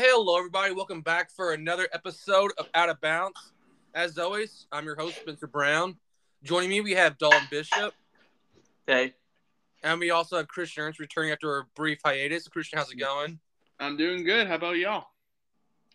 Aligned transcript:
Hello, 0.00 0.38
everybody. 0.38 0.72
Welcome 0.72 1.00
back 1.00 1.28
for 1.28 1.54
another 1.54 1.88
episode 1.92 2.52
of 2.56 2.68
Out 2.72 2.88
of 2.88 3.00
Bounds. 3.00 3.52
As 3.92 4.16
always, 4.16 4.68
I'm 4.70 4.84
your 4.84 4.94
host, 4.94 5.16
Spencer 5.16 5.48
Brown. 5.48 5.96
Joining 6.44 6.70
me, 6.70 6.80
we 6.80 6.92
have 6.92 7.18
Dalton 7.18 7.48
Bishop, 7.50 7.92
Hey, 8.86 9.14
and 9.82 9.98
we 9.98 10.10
also 10.10 10.36
have 10.36 10.46
Christian 10.46 10.84
Ernst 10.84 11.00
returning 11.00 11.32
after 11.32 11.58
a 11.58 11.64
brief 11.74 11.98
hiatus. 12.04 12.46
Christian, 12.46 12.78
how's 12.78 12.92
it 12.92 13.00
going? 13.00 13.40
I'm 13.80 13.96
doing 13.96 14.22
good. 14.22 14.46
How 14.46 14.54
about 14.54 14.76
y'all? 14.76 15.06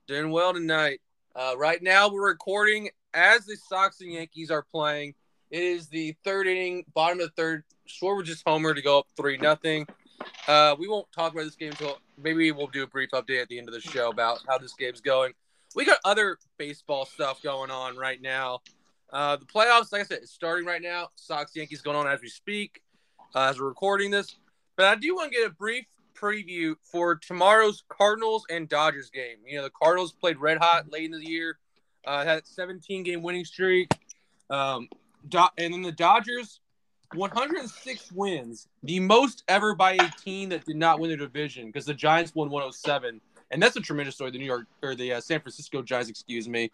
Doing 0.06 0.32
well 0.32 0.54
tonight. 0.54 1.00
Uh, 1.34 1.54
right 1.58 1.82
now, 1.82 2.10
we're 2.10 2.28
recording 2.28 2.90
as 3.14 3.46
the 3.46 3.56
Sox 3.56 4.02
and 4.02 4.12
Yankees 4.12 4.52
are 4.52 4.64
playing. 4.70 5.14
It 5.50 5.64
is 5.64 5.88
the 5.88 6.14
third 6.26 6.48
inning, 6.48 6.84
bottom 6.94 7.22
of 7.22 7.28
the 7.28 7.42
third. 7.42 7.64
Schwarber 7.88 8.26
just 8.26 8.44
homer 8.46 8.74
to 8.74 8.82
go 8.82 9.00
up 9.00 9.08
three 9.16 9.38
nothing. 9.38 9.88
Uh, 10.48 10.76
we 10.78 10.88
won't 10.88 11.10
talk 11.12 11.34
about 11.34 11.44
this 11.44 11.55
game 11.55 11.71
until 11.71 12.00
maybe 12.21 12.52
we'll 12.52 12.68
do 12.68 12.84
a 12.84 12.88
brief 12.88 13.10
update 13.12 13.42
at 13.42 13.48
the 13.48 13.58
end 13.58 13.68
of 13.68 13.73
the 13.73 13.82
show 13.82 14.10
about 14.10 14.40
how 14.48 14.58
this 14.58 14.73
game's 14.73 15.02
going. 15.02 15.34
We 15.76 15.86
got 15.86 15.99
other 16.05 16.38
baseball 16.58 17.05
stuff 17.05 17.41
going 17.41 17.72
on 17.72 17.98
right 17.98 18.22
now. 18.22 18.59
Uh, 19.12 19.38
the 19.38 19.46
playoffs, 19.46 19.91
like 19.91 20.02
I 20.02 20.05
said, 20.05 20.23
is 20.23 20.32
starting 20.32 20.66
right 20.66 20.82
now. 20.82 21.09
Sox 21.16 21.55
Yankees 21.55 21.82
going 21.82 21.98
on 21.98 22.08
as 22.08 22.22
we 22.22 22.30
speak, 22.30 22.82
uh, 23.36 23.49
as 23.49 23.59
we're 23.59 23.68
recording 23.68 24.12
this. 24.12 24.36
But 24.76 24.88
I 24.88 24.96
do 24.96 25.16
want 25.16 25.32
to 25.32 25.38
get 25.38 25.48
a 25.48 25.54
brief 25.54 25.86
preview 26.16 26.76
for 26.84 27.16
tomorrow's 27.16 27.84
Cardinals 27.90 28.46
and 28.49 28.68
Dodgers 28.68 29.10
game. 29.10 29.38
You 29.46 29.58
know, 29.58 29.63
the 29.63 29.71
Cardinals 29.71 30.12
played 30.13 30.38
red 30.38 30.58
hot 30.58 30.91
late 30.91 31.05
in 31.05 31.12
the 31.12 31.26
year, 31.26 31.58
uh, 32.05 32.24
had 32.24 32.40
a 32.40 32.46
17 32.46 33.04
game 33.04 33.21
winning 33.21 33.46
streak. 33.46 33.90
Um, 34.49 34.90
Do- 35.30 35.48
and 35.58 35.74
then 35.74 35.82
the 35.84 35.91
Dodgers, 35.91 36.60
106 37.16 38.12
wins, 38.12 38.67
the 38.84 38.99
most 38.99 39.44
ever 39.48 39.76
by 39.76 39.94
a 39.94 40.09
team 40.23 40.49
that 40.49 40.66
did 40.66 40.76
not 40.76 40.99
win 40.99 41.12
the 41.12 41.17
division 41.17 41.67
because 41.67 41.85
the 41.85 41.94
Giants 41.94 42.34
won 42.35 42.49
107. 42.49 43.21
And 43.52 43.62
that's 43.62 43.76
a 43.76 43.81
tremendous 43.81 44.16
story. 44.16 44.31
The 44.31 44.40
New 44.40 44.45
York 44.45 44.66
or 44.81 44.95
the 44.95 45.13
uh, 45.13 45.21
San 45.21 45.40
Francisco 45.40 45.81
Giants, 45.81 46.09
excuse 46.09 46.49
me. 46.49 46.71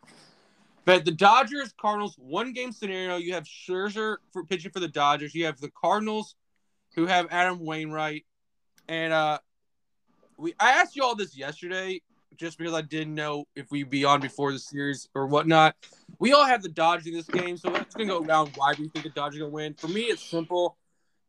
But 0.85 1.05
the 1.05 1.11
Dodgers, 1.11 1.73
Cardinals, 1.79 2.15
one 2.17 2.53
game 2.53 2.71
scenario. 2.71 3.17
You 3.17 3.33
have 3.33 3.43
Scherzer 3.43 4.17
for 4.31 4.43
pitching 4.45 4.71
for 4.71 4.79
the 4.79 4.87
Dodgers. 4.87 5.35
You 5.35 5.45
have 5.45 5.59
the 5.59 5.69
Cardinals, 5.69 6.35
who 6.95 7.05
have 7.05 7.27
Adam 7.31 7.59
Wainwright, 7.59 8.25
and 8.87 9.13
uh, 9.13 9.39
we. 10.37 10.55
I 10.59 10.71
asked 10.71 10.95
you 10.95 11.03
all 11.03 11.15
this 11.15 11.37
yesterday, 11.37 12.01
just 12.39 12.57
because 12.57 12.73
I 12.73 12.81
didn't 12.81 13.13
know 13.13 13.45
if 13.55 13.69
we'd 13.69 13.89
be 13.89 14.05
on 14.05 14.21
before 14.21 14.51
the 14.53 14.59
series 14.59 15.09
or 15.13 15.27
whatnot. 15.27 15.75
We 16.19 16.31
all 16.31 16.45
have 16.45 16.63
the 16.63 16.69
Dodgers 16.69 17.05
in 17.05 17.13
this 17.13 17.27
game, 17.27 17.57
so 17.57 17.73
it's 17.75 17.93
gonna 17.93 18.07
go 18.07 18.23
around 18.23 18.51
why 18.55 18.73
we 18.79 18.87
think 18.87 19.03
the 19.03 19.09
Dodgers 19.09 19.37
are 19.37 19.43
gonna 19.43 19.51
win. 19.51 19.73
For 19.75 19.89
me, 19.89 20.03
it's 20.03 20.23
simple. 20.23 20.77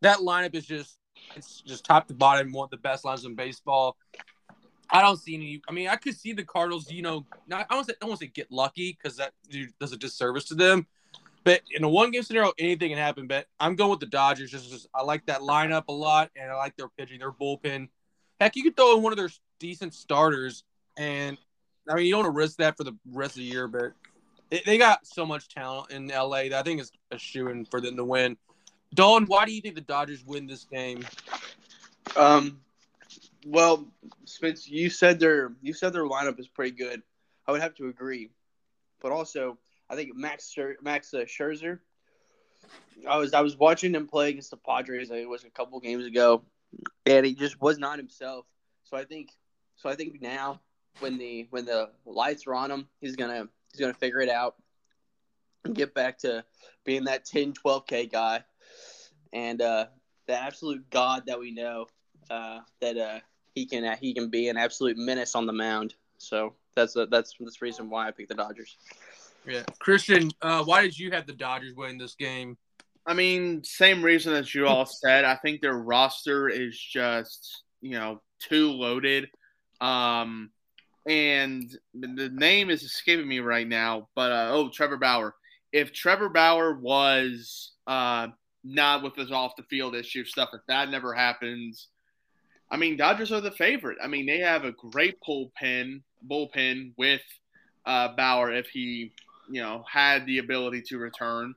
That 0.03 0.19
lineup 0.19 0.55
is 0.55 0.65
just 0.65 0.99
it's 1.37 1.61
just 1.61 1.85
top 1.85 2.07
to 2.09 2.15
bottom 2.15 2.53
one 2.53 2.65
of 2.65 2.71
the 2.71 2.77
best 2.77 3.05
lines 3.05 3.25
in 3.25 3.35
baseball. 3.35 3.97
I 4.89 5.03
don't 5.03 5.19
see 5.19 5.35
any. 5.35 5.63
I 5.69 5.73
mean, 5.73 5.89
I 5.89 5.97
could 5.97 6.17
see 6.17 6.33
the 6.33 6.45
Cardinals. 6.45 6.91
You 6.91 7.03
know, 7.03 7.27
not 7.47 7.67
I 7.69 7.75
don't 7.75 7.85
say 7.85 7.93
I 7.93 7.97
don't 8.01 8.11
want 8.11 8.21
to 8.21 8.27
say 8.27 8.33
get 8.33 8.51
lucky 8.51 8.97
because 9.01 9.17
that 9.17 9.33
does 9.81 9.93
a 9.93 9.97
disservice 9.97 10.45
to 10.47 10.55
them. 10.55 10.87
But 11.43 11.63
in 11.71 11.85
a 11.85 11.89
one 11.89 12.11
game 12.11 12.23
scenario, 12.23 12.53
anything 12.59 12.91
can 12.91 12.99
happen. 12.99 13.27
But 13.27 13.47
I'm 13.59 13.75
going 13.75 13.91
with 13.91 14.01
the 14.01 14.07
Dodgers. 14.07 14.51
Just, 14.51 14.71
just 14.71 14.89
I 14.95 15.03
like 15.03 15.27
that 15.27 15.41
lineup 15.41 15.85
a 15.89 15.93
lot, 15.93 16.31
and 16.37 16.51
I 16.51 16.55
like 16.55 16.77
their 16.77 16.89
pitching, 16.89 17.19
their 17.19 17.33
bullpen. 17.33 17.89
Heck, 18.39 18.57
you 18.57 18.63
could 18.63 18.77
throw 18.77 18.97
in 18.97 19.03
one 19.03 19.13
of 19.13 19.19
their 19.19 19.31
decent 19.59 19.95
starters, 19.95 20.65
and 21.01 21.39
I 21.89 21.95
mean, 21.95 22.05
you 22.05 22.13
don't 22.13 22.25
want 22.25 22.35
to 22.35 22.39
risk 22.39 22.59
that 22.59 22.77
for 22.77 22.85
the 22.85 22.95
rest 23.11 23.33
of 23.33 23.37
the 23.37 23.45
year. 23.45 23.67
But 23.67 23.93
they, 24.51 24.63
they 24.67 24.79
got 24.79 25.07
so 25.07 25.25
much 25.25 25.49
talent 25.49 25.91
in 25.91 26.09
LA 26.09 26.43
that 26.43 26.55
I 26.55 26.63
think 26.63 26.81
it's 26.81 26.93
a 27.11 27.19
shoe 27.19 27.49
in 27.49 27.65
for 27.65 27.81
them 27.81 27.97
to 27.97 28.05
win. 28.05 28.37
Dawn, 28.95 29.25
why 29.25 29.47
do 29.47 29.53
you 29.53 29.63
think 29.63 29.77
the 29.77 29.81
Dodgers 29.81 30.25
win 30.25 30.47
this 30.47 30.65
game? 30.65 31.05
um, 32.17 32.61
well, 33.47 33.89
Spence, 34.27 34.69
you 34.69 34.91
said 34.91 35.19
their 35.19 35.53
you 35.63 35.73
said 35.73 35.95
their 35.95 36.05
lineup 36.05 36.39
is 36.39 36.49
pretty 36.49 36.77
good. 36.77 37.03
I 37.49 37.53
would 37.53 37.63
have 37.63 37.75
to 37.77 37.89
agree, 37.89 38.31
but 39.01 39.11
also 39.11 39.57
I 39.89 39.97
think 39.97 40.15
Max 40.15 40.55
Max 40.83 41.15
uh, 41.15 41.19
Scherzer. 41.21 41.79
I 43.09 43.17
was 43.17 43.33
I 43.33 43.41
was 43.41 43.57
watching 43.57 43.95
him 43.95 44.07
play 44.07 44.29
against 44.29 44.51
the 44.51 44.59
Padres. 44.59 45.11
It 45.11 45.27
was 45.27 45.45
a 45.45 45.51
couple 45.51 45.81
games 45.81 46.05
ago, 46.05 46.43
and 47.07 47.25
he 47.25 47.35
just 47.35 47.59
was 47.59 47.79
not 47.79 47.99
himself. 47.99 48.45
So 48.85 48.99
I 48.99 49.05
think 49.05 49.31
so 49.77 49.89
I 49.89 49.95
think 49.95 50.21
now 50.21 50.61
when 50.99 51.19
the 51.19 51.47
when 51.51 51.65
the 51.65 51.91
lights 52.05 52.47
are 52.47 52.55
on 52.55 52.71
him, 52.71 52.89
he's 53.01 53.17
gonna 53.17 53.49
he's 53.73 53.81
gonna 53.81 53.95
figure 53.95 54.21
it 54.21 54.29
out 54.29 54.57
and 55.65 55.75
get 55.75 55.95
back 55.95 56.19
to 56.19 56.45
being 56.85 57.05
that 57.05 57.25
10, 57.25 57.53
12k 57.53 58.11
guy, 58.11 58.45
and 59.33 59.61
uh, 59.63 59.87
the 60.27 60.35
absolute 60.35 60.89
god 60.91 61.25
that 61.27 61.39
we 61.39 61.53
know 61.53 61.87
uh, 62.31 62.61
that 62.81 62.97
uh, 62.97 63.21
he 63.55 63.67
can 63.67 63.85
uh, 63.85 63.97
he 63.97 64.15
can 64.15 64.29
be 64.29 64.49
an 64.49 64.57
absolute 64.57 64.97
menace 64.97 65.35
on 65.35 65.47
the 65.47 65.53
mound. 65.53 65.95
So 66.19 66.55
that's 66.75 66.97
uh, 66.97 67.07
that's 67.11 67.35
that's 67.39 67.59
the 67.59 67.65
reason 67.65 67.91
why 67.91 68.09
I 68.09 68.11
picked 68.11 68.29
the 68.29 68.35
Dodgers. 68.35 68.77
Yeah, 69.47 69.63
Christian, 69.79 70.31
uh, 70.43 70.65
why 70.65 70.83
did 70.83 70.99
you 70.99 71.11
have 71.13 71.27
the 71.27 71.33
Dodgers 71.33 71.75
win 71.75 71.99
this 71.99 72.15
game? 72.15 72.59
I 73.07 73.15
mean, 73.15 73.65
same 73.65 74.03
reason 74.03 74.35
that 74.35 74.55
you 74.55 74.67
all 74.67 74.85
said. 74.85 75.25
I 75.25 75.35
think 75.37 75.63
their 75.63 75.79
roster 75.79 76.49
is 76.49 76.79
just, 76.79 77.63
you 77.81 77.93
know, 77.93 78.21
too 78.39 78.71
loaded. 78.71 79.29
Um, 79.81 80.51
and 81.07 81.71
the 81.95 82.31
name 82.33 82.71
is 82.71 82.83
escaping 82.83 83.29
me 83.29 83.41
right 83.41 83.67
now, 83.67 84.09
but 84.15 84.33
uh, 84.33 84.49
oh, 84.53 84.71
Trevor 84.73 84.99
Bauer. 84.99 85.35
If 85.73 85.93
Trevor 85.93 86.29
Bauer 86.29 86.75
was 86.75 87.73
uh, 87.87 88.29
not 88.65 89.03
with 89.03 89.17
his 89.17 89.33
off 89.33 89.57
the 89.57 89.63
field 89.65 89.95
issue 89.95 90.25
stuff, 90.25 90.51
if 90.53 90.61
that 90.69 90.91
never 90.91 91.15
happens, 91.15 91.89
I 92.71 92.77
mean, 92.77 92.97
Dodgers 92.97 93.33
are 93.33 93.41
the 93.41 93.51
favorite. 93.51 93.99
I 94.03 94.07
mean, 94.07 94.27
they 94.27 94.39
have 94.39 94.65
a 94.65 94.73
great 94.73 95.17
bullpen, 95.27 96.03
bullpen 96.29 96.93
with 96.97 97.23
uh, 97.87 98.15
Bauer 98.15 98.53
if 98.53 98.69
he, 98.69 99.13
you 99.51 99.63
know, 99.63 99.85
had 99.91 100.27
the 100.27 100.39
ability 100.39 100.83
to 100.89 100.99
return. 100.99 101.55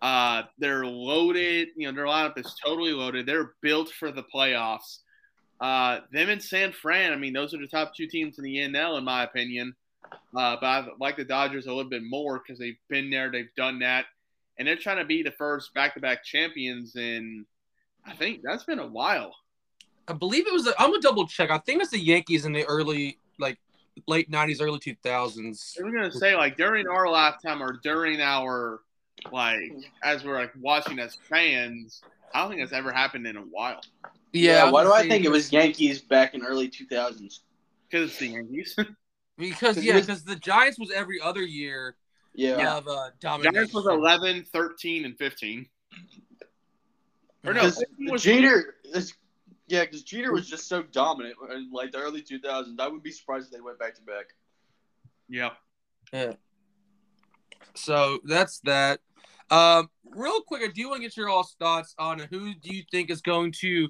Uh, 0.00 0.42
they're 0.58 0.86
loaded. 0.86 1.68
You 1.76 1.88
know, 1.88 1.94
their 1.94 2.06
lineup 2.06 2.38
is 2.38 2.54
totally 2.64 2.92
loaded. 2.92 3.26
They're 3.26 3.52
built 3.60 3.90
for 3.90 4.10
the 4.10 4.24
playoffs. 4.34 4.98
Uh, 5.60 6.00
them 6.12 6.28
and 6.28 6.42
San 6.42 6.72
Fran. 6.72 7.12
I 7.12 7.16
mean, 7.16 7.32
those 7.32 7.52
are 7.52 7.58
the 7.58 7.66
top 7.66 7.94
two 7.94 8.06
teams 8.06 8.38
in 8.38 8.44
the 8.44 8.56
NL, 8.56 8.98
in 8.98 9.04
my 9.04 9.24
opinion. 9.24 9.74
Uh, 10.36 10.56
but 10.60 10.64
I 10.64 10.86
like 11.00 11.16
the 11.16 11.24
Dodgers 11.24 11.66
a 11.66 11.72
little 11.72 11.90
bit 11.90 12.02
more 12.04 12.38
because 12.38 12.58
they've 12.58 12.78
been 12.88 13.10
there, 13.10 13.30
they've 13.30 13.54
done 13.56 13.80
that, 13.80 14.06
and 14.58 14.66
they're 14.68 14.76
trying 14.76 14.98
to 14.98 15.04
be 15.04 15.22
the 15.22 15.32
first 15.32 15.74
back-to-back 15.74 16.24
champions 16.24 16.96
in. 16.96 17.44
I 18.06 18.14
think 18.14 18.40
that's 18.42 18.64
been 18.64 18.78
a 18.78 18.86
while. 18.86 19.34
I 20.06 20.12
believe 20.12 20.46
it 20.46 20.52
was. 20.52 20.66
I'm 20.78 20.90
gonna 20.90 21.02
double 21.02 21.26
check. 21.26 21.50
I 21.50 21.58
think 21.58 21.82
it's 21.82 21.90
the 21.90 21.98
Yankees 21.98 22.46
in 22.46 22.52
the 22.52 22.64
early, 22.64 23.18
like, 23.38 23.58
late 24.06 24.30
'90s, 24.30 24.62
early 24.62 24.78
2000s. 24.78 25.76
I 25.78 25.84
was 25.84 25.92
gonna 25.92 26.12
say 26.12 26.34
like 26.34 26.56
during 26.56 26.86
our 26.86 27.10
lifetime 27.10 27.62
or 27.62 27.72
during 27.82 28.20
our 28.20 28.80
like 29.32 29.72
as 30.02 30.24
we're 30.24 30.38
like 30.38 30.52
watching 30.58 30.98
as 30.98 31.16
fans. 31.28 32.00
I 32.32 32.40
don't 32.40 32.50
think 32.50 32.62
that's 32.62 32.72
ever 32.72 32.92
happened 32.92 33.26
in 33.26 33.36
a 33.36 33.42
while 33.42 33.80
Yeah. 34.32 34.70
why 34.70 34.84
do 34.84 34.92
I 34.92 35.08
think 35.08 35.24
it 35.24 35.30
was 35.30 35.52
Yankees 35.52 36.00
back 36.00 36.34
in 36.34 36.44
early 36.44 36.68
2000s? 36.68 37.40
because 37.90 38.10
it's 38.10 38.18
the 38.18 38.28
Yankees. 38.28 38.76
Because 39.38 39.76
Cause 39.76 39.84
yeah, 39.84 39.92
it 39.92 39.96
was- 39.98 40.06
because 40.06 40.24
the 40.24 40.34
Giants 40.34 40.80
was 40.80 40.90
every 40.90 41.20
other 41.20 41.42
year 41.42 41.94
Yeah. 42.34 42.76
of 42.76 42.88
uh, 42.88 43.10
domination. 43.20 43.54
Giants 43.54 43.72
was 43.72 43.86
11, 43.86 44.46
13, 44.52 45.04
and 45.04 45.16
15. 45.16 45.64
Or 47.46 47.54
no, 47.54 47.70
was 48.10 48.22
Jeter, 48.24 48.74
it's, 48.82 49.14
yeah, 49.68 49.82
because 49.84 50.02
Jeter 50.02 50.32
was 50.32 50.48
just 50.48 50.66
so 50.66 50.82
dominant 50.82 51.36
in 51.54 51.70
like 51.72 51.92
the 51.92 51.98
early 51.98 52.20
2000s. 52.20 52.80
I 52.80 52.88
would 52.88 53.04
be 53.04 53.12
surprised 53.12 53.46
if 53.46 53.52
they 53.52 53.60
went 53.60 53.78
back 53.78 53.94
to 53.94 54.02
back. 54.02 54.26
Yeah. 55.28 55.50
Yeah. 56.12 56.32
So 57.76 58.18
that's 58.24 58.58
that. 58.64 58.98
Um, 59.50 59.88
real 60.10 60.40
quick, 60.42 60.62
I 60.68 60.72
do 60.72 60.88
want 60.88 60.98
to 61.02 61.02
get 61.02 61.16
your 61.16 61.28
all's 61.28 61.54
thoughts 61.60 61.94
on 61.96 62.18
who 62.18 62.54
do 62.54 62.74
you 62.74 62.82
think 62.90 63.08
is 63.08 63.20
going 63.22 63.52
to 63.60 63.88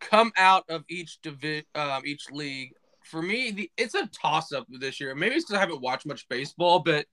come 0.00 0.32
out 0.36 0.64
of 0.68 0.84
each 0.88 1.20
divi- 1.22 1.66
um, 1.74 2.02
each 2.04 2.30
league. 2.30 2.72
For 3.02 3.22
me, 3.22 3.50
the, 3.52 3.70
it's 3.76 3.94
a 3.94 4.06
toss 4.08 4.52
up 4.52 4.66
this 4.68 5.00
year. 5.00 5.14
Maybe 5.14 5.36
it's 5.36 5.44
because 5.44 5.58
I 5.58 5.60
haven't 5.60 5.80
watched 5.80 6.06
much 6.06 6.28
baseball, 6.28 6.80
but 6.80 7.06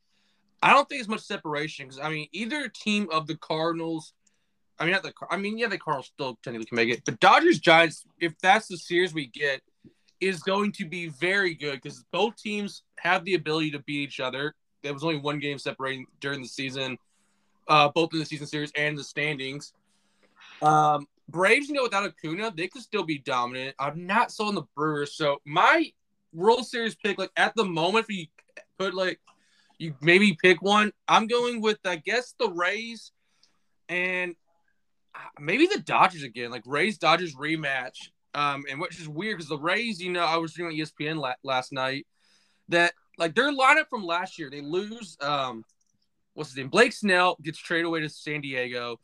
I 0.61 0.71
don't 0.71 0.87
think 0.89 0.99
it's 0.99 1.09
much 1.09 1.21
separation. 1.21 1.87
Because 1.87 1.99
I 1.99 2.09
mean, 2.09 2.27
either 2.31 2.67
team 2.69 3.07
of 3.11 3.27
the 3.27 3.37
Cardinals, 3.37 4.13
I 4.79 4.85
mean, 4.85 4.93
not 4.93 5.03
the. 5.03 5.13
I 5.29 5.37
mean, 5.37 5.57
yeah, 5.57 5.67
the 5.67 5.77
Cardinals 5.77 6.11
still 6.13 6.39
technically 6.43 6.65
can 6.65 6.75
make 6.75 6.89
it, 6.89 7.03
but 7.05 7.19
Dodgers 7.19 7.59
Giants, 7.59 8.05
if 8.19 8.33
that's 8.39 8.67
the 8.67 8.77
series 8.77 9.13
we 9.13 9.27
get, 9.27 9.61
is 10.19 10.41
going 10.41 10.71
to 10.73 10.85
be 10.85 11.09
very 11.09 11.53
good 11.53 11.81
because 11.81 12.03
both 12.11 12.35
teams 12.37 12.83
have 12.97 13.23
the 13.25 13.35
ability 13.35 13.71
to 13.71 13.79
beat 13.79 14.01
each 14.01 14.19
other. 14.19 14.55
There 14.81 14.93
was 14.93 15.03
only 15.03 15.17
one 15.17 15.39
game 15.39 15.59
separating 15.59 16.05
during 16.19 16.41
the 16.41 16.47
season, 16.47 16.97
uh, 17.67 17.89
both 17.89 18.13
in 18.13 18.19
the 18.19 18.25
season 18.25 18.47
series 18.47 18.71
and 18.75 18.97
the 18.97 19.03
standings. 19.03 19.73
Um, 20.61 21.07
Braves, 21.29 21.67
you 21.67 21.75
know, 21.75 21.83
without 21.83 22.05
Acuna, 22.05 22.51
they 22.55 22.67
could 22.67 22.81
still 22.81 23.03
be 23.03 23.19
dominant. 23.19 23.75
I'm 23.79 24.05
not 24.05 24.33
on 24.39 24.55
the 24.55 24.63
Brewers. 24.75 25.15
So 25.15 25.41
my 25.45 25.91
World 26.33 26.65
Series 26.65 26.95
pick, 26.95 27.17
like 27.17 27.31
at 27.37 27.55
the 27.55 27.65
moment, 27.65 28.05
if 28.09 28.15
you 28.15 28.27
put 28.77 28.93
like 28.93 29.19
you 29.77 29.95
maybe 30.01 30.37
pick 30.41 30.61
one, 30.61 30.91
I'm 31.07 31.27
going 31.27 31.61
with 31.61 31.79
I 31.85 31.95
guess 31.95 32.33
the 32.37 32.49
Rays 32.49 33.11
and 33.89 34.35
uh, 35.15 35.19
maybe 35.39 35.67
the 35.67 35.79
Dodgers 35.79 36.23
again, 36.23 36.51
like 36.51 36.63
Rays 36.65 36.97
Dodgers 36.97 37.35
rematch. 37.35 38.09
Um, 38.35 38.63
and 38.67 38.81
which 38.81 38.99
is 38.99 39.07
weird 39.07 39.37
because 39.37 39.49
the 39.49 39.59
Rays, 39.59 40.01
you 40.01 40.11
know, 40.11 40.25
I 40.25 40.37
was 40.37 40.53
doing 40.53 40.75
ESPN 40.75 41.17
la- 41.17 41.35
last 41.43 41.71
night 41.71 42.07
that 42.69 42.93
like 43.19 43.35
their 43.35 43.51
lineup 43.51 43.89
from 43.89 44.03
last 44.03 44.39
year, 44.39 44.49
they 44.49 44.61
lose 44.61 45.17
um 45.21 45.63
what's 46.33 46.49
his 46.49 46.57
name? 46.57 46.69
Blake 46.69 46.93
Snell 46.93 47.37
gets 47.41 47.59
traded 47.59 47.85
away 47.85 48.01
to 48.01 48.09
San 48.09 48.41
Diego. 48.41 48.99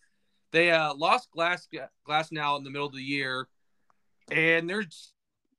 They 0.51 0.71
uh 0.71 0.93
lost 0.93 1.31
Glass 1.31 1.67
Glasnow 2.07 2.57
in 2.57 2.63
the 2.63 2.69
middle 2.69 2.87
of 2.87 2.93
the 2.93 3.01
year, 3.01 3.47
and 4.31 4.69
they're 4.69 4.85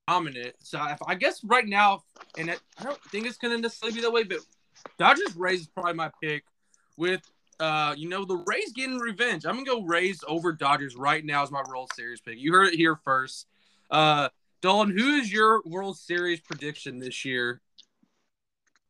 dominant. 0.09 0.55
So 0.63 0.85
if, 0.89 0.99
I 1.07 1.15
guess 1.15 1.43
right 1.45 1.67
now, 1.67 2.03
and 2.37 2.51
it, 2.51 2.61
I 2.79 2.85
don't 2.85 3.03
think 3.05 3.27
it's 3.27 3.39
gonna 3.39 3.59
necessarily 3.59 3.97
be 3.97 4.03
that 4.03 4.13
way, 4.13 4.25
but 4.25 4.39
Dodgers 4.99 5.37
Rays 5.37 5.61
is 5.61 5.67
probably 5.69 5.95
my 5.95 6.11
pick. 6.23 6.45
With 6.97 7.23
uh, 7.61 7.95
you 7.97 8.09
know, 8.09 8.25
the 8.25 8.43
Rays 8.47 8.73
getting 8.73 8.99
revenge. 8.99 9.45
I'm 9.45 9.55
gonna 9.55 9.67
go 9.67 9.83
Rays 9.83 10.25
over 10.27 10.53
Dodgers 10.53 10.97
right 10.97 11.25
now 11.25 11.43
as 11.43 11.51
my 11.51 11.63
World 11.69 11.91
Series 11.95 12.21
pick. 12.21 12.39
You 12.39 12.53
heard 12.53 12.69
it 12.69 12.75
here 12.75 12.97
first. 13.05 13.47
Uh, 13.91 14.31
Dalton, 14.63 14.97
who 14.97 15.17
is 15.17 15.33
your 15.33 15.63
World 15.67 15.99
Series 15.99 16.41
prediction 16.41 16.99
this 16.99 17.25
year? 17.25 17.61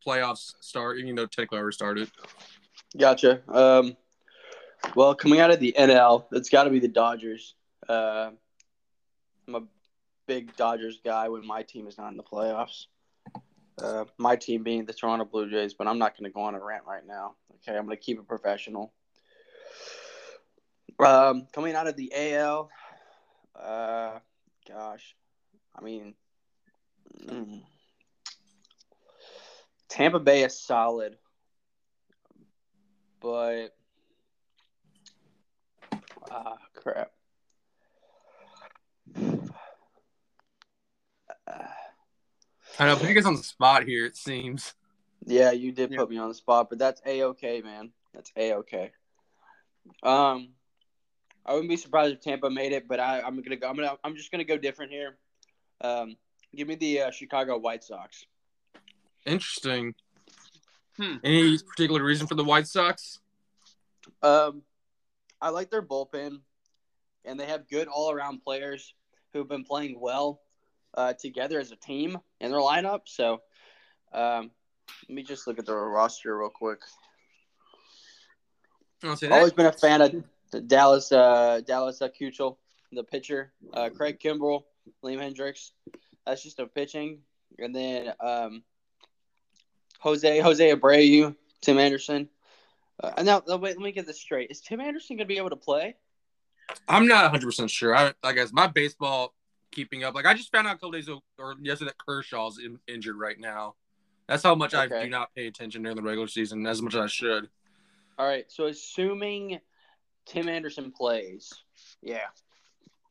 Playoffs 0.06 0.54
start, 0.60 0.98
even 0.98 1.14
though 1.14 1.26
technically 1.26 1.58
already 1.58 1.74
started. 1.74 2.10
Gotcha. 2.96 3.42
Um, 3.48 3.96
well, 4.94 5.14
coming 5.14 5.40
out 5.40 5.50
of 5.50 5.60
the 5.60 5.74
NL, 5.78 6.26
it's 6.32 6.48
got 6.48 6.64
to 6.64 6.70
be 6.70 6.78
the 6.78 6.88
Dodgers. 6.88 7.54
Uh, 7.88 8.30
I'm 9.46 9.54
a 9.54 9.62
big 10.26 10.54
Dodgers 10.56 11.00
guy 11.04 11.28
when 11.28 11.46
my 11.46 11.62
team 11.62 11.86
is 11.86 11.98
not 11.98 12.10
in 12.10 12.16
the 12.16 12.22
playoffs. 12.22 12.86
Uh, 13.82 14.04
my 14.18 14.36
team 14.36 14.62
being 14.62 14.84
the 14.84 14.92
Toronto 14.92 15.24
Blue 15.24 15.50
Jays, 15.50 15.74
but 15.74 15.86
I'm 15.86 15.98
not 15.98 16.16
going 16.16 16.30
to 16.30 16.34
go 16.34 16.42
on 16.42 16.54
a 16.54 16.62
rant 16.62 16.84
right 16.86 17.06
now. 17.06 17.34
Okay, 17.56 17.76
I'm 17.76 17.86
going 17.86 17.96
to 17.96 18.02
keep 18.02 18.18
it 18.18 18.28
professional. 18.28 18.92
Um, 20.98 21.46
coming 21.52 21.74
out 21.74 21.86
of 21.86 21.96
the 21.96 22.12
AL, 22.14 22.68
uh, 23.58 24.18
gosh, 24.68 25.16
I 25.74 25.82
mean, 25.82 26.14
mm, 27.24 27.62
Tampa 29.88 30.20
Bay 30.20 30.44
is 30.44 30.60
solid, 30.60 31.16
but 33.20 33.74
ah, 36.30 36.56
crap. 36.74 37.12
I 42.78 42.86
know, 42.86 42.96
putting 42.96 43.18
us 43.18 43.26
on 43.26 43.36
the 43.36 43.42
spot 43.42 43.84
here. 43.84 44.06
It 44.06 44.16
seems. 44.16 44.74
Yeah, 45.26 45.50
you 45.50 45.72
did 45.72 45.90
Yeah. 45.90 45.98
put 45.98 46.10
me 46.10 46.16
on 46.18 46.28
the 46.28 46.34
spot, 46.34 46.70
but 46.70 46.78
that's 46.78 47.02
a 47.04 47.24
okay, 47.24 47.60
man. 47.60 47.92
That's 48.14 48.32
a 48.36 48.54
okay. 48.54 48.92
Um, 50.02 50.50
I 51.44 51.52
wouldn't 51.52 51.68
be 51.68 51.76
surprised 51.76 52.14
if 52.14 52.20
Tampa 52.20 52.48
made 52.50 52.72
it, 52.72 52.88
but 52.88 53.00
I, 53.00 53.20
I'm 53.20 53.40
gonna 53.42 53.56
go. 53.56 53.68
I'm 53.68 53.76
gonna. 53.76 53.96
I'm 54.04 54.16
just 54.16 54.30
gonna 54.30 54.44
go 54.44 54.56
different 54.56 54.92
here. 54.92 55.16
Um, 55.80 56.16
give 56.54 56.68
me 56.68 56.74
the 56.74 57.02
uh, 57.02 57.10
Chicago 57.10 57.58
White 57.58 57.84
Sox. 57.84 58.24
Interesting. 59.26 59.94
Hmm. 60.96 61.16
Any 61.22 61.58
particular 61.58 62.02
reason 62.02 62.26
for 62.26 62.34
the 62.34 62.44
White 62.44 62.66
Sox? 62.66 63.18
Um, 64.22 64.62
I 65.40 65.50
like 65.50 65.70
their 65.70 65.82
bullpen, 65.82 66.40
and 67.24 67.40
they 67.40 67.46
have 67.46 67.68
good 67.68 67.88
all-around 67.88 68.42
players 68.42 68.94
who've 69.32 69.48
been 69.48 69.64
playing 69.64 69.98
well 70.00 70.40
uh, 70.94 71.12
together 71.14 71.58
as 71.58 71.72
a 71.72 71.76
team 71.76 72.18
in 72.40 72.50
their 72.50 72.60
lineup. 72.60 73.02
So, 73.06 73.40
um, 74.12 74.50
let 75.08 75.14
me 75.14 75.22
just 75.22 75.46
look 75.46 75.58
at 75.58 75.66
their 75.66 75.76
roster 75.76 76.36
real 76.36 76.50
quick. 76.50 76.80
Always 79.02 79.52
been 79.52 79.66
a 79.66 79.72
fan 79.72 80.02
of 80.02 80.68
Dallas, 80.68 81.10
uh, 81.10 81.60
Dallas 81.66 82.02
uh, 82.02 82.08
the 82.92 83.04
pitcher, 83.04 83.52
uh, 83.72 83.88
Craig 83.90 84.18
Kimbrel, 84.18 84.64
Liam 85.02 85.18
Hendriks. 85.18 85.70
That's 86.26 86.42
just 86.42 86.58
a 86.58 86.66
pitching, 86.66 87.20
and 87.58 87.74
then 87.74 88.12
um, 88.20 88.62
Jose 90.00 90.40
Jose 90.40 90.74
Abreu, 90.74 91.34
Tim 91.60 91.78
Anderson. 91.78 92.28
Uh, 93.02 93.22
now, 93.22 93.42
wait, 93.46 93.76
let 93.76 93.78
me 93.78 93.92
get 93.92 94.06
this 94.06 94.20
straight. 94.20 94.50
Is 94.50 94.60
Tim 94.60 94.80
Anderson 94.80 95.16
going 95.16 95.26
to 95.26 95.32
be 95.32 95.38
able 95.38 95.50
to 95.50 95.56
play? 95.56 95.96
I'm 96.88 97.06
not 97.06 97.24
100 97.24 97.46
percent 97.46 97.70
sure. 97.70 97.94
I 97.96 98.12
like 98.22 98.36
guys, 98.36 98.52
my 98.52 98.66
baseball 98.66 99.34
keeping 99.72 100.04
up. 100.04 100.14
Like 100.14 100.26
I 100.26 100.34
just 100.34 100.52
found 100.52 100.66
out 100.66 100.74
a 100.74 100.76
couple 100.76 100.92
days 100.92 101.08
ago, 101.08 101.20
or 101.38 101.54
yesterday 101.60 101.90
that 101.90 102.06
Kershaw's 102.06 102.58
in, 102.58 102.78
injured 102.86 103.16
right 103.16 103.38
now. 103.38 103.74
That's 104.28 104.42
how 104.42 104.54
much 104.54 104.74
I 104.74 104.86
do 104.86 105.08
not 105.08 105.34
pay 105.34 105.48
attention 105.48 105.82
during 105.82 105.96
the 105.96 106.02
regular 106.02 106.28
season 106.28 106.64
as 106.66 106.80
much 106.80 106.94
as 106.94 107.00
I 107.00 107.06
should. 107.08 107.48
All 108.18 108.26
right. 108.26 108.44
So 108.48 108.66
assuming 108.66 109.58
Tim 110.26 110.48
Anderson 110.48 110.92
plays, 110.92 111.52
yeah. 112.00 112.28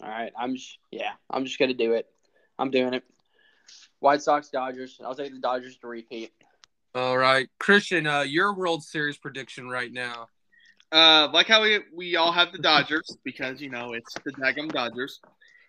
All 0.01 0.07
right. 0.07 0.31
I'm 0.37 0.55
just 0.55 0.77
yeah. 0.91 1.11
I'm 1.29 1.45
just 1.45 1.59
gonna 1.59 1.73
do 1.73 1.93
it. 1.93 2.07
I'm 2.57 2.71
doing 2.71 2.93
it. 2.93 3.03
White 3.99 4.21
Sox, 4.21 4.49
Dodgers. 4.49 4.99
I'll 5.03 5.15
take 5.15 5.33
the 5.33 5.39
Dodgers 5.39 5.77
to 5.77 5.87
repeat. 5.87 6.31
All 6.95 7.15
right, 7.15 7.47
Christian, 7.59 8.07
uh, 8.07 8.21
your 8.21 8.55
World 8.55 8.83
Series 8.83 9.15
prediction 9.15 9.69
right 9.69 9.93
now. 9.93 10.27
Uh, 10.91 11.27
like 11.31 11.47
how 11.47 11.61
we 11.61 11.81
we 11.95 12.15
all 12.15 12.31
have 12.31 12.51
the 12.51 12.57
Dodgers 12.57 13.15
because 13.23 13.61
you 13.61 13.69
know 13.69 13.93
it's 13.93 14.11
the 14.25 14.31
daggum 14.31 14.71
Dodgers. 14.71 15.19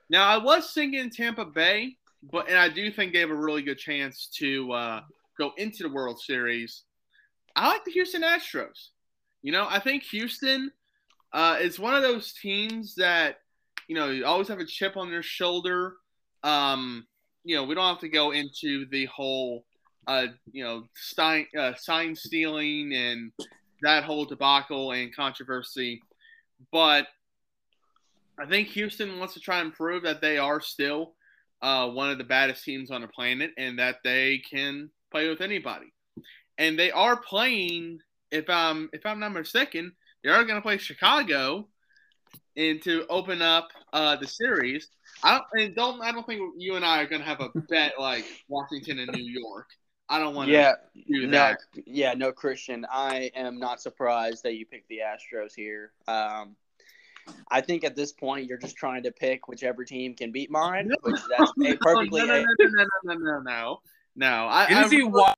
Now 0.08 0.26
I 0.26 0.38
was 0.38 0.72
thinking 0.72 1.10
Tampa 1.10 1.44
Bay, 1.44 1.96
but 2.32 2.48
and 2.48 2.56
I 2.56 2.70
do 2.70 2.90
think 2.90 3.12
they 3.12 3.20
have 3.20 3.28
a 3.28 3.34
really 3.34 3.60
good 3.60 3.76
chance 3.76 4.30
to 4.38 4.72
uh, 4.72 5.00
go 5.38 5.52
into 5.58 5.82
the 5.82 5.90
World 5.90 6.18
Series. 6.18 6.84
I 7.54 7.68
like 7.68 7.84
the 7.84 7.92
Houston 7.92 8.22
Astros. 8.22 8.88
You 9.42 9.52
know, 9.52 9.66
I 9.68 9.78
think 9.78 10.04
Houston 10.04 10.72
uh, 11.34 11.58
is 11.60 11.78
one 11.78 11.94
of 11.94 12.02
those 12.02 12.32
teams 12.32 12.94
that 12.94 13.36
you 13.88 13.94
know 13.94 14.08
you 14.08 14.24
always 14.24 14.48
have 14.48 14.58
a 14.58 14.64
chip 14.64 14.96
on 14.96 15.10
their 15.10 15.22
shoulder. 15.22 15.96
Um, 16.42 17.06
you 17.44 17.56
know, 17.56 17.64
we 17.64 17.74
don't 17.74 17.88
have 17.88 18.00
to 18.00 18.08
go 18.08 18.30
into 18.30 18.86
the 18.90 19.04
whole 19.04 19.66
uh, 20.10 20.26
you 20.50 20.64
know 20.64 20.88
sign 20.96 21.46
uh, 21.56 21.72
sign 21.76 22.16
stealing 22.16 22.92
and 22.92 23.30
that 23.82 24.02
whole 24.02 24.24
debacle 24.24 24.90
and 24.90 25.14
controversy. 25.14 26.02
But 26.72 27.06
I 28.38 28.46
think 28.46 28.68
Houston 28.68 29.18
wants 29.20 29.34
to 29.34 29.40
try 29.40 29.60
and 29.60 29.72
prove 29.72 30.02
that 30.02 30.20
they 30.20 30.36
are 30.36 30.60
still 30.60 31.14
uh, 31.62 31.88
one 31.88 32.10
of 32.10 32.18
the 32.18 32.24
baddest 32.24 32.64
teams 32.64 32.90
on 32.90 33.02
the 33.02 33.08
planet 33.08 33.52
and 33.56 33.78
that 33.78 33.98
they 34.02 34.38
can 34.38 34.90
play 35.12 35.28
with 35.28 35.40
anybody. 35.40 35.92
And 36.58 36.76
they 36.76 36.90
are 36.90 37.16
playing, 37.16 38.00
if 38.32 38.50
I'm 38.50 38.90
if 38.92 39.06
I'm 39.06 39.20
not 39.20 39.32
mistaken, 39.32 39.92
they 40.24 40.30
are 40.30 40.42
going 40.42 40.56
to 40.56 40.62
play 40.62 40.78
Chicago 40.78 41.68
and 42.56 42.82
to 42.82 43.06
open 43.08 43.42
up 43.42 43.68
uh, 43.92 44.16
the 44.16 44.26
series. 44.26 44.88
I 45.22 45.34
don't 45.38 45.44
and 45.62 45.76
don't 45.76 46.02
I 46.02 46.10
don't 46.10 46.26
think 46.26 46.40
you 46.58 46.74
and 46.74 46.84
I 46.84 47.00
are 47.00 47.06
going 47.06 47.22
to 47.22 47.28
have 47.28 47.40
a 47.40 47.50
bet 47.68 47.92
like 47.96 48.24
Washington 48.48 48.98
and 48.98 49.12
New 49.12 49.22
York. 49.22 49.68
I 50.10 50.18
don't 50.18 50.34
want 50.34 50.48
to. 50.48 50.52
Yeah, 50.52 50.72
do 51.08 51.28
no, 51.28 51.54
yeah, 51.86 52.14
no, 52.14 52.32
Christian. 52.32 52.84
I 52.90 53.30
am 53.36 53.60
not 53.60 53.80
surprised 53.80 54.42
that 54.42 54.54
you 54.56 54.66
picked 54.66 54.88
the 54.88 54.98
Astros 54.98 55.52
here. 55.54 55.92
Um, 56.08 56.56
I 57.48 57.60
think 57.60 57.84
at 57.84 57.94
this 57.94 58.12
point 58.12 58.46
you're 58.46 58.58
just 58.58 58.76
trying 58.76 59.04
to 59.04 59.12
pick 59.12 59.46
whichever 59.46 59.84
team 59.84 60.14
can 60.14 60.32
beat 60.32 60.50
mine, 60.50 60.88
no, 60.88 60.96
which 61.02 61.20
that's 61.30 61.52
no, 61.56 61.76
perfectly. 61.80 62.22
No, 62.22 62.26
no, 62.26 62.44
no, 62.58 62.84
no, 63.04 63.14
no, 63.14 63.40
no, 63.40 63.80
no, 64.16 64.26
I, 64.26 64.66
I, 64.68 64.88
see 64.88 65.04
wide? 65.04 65.34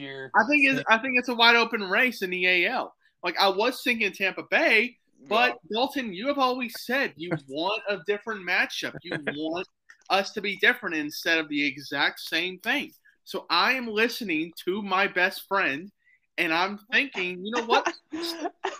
I 0.00 0.44
think 0.48 0.68
it's 0.68 0.84
I 0.88 0.98
think 0.98 1.18
it's 1.18 1.28
a 1.28 1.34
wide 1.34 1.56
open 1.56 1.82
race 1.82 2.22
in 2.22 2.30
the 2.30 2.66
AL. 2.66 2.94
Like 3.24 3.36
I 3.40 3.48
was 3.48 3.82
thinking 3.82 4.12
Tampa 4.12 4.44
Bay, 4.48 4.96
but 5.28 5.58
yeah. 5.70 5.78
Dalton, 5.78 6.14
you 6.14 6.28
have 6.28 6.38
always 6.38 6.72
said 6.84 7.14
you 7.16 7.30
want 7.48 7.82
a 7.88 7.98
different 8.06 8.46
matchup. 8.46 8.94
You 9.02 9.18
want 9.36 9.66
us 10.08 10.30
to 10.32 10.40
be 10.40 10.56
different 10.58 10.94
instead 10.94 11.38
of 11.38 11.48
the 11.48 11.66
exact 11.66 12.20
same 12.20 12.60
thing. 12.60 12.92
So 13.26 13.44
I 13.50 13.72
am 13.72 13.88
listening 13.88 14.52
to 14.64 14.82
my 14.82 15.08
best 15.08 15.48
friend, 15.48 15.90
and 16.38 16.54
I'm 16.54 16.78
thinking, 16.92 17.44
you 17.44 17.50
know 17.50 17.64
what? 17.64 17.92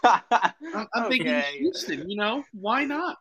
I'm, 0.05 0.87
I'm 0.95 1.11
thinking 1.11 1.43
Houston. 1.59 2.09
You 2.09 2.17
know 2.17 2.45
why 2.53 2.85
not? 2.85 3.19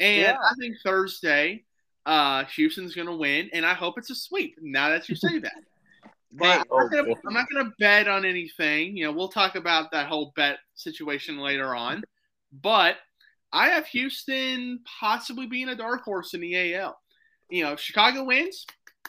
And 0.00 0.22
Yeah. 0.22 0.36
I 0.36 0.54
think 0.58 0.74
Thursday, 0.84 1.62
uh, 2.04 2.46
Houston's 2.56 2.96
going 2.96 3.06
to 3.06 3.14
win, 3.14 3.48
and 3.52 3.64
I 3.64 3.74
hope 3.74 3.96
it's 3.96 4.10
a 4.10 4.14
sweep. 4.16 4.56
Now 4.60 4.88
that 4.88 5.08
you 5.08 5.14
say 5.14 5.38
that. 5.38 5.52
But 6.32 6.44
Hey, 6.44 6.62
I'm, 6.70 6.78
not 6.78 6.92
gonna, 6.92 7.14
I'm 7.26 7.34
not 7.34 7.46
gonna 7.52 7.72
bet 7.80 8.06
on 8.06 8.24
anything. 8.24 8.96
You 8.96 9.06
know, 9.06 9.12
we'll 9.12 9.30
talk 9.30 9.56
about 9.56 9.90
that 9.90 10.06
whole 10.06 10.32
bet 10.36 10.58
situation 10.76 11.38
later 11.38 11.74
on. 11.74 12.04
But 12.52 12.98
I 13.52 13.70
have 13.70 13.86
Houston 13.88 14.78
possibly 15.00 15.46
being 15.46 15.70
a 15.70 15.74
dark 15.74 16.04
horse 16.04 16.32
in 16.32 16.40
the 16.40 16.74
AL. 16.76 16.96
You 17.50 17.64
know, 17.64 17.72
if 17.72 17.80
Chicago 17.80 18.22
wins, 18.22 18.64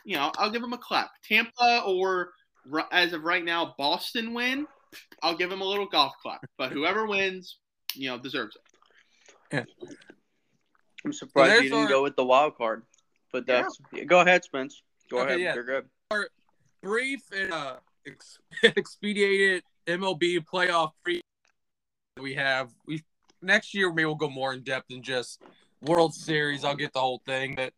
you 0.05 0.15
know, 0.15 0.31
I'll 0.37 0.51
give 0.51 0.61
them 0.61 0.73
a 0.73 0.77
clap. 0.77 1.11
Tampa 1.27 1.83
or 1.85 2.31
as 2.91 3.13
of 3.13 3.23
right 3.23 3.43
now, 3.43 3.73
Boston 3.77 4.33
win, 4.33 4.67
I'll 5.23 5.35
give 5.35 5.49
them 5.49 5.61
a 5.61 5.65
little 5.65 5.87
golf 5.87 6.13
clap. 6.21 6.41
But 6.57 6.71
whoever 6.71 7.05
wins, 7.07 7.57
you 7.95 8.09
know, 8.09 8.17
deserves 8.17 8.55
it. 8.55 8.61
Yeah. 9.53 9.87
I'm 11.05 11.13
surprised 11.13 11.51
there's 11.51 11.63
you 11.63 11.69
didn't 11.69 11.83
our- 11.85 11.89
go 11.89 12.03
with 12.03 12.15
the 12.15 12.25
wild 12.25 12.55
card. 12.57 12.83
But 13.33 13.47
that's 13.47 13.79
go 14.07 14.19
ahead, 14.19 14.43
Spence. 14.43 14.83
Go 15.09 15.19
Okay, 15.21 15.27
ahead. 15.29 15.39
yeah. 15.39 15.53
You're 15.55 15.63
good. 15.63 15.85
Our 16.11 16.27
brief 16.83 17.21
and 17.31 17.53
uh, 17.53 17.75
ex- 18.05 18.39
expedited 18.63 19.63
MLB 19.87 20.39
playoff 20.45 20.91
pre 21.03 21.21
we 22.19 22.33
have. 22.33 22.69
We 22.85 23.03
next 23.41 23.73
year 23.73 23.89
maybe 23.91 24.05
we'll 24.05 24.15
go 24.15 24.29
more 24.29 24.53
in 24.53 24.63
depth 24.63 24.89
than 24.89 25.01
just 25.01 25.41
World 25.81 26.13
Series. 26.13 26.65
I'll 26.65 26.75
get 26.75 26.91
the 26.91 26.99
whole 26.99 27.21
thing, 27.25 27.55
but 27.55 27.73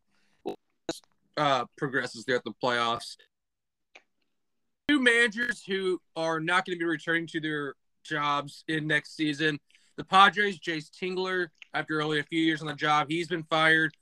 uh, 1.37 1.65
progresses 1.77 2.25
throughout 2.25 2.43
the 2.43 2.53
playoffs. 2.63 3.15
Two 4.87 5.01
managers 5.01 5.63
who 5.65 6.01
are 6.15 6.39
not 6.39 6.65
going 6.65 6.77
to 6.77 6.79
be 6.79 6.85
returning 6.85 7.27
to 7.27 7.39
their 7.39 7.75
jobs 8.03 8.63
in 8.67 8.87
next 8.87 9.15
season. 9.15 9.59
The 9.95 10.03
Padres, 10.03 10.59
Jayce 10.59 10.89
Tingler, 10.89 11.47
after 11.73 12.01
only 12.01 12.19
a 12.19 12.23
few 12.23 12.41
years 12.41 12.61
on 12.61 12.67
the 12.67 12.73
job, 12.73 13.07
he's 13.09 13.27
been 13.27 13.43
fired. 13.43 13.93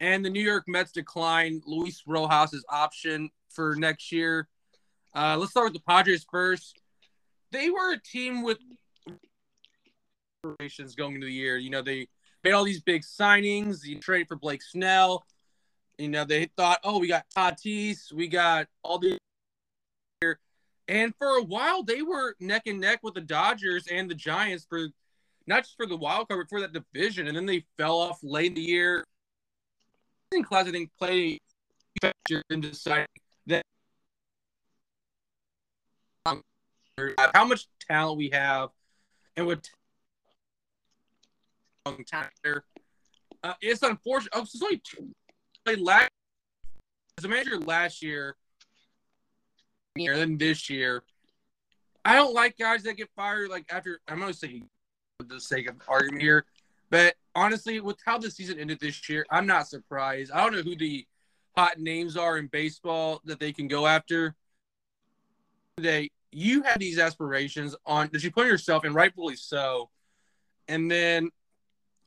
And 0.00 0.24
the 0.24 0.30
New 0.30 0.42
York 0.42 0.64
Mets 0.66 0.92
declined 0.92 1.62
Luis 1.66 2.02
Rojas' 2.06 2.64
option 2.70 3.30
for 3.50 3.74
next 3.76 4.10
year. 4.12 4.48
Uh, 5.14 5.36
let's 5.38 5.50
start 5.50 5.66
with 5.66 5.74
the 5.74 5.82
Padres 5.86 6.24
first. 6.30 6.78
They 7.52 7.68
were 7.68 7.92
a 7.92 8.00
team 8.00 8.42
with 8.42 8.58
operations 10.44 10.94
going 10.94 11.16
into 11.16 11.26
the 11.26 11.32
year. 11.32 11.58
You 11.58 11.70
know, 11.70 11.82
they 11.82 12.08
made 12.42 12.52
all 12.52 12.64
these 12.64 12.80
big 12.80 13.02
signings. 13.02 13.84
You 13.84 13.98
trade 13.98 14.28
for 14.28 14.36
Blake 14.36 14.62
Snell. 14.62 15.26
You 16.00 16.08
know, 16.08 16.24
they 16.24 16.46
thought, 16.56 16.80
oh, 16.82 16.98
we 16.98 17.08
got 17.08 17.26
Tatis, 17.36 18.10
we 18.10 18.26
got 18.26 18.68
all 18.82 18.98
the 18.98 19.18
and 20.88 21.14
for 21.18 21.38
a 21.38 21.42
while 21.42 21.84
they 21.84 22.02
were 22.02 22.34
neck 22.40 22.62
and 22.66 22.80
neck 22.80 23.00
with 23.02 23.14
the 23.14 23.20
Dodgers 23.20 23.86
and 23.86 24.10
the 24.10 24.14
Giants 24.14 24.66
for 24.68 24.88
not 25.46 25.62
just 25.62 25.76
for 25.76 25.86
the 25.86 25.96
wild 25.96 26.28
card, 26.28 26.40
but 26.40 26.48
for 26.48 26.60
that 26.60 26.72
division. 26.72 27.28
And 27.28 27.36
then 27.36 27.46
they 27.46 27.64
fell 27.78 27.98
off 27.98 28.18
late 28.22 28.46
in 28.46 28.54
the 28.54 28.60
year. 28.60 29.04
In 30.32 30.42
class, 30.42 30.66
I 30.66 30.72
think 30.72 30.90
play 30.98 31.38
in 32.50 32.60
deciding 32.60 33.06
that 33.46 33.62
how 37.34 37.44
much 37.44 37.66
talent 37.88 38.18
we 38.18 38.30
have 38.30 38.70
and 39.36 39.46
what. 39.46 39.68
Uh, 43.42 43.54
it's 43.60 43.82
unfortunate. 43.82 44.30
Oh, 44.34 44.42
it's 44.42 44.62
only 44.62 44.78
two, 44.78 45.14
played 45.64 45.80
last 45.80 46.10
as 47.18 47.24
a 47.24 47.28
manager 47.28 47.58
last 47.58 48.02
year, 48.02 48.36
year 49.96 50.16
then 50.16 50.38
this 50.38 50.70
year. 50.70 51.02
I 52.04 52.16
don't 52.16 52.34
like 52.34 52.56
guys 52.56 52.82
that 52.84 52.96
get 52.96 53.10
fired 53.14 53.50
like 53.50 53.66
after. 53.70 54.00
I'm 54.08 54.18
gonna 54.18 54.32
say 54.32 54.62
for 55.18 55.26
the 55.26 55.40
sake 55.40 55.68
of 55.68 55.76
argument 55.86 56.22
here, 56.22 56.44
but 56.88 57.14
honestly, 57.34 57.80
with 57.80 57.98
how 58.04 58.18
the 58.18 58.30
season 58.30 58.58
ended 58.58 58.80
this 58.80 59.08
year, 59.08 59.26
I'm 59.30 59.46
not 59.46 59.68
surprised. 59.68 60.32
I 60.32 60.42
don't 60.42 60.54
know 60.54 60.62
who 60.62 60.76
the 60.76 61.06
hot 61.56 61.78
names 61.78 62.16
are 62.16 62.38
in 62.38 62.46
baseball 62.46 63.20
that 63.24 63.38
they 63.38 63.52
can 63.52 63.68
go 63.68 63.86
after. 63.86 64.34
Today, 65.76 66.10
you 66.32 66.62
had 66.62 66.78
these 66.78 66.98
aspirations 66.98 67.76
on 67.84 68.08
that 68.12 68.22
you 68.22 68.30
put 68.30 68.46
yourself, 68.46 68.84
and 68.84 68.94
rightfully 68.94 69.36
so, 69.36 69.90
and 70.68 70.90
then 70.90 71.30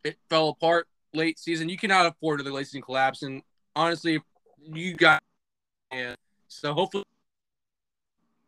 it 0.04 0.18
fell 0.30 0.50
apart 0.50 0.88
late 1.14 1.40
season. 1.40 1.70
You 1.70 1.78
cannot 1.78 2.06
afford 2.06 2.44
the 2.44 2.52
late 2.52 2.68
season 2.68 2.82
collapse, 2.82 3.24
and 3.24 3.42
honestly, 3.76 4.22
you 4.62 4.94
got 4.94 5.22
and 5.92 6.18
so 6.48 6.74
hopefully, 6.74 7.06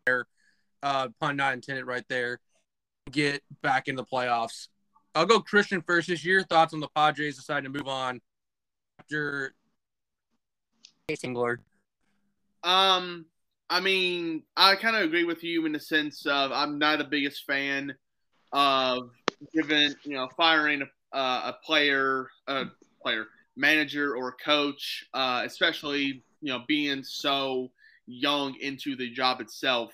uh, 0.08 1.08
pun 1.20 1.36
not 1.36 1.54
intended, 1.54 1.86
right 1.86 2.06
there, 2.10 2.40
get 3.12 3.44
back 3.62 3.88
in 3.88 3.96
the 3.96 4.04
playoffs. 4.04 4.68
I'll 5.14 5.26
go 5.26 5.40
Christian 5.40 5.82
first. 5.82 6.08
Just 6.08 6.26
your 6.26 6.44
thoughts 6.44 6.74
on 6.74 6.80
the 6.80 6.90
Padres 6.96 7.38
deciding 7.38 7.72
to 7.72 7.78
move 7.78 7.88
on 7.88 8.20
after 9.00 9.54
Tingler. 11.10 11.58
Um, 12.64 13.26
I 13.70 13.80
mean, 13.80 14.44
I 14.58 14.76
kind 14.76 14.96
of 14.96 15.04
agree 15.04 15.24
with 15.24 15.44
you 15.44 15.66
in 15.66 15.72
the 15.72 15.80
sense 15.80 16.26
of 16.26 16.52
I'm 16.52 16.80
not 16.80 16.98
the 16.98 17.04
biggest 17.06 17.46
fan 17.46 17.94
of 18.52 19.12
given 19.54 19.96
you 20.04 20.14
know, 20.14 20.30
firing 20.36 20.82
a, 20.82 20.86
uh, 21.14 21.52
a 21.52 21.56
player, 21.66 22.28
a 22.48 22.66
player, 23.02 23.28
manager 23.56 24.16
or 24.16 24.34
coach, 24.44 25.06
uh, 25.14 25.44
especially 25.46 26.24
you 26.42 26.52
know 26.52 26.64
being 26.68 27.04
so 27.04 27.72
young 28.06 28.56
into 28.60 28.96
the 28.96 29.10
job 29.12 29.42
itself. 29.42 29.92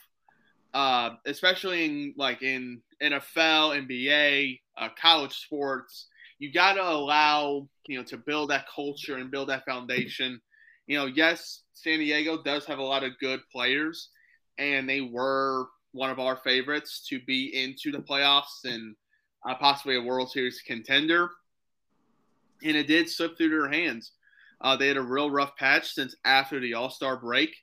Uh, 0.73 1.11
especially 1.25 1.83
in 1.83 2.13
like 2.17 2.41
in 2.41 2.81
NFL, 3.01 3.87
NBA, 3.87 4.59
uh, 4.77 4.87
college 4.99 5.33
sports, 5.33 6.07
you 6.39 6.51
got 6.51 6.73
to 6.73 6.83
allow 6.83 7.67
you 7.87 7.97
know 7.97 8.03
to 8.05 8.17
build 8.17 8.49
that 8.49 8.65
culture 8.73 9.17
and 9.17 9.31
build 9.31 9.49
that 9.49 9.65
foundation 9.65 10.39
you 10.91 10.97
know, 10.97 11.05
yes, 11.05 11.61
San 11.73 11.99
Diego 11.99 12.43
does 12.43 12.65
have 12.65 12.79
a 12.79 12.83
lot 12.83 13.05
of 13.05 13.17
good 13.19 13.39
players, 13.49 14.09
and 14.57 14.89
they 14.89 14.99
were 14.99 15.67
one 15.93 16.09
of 16.09 16.19
our 16.19 16.35
favorites 16.43 17.05
to 17.07 17.21
be 17.21 17.63
into 17.63 17.97
the 17.97 18.03
playoffs 18.03 18.65
and 18.65 18.95
uh, 19.47 19.55
possibly 19.55 19.95
a 19.95 20.01
World 20.01 20.31
Series 20.31 20.61
contender. 20.61 21.29
And 22.63 22.77
it 22.77 22.87
did 22.87 23.09
slip 23.09 23.37
through 23.37 23.49
their 23.49 23.69
hands. 23.69 24.11
Uh, 24.61 24.75
they 24.75 24.87
had 24.87 24.97
a 24.97 25.01
real 25.01 25.31
rough 25.31 25.55
patch 25.55 25.93
since 25.93 26.15
after 26.25 26.59
the 26.59 26.75
All 26.75 26.89
Star 26.89 27.17
break. 27.17 27.55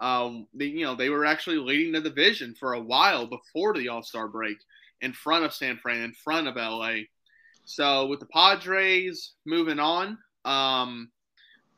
Um, 0.00 0.46
they, 0.52 0.66
you 0.66 0.84
know, 0.84 0.94
they 0.94 1.08
were 1.08 1.24
actually 1.24 1.56
leading 1.56 1.92
the 1.92 2.00
division 2.00 2.54
for 2.58 2.74
a 2.74 2.80
while 2.80 3.26
before 3.26 3.72
the 3.74 3.88
All 3.88 4.02
Star 4.02 4.28
break, 4.28 4.58
in 5.00 5.12
front 5.12 5.44
of 5.44 5.54
San 5.54 5.78
Fran, 5.78 6.02
in 6.02 6.12
front 6.12 6.48
of 6.48 6.56
LA. 6.56 7.04
So 7.64 8.06
with 8.06 8.20
the 8.20 8.26
Padres 8.26 9.32
moving 9.46 9.78
on, 9.78 10.18
um, 10.44 11.10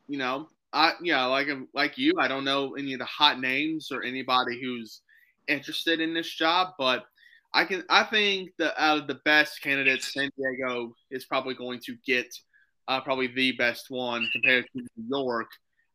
you 0.07 0.17
know, 0.17 0.49
I 0.73 0.93
yeah, 1.01 1.25
like 1.25 1.47
like 1.73 1.97
you, 1.97 2.13
I 2.19 2.27
don't 2.27 2.43
know 2.43 2.75
any 2.75 2.93
of 2.93 2.99
the 2.99 3.05
hot 3.05 3.39
names 3.39 3.91
or 3.91 4.03
anybody 4.03 4.59
who's 4.61 5.01
interested 5.47 6.01
in 6.01 6.13
this 6.13 6.29
job, 6.29 6.73
but 6.77 7.05
I 7.53 7.65
can 7.65 7.83
I 7.89 8.03
think 8.03 8.51
that 8.59 8.73
out 8.77 8.97
of 8.97 9.07
the 9.07 9.19
best 9.25 9.61
candidates, 9.61 10.13
San 10.13 10.29
Diego 10.37 10.93
is 11.09 11.25
probably 11.25 11.53
going 11.53 11.79
to 11.85 11.95
get 12.05 12.27
uh, 12.87 13.01
probably 13.01 13.27
the 13.27 13.53
best 13.53 13.89
one 13.89 14.27
compared 14.31 14.65
to 14.73 14.81
New 14.81 14.87
York 15.09 15.49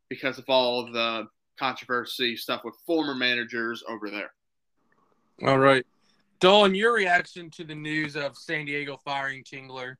because 0.09 0.37
of 0.37 0.45
all 0.47 0.79
of 0.79 0.93
the 0.93 1.27
controversy 1.57 2.35
stuff 2.35 2.61
with 2.63 2.75
former 2.85 3.15
managers 3.15 3.83
over 3.87 4.09
there. 4.09 4.31
All 5.47 5.57
right. 5.57 5.85
Dalton, 6.39 6.75
your 6.75 6.93
reaction 6.93 7.49
to 7.51 7.63
the 7.63 7.75
news 7.75 8.15
of 8.15 8.37
San 8.37 8.65
Diego 8.65 8.97
firing 8.97 9.43
Tingler? 9.43 9.95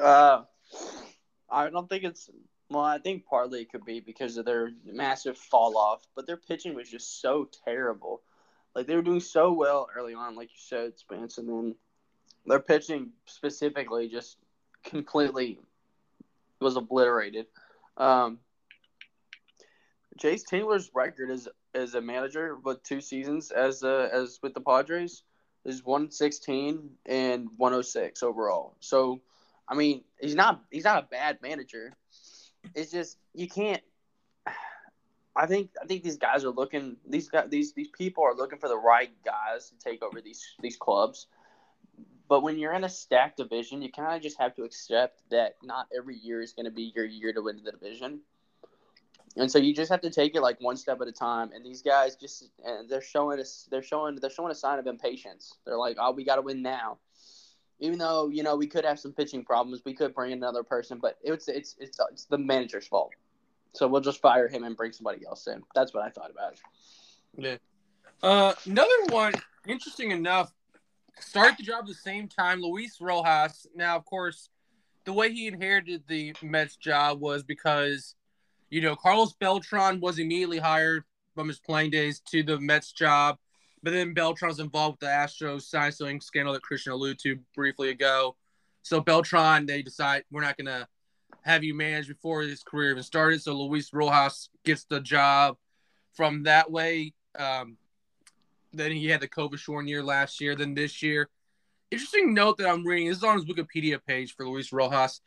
Uh, 0.00 0.42
I 1.50 1.68
don't 1.68 1.88
think 1.88 2.04
it's 2.04 2.30
well, 2.70 2.84
I 2.84 2.98
think 2.98 3.26
partly 3.26 3.60
it 3.60 3.70
could 3.70 3.84
be 3.84 4.00
because 4.00 4.36
of 4.36 4.44
their 4.46 4.70
massive 4.84 5.36
fall 5.36 5.76
off, 5.76 6.06
but 6.16 6.26
their 6.26 6.36
pitching 6.36 6.74
was 6.74 6.88
just 6.88 7.20
so 7.20 7.48
terrible. 7.64 8.22
Like 8.74 8.86
they 8.86 8.96
were 8.96 9.02
doing 9.02 9.20
so 9.20 9.52
well 9.52 9.88
early 9.96 10.14
on, 10.14 10.36
like 10.36 10.48
you 10.48 10.58
said, 10.58 10.98
Spence, 10.98 11.38
and 11.38 11.48
then 11.48 11.74
their 12.46 12.60
pitching 12.60 13.10
specifically 13.26 14.08
just 14.08 14.36
completely 14.84 15.58
was 16.60 16.76
obliterated. 16.76 17.46
Um, 17.96 18.38
Jayce 20.18 20.44
Tingler's 20.44 20.90
record 20.94 21.30
as 21.30 21.48
as 21.74 21.94
a 21.94 22.00
manager 22.00 22.56
with 22.56 22.82
two 22.82 23.00
seasons 23.00 23.50
as 23.50 23.82
uh, 23.82 24.08
as 24.12 24.38
with 24.42 24.54
the 24.54 24.60
Padres 24.60 25.22
is 25.64 25.84
116 25.84 26.90
and 27.06 27.48
106 27.56 28.22
overall. 28.22 28.76
So, 28.80 29.20
I 29.68 29.74
mean, 29.74 30.04
he's 30.20 30.34
not 30.34 30.62
he's 30.70 30.84
not 30.84 31.02
a 31.02 31.06
bad 31.06 31.38
manager. 31.42 31.92
It's 32.74 32.90
just 32.90 33.18
you 33.34 33.48
can't. 33.48 33.82
I 35.36 35.46
think 35.46 35.70
I 35.82 35.86
think 35.86 36.02
these 36.02 36.16
guys 36.16 36.44
are 36.44 36.50
looking 36.50 36.96
these 37.06 37.28
guys 37.28 37.48
these 37.50 37.72
these 37.72 37.88
people 37.88 38.24
are 38.24 38.34
looking 38.34 38.58
for 38.58 38.68
the 38.68 38.78
right 38.78 39.10
guys 39.24 39.70
to 39.70 39.76
take 39.78 40.02
over 40.02 40.20
these 40.20 40.54
these 40.60 40.76
clubs. 40.76 41.26
But 42.28 42.42
when 42.42 42.58
you're 42.58 42.72
in 42.72 42.84
a 42.84 42.88
stacked 42.88 43.36
division, 43.36 43.82
you 43.82 43.92
kind 43.92 44.16
of 44.16 44.22
just 44.22 44.38
have 44.38 44.54
to 44.56 44.62
accept 44.62 45.22
that 45.30 45.56
not 45.62 45.88
every 45.96 46.16
year 46.16 46.40
is 46.40 46.52
going 46.52 46.64
to 46.64 46.72
be 46.72 46.92
your 46.94 47.04
year 47.04 47.32
to 47.32 47.42
win 47.42 47.60
the 47.62 47.70
division. 47.70 48.20
And 49.36 49.50
so 49.50 49.58
you 49.58 49.74
just 49.74 49.90
have 49.90 50.00
to 50.02 50.10
take 50.10 50.34
it 50.34 50.40
like 50.40 50.60
one 50.60 50.76
step 50.76 51.00
at 51.02 51.08
a 51.08 51.12
time. 51.12 51.50
And 51.52 51.66
these 51.66 51.82
guys 51.82 52.16
just 52.16 52.50
and 52.64 52.88
they're 52.88 53.02
showing 53.02 53.40
us 53.40 53.68
they're 53.70 53.82
showing 53.82 54.16
they're 54.16 54.30
showing 54.30 54.52
a 54.52 54.54
sign 54.54 54.78
of 54.78 54.86
impatience. 54.86 55.58
They're 55.66 55.76
like, 55.76 55.96
"Oh, 55.98 56.12
we 56.12 56.24
got 56.24 56.36
to 56.36 56.42
win 56.42 56.62
now." 56.62 56.98
even 57.80 57.98
though 57.98 58.28
you 58.28 58.42
know 58.42 58.56
we 58.56 58.66
could 58.66 58.84
have 58.84 58.98
some 58.98 59.12
pitching 59.12 59.44
problems, 59.44 59.82
we 59.84 59.94
could 59.94 60.14
bring 60.14 60.32
another 60.32 60.62
person, 60.62 60.98
but 61.00 61.18
it's 61.22 61.48
it's 61.48 61.76
it's 61.78 61.98
it's 62.10 62.24
the 62.26 62.38
manager's 62.38 62.86
fault. 62.86 63.12
So 63.74 63.88
we'll 63.88 64.00
just 64.00 64.20
fire 64.20 64.48
him 64.48 64.64
and 64.64 64.76
bring 64.76 64.92
somebody 64.92 65.26
else 65.26 65.46
in. 65.46 65.62
That's 65.74 65.92
what 65.92 66.04
I 66.04 66.10
thought 66.10 66.30
about. 66.30 66.54
Yeah. 67.36 67.56
Uh, 68.22 68.54
another 68.66 69.04
one, 69.08 69.34
interesting 69.66 70.12
enough, 70.12 70.52
started 71.18 71.58
the 71.58 71.64
job 71.64 71.86
the 71.86 71.94
same 71.94 72.28
time. 72.28 72.60
Luis 72.60 73.00
Rojas. 73.00 73.66
Now, 73.74 73.96
of 73.96 74.04
course, 74.04 74.48
the 75.04 75.12
way 75.12 75.32
he 75.32 75.48
inherited 75.48 76.04
the 76.08 76.34
Mets 76.40 76.76
job 76.76 77.20
was 77.20 77.42
because, 77.42 78.14
you 78.70 78.80
know, 78.80 78.96
Carlos 78.96 79.34
Beltran 79.34 80.00
was 80.00 80.18
immediately 80.18 80.58
hired 80.58 81.04
from 81.34 81.48
his 81.48 81.58
playing 81.58 81.90
days 81.90 82.20
to 82.30 82.42
the 82.42 82.60
Mets 82.60 82.92
job. 82.92 83.38
But 83.82 83.92
then 83.92 84.14
Beltran's 84.14 84.60
involved 84.60 84.94
with 84.94 85.10
the 85.10 85.14
Astros 85.14 85.62
sign 85.62 85.92
stealing 85.92 86.20
scandal 86.20 86.54
that 86.54 86.62
Christian 86.62 86.92
alluded 86.92 87.18
to 87.20 87.38
briefly 87.54 87.90
ago. 87.90 88.36
So 88.82 89.00
Beltran, 89.00 89.66
they 89.66 89.82
decide 89.82 90.24
we're 90.30 90.42
not 90.42 90.56
going 90.56 90.66
to 90.66 90.86
have 91.44 91.62
you 91.62 91.74
managed 91.74 92.08
before 92.08 92.42
his 92.42 92.62
career 92.62 92.92
even 92.92 93.02
started. 93.02 93.42
So 93.42 93.52
Luis 93.54 93.92
Rojas 93.92 94.48
gets 94.64 94.84
the 94.84 95.00
job 95.00 95.56
from 96.14 96.44
that 96.44 96.70
way. 96.70 97.12
Um, 97.38 97.76
then 98.72 98.92
he 98.92 99.08
had 99.08 99.20
the 99.20 99.28
COVID 99.28 99.58
shorn 99.58 99.86
year 99.86 100.02
last 100.02 100.40
year. 100.40 100.56
Then 100.56 100.74
this 100.74 101.02
year, 101.02 101.28
interesting 101.90 102.32
note 102.32 102.58
that 102.58 102.68
I'm 102.68 102.84
reading. 102.84 103.08
This 103.08 103.18
is 103.18 103.24
on 103.24 103.36
his 103.36 103.44
Wikipedia 103.44 104.00
page 104.04 104.34
for 104.34 104.48
Luis 104.48 104.72
Rojas. 104.72 105.20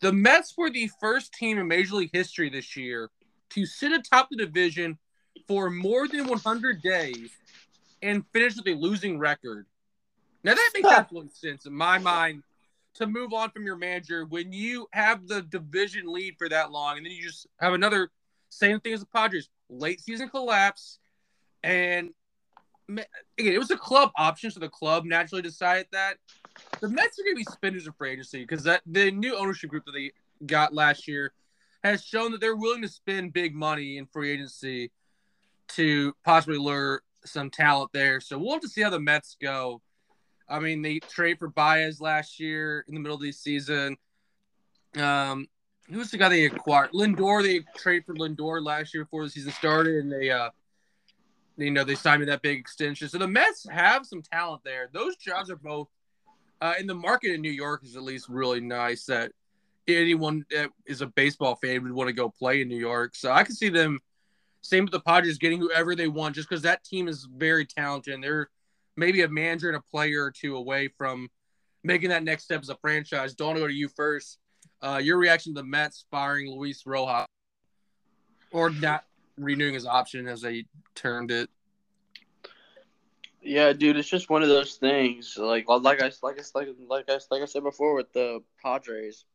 The 0.00 0.12
Mets 0.12 0.54
were 0.56 0.70
the 0.70 0.90
first 1.00 1.32
team 1.32 1.58
in 1.58 1.66
Major 1.66 1.96
League 1.96 2.10
history 2.12 2.50
this 2.50 2.76
year 2.76 3.10
to 3.50 3.64
sit 3.64 3.92
atop 3.92 4.28
the 4.30 4.36
division 4.36 4.98
for 5.48 5.70
more 5.70 6.06
than 6.06 6.26
100 6.26 6.82
days 6.82 7.30
and 8.02 8.24
finish 8.32 8.56
with 8.56 8.66
a 8.66 8.74
losing 8.74 9.18
record. 9.18 9.66
Now 10.42 10.54
that 10.54 10.70
makes 10.74 10.88
absolute 10.88 11.34
sense 11.34 11.64
in 11.64 11.72
my 11.72 11.98
mind 11.98 12.42
to 12.94 13.06
move 13.06 13.32
on 13.32 13.50
from 13.50 13.64
your 13.64 13.76
manager 13.76 14.24
when 14.24 14.52
you 14.52 14.86
have 14.92 15.26
the 15.26 15.42
division 15.42 16.12
lead 16.12 16.36
for 16.38 16.48
that 16.48 16.70
long, 16.70 16.96
and 16.96 17.04
then 17.04 17.12
you 17.12 17.22
just 17.22 17.46
have 17.58 17.72
another 17.72 18.10
same 18.48 18.80
thing 18.80 18.92
as 18.92 19.00
the 19.00 19.06
Padres 19.06 19.48
late 19.68 20.00
season 20.00 20.28
collapse, 20.28 20.98
and 21.62 22.10
again 22.88 23.54
it 23.54 23.58
was 23.58 23.70
a 23.70 23.76
club 23.76 24.10
option, 24.16 24.50
so 24.50 24.60
the 24.60 24.68
club 24.68 25.04
naturally 25.04 25.42
decided 25.42 25.86
that 25.92 26.18
the 26.80 26.88
Mets 26.88 27.18
are 27.18 27.24
going 27.24 27.34
to 27.34 27.38
be 27.38 27.44
spenders 27.44 27.86
of 27.86 27.96
free 27.96 28.12
agency 28.12 28.42
because 28.42 28.62
that 28.64 28.82
the 28.86 29.10
new 29.10 29.36
ownership 29.36 29.70
group 29.70 29.84
that 29.86 29.92
they 29.92 30.12
got 30.46 30.74
last 30.74 31.08
year 31.08 31.32
has 31.82 32.04
shown 32.04 32.30
that 32.32 32.40
they're 32.40 32.56
willing 32.56 32.82
to 32.82 32.88
spend 32.88 33.32
big 33.32 33.54
money 33.54 33.98
in 33.98 34.06
free 34.06 34.30
agency 34.30 34.90
to 35.68 36.14
possibly 36.24 36.58
lure 36.58 37.02
some 37.24 37.50
talent 37.50 37.90
there. 37.92 38.20
So 38.20 38.38
we'll 38.38 38.52
have 38.52 38.62
to 38.62 38.68
see 38.68 38.82
how 38.82 38.90
the 38.90 39.00
Mets 39.00 39.36
go. 39.40 39.82
I 40.48 40.58
mean, 40.60 40.82
they 40.82 40.98
trade 40.98 41.38
for 41.38 41.48
Baez 41.48 42.00
last 42.00 42.38
year 42.38 42.84
in 42.88 42.94
the 42.94 43.00
middle 43.00 43.16
of 43.16 43.22
the 43.22 43.32
season. 43.32 43.96
Um, 44.96 45.48
who 45.90 45.98
was 45.98 46.10
the 46.10 46.18
guy 46.18 46.28
they 46.28 46.44
acquired? 46.46 46.92
Lindor. 46.92 47.42
They 47.42 47.60
traded 47.76 48.06
for 48.06 48.14
Lindor 48.14 48.62
last 48.62 48.94
year 48.94 49.04
before 49.04 49.24
the 49.24 49.30
season 49.30 49.52
started, 49.52 49.96
and 49.96 50.12
they, 50.12 50.30
uh, 50.30 50.50
you 51.56 51.70
know, 51.70 51.84
they 51.84 51.94
signed 51.94 52.20
me 52.20 52.26
that 52.26 52.42
big 52.42 52.58
extension. 52.58 53.08
So 53.08 53.18
the 53.18 53.28
Mets 53.28 53.66
have 53.70 54.06
some 54.06 54.22
talent 54.22 54.62
there. 54.64 54.88
Those 54.92 55.16
jobs 55.16 55.50
are 55.50 55.56
both 55.56 55.88
uh, 56.60 56.74
in 56.78 56.86
the 56.86 56.94
market 56.94 57.34
in 57.34 57.42
New 57.42 57.50
York 57.50 57.82
is 57.84 57.96
at 57.96 58.02
least 58.02 58.28
really 58.28 58.60
nice. 58.60 59.04
That 59.06 59.32
anyone 59.86 60.44
that 60.50 60.70
is 60.86 61.02
a 61.02 61.06
baseball 61.06 61.56
fan 61.56 61.82
would 61.82 61.92
want 61.92 62.08
to 62.08 62.14
go 62.14 62.30
play 62.30 62.62
in 62.62 62.68
New 62.68 62.78
York. 62.78 63.14
So 63.14 63.30
I 63.30 63.44
can 63.44 63.54
see 63.54 63.68
them. 63.68 64.00
Same 64.62 64.84
with 64.84 64.92
the 64.92 65.00
Padres 65.00 65.36
getting 65.36 65.60
whoever 65.60 65.94
they 65.94 66.08
want, 66.08 66.34
just 66.34 66.48
because 66.48 66.62
that 66.62 66.82
team 66.84 67.06
is 67.06 67.28
very 67.36 67.66
talented. 67.66 68.14
And 68.14 68.24
they're 68.24 68.48
maybe 68.96 69.22
a 69.22 69.28
manager 69.28 69.68
and 69.68 69.76
a 69.76 69.82
player 69.90 70.24
or 70.24 70.30
two 70.30 70.56
away 70.56 70.88
from 70.88 71.28
making 71.82 72.10
that 72.10 72.22
next 72.22 72.44
step 72.44 72.62
as 72.62 72.68
a 72.68 72.76
franchise. 72.76 73.34
Don't 73.34 73.56
go 73.56 73.66
to 73.66 73.74
you 73.74 73.88
first. 73.88 74.38
Uh, 74.80 75.00
your 75.02 75.18
reaction 75.18 75.54
to 75.54 75.60
the 75.60 75.66
Mets 75.66 76.06
firing 76.10 76.50
Luis 76.50 76.86
Rojas 76.86 77.26
or 78.50 78.70
not 78.70 79.04
renewing 79.36 79.74
his 79.74 79.86
option 79.86 80.26
as 80.28 80.40
they 80.40 80.64
termed 80.94 81.30
it? 81.30 81.50
Yeah, 83.42 83.74
dude, 83.74 83.98
it's 83.98 84.08
just 84.08 84.30
one 84.30 84.42
of 84.42 84.48
those 84.48 84.76
things. 84.76 85.36
Like, 85.36 85.68
like 85.68 86.00
I, 86.00 86.10
like 86.22 86.40
I, 86.40 86.54
like, 86.54 86.68
like 86.88 87.04
I, 87.10 87.18
like 87.30 87.42
I 87.42 87.44
said 87.44 87.62
before 87.62 87.94
with 87.94 88.12
the 88.12 88.42
Padres. 88.62 89.26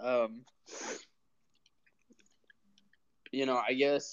Um, 0.00 0.42
you 3.32 3.46
know, 3.46 3.56
I 3.56 3.72
guess 3.72 4.12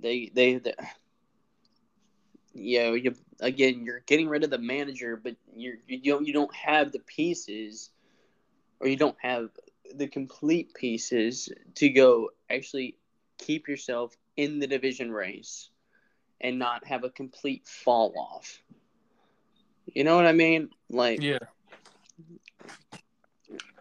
they, 0.00 0.30
they, 0.32 0.54
they 0.56 0.74
know, 2.54 2.94
you 2.94 3.14
again, 3.40 3.84
you're 3.84 4.00
getting 4.06 4.28
rid 4.28 4.44
of 4.44 4.50
the 4.50 4.58
manager, 4.58 5.16
but 5.16 5.36
you're 5.56 5.76
you 5.86 6.12
don't 6.12 6.26
you 6.26 6.32
don't 6.32 6.54
have 6.54 6.92
the 6.92 7.00
pieces, 7.00 7.90
or 8.80 8.88
you 8.88 8.96
don't 8.96 9.16
have 9.20 9.50
the 9.94 10.06
complete 10.06 10.74
pieces 10.74 11.48
to 11.76 11.88
go 11.88 12.30
actually 12.50 12.96
keep 13.38 13.68
yourself 13.68 14.16
in 14.36 14.58
the 14.58 14.66
division 14.66 15.10
race, 15.10 15.70
and 16.40 16.58
not 16.58 16.86
have 16.86 17.04
a 17.04 17.10
complete 17.10 17.66
fall 17.66 18.12
off. 18.16 18.60
You 19.94 20.04
know 20.04 20.16
what 20.16 20.26
I 20.26 20.32
mean? 20.32 20.70
Like, 20.90 21.22
yeah, 21.22 21.38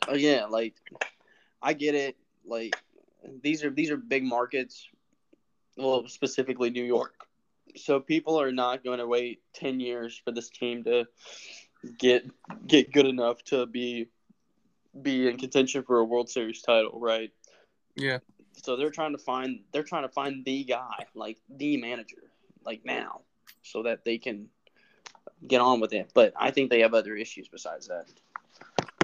oh 0.07 0.15
yeah, 0.15 0.45
like 0.45 0.75
I 1.61 1.73
get 1.73 1.95
it. 1.95 2.15
Like 2.45 2.75
these 3.43 3.63
are 3.63 3.69
these 3.69 3.91
are 3.91 3.97
big 3.97 4.23
markets. 4.23 4.87
Well, 5.75 6.07
specifically 6.07 6.71
New 6.71 6.83
York 6.83 7.26
so 7.77 7.99
people 7.99 8.39
are 8.39 8.51
not 8.51 8.83
going 8.83 8.99
to 8.99 9.07
wait 9.07 9.41
10 9.53 9.79
years 9.79 10.19
for 10.23 10.31
this 10.31 10.49
team 10.49 10.83
to 10.83 11.05
get 11.97 12.25
get 12.65 12.91
good 12.91 13.05
enough 13.05 13.43
to 13.45 13.65
be 13.65 14.09
be 15.01 15.27
in 15.27 15.37
contention 15.37 15.83
for 15.83 15.99
a 15.99 16.03
World 16.03 16.29
Series 16.29 16.61
title, 16.61 16.99
right? 16.99 17.31
Yeah. 17.95 18.19
So 18.63 18.75
they're 18.75 18.89
trying 18.89 19.11
to 19.11 19.17
find 19.17 19.59
they're 19.71 19.83
trying 19.83 20.03
to 20.03 20.09
find 20.09 20.43
the 20.43 20.63
guy, 20.63 21.05
like 21.13 21.37
the 21.49 21.77
manager, 21.77 22.31
like 22.65 22.83
now, 22.83 23.21
so 23.61 23.83
that 23.83 24.03
they 24.03 24.17
can 24.17 24.47
get 25.45 25.61
on 25.61 25.79
with 25.79 25.93
it. 25.93 26.11
But 26.13 26.33
I 26.39 26.51
think 26.51 26.69
they 26.69 26.81
have 26.81 26.93
other 26.93 27.15
issues 27.15 27.47
besides 27.47 27.87
that. 27.87 28.05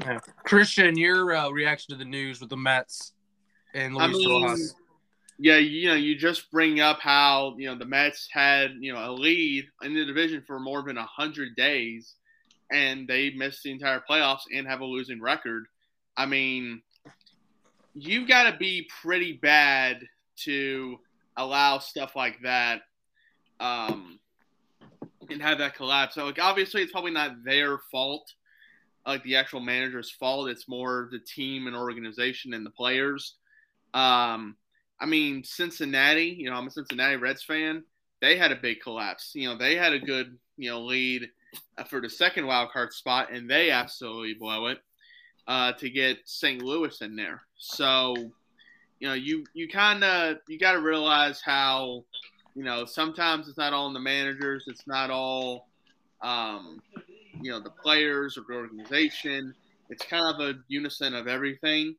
Yeah. 0.01 0.19
Christian, 0.43 0.97
your 0.97 1.35
uh, 1.35 1.49
reaction 1.49 1.93
to 1.93 1.97
the 1.97 2.09
news 2.09 2.41
with 2.41 2.49
the 2.49 2.57
Mets 2.57 3.13
and 3.73 3.95
Luis 3.95 4.03
I 4.03 4.11
mean, 4.11 4.43
Rojas? 4.43 4.75
Yeah, 5.39 5.57
you 5.57 5.87
know, 5.87 5.95
you 5.95 6.15
just 6.15 6.51
bring 6.51 6.79
up 6.79 6.99
how 6.99 7.55
you 7.57 7.67
know 7.67 7.75
the 7.75 7.85
Mets 7.85 8.27
had 8.31 8.71
you 8.79 8.93
know 8.93 9.09
a 9.09 9.11
lead 9.11 9.65
in 9.81 9.93
the 9.93 10.05
division 10.05 10.43
for 10.45 10.59
more 10.59 10.83
than 10.83 10.95
hundred 10.97 11.55
days, 11.55 12.15
and 12.71 13.07
they 13.07 13.31
missed 13.31 13.63
the 13.63 13.71
entire 13.71 14.01
playoffs 14.07 14.43
and 14.55 14.67
have 14.67 14.81
a 14.81 14.85
losing 14.85 15.21
record. 15.21 15.65
I 16.15 16.27
mean, 16.27 16.81
you 17.95 18.27
got 18.27 18.51
to 18.51 18.57
be 18.57 18.87
pretty 19.01 19.33
bad 19.33 20.01
to 20.43 20.99
allow 21.35 21.79
stuff 21.79 22.15
like 22.15 22.39
that, 22.43 22.81
um, 23.59 24.19
and 25.29 25.41
have 25.41 25.57
that 25.57 25.75
collapse. 25.75 26.13
So, 26.15 26.25
like, 26.25 26.39
obviously, 26.39 26.83
it's 26.83 26.91
probably 26.91 27.11
not 27.11 27.43
their 27.43 27.79
fault, 27.91 28.31
like 29.07 29.23
the 29.23 29.35
actual 29.35 29.61
manager's 29.61 30.11
fault. 30.11 30.49
It's 30.49 30.69
more 30.69 31.09
the 31.11 31.19
team 31.19 31.65
and 31.65 31.75
organization 31.75 32.53
and 32.53 32.63
the 32.63 32.71
players. 32.71 33.35
Um, 33.95 34.57
I 34.99 35.05
mean, 35.05 35.43
Cincinnati, 35.43 36.35
you 36.37 36.49
know, 36.49 36.55
I'm 36.55 36.67
a 36.67 36.71
Cincinnati 36.71 37.15
Reds 37.15 37.43
fan. 37.43 37.83
They 38.21 38.37
had 38.37 38.51
a 38.51 38.55
big 38.55 38.79
collapse. 38.81 39.31
You 39.35 39.49
know, 39.49 39.57
they 39.57 39.75
had 39.75 39.93
a 39.93 39.99
good, 39.99 40.37
you 40.57 40.69
know, 40.69 40.81
lead 40.81 41.29
uh, 41.77 41.83
for 41.83 41.99
the 41.99 42.09
second 42.09 42.45
wild 42.45 42.71
card 42.71 42.93
spot, 42.93 43.31
and 43.31 43.49
they 43.49 43.69
absolutely 43.69 44.33
blow 44.33 44.67
it 44.67 44.79
uh, 45.47 45.73
to 45.73 45.89
get 45.89 46.19
St. 46.25 46.61
Louis 46.61 47.01
in 47.01 47.15
there. 47.15 47.41
So, 47.57 48.15
you 48.99 49.07
know, 49.07 49.13
you 49.13 49.43
you 49.53 49.67
kind 49.67 50.03
of 50.03 50.37
you 50.47 50.57
got 50.57 50.73
to 50.73 50.81
realize 50.81 51.41
how, 51.41 52.05
you 52.55 52.63
know, 52.63 52.85
sometimes 52.85 53.47
it's 53.47 53.57
not 53.57 53.73
all 53.73 53.87
in 53.87 53.93
the 53.93 53.99
managers. 53.99 54.65
It's 54.67 54.87
not 54.87 55.09
all, 55.09 55.67
um, 56.21 56.81
you 57.41 57.51
know, 57.51 57.59
the 57.59 57.71
players 57.71 58.37
or 58.37 58.43
the 58.47 58.55
organization. 58.55 59.53
It's 59.89 60.05
kind 60.05 60.33
of 60.33 60.39
a 60.39 60.59
unison 60.69 61.13
of 61.13 61.27
everything, 61.27 61.95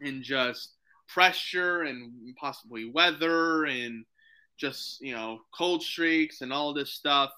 and 0.00 0.22
just 0.22 0.72
pressure 1.12 1.82
and 1.82 2.12
possibly 2.36 2.84
weather 2.84 3.64
and 3.64 4.04
just 4.56 5.00
you 5.00 5.14
know 5.14 5.40
cold 5.56 5.82
streaks 5.82 6.40
and 6.40 6.52
all 6.52 6.72
this 6.72 6.92
stuff. 6.92 7.30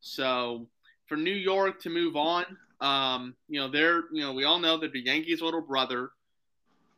So 0.00 0.66
for 1.06 1.16
New 1.16 1.34
York 1.34 1.80
to 1.82 1.90
move 1.90 2.16
on, 2.16 2.44
um, 2.80 3.34
you 3.48 3.60
know 3.60 3.68
they're 3.68 4.04
you 4.12 4.22
know 4.22 4.32
we 4.32 4.44
all 4.44 4.58
know 4.58 4.78
that 4.78 4.92
the 4.92 5.00
Yankees' 5.00 5.42
little 5.42 5.60
brother, 5.60 6.10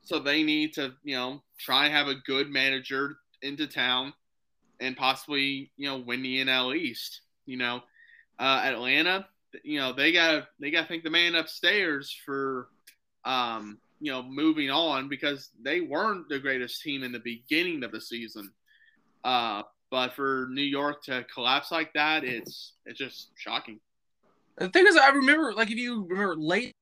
so 0.03 0.19
they 0.19 0.43
need 0.43 0.73
to 0.75 0.95
you 1.03 1.17
know 1.17 1.43
try 1.59 1.87
and 1.87 1.95
have 1.95 2.09
a 2.09 2.15
good 2.27 2.51
manager 2.51 3.19
into 3.43 3.67
town 3.67 4.13
and 4.81 4.97
possibly 4.97 5.71
you 5.77 5.89
know 5.89 5.99
win 5.99 6.23
the 6.23 6.45
NL 6.45 6.77
East. 6.77 7.21
You 7.47 7.59
know, 7.59 7.83
uh, 8.39 8.63
Atlanta, 8.65 9.27
you 9.63 9.79
know 9.79 9.93
they 9.93 10.13
got 10.13 10.49
they 10.61 10.71
got 10.71 10.83
to 10.83 10.89
thank 10.89 11.05
the 11.05 11.11
man 11.11 11.35
upstairs 11.35 12.17
for 12.25 12.69
um, 13.25 13.79
you 14.05 14.13
know, 14.13 14.23
moving 14.23 14.71
on 14.71 15.09
because 15.09 15.49
they 15.63 15.81
weren't 15.81 16.29
the 16.29 16.39
greatest 16.39 16.83
team 16.83 17.03
in 17.03 17.11
the 17.11 17.21
beginning 17.21 17.83
of 17.83 17.91
the 17.91 18.01
season. 18.01 18.51
Uh, 19.25 19.63
but 19.91 20.13
for 20.13 20.47
New 20.51 20.63
York 20.63 21.03
to 21.05 21.25
collapse 21.33 21.73
like 21.73 21.91
that, 21.95 22.23
it's 22.23 22.75
it's 22.85 22.99
just 22.99 23.31
shocking. 23.35 23.81
The 24.59 24.69
thing 24.69 24.87
is, 24.87 24.97
I 24.97 25.09
remember, 25.09 25.55
like, 25.55 25.71
if 25.71 25.79
you 25.79 26.05
remember 26.07 26.37
late, 26.37 26.73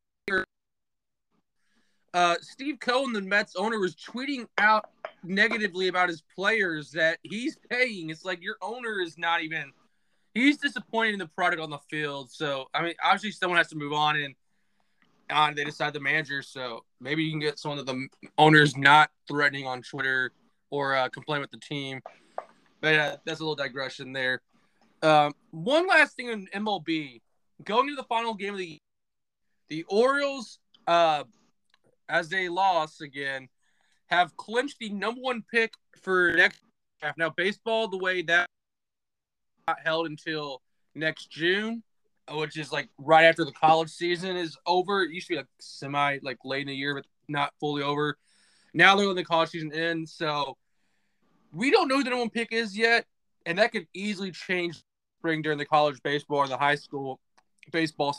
uh, 2.13 2.35
Steve 2.41 2.81
Cohen, 2.81 3.13
the 3.13 3.21
Mets 3.21 3.55
owner, 3.55 3.79
was 3.79 3.95
tweeting 3.95 4.49
out 4.59 4.91
negatively 5.23 5.87
about 5.87 6.09
his 6.09 6.25
players 6.35 6.91
that 6.91 7.19
he's 7.23 7.57
paying. 7.71 8.11
It's 8.11 8.25
like 8.25 8.43
your 8.43 8.57
owner 8.61 9.01
is 9.01 9.17
not 9.17 9.43
even. 9.43 9.71
He's 10.35 10.57
disappointed 10.57 11.13
in 11.13 11.19
the 11.21 11.29
product 11.29 11.63
on 11.63 11.71
the 11.71 11.79
field. 11.89 12.33
So, 12.33 12.67
I 12.75 12.83
mean, 12.83 12.95
obviously, 13.01 13.31
someone 13.31 13.59
has 13.59 13.69
to 13.69 13.77
move 13.77 13.93
on. 13.93 14.17
And 14.17 14.35
on. 15.31 15.55
They 15.55 15.65
decide 15.65 15.93
the 15.93 16.01
manager, 16.01 16.43
so 16.43 16.85
maybe 17.01 17.23
you 17.23 17.31
can 17.31 17.41
get 17.41 17.59
some 17.59 17.79
of 17.79 17.87
the 17.87 18.09
owners 18.39 18.77
not 18.77 19.11
threatening 19.29 19.67
on 19.67 19.83
Twitter 19.83 20.33
or 20.71 20.97
uh, 20.97 21.09
complain 21.09 21.41
with 21.41 21.51
the 21.51 21.59
team. 21.59 22.01
But 22.81 23.21
that's 23.25 23.41
a 23.41 23.43
little 23.43 23.55
digression 23.55 24.13
there. 24.13 24.41
Um, 25.03 25.33
one 25.51 25.87
last 25.87 26.17
thing 26.17 26.29
in 26.29 26.47
MLB, 26.55 27.21
going 27.65 27.89
to 27.89 27.95
the 27.95 28.05
final 28.05 28.35
game 28.35 28.55
of 28.55 28.59
the 28.59 28.79
the 29.69 29.85
Orioles, 29.85 30.59
uh, 30.87 31.25
as 32.09 32.29
they 32.29 32.49
lost 32.49 33.01
again, 33.01 33.49
have 34.09 34.37
clinched 34.37 34.79
the 34.81 34.91
number 34.91 35.21
one 35.21 35.43
pick 35.51 35.73
for 36.03 36.33
next. 36.33 36.61
Now, 37.17 37.31
baseball, 37.31 37.89
the 37.89 37.99
way 37.99 38.23
that 38.23 38.47
held 39.85 40.07
until 40.07 40.61
next 40.95 41.31
June 41.31 41.83
which 42.37 42.57
is 42.57 42.73
like 42.73 42.89
right 42.99 43.25
after 43.25 43.45
the 43.45 43.53
college 43.53 43.91
season 43.91 44.37
is 44.37 44.57
over. 44.67 45.03
It 45.03 45.11
used 45.11 45.29
to 45.29 45.35
be 45.35 45.37
like 45.37 45.47
semi 45.61 46.19
like 46.23 46.39
late 46.45 46.63
in 46.63 46.69
the 46.69 46.75
year, 46.75 46.95
but 46.95 47.07
not 47.29 47.53
fully 47.61 47.83
over. 47.83 48.17
Now 48.75 48.97
they're 48.97 49.07
letting 49.07 49.17
the 49.17 49.25
college 49.25 49.51
season 49.51 49.73
end, 49.73 50.09
so 50.09 50.57
we 51.53 51.71
don't 51.71 51.89
know 51.89 51.97
who 51.97 52.05
the 52.05 52.11
number 52.11 52.23
one 52.23 52.31
pick 52.31 52.53
is 52.53 52.77
yet, 52.77 53.07
and 53.45 53.59
that 53.59 53.73
could 53.73 53.87
easily 53.95 54.31
change 54.31 54.83
spring 55.19 55.43
during 55.43 55.59
the 55.59 55.67
college 55.67 56.03
baseball 56.03 56.39
or 56.39 56.49
the 56.49 56.57
high 56.57 56.75
school 56.75 57.21
baseball 57.71 58.17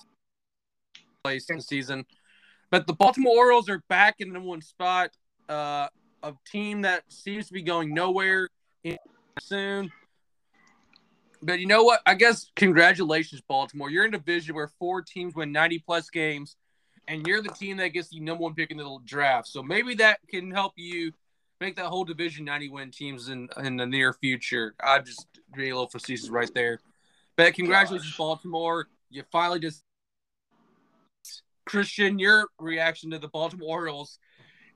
place 1.23 1.49
in 1.49 1.58
the 1.58 1.62
season. 1.62 2.06
But 2.69 2.88
the 2.88 2.93
Baltimore 2.93 3.36
Orioles 3.36 3.69
are 3.69 3.84
back 3.89 4.15
in 4.19 4.30
the 4.30 4.34
number 4.34 4.49
one 4.49 4.62
spot. 4.62 5.12
Uh, 5.49 5.88
a 6.23 6.34
team 6.49 6.82
that 6.82 7.04
seems 7.10 7.47
to 7.47 7.54
be 7.54 7.62
going 7.62 7.93
nowhere 7.93 8.49
soon. 9.39 9.91
But 11.43 11.60
you 11.60 11.67
know 11.67 11.84
what? 11.84 12.01
I 12.06 12.15
guess 12.15 12.51
congratulations, 12.56 13.41
Baltimore. 13.47 13.89
You're 13.89 14.06
in 14.06 14.13
a 14.13 14.17
division 14.17 14.56
where 14.56 14.69
four 14.79 15.01
teams 15.01 15.36
win 15.36 15.51
90 15.51 15.79
plus 15.79 16.10
games, 16.10 16.56
and 17.08 17.27
you're 17.27 17.41
the 17.41 17.49
team 17.49 17.77
that 17.77 17.89
gets 17.89 18.10
the 18.10 18.19
number 18.19 18.43
one 18.43 18.53
pick 18.53 18.71
in 18.71 18.77
the 18.77 18.99
draft. 19.06 19.47
So 19.47 19.62
maybe 19.62 19.95
that 19.95 20.19
can 20.29 20.51
help 20.51 20.73
you 20.75 21.12
make 21.60 21.75
that 21.75 21.86
whole 21.86 22.06
division 22.06 22.45
90 22.45 22.69
win 22.69 22.91
teams 22.91 23.29
in 23.29 23.49
in 23.62 23.77
the 23.77 23.86
near 23.86 24.13
future. 24.13 24.75
I'm 24.82 25.06
just 25.06 25.27
being 25.56 25.71
a 25.71 25.75
little 25.75 25.89
facetious 25.89 26.29
right 26.29 26.51
there. 26.53 26.79
But 27.36 27.53
congratulations, 27.53 28.12
Gosh. 28.12 28.17
Baltimore. 28.17 28.88
You 29.10 29.23
finally 29.32 29.60
just 29.60 29.84
Christian, 31.65 32.19
your 32.19 32.47
reaction 32.60 33.12
to 33.12 33.19
the 33.19 33.27
Baltimore 33.27 33.69
Orioles 33.69 34.19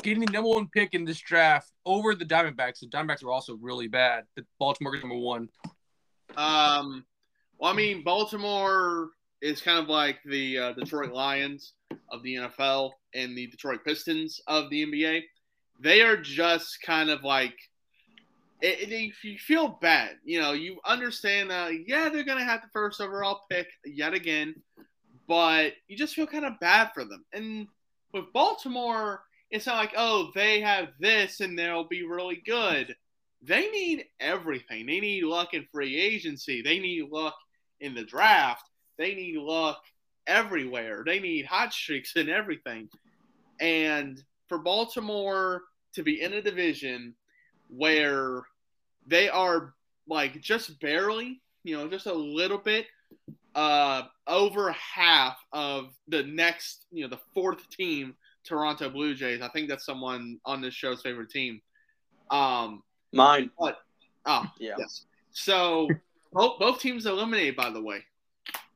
getting 0.03 0.23
the 0.25 0.32
number 0.32 0.49
one 0.49 0.67
pick 0.67 0.93
in 0.93 1.06
this 1.06 1.19
draft 1.19 1.71
over 1.86 2.13
the 2.15 2.25
Diamondbacks. 2.25 2.80
The 2.80 2.88
Diamondbacks 2.88 3.23
were 3.23 3.32
also 3.32 3.56
really 3.56 3.88
bad. 3.88 4.25
The 4.36 4.45
Baltimore 4.60 4.95
number 4.97 5.15
one. 5.15 5.49
Um, 6.36 7.06
well, 7.58 7.72
I 7.72 7.76
mean, 7.76 8.04
Baltimore 8.04 9.10
is 9.42 9.62
kind 9.62 9.80
of 9.80 9.88
like 9.88 10.20
the 10.26 10.58
uh, 10.58 10.74
Detroit 10.74 11.12
Lions 11.12 11.74
of 12.12 12.24
the 12.24 12.36
NFL 12.36 12.92
and 13.13 13.38
the 13.38 13.48
Detroit 13.48 13.84
Pistons 13.86 14.42
of 14.48 14.70
the 14.70 14.86
NBA. 14.86 15.22
They 15.80 16.02
are 16.02 16.18
just 16.18 16.82
kind 16.82 17.10
of 17.10 17.24
like 17.24 17.56
it, 18.62 18.92
it, 18.92 19.13
you 19.24 19.38
feel 19.38 19.78
bad. 19.82 20.18
You 20.24 20.42
know, 20.42 20.54
you 20.54 20.80
understand 20.86 21.52
that, 21.52 21.72
yeah, 21.88 22.10
they're 22.10 22.24
to 22.24 22.44
have 22.44 22.62
the 22.62 22.70
first 22.74 23.02
overall 23.02 23.42
pick 23.50 23.68
yet 23.86 24.13
again, 24.13 24.56
but 25.28 25.74
you 25.88 25.98
just 25.98 26.16
feel 26.16 26.28
kind 26.28 26.46
of 26.46 26.60
bad 26.60 26.92
for 26.94 27.06
them. 27.06 27.24
And 27.34 27.68
with 28.13 28.34
Baltimore, 28.34 29.22
it's 29.52 29.68
not 29.68 29.78
like, 29.78 29.94
oh, 29.96 30.32
they 30.34 30.62
have 30.62 30.90
this 31.00 31.40
and 31.40 31.58
they'll 31.58 31.88
be 31.88 32.04
really 32.04 32.42
good. 32.46 32.96
They 33.41 33.69
need 33.69 34.06
everything. 34.19 34.86
They 34.88 35.00
need 35.00 35.23
luck 35.23 35.54
in 35.54 35.67
free 35.71 35.95
agency. 35.95 36.62
They 36.62 36.80
need 36.80 37.10
luck 37.12 37.36
in 37.80 37.93
the 37.93 38.04
draft. 38.04 38.63
They 38.97 39.13
need 39.13 39.38
luck 39.38 39.80
everywhere. 40.26 41.04
They 41.06 41.19
need 41.19 41.45
hot 41.45 41.73
streaks 41.73 42.15
and 42.15 42.30
everything. 42.30 42.89
And 43.60 44.21
for 44.47 44.58
Baltimore 44.58 45.63
to 45.93 46.04
be 46.04 46.21
in 46.21 46.34
a 46.34 46.41
division 46.41 47.15
where 47.69 48.41
they 49.06 49.30
are 49.30 49.73
like 50.08 50.41
just 50.41 50.80
barely, 50.80 51.41
you 51.63 51.78
know, 51.78 51.88
just 51.88 52.06
a 52.06 52.13
little 52.13 52.58
bit 52.58 52.86
uh, 53.56 54.04
over 54.28 54.71
half 54.71 55.38
of 55.52 55.88
the 56.08 56.23
next, 56.23 56.86
you 56.91 57.04
know, 57.04 57.10
the 57.10 57.19
fourth 57.34 57.69
team, 57.69 58.15
Toronto 58.45 58.89
Blue 58.89 59.15
Jays. 59.15 59.41
I 59.41 59.50
think 59.50 59.69
that's 59.69 59.86
someone 59.86 60.39
on 60.45 60.62
this 60.62 60.73
show's 60.73 61.02
favorite 61.02 61.30
team. 61.30 61.60
Um, 62.30 62.84
Mine. 63.13 63.52
But 63.60 63.78
oh 64.26 64.46
yeah. 64.60 64.76
Yes. 64.78 65.06
So 65.32 65.88
both 66.34 66.60
both 66.60 66.80
teams 66.80 67.06
eliminated. 67.06 67.56
By 67.56 67.70
the 67.70 67.82
way, 67.82 68.04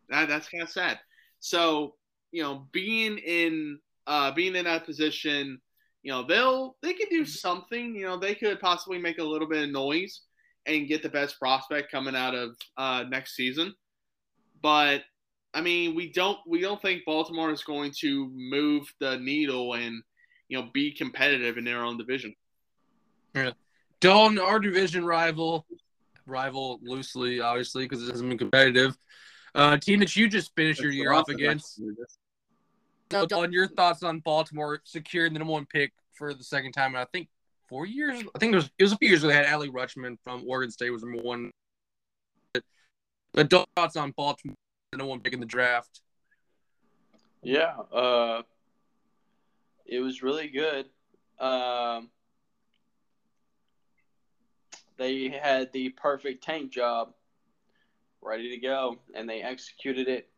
that 0.09 0.27
that's 0.27 0.49
kind 0.49 0.63
of 0.63 0.69
sad. 0.69 0.99
So 1.39 1.95
you 2.31 2.43
know, 2.43 2.67
being 2.71 3.17
in 3.17 3.79
uh, 4.07 4.31
being 4.31 4.55
in 4.55 4.65
that 4.65 4.85
position, 4.85 5.59
you 6.03 6.11
know, 6.11 6.23
they'll 6.23 6.77
they 6.81 6.93
could 6.93 7.09
do 7.09 7.25
something. 7.25 7.95
You 7.95 8.05
know, 8.05 8.17
they 8.17 8.35
could 8.35 8.59
possibly 8.59 8.97
make 8.97 9.19
a 9.19 9.23
little 9.23 9.47
bit 9.47 9.63
of 9.63 9.69
noise 9.69 10.21
and 10.65 10.87
get 10.87 11.03
the 11.03 11.09
best 11.09 11.39
prospect 11.39 11.91
coming 11.91 12.15
out 12.15 12.35
of 12.35 12.55
uh, 12.77 13.03
next 13.09 13.35
season. 13.35 13.73
But 14.61 15.03
I 15.53 15.61
mean, 15.61 15.95
we 15.95 16.11
don't 16.11 16.37
we 16.47 16.61
don't 16.61 16.81
think 16.81 17.03
Baltimore 17.05 17.51
is 17.51 17.63
going 17.63 17.91
to 17.99 18.29
move 18.33 18.91
the 18.99 19.17
needle 19.17 19.73
and 19.73 20.01
you 20.47 20.59
know 20.59 20.69
be 20.73 20.93
competitive 20.93 21.57
in 21.57 21.63
their 21.63 21.83
own 21.83 21.97
division. 21.97 22.35
Yeah. 23.35 23.51
Dalton, 24.01 24.39
our 24.39 24.59
division 24.59 25.05
rival, 25.05 25.65
rival 26.25 26.79
loosely, 26.83 27.39
obviously, 27.39 27.85
because 27.85 28.05
it 28.05 28.11
hasn't 28.11 28.29
been 28.29 28.37
competitive. 28.37 28.97
Uh, 29.53 29.77
team 29.77 29.99
that 29.99 30.15
you 30.15 30.27
just 30.27 30.53
finished 30.55 30.81
your 30.81 30.91
year 30.91 31.13
off 31.13 31.29
against. 31.29 31.79
So, 33.11 33.25
Dalton, 33.25 33.53
your 33.53 33.67
thoughts 33.67 34.03
on 34.03 34.19
Baltimore 34.19 34.81
securing 34.83 35.33
the 35.33 35.39
number 35.39 35.53
one 35.53 35.65
pick 35.65 35.93
for 36.13 36.33
the 36.33 36.43
second 36.43 36.71
time 36.71 36.95
in 36.95 37.01
I 37.01 37.05
think 37.13 37.27
four 37.67 37.85
years. 37.85 38.21
I 38.35 38.39
think 38.39 38.53
it 38.53 38.55
was 38.55 38.69
it 38.77 38.83
was 38.83 38.93
a 38.93 38.97
few 38.97 39.09
years 39.09 39.23
ago. 39.23 39.29
They 39.29 39.35
had 39.35 39.45
Adley 39.45 39.69
Rutschman 39.69 40.17
from 40.23 40.43
Oregon 40.47 40.71
State 40.71 40.89
was 40.89 41.03
number 41.03 41.21
one. 41.21 41.51
But 43.33 43.49
thoughts 43.75 43.95
on 43.95 44.11
Baltimore, 44.11 44.55
the 44.91 44.97
number 44.97 45.09
one 45.09 45.19
pick 45.21 45.33
in 45.33 45.39
the 45.39 45.45
draft. 45.45 46.01
Yeah, 47.43 47.75
uh, 47.93 48.41
it 49.85 49.99
was 49.99 50.21
really 50.21 50.47
good. 50.47 50.87
Um, 51.39 52.09
they 55.01 55.29
had 55.29 55.73
the 55.73 55.89
perfect 55.89 56.43
tank 56.43 56.71
job 56.71 57.13
ready 58.21 58.51
to 58.51 58.57
go, 58.57 58.97
and 59.15 59.27
they 59.27 59.41
executed 59.41 60.07
it 60.07 60.29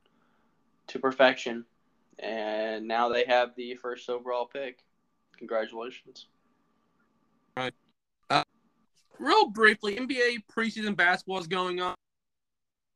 to 0.88 0.99
perfection. 0.99 1.65
And 2.19 2.88
now 2.88 3.10
they 3.10 3.26
have 3.26 3.49
the 3.58 3.76
first 3.76 4.10
overall 4.10 4.45
pick. 4.45 4.80
Congratulations. 5.38 6.28
All 7.58 7.65
right. 7.65 7.73
Uh, 8.30 8.43
real 9.19 9.47
briefly, 9.47 9.97
NBA 9.97 10.43
preseason 10.56 10.95
basketball 10.95 11.39
is 11.39 11.47
going 11.47 11.82
on. 11.82 11.95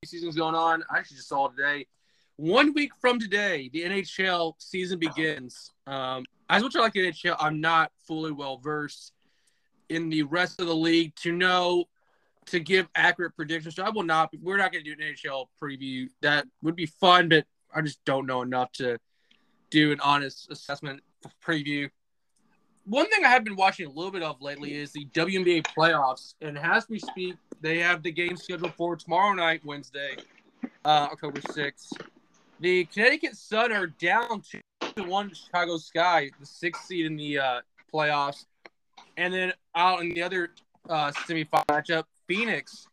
Season's 0.06 0.38
going 0.38 0.56
on. 0.56 0.84
I 0.90 1.00
actually 1.00 1.18
just 1.18 1.28
saw 1.28 1.48
it 1.48 1.58
today. 1.58 1.86
One 2.38 2.74
week 2.74 2.92
from 3.02 3.20
today, 3.20 3.70
the 3.74 3.82
NHL 3.82 4.54
season 4.60 5.00
begins. 5.00 5.72
Um, 5.86 6.24
as 6.50 6.64
much 6.64 6.76
as 6.76 6.80
I 6.80 6.84
like 6.84 6.94
the 6.94 7.12
NHL, 7.12 7.36
I'm 7.40 7.60
not 7.60 7.92
fully 8.06 8.32
well 8.32 8.58
versed 8.58 9.12
in 9.90 10.10
the 10.10 10.24
rest 10.24 10.60
of 10.60 10.68
the 10.68 10.76
league 10.76 11.16
to 11.18 11.32
know 11.32 11.86
to 12.48 12.60
give 12.60 12.88
accurate 12.96 13.36
predictions. 13.36 13.76
So 13.76 13.84
I 13.84 13.90
will 13.90 14.04
not. 14.04 14.34
We're 14.42 14.58
not 14.58 14.72
going 14.72 14.84
to 14.84 14.96
do 14.96 15.02
an 15.02 15.14
NHL 15.14 15.48
preview. 15.62 16.08
That 16.22 16.46
would 16.62 16.76
be 16.76 16.86
fun, 16.86 17.30
but 17.30 17.46
I 17.74 17.82
just 17.82 18.04
don't 18.06 18.26
know 18.26 18.42
enough 18.42 18.72
to 18.74 18.98
do 19.70 19.92
an 19.92 20.00
honest 20.00 20.50
assessment 20.50 21.02
preview. 21.46 21.90
One 22.86 23.10
thing 23.10 23.26
I 23.26 23.30
have 23.30 23.44
been 23.44 23.58
watching 23.58 23.86
a 23.86 23.90
little 23.90 24.12
bit 24.12 24.24
of 24.24 24.42
lately 24.42 24.74
is 24.74 24.94
the 24.94 25.06
WNBA 25.08 25.66
playoffs, 25.78 26.36
and 26.40 26.58
as 26.58 26.88
we 26.88 27.00
speak, 27.00 27.36
they 27.60 27.80
have 27.80 28.02
the 28.02 28.12
game 28.12 28.38
scheduled 28.38 28.74
for 28.76 28.96
tomorrow 28.96 29.34
night, 29.34 29.60
Wednesday, 29.66 30.16
uh, 30.86 31.10
October 31.12 31.42
sixth. 31.52 31.92
The 32.62 32.86
Connecticut 32.86 33.36
Sun 33.36 33.74
are 33.74 33.88
down 33.88 34.42
two 34.42 34.62
to 34.96 35.04
one 35.04 35.34
Chicago 35.34 35.78
Sky, 35.78 36.32
the 36.40 36.46
sixth 36.46 36.86
seed 36.86 37.06
in 37.06 37.18
the 37.18 37.40
uh, 37.40 37.62
playoffs. 37.94 38.46
And 39.18 39.34
then 39.34 39.54
out 39.76 40.02
in 40.02 40.14
the 40.14 40.22
other 40.22 40.52
uh, 40.90 41.12
semifinal 41.12 41.66
matchup, 41.66 42.04
Phoenix 42.28 42.88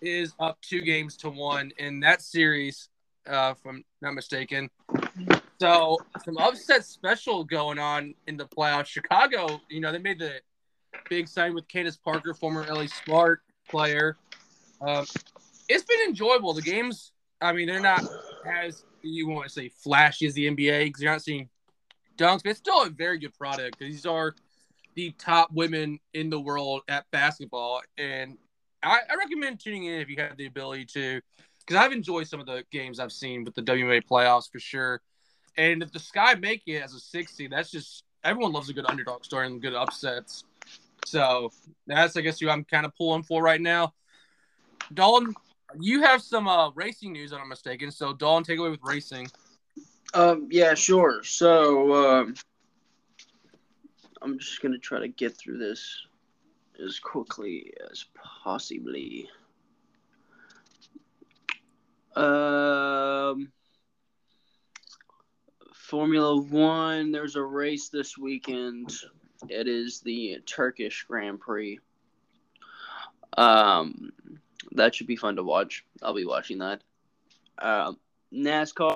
is 0.00 0.34
up 0.38 0.58
two 0.60 0.82
games 0.82 1.16
to 1.18 1.30
one 1.30 1.72
in 1.78 2.00
that 2.00 2.20
series, 2.22 2.88
uh, 3.26 3.54
if 3.56 3.66
I'm 3.66 3.82
not 4.02 4.14
mistaken. 4.14 4.68
So 5.60 5.98
some 6.24 6.36
upset 6.38 6.84
special 6.84 7.44
going 7.44 7.78
on 7.78 8.14
in 8.26 8.36
the 8.36 8.44
playoffs. 8.44 8.86
Chicago, 8.86 9.60
you 9.70 9.80
know, 9.80 9.92
they 9.92 9.98
made 9.98 10.18
the 10.18 10.34
big 11.08 11.26
sign 11.26 11.54
with 11.54 11.66
Candace 11.68 11.96
Parker, 11.96 12.34
former 12.34 12.66
LA 12.68 12.86
Smart 13.04 13.40
player. 13.68 14.16
Um, 14.80 15.06
it's 15.68 15.84
been 15.84 16.00
enjoyable. 16.06 16.52
The 16.52 16.62
games, 16.62 17.12
I 17.40 17.52
mean, 17.52 17.66
they're 17.66 17.80
not 17.80 18.02
as 18.46 18.84
you 19.02 19.28
want 19.28 19.44
to 19.44 19.50
say 19.50 19.68
flashy 19.68 20.26
as 20.26 20.34
the 20.34 20.48
NBA 20.48 20.86
because 20.86 21.02
you're 21.02 21.12
not 21.12 21.22
seeing 21.22 21.48
dunks, 22.16 22.42
but 22.42 22.50
it's 22.50 22.58
still 22.58 22.82
a 22.82 22.90
very 22.90 23.18
good 23.18 23.36
product. 23.38 23.78
These 23.78 24.04
are 24.04 24.34
the 24.94 25.10
top 25.18 25.50
women 25.52 25.98
in 26.14 26.30
the 26.30 26.40
world 26.40 26.82
at 26.88 27.04
basketball. 27.10 27.80
And 27.98 28.36
I, 28.82 29.00
I 29.10 29.14
recommend 29.16 29.60
tuning 29.60 29.84
in 29.84 30.00
if 30.00 30.08
you 30.08 30.16
have 30.18 30.36
the 30.36 30.46
ability 30.46 30.86
to, 30.86 31.20
because 31.60 31.82
I've 31.82 31.92
enjoyed 31.92 32.26
some 32.26 32.40
of 32.40 32.46
the 32.46 32.64
games 32.70 33.00
I've 33.00 33.12
seen 33.12 33.44
with 33.44 33.54
the 33.54 33.62
WNBA 33.62 34.02
playoffs 34.10 34.50
for 34.50 34.58
sure. 34.58 35.00
And 35.56 35.82
if 35.82 35.92
the 35.92 35.98
Sky 35.98 36.34
make 36.34 36.62
it 36.66 36.80
as 36.80 36.94
a 36.94 37.00
60, 37.00 37.48
that's 37.48 37.70
just 37.70 38.04
everyone 38.24 38.52
loves 38.52 38.68
a 38.68 38.72
good 38.72 38.86
underdog 38.88 39.24
story 39.24 39.46
and 39.46 39.60
good 39.60 39.74
upsets. 39.74 40.44
So 41.04 41.50
that's 41.86 42.16
I 42.16 42.20
guess 42.20 42.40
who 42.40 42.48
I'm 42.48 42.64
kind 42.64 42.86
of 42.86 42.94
pulling 42.96 43.22
for 43.22 43.42
right 43.42 43.60
now. 43.60 43.92
Dalton, 44.94 45.34
you 45.80 46.02
have 46.02 46.22
some 46.22 46.48
uh, 46.48 46.70
racing 46.70 47.12
news, 47.12 47.32
if 47.32 47.38
I'm 47.38 47.48
mistaken. 47.48 47.90
So 47.90 48.12
Dalton, 48.12 48.44
take 48.44 48.58
away 48.58 48.70
with 48.70 48.80
racing. 48.82 49.28
Um, 50.14 50.48
yeah, 50.50 50.74
sure. 50.74 51.22
So 51.22 51.94
um, 51.94 52.34
I'm 54.22 54.38
just 54.38 54.62
gonna 54.62 54.78
try 54.78 55.00
to 55.00 55.08
get 55.08 55.36
through 55.36 55.58
this 55.58 56.06
as 56.84 56.98
quickly 56.98 57.72
as 57.90 58.04
possibly. 58.14 59.28
Um, 62.14 63.52
Formula 65.74 66.36
One, 66.36 67.10
there's 67.10 67.36
a 67.36 67.42
race 67.42 67.88
this 67.88 68.16
weekend. 68.16 68.94
It 69.48 69.66
is 69.66 70.00
the 70.00 70.38
Turkish 70.46 71.04
Grand 71.08 71.40
Prix. 71.40 71.80
Um, 73.36 74.12
that 74.72 74.94
should 74.94 75.06
be 75.06 75.16
fun 75.16 75.36
to 75.36 75.42
watch. 75.42 75.84
I'll 76.02 76.14
be 76.14 76.26
watching 76.26 76.58
that. 76.58 76.82
Um, 77.58 77.98
NASCAR, 78.32 78.94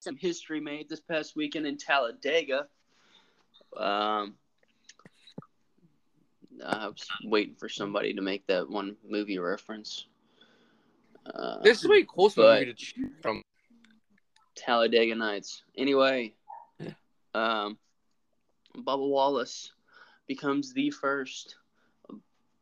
some 0.00 0.16
history 0.16 0.60
made 0.60 0.88
this 0.88 1.00
past 1.00 1.36
weekend 1.36 1.66
in 1.66 1.76
Talladega. 1.76 2.66
Um, 3.76 4.34
I 6.64 6.88
was 6.88 7.06
waiting 7.24 7.54
for 7.54 7.68
somebody 7.68 8.14
to 8.14 8.20
make 8.22 8.46
that 8.46 8.68
one 8.68 8.96
movie 9.08 9.38
reference. 9.38 10.06
Uh, 11.26 11.58
This 11.62 11.82
is 11.84 11.88
way 11.88 12.02
but- 12.34 12.60
movie 12.60 12.72
to 12.72 12.74
choose 12.74 13.10
from. 13.22 13.42
Talladega 14.56 15.14
Nights. 15.14 15.62
Anyway, 15.76 16.34
um, 17.32 17.78
Bubba 18.76 19.08
Wallace 19.08 19.70
becomes 20.26 20.72
the 20.72 20.90
first 20.90 21.54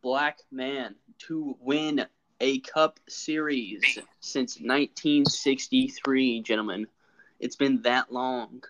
black 0.02 0.40
man 0.50 0.94
to 1.20 1.56
win 1.58 2.04
a 2.42 2.60
Cup 2.60 3.00
Series 3.08 3.98
since 4.20 4.60
1963, 4.60 6.42
gentlemen. 6.42 6.86
It's 7.40 7.56
been 7.56 7.80
that 7.82 8.12
long. 8.12 8.62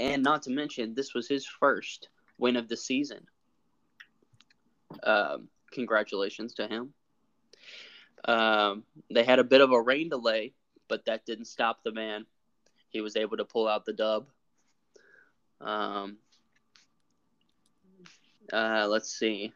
And 0.00 0.22
not 0.22 0.42
to 0.44 0.50
mention, 0.50 0.94
this 0.94 1.12
was 1.12 1.28
his 1.28 1.44
first 1.44 2.08
win 2.38 2.56
of 2.56 2.68
the 2.68 2.76
season. 2.76 3.26
Um, 5.02 5.48
congratulations 5.70 6.54
to 6.54 6.66
him. 6.66 6.94
Um, 8.24 8.84
they 9.10 9.24
had 9.24 9.38
a 9.38 9.44
bit 9.44 9.60
of 9.60 9.72
a 9.72 9.80
rain 9.80 10.08
delay, 10.08 10.54
but 10.88 11.04
that 11.04 11.26
didn't 11.26 11.44
stop 11.44 11.84
the 11.84 11.92
man. 11.92 12.24
He 12.88 13.02
was 13.02 13.14
able 13.14 13.36
to 13.36 13.44
pull 13.44 13.68
out 13.68 13.84
the 13.84 13.92
dub. 13.92 14.26
Um, 15.60 16.16
uh, 18.50 18.86
let's 18.88 19.12
see. 19.12 19.52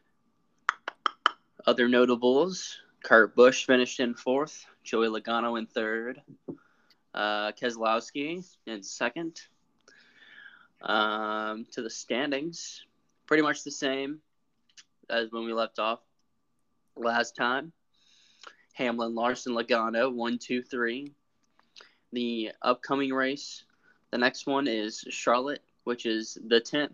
Other 1.65 1.87
notables 1.87 2.77
Kurt 3.03 3.35
Busch 3.35 3.65
finished 3.65 3.99
in 3.99 4.13
fourth, 4.13 4.63
Joey 4.83 5.07
Logano 5.07 5.57
in 5.57 5.65
third, 5.65 6.21
uh, 7.15 7.51
Keselowski 7.51 8.45
in 8.67 8.83
second. 8.83 9.41
Um, 10.85 11.65
to 11.71 11.81
the 11.81 11.89
standings, 11.89 12.85
pretty 13.25 13.41
much 13.41 13.63
the 13.63 13.71
same 13.71 14.19
as 15.09 15.31
when 15.31 15.45
we 15.45 15.53
left 15.53 15.79
off 15.79 15.99
last 16.95 17.35
time. 17.35 17.71
Hamlin, 18.73 19.15
Larson, 19.15 19.53
Logano, 19.53 20.13
one, 20.13 20.37
two, 20.37 20.61
three. 20.61 21.13
The 22.11 22.51
upcoming 22.61 23.13
race, 23.13 23.63
the 24.11 24.17
next 24.17 24.47
one 24.47 24.67
is 24.67 25.03
Charlotte, 25.09 25.63
which 25.85 26.05
is 26.05 26.37
the 26.47 26.59
tenth. 26.59 26.93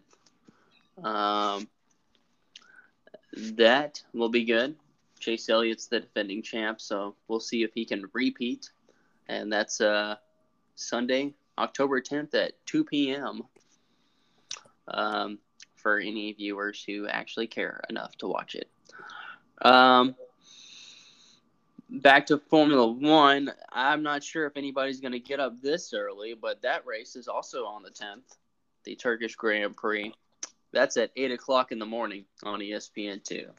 Um, 1.04 1.68
that 3.34 4.02
will 4.14 4.30
be 4.30 4.46
good. 4.46 4.76
Chase 5.20 5.50
Elliott's 5.50 5.88
the 5.88 6.00
defending 6.00 6.42
champ, 6.42 6.82
so 6.82 7.16
we'll 7.28 7.40
see 7.40 7.64
if 7.64 7.74
he 7.74 7.86
can 7.86 8.06
repeat. 8.14 8.70
And 9.28 9.52
that's 9.52 9.82
uh, 9.82 10.16
Sunday, 10.76 11.34
October 11.58 12.02
10th 12.02 12.34
at 12.34 12.54
2 12.66 12.86
p.m. 12.86 13.44
Um, 14.94 15.40
for 15.82 16.00
any 16.00 16.32
viewers 16.34 16.84
who 16.84 17.08
actually 17.08 17.48
care 17.48 17.82
enough 17.90 18.16
to 18.18 18.28
watch 18.28 18.56
it. 18.56 18.70
Um, 19.62 20.16
back 21.90 22.28
to 22.28 22.38
Formula 22.38 22.88
One. 22.88 23.52
I'm 23.72 24.04
not 24.04 24.24
sure 24.24 24.46
if 24.46 24.56
anybody's 24.56 25.02
going 25.02 25.12
to 25.12 25.20
get 25.20 25.40
up 25.40 25.62
this 25.62 25.94
early, 25.94 26.36
but 26.40 26.62
that 26.62 26.86
race 26.86 27.16
is 27.16 27.28
also 27.28 27.66
on 27.66 27.84
the 27.84 27.90
10th, 27.90 28.38
the 28.84 28.96
Turkish 28.96 29.36
Grand 29.36 29.76
Prix. 29.76 30.14
That's 30.72 30.98
at 30.98 31.12
8 31.16 31.32
o'clock 31.32 31.72
in 31.72 31.80
the 31.80 31.86
morning 31.86 32.26
on 32.44 32.62
E 32.62 32.72
ESPN2. 32.72 33.50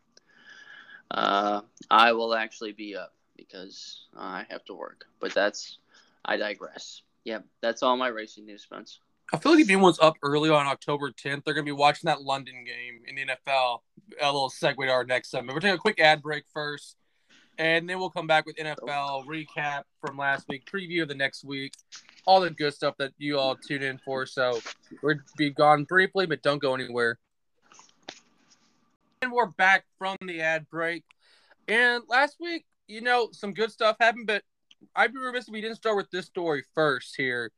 Uh, 1.10 1.60
I 1.90 2.12
will 2.12 2.34
actually 2.34 2.72
be 2.72 2.96
up 2.96 3.12
because 3.36 4.06
I 4.16 4.46
have 4.48 4.64
to 4.66 4.74
work, 4.74 5.04
but 5.20 5.34
that's, 5.34 5.78
I 6.24 6.36
digress. 6.38 7.02
Yep, 7.24 7.44
that's 7.60 7.82
all 7.82 7.96
my 7.96 8.08
racing 8.08 8.46
news, 8.46 8.62
Spence. 8.62 8.98
I 9.34 9.38
feel 9.38 9.52
like 9.52 9.62
if 9.62 9.70
anyone's 9.70 9.98
up 9.98 10.16
early 10.22 10.50
on 10.50 10.66
October 10.66 11.10
10th, 11.10 11.44
they're 11.44 11.54
going 11.54 11.64
to 11.64 11.70
be 11.70 11.72
watching 11.72 12.08
that 12.08 12.20
London 12.20 12.64
game 12.64 13.00
in 13.06 13.14
the 13.14 13.24
NFL. 13.24 13.78
A 14.20 14.26
little 14.26 14.50
segue 14.50 14.76
to 14.76 14.90
our 14.90 15.04
next 15.04 15.30
segment. 15.30 15.54
We're 15.54 15.60
taking 15.60 15.76
a 15.76 15.78
quick 15.78 15.98
ad 16.00 16.20
break 16.20 16.44
first, 16.52 16.96
and 17.56 17.88
then 17.88 17.98
we'll 17.98 18.10
come 18.10 18.26
back 18.26 18.44
with 18.44 18.56
NFL 18.56 19.24
recap 19.24 19.84
from 20.04 20.18
last 20.18 20.46
week, 20.48 20.70
preview 20.70 21.02
of 21.02 21.08
the 21.08 21.14
next 21.14 21.44
week, 21.44 21.72
all 22.26 22.42
the 22.42 22.50
good 22.50 22.74
stuff 22.74 22.94
that 22.98 23.12
you 23.16 23.38
all 23.38 23.56
tune 23.56 23.82
in 23.82 23.96
for. 24.04 24.26
So 24.26 24.60
we'll 25.02 25.16
be 25.38 25.48
gone 25.48 25.84
briefly, 25.84 26.26
but 26.26 26.42
don't 26.42 26.60
go 26.60 26.74
anywhere. 26.74 27.18
And 29.22 29.32
we're 29.32 29.46
back 29.46 29.84
from 29.98 30.18
the 30.26 30.42
ad 30.42 30.68
break. 30.68 31.04
And 31.68 32.02
last 32.06 32.36
week, 32.38 32.66
you 32.86 33.00
know, 33.00 33.30
some 33.32 33.54
good 33.54 33.72
stuff 33.72 33.96
happened, 33.98 34.26
but 34.26 34.42
I'd 34.94 35.14
be 35.14 35.20
remiss 35.20 35.48
if 35.48 35.52
we 35.52 35.62
didn't 35.62 35.76
start 35.76 35.96
with 35.96 36.10
this 36.10 36.26
story 36.26 36.64
first 36.74 37.14
here. 37.16 37.50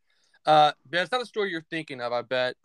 Uh, 0.47 0.73
but 0.91 1.01
it's 1.01 1.13
not 1.13 1.21
the 1.21 1.27
story 1.27 1.51
you're 1.51 1.67
thinking 1.71 2.01
of, 2.01 2.13
I 2.13 2.23
bet. 2.23 2.57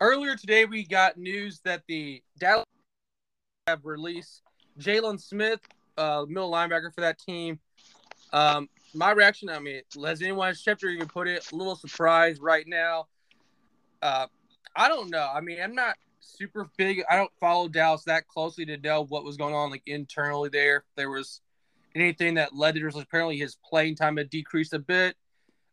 Earlier 0.00 0.36
today, 0.36 0.64
we 0.64 0.84
got 0.84 1.16
news 1.16 1.60
that 1.64 1.82
the 1.88 2.22
Dallas 2.38 2.64
have 3.66 3.84
released 3.84 4.42
Jaylon 4.78 5.20
Smith, 5.20 5.60
uh, 5.96 6.24
middle 6.28 6.50
linebacker 6.50 6.94
for 6.94 7.00
that 7.00 7.18
team. 7.18 7.58
Um, 8.32 8.68
my 8.94 9.10
reaction, 9.10 9.48
I 9.48 9.58
mean, 9.58 9.82
as 10.06 10.22
anyone, 10.22 10.52
Schefter 10.54 10.92
even 10.92 11.08
put 11.08 11.28
it, 11.28 11.50
a 11.50 11.56
little 11.56 11.76
surprised 11.76 12.40
right 12.40 12.66
now. 12.66 13.06
Uh, 14.00 14.26
I 14.76 14.88
don't 14.88 15.10
know. 15.10 15.28
I 15.32 15.40
mean, 15.40 15.60
I'm 15.60 15.74
not 15.74 15.96
super 16.20 16.70
big. 16.76 17.02
I 17.10 17.16
don't 17.16 17.32
follow 17.40 17.68
Dallas 17.68 18.04
that 18.04 18.28
closely 18.28 18.64
to 18.66 18.76
know 18.76 19.04
what 19.04 19.24
was 19.24 19.36
going 19.36 19.54
on 19.54 19.70
like 19.70 19.82
internally 19.86 20.48
there. 20.48 20.84
There 20.96 21.10
was 21.10 21.40
anything 21.94 22.34
that 22.34 22.54
led 22.54 22.74
to 22.74 22.80
this, 22.80 22.96
apparently 22.96 23.36
his 23.36 23.56
playing 23.68 23.96
time 23.96 24.16
had 24.16 24.30
decreased 24.30 24.72
a 24.72 24.78
bit. 24.78 25.16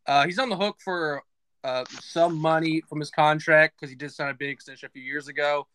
Uh, 0.07 0.25
he's 0.25 0.39
on 0.39 0.49
the 0.49 0.57
hook 0.57 0.77
for 0.83 1.21
uh, 1.65 1.83
some 1.99 2.37
money 2.37 2.79
from 2.87 2.99
his 2.99 3.09
contract 3.09 3.75
because 3.75 3.89
he 3.89 3.95
did 3.95 4.11
sign 4.11 4.29
a 4.29 4.33
big 4.35 4.51
extension 4.51 4.85
a 4.85 4.89
few 4.91 5.01
years 5.01 5.27
ago. 5.27 5.65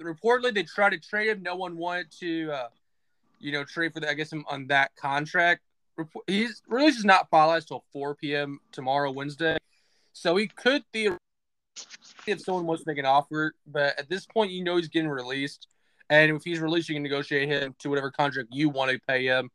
Reportedly, 0.00 0.52
they 0.52 0.64
tried 0.64 0.90
to 0.90 0.98
trade 0.98 1.28
him. 1.28 1.42
No 1.42 1.54
one 1.54 1.76
wanted 1.76 2.10
to, 2.18 2.50
uh, 2.50 2.68
you 3.38 3.52
know, 3.52 3.62
trade 3.62 3.94
for 3.94 4.00
the, 4.00 4.10
I 4.10 4.14
guess 4.14 4.32
him 4.32 4.44
on 4.50 4.66
that 4.66 4.96
contract. 4.96 5.60
He's 6.26 6.62
release 6.66 6.98
is 6.98 7.04
not 7.04 7.30
finalized 7.30 7.68
till 7.68 7.84
4 7.92 8.16
p.m. 8.16 8.58
tomorrow, 8.72 9.12
Wednesday, 9.12 9.56
so 10.14 10.34
he 10.34 10.48
could 10.48 10.82
theoretically 10.92 11.20
if 12.26 12.40
someone 12.40 12.66
wants 12.66 12.82
to 12.82 12.90
make 12.90 12.98
an 12.98 13.06
offer. 13.06 13.54
But 13.66 13.96
at 14.00 14.08
this 14.08 14.26
point, 14.26 14.50
you 14.50 14.64
know 14.64 14.78
he's 14.78 14.88
getting 14.88 15.10
released, 15.10 15.68
and 16.08 16.34
if 16.34 16.42
he's 16.42 16.58
released, 16.58 16.88
you 16.88 16.96
can 16.96 17.04
negotiate 17.04 17.48
him 17.48 17.76
to 17.80 17.90
whatever 17.90 18.10
contract 18.10 18.48
you 18.50 18.68
want 18.68 18.90
to 18.90 18.98
pay 19.06 19.26
him, 19.26 19.50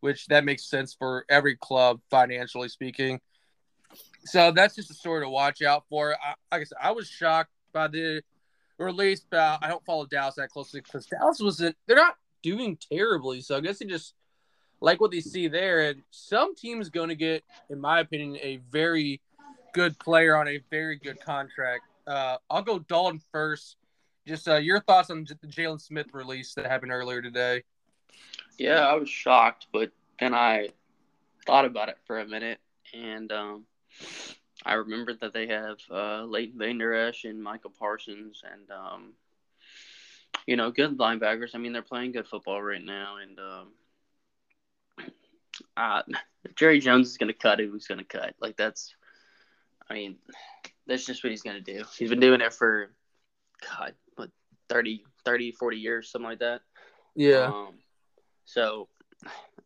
which 0.00 0.26
that 0.26 0.44
makes 0.44 0.68
sense 0.68 0.94
for 0.94 1.24
every 1.28 1.56
club 1.56 2.00
financially 2.10 2.68
speaking. 2.68 3.18
So 4.26 4.50
that's 4.50 4.74
just 4.74 4.90
a 4.90 4.94
story 4.94 5.24
to 5.24 5.28
watch 5.28 5.62
out 5.62 5.84
for. 5.88 6.14
I, 6.14 6.34
like 6.52 6.62
I 6.62 6.64
said, 6.64 6.78
I 6.82 6.90
was 6.90 7.08
shocked 7.08 7.50
by 7.72 7.88
the 7.88 8.22
release, 8.78 9.24
but 9.28 9.58
I 9.62 9.68
don't 9.68 9.84
follow 9.84 10.06
Dallas 10.06 10.34
that 10.34 10.50
closely 10.50 10.80
because 10.80 11.06
Dallas 11.06 11.40
wasn't. 11.40 11.76
They're 11.86 11.96
not 11.96 12.16
doing 12.42 12.76
terribly, 12.92 13.40
so 13.40 13.56
I 13.56 13.60
guess 13.60 13.78
they 13.78 13.86
just 13.86 14.14
like 14.80 15.00
what 15.00 15.10
they 15.10 15.20
see 15.20 15.48
there. 15.48 15.88
And 15.88 16.02
some 16.10 16.54
team's 16.54 16.88
going 16.90 17.08
to 17.08 17.14
get, 17.14 17.44
in 17.70 17.80
my 17.80 18.00
opinion, 18.00 18.38
a 18.42 18.58
very 18.70 19.20
good 19.72 19.98
player 19.98 20.36
on 20.36 20.48
a 20.48 20.60
very 20.70 20.96
good 20.96 21.20
contract. 21.20 21.84
Uh, 22.06 22.36
I'll 22.50 22.62
go 22.62 22.78
Dalton 22.78 23.20
first. 23.32 23.76
Just 24.26 24.48
uh, 24.48 24.56
your 24.56 24.80
thoughts 24.80 25.10
on 25.10 25.24
the 25.24 25.46
Jaylon 25.46 25.80
Smith 25.80 26.08
release 26.12 26.54
that 26.54 26.66
happened 26.66 26.90
earlier 26.90 27.22
today. 27.22 27.62
Yeah, 28.58 28.80
I 28.80 28.94
was 28.94 29.08
shocked, 29.08 29.66
but 29.72 29.92
then 30.18 30.34
I 30.34 30.70
thought 31.46 31.64
about 31.64 31.90
it 31.90 31.98
for 32.06 32.18
a 32.18 32.26
minute, 32.26 32.58
and 32.92 33.30
um, 33.30 33.64
I 34.64 34.74
remember 34.74 35.14
that 35.14 35.32
they 35.32 35.46
have 35.48 35.78
uh, 35.90 36.24
Leighton 36.24 36.58
Vander 36.58 36.92
Esch 36.92 37.24
and 37.24 37.42
Micah 37.42 37.68
Parsons, 37.68 38.42
and 38.44 38.70
um, 38.70 39.12
you 40.46 40.56
know, 40.56 40.70
good 40.70 40.98
linebackers. 40.98 41.54
I 41.54 41.58
mean, 41.58 41.72
they're 41.72 41.82
playing 41.82 42.12
good 42.12 42.26
football 42.26 42.62
right 42.62 42.82
now, 42.82 43.16
and 43.22 43.38
um, 43.38 43.72
uh, 45.76 46.02
Jerry 46.54 46.80
Jones 46.80 47.08
is 47.08 47.16
going 47.16 47.32
to 47.32 47.38
cut, 47.38 47.58
who's 47.58 47.86
going 47.86 47.98
to 47.98 48.04
cut? 48.04 48.34
Like 48.40 48.56
that's, 48.56 48.94
I 49.88 49.94
mean, 49.94 50.16
that's 50.86 51.04
just 51.04 51.22
what 51.22 51.30
he's 51.30 51.42
going 51.42 51.62
to 51.62 51.72
do. 51.74 51.84
He's 51.96 52.10
been 52.10 52.20
doing 52.20 52.40
it 52.40 52.52
for, 52.52 52.90
God, 53.68 53.94
what, 54.16 54.30
30, 54.68 55.04
30, 55.24 55.52
40 55.52 55.76
years, 55.76 56.10
something 56.10 56.28
like 56.28 56.38
that. 56.40 56.60
Um, 57.46 57.74
so, 58.44 58.88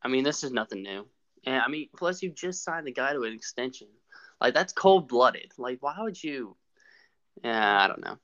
I 0.02 0.08
mean, 0.08 0.24
this 0.24 0.44
is 0.44 0.52
nothing 0.52 0.82
new. 0.82 1.06
And 1.44 1.62
I 1.62 1.68
mean, 1.68 1.88
plus 1.96 2.22
you 2.22 2.30
just 2.30 2.64
signed 2.64 2.86
the 2.86 2.92
guy 2.92 3.12
to 3.12 3.22
an 3.22 3.32
extension. 3.32 3.88
Like 4.40 4.54
that's 4.54 4.72
cold 4.72 5.08
blooded. 5.08 5.52
Like, 5.58 5.78
why 5.82 5.96
would 5.98 6.22
you? 6.22 6.56
Yeah, 7.44 7.82
I 7.82 7.88
don't 7.88 8.04
know. 8.04 8.18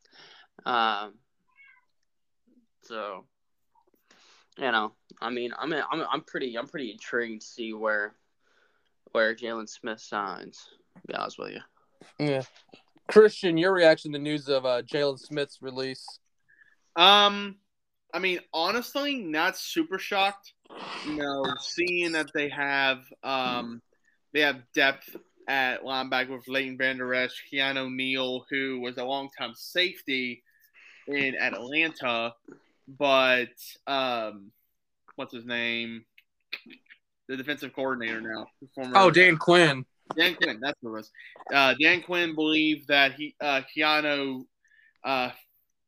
Um, 0.71 1.15
so, 2.83 3.25
you 4.59 4.73
know, 4.73 4.93
I 5.21 5.31
mean, 5.31 5.53
I'm 5.59 5.73
I'm 5.73 6.05
I'm 6.11 6.23
pretty 6.23 6.57
I'm 6.57 6.67
pretty 6.67 6.91
intrigued 6.91 7.43
to 7.43 7.47
see 7.47 7.73
where 7.73 8.15
where 9.13 9.35
Jaylon 9.35 9.69
Smith 9.69 10.01
signs. 10.01 10.69
To 10.97 11.07
be 11.07 11.15
honest 11.15 11.39
with 11.39 11.53
you. 11.53 11.61
Yeah. 12.19 12.43
Christian, 13.09 13.57
your 13.57 13.73
reaction 13.73 14.13
to 14.13 14.19
the 14.19 14.23
news 14.23 14.49
of 14.49 14.67
uh, 14.67 14.83
Jaylon 14.83 15.19
Smith's 15.19 15.59
release? 15.61 16.05
Um, 16.97 17.57
I 18.13 18.19
mean, 18.19 18.41
honestly, 18.53 19.17
not 19.17 19.57
super 19.57 19.99
shocked. 19.99 20.53
You 21.07 21.17
know, 21.17 21.45
seeing 21.61 22.13
that 22.13 22.31
they 22.35 22.49
have 22.49 23.05
um, 23.23 23.81
they 24.33 24.41
have 24.41 24.63
depth 24.75 25.15
at 25.49 25.83
linebacker 25.83 26.31
with 26.37 26.49
Leighton 26.49 26.77
Vander 26.77 27.15
Esch, 27.15 27.43
Keanu 27.53 27.93
Neal, 27.93 28.45
who 28.51 28.81
was 28.81 28.97
a 28.99 29.05
longtime 29.05 29.55
safety 29.55 30.43
in 31.07 31.37
Atlanta, 31.37 32.35
but 32.89 33.49
um, 33.87 34.51
what's 35.17 35.33
his 35.33 35.47
name? 35.47 36.05
The 37.29 37.37
defensive 37.37 37.73
coordinator 37.75 38.21
now. 38.21 38.47
Oh, 38.95 39.11
Dan 39.11 39.37
Quinn. 39.37 39.85
Dan 40.17 40.35
Quinn, 40.35 40.61
that's 40.61 40.79
what 40.81 40.91
it 40.91 40.95
was. 40.95 41.11
Uh, 41.53 41.75
Dan 41.81 42.03
Quinn 42.03 42.35
believed 42.35 42.89
that 42.89 43.15
he 43.15 43.35
uh, 43.41 43.63
Keanu 43.77 44.45
uh, 45.05 45.31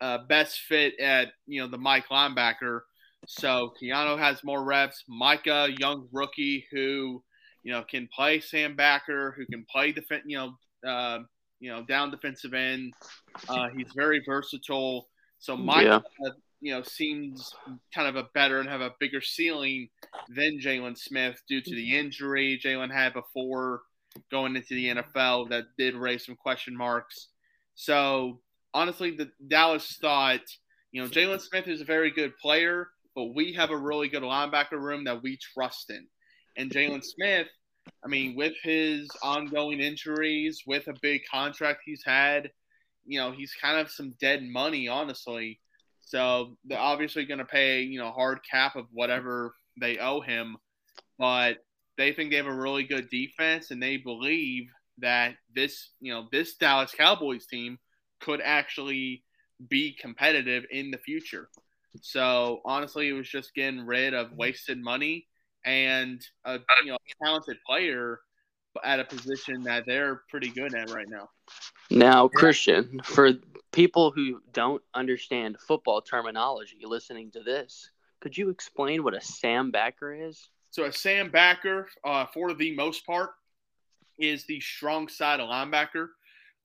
uh, 0.01 0.19
best 0.29 0.61
fit 0.61 0.99
at 0.99 1.29
you 1.47 1.61
know 1.61 1.69
the 1.69 1.79
Mike 1.79 2.09
linebacker. 2.09 2.81
So 3.27 3.73
Keanu 3.81 4.19
has 4.19 4.43
more 4.43 4.65
reps. 4.65 5.05
Micah, 5.09 5.69
young 5.79 6.09
rookie 6.13 6.67
who 6.73 7.23
you 7.63 7.73
know 7.73 7.83
can 7.83 8.09
play 8.15 8.41
Sam 8.41 8.77
backer, 8.77 9.35
who 9.37 9.47
can 9.47 9.65
play 9.71 9.93
defense, 9.93 10.25
you 10.27 10.39
know, 10.39 10.89
uh, 10.89 11.21
you 11.61 11.71
know 11.71 11.85
down 11.85 12.11
defensive 12.11 12.55
end. 12.55 12.95
Uh, 13.49 13.69
he's 13.77 13.93
very 13.95 14.23
versatile. 14.27 15.09
So 15.39 15.57
Micah, 15.57 16.03
yeah. 16.21 16.31
you 16.61 16.75
know, 16.75 16.83
seems 16.83 17.55
kind 17.95 18.09
of 18.09 18.17
a 18.17 18.29
better 18.35 18.61
and 18.61 18.69
have 18.69 18.81
a 18.81 18.95
bigger 18.99 19.21
ceiling 19.21 19.89
than 20.35 20.59
Jaylon 20.61 20.99
Smith 20.99 21.41
due 21.49 21.61
to 21.61 21.75
the 21.75 21.97
injury 21.97 22.61
Jaylon 22.63 22.93
had 22.93 23.13
before 23.13 23.83
going 24.31 24.57
into 24.57 24.75
the 24.75 24.89
NFL 24.89 25.51
that 25.51 25.65
did 25.77 25.95
raise 25.95 26.27
some 26.27 26.37
question 26.37 26.77
marks. 26.77 27.29
So 27.75 28.41
honestly, 28.75 29.13
the 29.13 29.31
Dallas 29.47 29.99
thought, 30.01 30.41
you 30.93 31.03
know, 31.03 31.09
Jaylon 31.09 31.41
Smith 31.41 31.69
is 31.69 31.81
a 31.81 31.85
very 31.85 32.11
good 32.11 32.37
player, 32.39 32.89
but 33.15 33.35
we 33.35 33.53
have 33.53 33.71
a 33.71 33.77
really 33.77 34.09
good 34.09 34.23
linebacker 34.23 34.73
room 34.73 35.05
that 35.05 35.23
we 35.23 35.39
trust 35.55 35.91
in. 35.91 36.07
And 36.59 36.71
Jaylon 36.73 37.05
Smith, 37.05 37.47
I 38.05 38.09
mean, 38.09 38.35
with 38.35 38.55
his 38.63 39.09
ongoing 39.23 39.79
injuries, 39.79 40.65
with 40.67 40.89
a 40.89 40.95
big 41.01 41.23
contract 41.31 41.83
he's 41.85 42.03
had, 42.05 42.51
you 43.07 43.21
know, 43.21 43.31
he's 43.31 43.55
kind 43.55 43.79
of 43.79 43.91
some 43.91 44.15
dead 44.21 44.43
money, 44.43 44.89
honestly. 44.89 45.61
So 46.01 46.57
they're 46.65 46.79
obviously 46.79 47.25
going 47.27 47.39
to 47.39 47.45
pay, 47.45 47.83
you 47.83 48.01
know, 48.01 48.11
hard 48.11 48.41
cap 48.51 48.75
of 48.75 48.87
whatever 48.93 49.55
they 49.81 49.99
owe 49.99 50.21
him. 50.21 50.57
But 51.17 51.59
they 51.97 52.13
think 52.13 52.31
they 52.31 52.37
have 52.37 52.47
a 52.47 52.53
really 52.53 52.83
good 52.83 53.09
defense, 53.09 53.71
and 53.71 53.81
they 53.81 53.97
believe 53.97 54.69
that 54.99 55.35
this, 55.55 55.91
you 56.01 56.13
know, 56.13 56.27
this 56.33 56.57
Dallas 56.57 56.93
Cowboys 56.93 57.47
team 57.47 57.79
could 58.21 58.41
actually 58.45 59.23
be 59.69 59.97
competitive 59.99 60.65
in 60.73 60.91
the 60.91 60.99
future. 60.99 61.49
So 62.03 62.63
honestly, 62.65 63.09
it 63.09 63.13
was 63.13 63.29
just 63.29 63.55
getting 63.55 63.87
rid 63.87 64.13
of 64.13 64.33
wasted 64.33 64.83
money 64.83 65.28
and 65.65 66.21
a 66.45 66.59
you 66.85 66.93
know 66.93 66.99
talented 67.23 67.57
player 67.67 68.21
at 68.85 69.01
a 69.01 69.05
position 69.05 69.63
that 69.63 69.85
they're 69.87 70.23
pretty 70.29 70.51
good 70.51 70.75
at 70.75 70.91
right 70.91 71.09
now. 71.09 71.29
Now, 71.91 72.29
Christian, 72.29 73.01
for 73.03 73.33
people 73.73 74.11
who 74.11 74.41
don't 74.53 74.83
understand 74.95 75.57
football 75.67 76.01
terminology 76.01 76.79
listening 76.85 77.31
to 77.33 77.43
this, 77.43 77.91
could 78.21 78.37
you 78.37 78.51
explain 78.51 79.03
what 79.03 79.15
a 79.15 79.21
Sam 79.21 79.71
backer 79.71 80.13
is? 80.13 80.51
So 80.71 80.85
a 80.85 80.93
Sam 80.93 81.31
backer, 81.31 81.89
uh, 82.05 82.27
for 82.27 82.53
the 82.53 82.75
most 82.75 83.07
part, 83.07 83.31
is 84.19 84.45
the 84.45 84.61
strong 84.61 85.09
side 85.09 85.41
of 85.41 85.49
linebacker. 85.49 86.09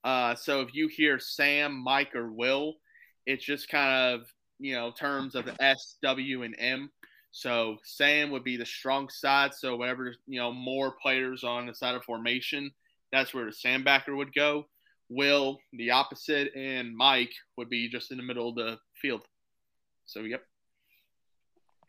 Uh, 0.04 0.36
so 0.36 0.62
if 0.62 0.76
you 0.76 0.88
hear 0.88 1.20
Sam, 1.20 1.82
Mike, 1.84 2.14
or 2.16 2.32
Will, 2.32 2.76
it's 3.26 3.46
just 3.46 3.70
kind 3.70 4.14
of 4.14 4.28
you 4.60 4.74
know 4.76 4.92
terms 4.92 5.36
of 5.36 5.46
the 5.46 5.56
S, 5.64 5.96
W, 6.04 6.44
and 6.44 6.56
M. 6.60 6.92
So 7.34 7.78
Sam 7.84 8.30
would 8.30 8.44
be 8.44 8.58
the 8.58 8.66
strong 8.66 9.10
side. 9.10 9.56
So 9.56 9.76
whenever 9.76 10.14
you 10.28 10.40
know 10.40 10.54
more 10.54 10.94
players 11.02 11.44
on 11.44 11.66
the 11.66 11.74
side 11.74 11.96
of 11.96 12.04
formation, 12.04 12.72
that's 13.12 13.34
where 13.34 13.46
the 13.46 13.52
Sam 13.52 13.84
backer 13.84 14.16
would 14.16 14.34
go. 14.34 14.66
Will 15.10 15.58
the 15.74 15.90
opposite, 15.90 16.56
and 16.56 16.96
Mike 16.96 17.34
would 17.58 17.70
be 17.70 17.90
just 17.90 18.12
in 18.12 18.18
the 18.18 18.24
middle 18.24 18.50
of 18.50 18.56
the 18.56 18.78
field. 19.02 19.22
So 20.06 20.22
yep. 20.22 20.44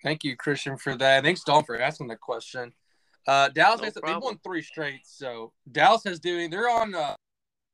Thank 0.03 0.25
you, 0.25 0.35
Christian, 0.35 0.79
for 0.79 0.97
that. 0.97 1.25
Thanks, 1.25 1.45
Don, 1.45 1.65
for 1.65 1.79
asking 1.81 2.09
the 2.09 2.17
question. 2.17 2.73
Uh, 3.27 3.49
Dallas, 3.51 3.81
no 3.81 3.91
they 3.91 4.15
won 4.17 4.39
three 4.43 4.63
straight. 4.63 5.01
So 5.05 5.53
Dallas 5.71 6.05
has 6.05 6.21
doing. 6.21 6.49
They're 6.49 6.71
on 6.71 6.95
uh, 6.95 7.17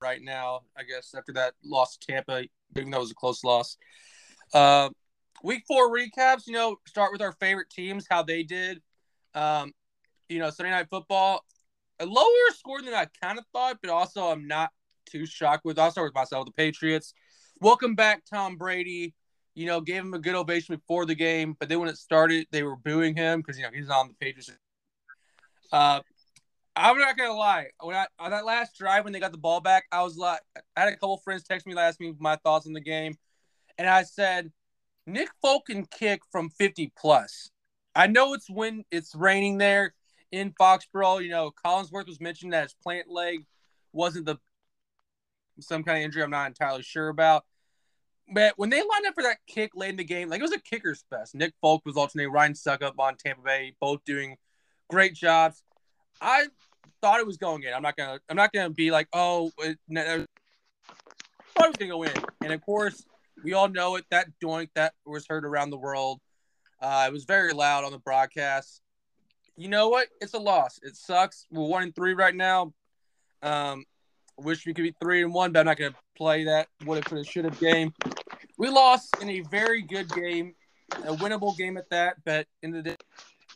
right 0.03 0.23
now. 0.23 0.63
I 0.77 0.83
guess 0.83 1.15
after 1.17 1.33
that 1.35 1.55
loss 1.65 1.97
to 1.97 2.07
Tampa, 2.07 2.43
even 2.77 2.91
though 2.91 2.99
it 2.99 3.01
was 3.01 3.11
a 3.13 3.15
close 3.15 3.45
loss. 3.45 3.77
Uh, 4.53 4.91
week 5.42 5.64
four 5.66 5.90
recaps. 5.90 6.46
You 6.46 6.55
know, 6.55 6.76
start 6.87 7.12
with 7.12 7.22
our 7.22 7.33
favorite 7.33 7.70
teams, 7.70 8.07
how 8.11 8.22
they 8.22 8.42
did. 8.42 8.81
Um, 9.35 9.72
you 10.29 10.38
know, 10.38 10.50
Sunday 10.50 10.70
night 10.70 10.88
football, 10.90 11.44
a 11.98 12.07
lower 12.07 12.50
score 12.55 12.83
than 12.83 12.94
I 12.94 13.07
kind 13.22 13.38
of 13.38 13.44
thought, 13.53 13.79
but 13.83 13.90
also 13.90 14.29
I'm 14.29 14.46
not 14.46 14.70
too 15.07 15.26
shocked 15.26 15.64
with. 15.64 15.79
I'll 15.79 15.90
start 15.90 16.07
with 16.07 16.14
myself, 16.14 16.46
the 16.46 16.53
Patriots. 16.53 17.14
Welcome 17.61 17.94
back, 17.94 18.24
Tom 18.24 18.57
Brady 18.57 19.14
you 19.55 19.66
know, 19.66 19.81
gave 19.81 20.03
him 20.03 20.14
a 20.14 20.18
good 20.18 20.35
ovation 20.35 20.76
before 20.76 21.07
the 21.07 21.14
game, 21.14 21.57
but 21.59 21.68
then 21.68 21.81
when 21.81 21.88
it 21.88 21.98
started, 21.98 22.46
they 22.50 22.62
were 22.62 22.76
booing 22.76 23.16
him 23.16 23.40
because 23.40 23.59
you 23.59 23.64
know 23.64 23.70
he's 23.74 23.90
on 23.90 24.09
the 24.09 24.14
pages. 24.14 24.50
Uh, 25.72 26.00
I'm 26.76 26.98
not 26.98 27.16
gonna 27.16 27.35
lie. 27.35 27.66
When 27.81 27.96
I 27.96 28.07
on 28.18 28.31
that 28.31 28.44
last 28.44 28.76
drive 28.79 29.05
when 29.05 29.12
they 29.12 29.20
got 29.20 29.33
the 29.33 29.38
ball 29.38 29.61
back, 29.61 29.85
I 29.90 30.03
was 30.03 30.16
like, 30.16 30.40
I 30.76 30.81
had 30.81 30.88
a 30.88 30.92
couple 30.92 31.18
friends 31.18 31.42
text 31.42 31.66
me 31.66 31.74
last 31.74 32.00
me 32.00 32.14
my 32.18 32.37
thoughts 32.37 32.66
on 32.66 32.72
the 32.72 32.81
game, 32.81 33.16
and 33.76 33.88
I 33.88 34.05
said, 34.05 34.50
Nick 35.12 35.31
Folk 35.42 35.66
can 35.66 35.85
kick 35.87 36.23
from 36.31 36.51
50 36.51 36.92
plus. 36.96 37.51
I 37.94 38.07
know 38.07 38.35
it's 38.35 38.49
when 38.49 38.85
it's 38.90 39.14
raining 39.14 39.59
there 39.59 39.94
in 40.31 40.53
Foxborough. 40.53 41.23
You 41.23 41.31
know, 41.31 41.53
Collinsworth 41.64 42.07
was 42.07 42.20
mentioned 42.20 42.53
that 42.53 42.64
his 42.64 42.75
plant 42.75 43.11
leg 43.11 43.44
wasn't 43.92 44.27
the 44.27 44.38
some 45.59 45.83
kind 45.83 45.99
of 45.99 46.05
injury 46.05 46.23
I'm 46.23 46.31
not 46.31 46.46
entirely 46.46 46.83
sure 46.83 47.09
about. 47.09 47.44
But 48.33 48.55
when 48.57 48.70
they 48.70 48.79
lined 48.79 49.07
up 49.09 49.14
for 49.14 49.25
that 49.25 49.38
kick 49.46 49.73
late 49.75 49.90
in 49.90 49.96
the 49.96 50.05
game, 50.05 50.29
like 50.29 50.38
it 50.38 50.42
was 50.42 50.53
a 50.53 50.61
kicker's 50.61 51.05
fest. 51.11 51.35
Nick 51.35 51.53
Folk 51.61 51.83
was 51.85 51.96
alternating 51.96 52.33
Ryan 52.33 52.53
Succop 52.53 52.92
on 52.99 53.16
Tampa 53.16 53.42
Bay, 53.42 53.75
both 53.81 54.05
doing 54.05 54.37
great 54.88 55.14
jobs. 55.14 55.62
I 56.20 56.46
thought 57.01 57.20
it 57.20 57.27
was 57.27 57.37
going 57.37 57.64
in. 57.64 57.75
I'm 57.75 57.83
not 57.83 57.96
gonna. 57.96 58.20
I'm 58.29 58.37
not 58.37 58.53
gonna 58.53 58.70
be 58.70 58.90
like, 58.90 59.09
oh, 59.12 59.51
it, 59.59 59.79
I 59.96 60.27
thought 61.55 61.66
it 61.66 61.68
was 61.68 61.77
gonna 61.77 61.90
go 61.90 62.05
in. 62.05 62.12
And 62.42 62.53
of 62.53 62.61
course, 62.62 63.05
we 63.42 63.53
all 63.53 63.68
know 63.68 63.96
it. 63.96 64.05
That 64.11 64.29
doink 64.42 64.68
that 64.74 64.94
was 65.07 65.26
heard 65.29 65.44
around 65.44 65.70
the 65.70 65.79
world. 65.79 66.20
Uh, 66.81 67.05
it 67.09 67.12
was 67.12 67.24
very 67.24 67.53
loud 67.53 67.85
on 67.85 67.92
the 67.92 67.98
broadcast. 67.98 68.81
You 69.57 69.68
know 69.68 69.88
what? 69.88 70.09
It's 70.20 70.35
a 70.35 70.38
loss. 70.38 70.81
It 70.83 70.96
sucks. 70.96 71.46
We're 71.50 71.66
one 71.66 71.83
and 71.83 71.94
three 71.94 72.14
right 72.14 72.35
now. 72.35 72.72
Um, 73.42 73.85
wish 74.38 74.66
we 74.66 74.72
could 74.72 74.83
be 74.83 74.94
three 75.00 75.22
and 75.22 75.35
one, 75.35 75.53
but 75.53 75.61
I'm 75.61 75.66
not 75.66 75.76
going 75.76 75.92
to 75.92 75.98
play 76.16 76.44
that 76.44 76.68
what 76.85 77.05
could 77.05 77.18
have, 77.18 77.26
should 77.26 77.44
have 77.44 77.59
game. 77.61 77.92
We 78.57 78.68
lost 78.68 79.16
in 79.20 79.29
a 79.29 79.40
very 79.40 79.83
good 79.83 80.09
game, 80.11 80.55
a 80.92 81.14
winnable 81.16 81.57
game 81.57 81.76
at 81.76 81.90
that. 81.90 82.16
But 82.24 82.46
in 82.62 82.70
the 82.70 82.83
day, 82.83 82.96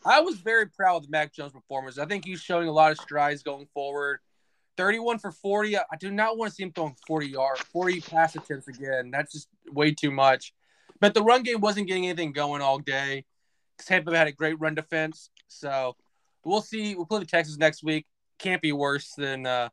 I 0.05 0.21
was 0.21 0.37
very 0.37 0.67
proud 0.67 1.05
of 1.05 1.11
Mac 1.11 1.33
Jones 1.33 1.53
performance. 1.53 1.99
I 1.99 2.05
think 2.05 2.25
he's 2.25 2.41
showing 2.41 2.69
a 2.69 2.73
lot 2.73 2.93
of 2.93 2.99
strides 2.99 3.43
going 3.43 3.67
forward. 3.73 4.21
31 4.77 5.19
for 5.19 5.33
40. 5.33 5.77
I 5.77 5.83
do 5.99 6.11
not 6.11 6.37
want 6.37 6.51
to 6.51 6.55
see 6.55 6.63
him 6.63 6.73
throwing 6.73 6.97
40 7.07 7.29
yard, 7.29 7.59
40 7.59 8.01
pass 8.01 8.37
attempts 8.37 8.69
again. 8.69 9.11
That's 9.11 9.33
just 9.33 9.49
way 9.71 9.93
too 9.93 10.11
much. 10.11 10.53
But 11.01 11.15
the 11.15 11.23
run 11.23 11.43
game 11.43 11.61
wasn't 11.61 11.89
getting 11.89 12.07
anything 12.07 12.33
going 12.33 12.63
all 12.63 12.79
day. 12.79 13.25
Tampa 13.79 14.17
had 14.17 14.29
a 14.29 14.33
great 14.33 14.59
run 14.61 14.75
defense. 14.75 15.31
So 15.49 15.97
we'll 16.45 16.63
see. 16.63 16.95
We'll 16.95 17.07
play 17.07 17.21
the 17.21 17.27
Texans 17.27 17.59
next 17.59 17.83
week. 17.83 18.07
Can't 18.39 18.63
be 18.63 18.73
worse 18.73 19.13
than 19.17 19.47
uh, 19.47 19.69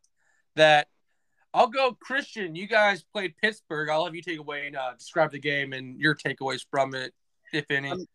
that. 0.56 0.88
I'll 1.54 1.68
go 1.68 1.98
Christian. 2.00 2.56
You 2.56 2.68
guys 2.68 3.04
played 3.04 3.36
Pittsburgh. 3.38 3.90
I'll 3.90 4.06
have 4.06 4.16
you 4.16 4.22
take 4.22 4.40
away 4.40 4.68
and 4.68 4.76
uh, 4.76 4.94
describe 4.98 5.32
the 5.32 5.40
game 5.40 5.74
and 5.74 6.00
your 6.00 6.16
takeaways 6.16 6.66
from 6.70 6.96
it, 6.96 7.14
if 7.54 7.66
any. 7.70 7.92
Um, 7.92 8.06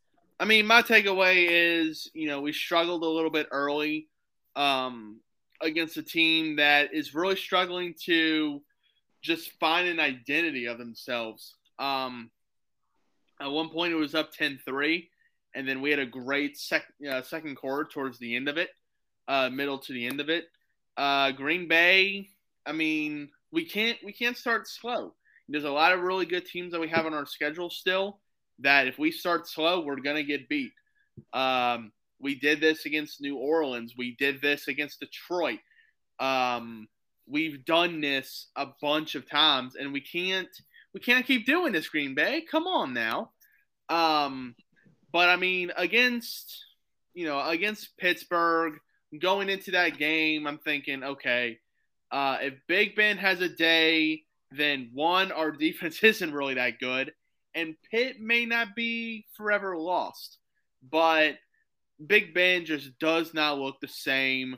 I 0.41 0.45
mean, 0.45 0.66
my 0.66 0.82
takeaway 0.82 1.47
is 1.49 2.11
you 2.14 2.28
know 2.28 2.41
we 2.41 2.53
struggled 2.53 3.03
a 3.03 3.09
little 3.09 3.30
bit 3.30 3.49
early 3.51 4.09
um, 4.55 5.20
against 5.62 5.96
a 5.96 6.02
team 6.02 6.57
that 6.57 6.92
is 6.92 7.14
really 7.14 7.36
struggling 7.36 7.94
to 8.04 8.62
just 9.22 9.50
find 9.59 9.88
an 9.88 10.00
identity 10.00 10.66
of 10.66 10.78
themselves. 10.78 11.54
Um, 11.78 12.30
at 13.40 13.50
one 13.50 13.70
point, 13.70 13.92
it 13.92 13.96
was 13.96 14.14
up 14.14 14.34
10-3, 14.34 15.09
and 15.54 15.68
then 15.68 15.82
we 15.82 15.90
had 15.90 15.98
a 15.98 16.07
great 16.07 16.57
sec- 16.59 16.92
uh, 17.09 17.22
second 17.22 17.57
quarter 17.57 17.84
towards 17.84 18.18
the 18.18 18.36
end 18.36 18.48
of 18.48 18.57
it, 18.57 18.70
uh, 19.28 19.50
middle 19.50 19.78
to 19.78 19.92
the 19.92 20.07
end 20.07 20.20
of 20.20 20.28
it. 20.28 20.46
Uh, 20.96 21.32
Green 21.32 21.68
Bay 21.68 22.30
I 22.66 22.72
mean, 22.72 23.30
we 23.52 23.64
can't 23.64 23.96
we 24.04 24.12
can't 24.12 24.36
start 24.36 24.68
slow. 24.68 25.14
There's 25.48 25.64
a 25.64 25.70
lot 25.70 25.92
of 25.92 26.00
really 26.00 26.26
good 26.26 26.44
teams 26.44 26.72
that 26.72 26.80
we 26.80 26.88
have 26.88 27.07
on 27.07 27.14
our 27.14 27.24
schedule 27.24 27.70
still. 27.70 28.18
That 28.59 28.88
if 28.88 28.98
we 28.98 29.12
start 29.12 29.48
slow, 29.48 29.80
we're 29.80 30.00
gonna 30.00 30.24
get 30.24 30.48
beat. 30.48 30.72
Um, 31.32 31.92
we 32.21 32.39
did 32.39 32.61
this 32.61 32.87
against 32.87 33.21
New 33.21 33.37
Orleans. 33.37 33.95
We 33.97 34.17
did 34.19 34.41
this 34.41 34.69
against 34.69 35.01
Detroit. 35.01 35.61
Um, 36.19 36.89
we've 37.29 37.64
done 37.64 38.01
this 38.01 38.49
a 38.57 38.67
bunch 38.81 39.14
of 39.14 39.29
times, 39.29 39.75
and 39.77 39.93
we 39.93 40.01
can't 40.01 40.49
we 40.95 41.01
can't 41.01 41.27
keep 41.27 41.45
doing 41.45 41.73
this, 41.73 41.89
Green 41.89 42.14
Bay. 42.14 42.45
Come 42.51 42.67
on 42.67 42.95
now. 42.95 43.33
Um, 43.89 44.55
but 45.12 45.29
I 45.29 45.37
mean, 45.37 45.73
against 45.77 46.64
you 47.14 47.27
know 47.27 47.41
against 47.47 47.97
Pittsburgh, 47.99 48.75
going 49.21 49.49
into 49.49 49.73
that 49.73 49.99
game, 49.99 50.47
I'm 50.47 50.59
thinking, 50.59 51.05
okay, 51.05 51.59
uh, 52.11 52.39
if 52.41 52.55
Big 52.67 52.97
Ben 52.97 53.19
has 53.19 53.41
a 53.41 53.49
day, 53.49 54.23
then 54.51 54.91
one, 54.95 55.33
our 55.33 55.51
defense 55.53 56.03
isn't 56.03 56.33
really 56.33 56.55
that 56.55 56.79
good, 56.79 57.12
and 57.55 57.77
Pitt 57.91 58.21
may 58.21 58.47
not 58.47 58.69
be 58.75 59.27
forever 59.37 59.77
lost, 59.77 60.39
but 60.91 61.37
Big 62.05 62.34
Ben 62.34 62.64
just 62.64 62.99
does 62.99 63.32
not 63.32 63.59
look 63.59 63.76
the 63.80 63.88
same. 63.88 64.57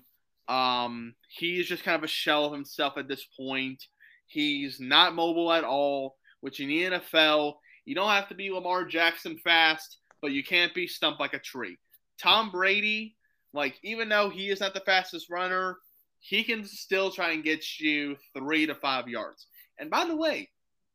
Um, 0.49 1.14
he's 1.28 1.66
just 1.66 1.84
kind 1.84 1.97
of 1.97 2.05
a 2.05 2.09
shell 2.09 2.47
of 2.47 2.53
himself 2.53 2.95
at 2.97 3.09
this 3.09 3.24
point. 3.39 3.82
He's 4.26 4.80
not 4.80 5.14
mobile 5.14 5.53
at 5.53 5.64
all, 5.64 6.16
which 6.41 6.61
in 6.61 6.68
the 6.68 6.84
NFL, 6.84 7.55
you 7.84 7.95
don't 7.95 8.11
have 8.11 8.28
to 8.28 8.34
be 8.34 8.51
Lamar 8.51 8.84
Jackson 8.84 9.39
fast, 9.45 9.99
but 10.20 10.32
you 10.32 10.43
can't 10.43 10.74
be 10.74 10.86
stumped 10.86 11.20
like 11.20 11.34
a 11.34 11.39
tree. 11.39 11.78
Tom 12.20 12.51
Brady, 12.51 13.16
like, 13.53 13.78
even 13.82 14.09
though 14.09 14.30
he 14.30 14.51
is 14.51 14.61
not 14.61 14.74
the 14.74 14.80
fastest 14.80 15.30
runner, 15.30 15.76
he 16.20 16.43
can 16.43 16.64
still 16.64 17.11
try 17.11 17.32
and 17.32 17.45
get 17.45 17.64
you 17.78 18.16
three 18.36 18.66
to 18.66 18.74
five 18.74 19.09
yards. 19.09 19.47
And 19.78 19.91
by 19.91 20.05
the 20.05 20.16
way, 20.16 20.51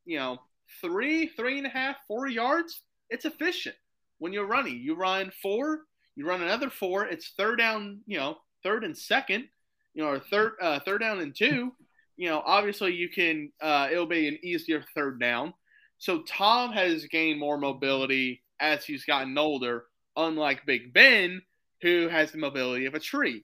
you 0.05 0.17
know, 0.17 0.39
three, 0.81 1.27
three 1.27 1.57
and 1.57 1.67
a 1.67 1.69
half, 1.69 1.95
four 2.07 2.27
yards, 2.27 2.83
it's 3.09 3.25
efficient. 3.25 3.75
When 4.19 4.33
you're 4.33 4.47
running, 4.47 4.79
you 4.79 4.95
run 4.95 5.31
four, 5.41 5.81
you 6.15 6.27
run 6.27 6.41
another 6.41 6.69
four, 6.69 7.05
it's 7.05 7.33
third 7.37 7.57
down, 7.57 8.01
you 8.05 8.17
know, 8.17 8.37
third 8.61 8.83
and 8.83 8.97
second, 8.97 9.47
you 9.93 10.03
know, 10.03 10.09
or 10.09 10.19
third 10.19 10.53
uh, 10.61 10.79
third 10.79 11.01
down 11.01 11.19
and 11.19 11.35
two, 11.35 11.73
you 12.17 12.29
know, 12.29 12.41
obviously 12.45 12.93
you 12.93 13.09
can 13.09 13.51
uh, 13.61 13.89
it'll 13.91 14.05
be 14.05 14.27
an 14.27 14.37
easier 14.43 14.83
third 14.95 15.19
down. 15.19 15.53
So 15.97 16.21
Tom 16.23 16.71
has 16.73 17.05
gained 17.05 17.39
more 17.39 17.57
mobility 17.57 18.43
as 18.59 18.85
he's 18.85 19.05
gotten 19.05 19.37
older, 19.37 19.85
unlike 20.15 20.65
Big 20.65 20.93
Ben, 20.93 21.41
who 21.81 22.07
has 22.09 22.31
the 22.31 22.37
mobility 22.37 22.85
of 22.85 22.93
a 22.93 22.99
tree. 22.99 23.43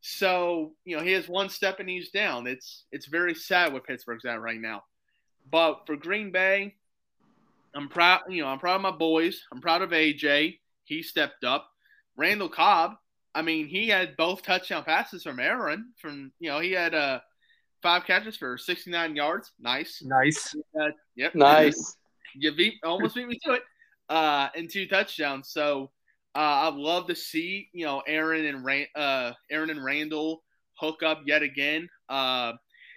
So, 0.00 0.72
you 0.84 0.96
know, 0.96 1.02
he 1.02 1.12
has 1.12 1.28
one 1.28 1.48
step 1.48 1.80
and 1.80 1.88
he's 1.88 2.10
down. 2.10 2.46
It's 2.46 2.84
it's 2.92 3.06
very 3.06 3.34
sad 3.34 3.72
what 3.72 3.86
Pittsburgh's 3.86 4.24
at 4.24 4.40
right 4.40 4.60
now. 4.60 4.84
But 5.50 5.86
for 5.86 5.96
Green 5.96 6.30
Bay, 6.30 6.74
I'm 7.74 7.88
proud, 7.88 8.22
you 8.28 8.42
know, 8.42 8.48
I'm 8.48 8.58
proud 8.58 8.76
of 8.76 8.82
my 8.82 8.90
boys. 8.90 9.42
I'm 9.52 9.60
proud 9.60 9.82
of 9.82 9.90
AJ. 9.90 10.58
He 10.84 11.02
stepped 11.02 11.44
up. 11.44 11.68
Randall 12.16 12.48
Cobb, 12.48 12.96
I 13.34 13.42
mean, 13.42 13.66
he 13.68 13.88
had 13.88 14.16
both 14.16 14.42
touchdown 14.42 14.84
passes 14.84 15.22
from 15.22 15.38
Aaron. 15.38 15.92
From 16.00 16.32
you 16.40 16.50
know, 16.50 16.58
he 16.58 16.72
had 16.72 16.94
uh, 16.94 17.20
five 17.82 18.04
catches 18.04 18.36
for 18.36 18.56
69 18.56 19.14
yards. 19.14 19.52
Nice, 19.60 20.02
nice. 20.02 20.56
Uh, 20.78 20.88
yep, 21.16 21.34
Nice. 21.34 21.96
you 22.34 22.54
beat 22.54 22.74
almost 22.82 23.14
beat 23.14 23.28
me 23.28 23.38
to 23.44 23.52
it. 23.52 23.62
Uh, 24.08 24.48
and 24.54 24.70
two 24.70 24.86
touchdowns. 24.86 25.50
So 25.50 25.90
uh, 26.34 26.68
I'd 26.68 26.74
love 26.74 27.08
to 27.08 27.14
see 27.14 27.68
you 27.72 27.84
know 27.84 28.02
Aaron 28.06 28.46
and 28.46 28.64
Ran- 28.64 28.86
uh, 28.94 29.32
Aaron 29.50 29.70
and 29.70 29.84
Randall 29.84 30.42
hook 30.78 31.02
up 31.02 31.22
yet 31.26 31.42
again. 31.42 31.88
Uh, 32.08 32.52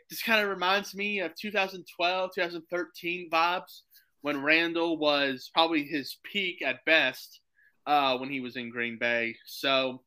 this 0.10 0.22
kind 0.24 0.42
of 0.42 0.50
reminds 0.50 0.96
me 0.96 1.20
of 1.20 1.36
2012, 1.36 2.32
2013 2.34 3.30
vibes 3.30 3.82
when 4.22 4.42
Randall 4.42 4.98
was 4.98 5.52
probably 5.54 5.84
his 5.84 6.18
peak 6.24 6.62
at 6.62 6.84
best 6.86 7.42
uh, 7.86 8.18
when 8.18 8.30
he 8.30 8.40
was 8.40 8.56
in 8.56 8.70
Green 8.70 8.98
Bay. 9.00 9.36
So, 9.46 10.02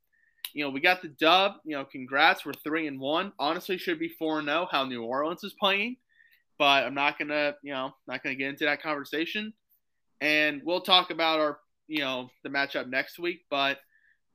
you 0.53 0.65
know, 0.65 0.71
we 0.71 0.81
got 0.81 1.03
the 1.03 1.09
dub. 1.09 1.55
You 1.65 1.77
know, 1.77 1.85
congrats. 1.85 2.45
We're 2.45 2.53
three 2.53 2.87
and 2.87 3.01
one. 3.01 3.33
Honestly, 3.39 3.79
should 3.79 3.99
be 3.99 4.09
four 4.09 4.39
and 4.39 4.49
zero. 4.49 4.69
How 4.71 4.85
New 4.85 5.03
Orleans 5.03 5.45
is 5.45 5.55
playing, 5.55 5.97
but 6.59 6.85
I'm 6.85 6.95
not 6.95 7.19
gonna, 7.19 7.55
you 7.63 7.73
know, 7.73 7.93
not 8.07 8.23
gonna 8.23 8.35
get 8.35 8.51
into 8.51 8.65
that 8.65 8.83
conversation. 8.83 9.53
And 10.21 10.63
we'll 10.65 10.83
talk 10.83 11.11
about 11.11 11.41
our, 11.41 11.59
you 11.89 12.01
know, 12.01 12.31
the 12.45 12.49
matchup 12.49 12.89
next 12.89 13.19
week. 13.19 13.41
But 13.51 13.79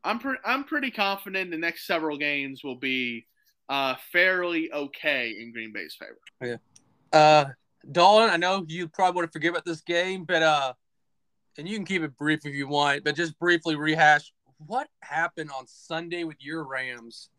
I'm 0.03 0.19
pretty, 0.19 0.39
I'm 0.45 0.63
pretty 0.63 0.91
confident 0.91 1.51
the 1.51 1.57
next 1.57 1.87
several 1.87 2.17
games 2.17 2.63
will 2.63 2.75
be 2.75 3.25
uh, 3.69 3.95
fairly 4.11 4.71
okay 4.71 5.35
in 5.39 5.51
Green 5.53 5.71
Bay's 5.73 5.97
favor. 5.99 6.59
Yeah. 7.13 7.17
Uh, 7.17 7.45
Dolan, 7.91 8.29
I 8.29 8.37
know 8.37 8.65
you 8.67 8.87
probably 8.87 9.15
want 9.15 9.31
to 9.31 9.31
forget 9.31 9.51
about 9.51 9.65
this 9.65 9.81
game, 9.81 10.25
but 10.25 10.43
uh, 10.43 10.73
and 11.57 11.67
you 11.67 11.75
can 11.75 11.85
keep 11.85 12.03
it 12.03 12.17
brief 12.17 12.45
if 12.45 12.53
you 12.53 12.67
want, 12.67 13.03
but 13.03 13.15
just 13.15 13.37
briefly 13.39 13.75
rehash 13.75 14.31
what 14.65 14.87
happened 15.01 15.51
on 15.55 15.67
Sunday 15.67 16.23
with 16.23 16.37
your 16.39 16.63
Rams. 16.63 17.29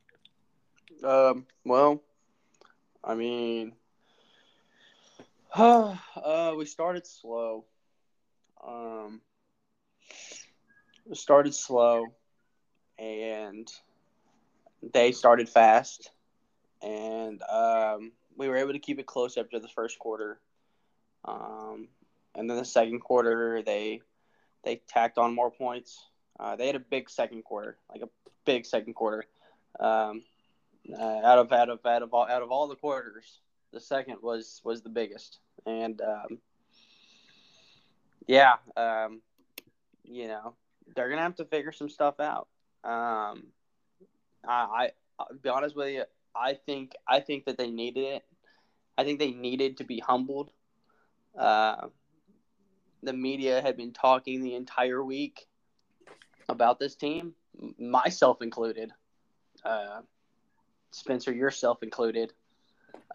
Um, 1.04 1.46
well, 1.64 2.02
I 3.02 3.14
mean, 3.14 3.72
uh, 5.54 6.54
we 6.56 6.64
started 6.64 7.06
slow. 7.06 7.64
Um, 8.66 9.20
we 11.06 11.14
started 11.14 11.54
slow, 11.54 12.06
and 12.98 13.68
they 14.92 15.12
started 15.12 15.48
fast, 15.48 16.10
and 16.82 17.42
um, 17.42 18.12
we 18.36 18.48
were 18.48 18.56
able 18.56 18.72
to 18.72 18.78
keep 18.78 18.98
it 18.98 19.06
close 19.06 19.36
after 19.36 19.58
the 19.58 19.68
first 19.68 19.98
quarter. 19.98 20.40
Um, 21.24 21.88
and 22.34 22.48
then 22.48 22.56
the 22.56 22.64
second 22.64 23.00
quarter, 23.00 23.62
they 23.62 24.00
they 24.64 24.82
tacked 24.88 25.18
on 25.18 25.34
more 25.34 25.50
points. 25.50 26.06
Uh, 26.38 26.56
they 26.56 26.66
had 26.66 26.76
a 26.76 26.80
big 26.80 27.10
second 27.10 27.42
quarter, 27.44 27.76
like 27.90 28.02
a 28.02 28.08
big 28.44 28.64
second 28.66 28.94
quarter. 28.94 29.24
Um, 29.80 30.22
uh, 30.92 31.20
out 31.24 31.38
of 31.38 31.52
out 31.52 31.68
of 31.68 31.84
out 31.84 32.02
of 32.02 32.14
all 32.14 32.26
out 32.26 32.42
of 32.42 32.50
all 32.50 32.68
the 32.68 32.76
quarters, 32.76 33.40
the 33.72 33.80
second 33.80 34.18
was 34.22 34.60
was 34.64 34.82
the 34.82 34.88
biggest, 34.88 35.38
and 35.66 36.00
um, 36.00 36.38
yeah, 38.26 38.54
um, 38.76 39.20
you 40.04 40.28
know 40.28 40.54
they're 40.94 41.08
gonna 41.08 41.22
have 41.22 41.36
to 41.36 41.44
figure 41.44 41.72
some 41.72 41.88
stuff 41.88 42.20
out. 42.20 42.48
Um, 42.84 43.48
I, 44.46 44.48
I 44.48 44.90
I'll 45.18 45.28
be 45.42 45.48
honest 45.48 45.76
with 45.76 45.92
you, 45.92 46.04
I 46.34 46.54
think 46.54 46.92
I 47.06 47.20
think 47.20 47.44
that 47.46 47.58
they 47.58 47.70
needed 47.70 48.04
it. 48.04 48.24
I 48.96 49.04
think 49.04 49.18
they 49.18 49.32
needed 49.32 49.78
to 49.78 49.84
be 49.84 49.98
humbled. 49.98 50.50
Uh, 51.36 51.88
the 53.02 53.12
media 53.12 53.60
had 53.60 53.76
been 53.76 53.92
talking 53.92 54.42
the 54.42 54.54
entire 54.54 55.02
week 55.02 55.46
about 56.48 56.78
this 56.78 56.96
team, 56.96 57.34
myself 57.78 58.42
included. 58.42 58.92
Uh, 59.64 60.00
Spencer, 60.90 61.32
yourself 61.32 61.82
included. 61.82 62.32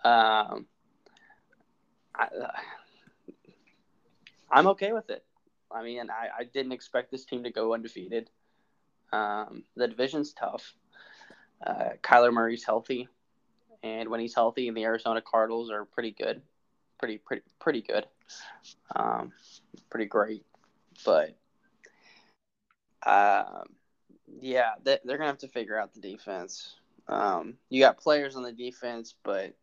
Um, 0.03 0.67
I, 2.15 2.27
I'm 4.51 4.67
okay 4.67 4.93
with 4.93 5.09
it. 5.09 5.23
I 5.71 5.83
mean, 5.83 6.09
I, 6.09 6.41
I 6.41 6.43
didn't 6.43 6.71
expect 6.71 7.11
this 7.11 7.25
team 7.25 7.43
to 7.43 7.51
go 7.51 7.73
undefeated. 7.73 8.29
Um, 9.11 9.63
the 9.75 9.87
division's 9.87 10.33
tough. 10.33 10.73
Uh, 11.65 11.91
Kyler 12.01 12.33
Murray's 12.33 12.63
healthy, 12.63 13.07
and 13.81 14.09
when 14.09 14.19
he's 14.19 14.35
healthy, 14.35 14.67
and 14.67 14.75
the 14.75 14.83
Arizona 14.83 15.21
Cardinals 15.21 15.71
are 15.71 15.85
pretty 15.85 16.11
good, 16.11 16.41
pretty 16.99 17.19
pretty 17.19 17.43
pretty 17.59 17.81
good, 17.81 18.05
um, 18.95 19.31
pretty 19.89 20.05
great. 20.05 20.45
But 21.05 21.35
um, 23.05 23.63
yeah, 24.39 24.71
they, 24.83 24.99
they're 25.03 25.17
gonna 25.17 25.29
have 25.29 25.39
to 25.39 25.47
figure 25.47 25.79
out 25.79 25.93
the 25.93 26.01
defense. 26.01 26.75
Um, 27.07 27.55
you 27.69 27.81
got 27.81 27.97
players 27.99 28.35
on 28.35 28.43
the 28.43 28.51
defense, 28.51 29.15
but 29.23 29.55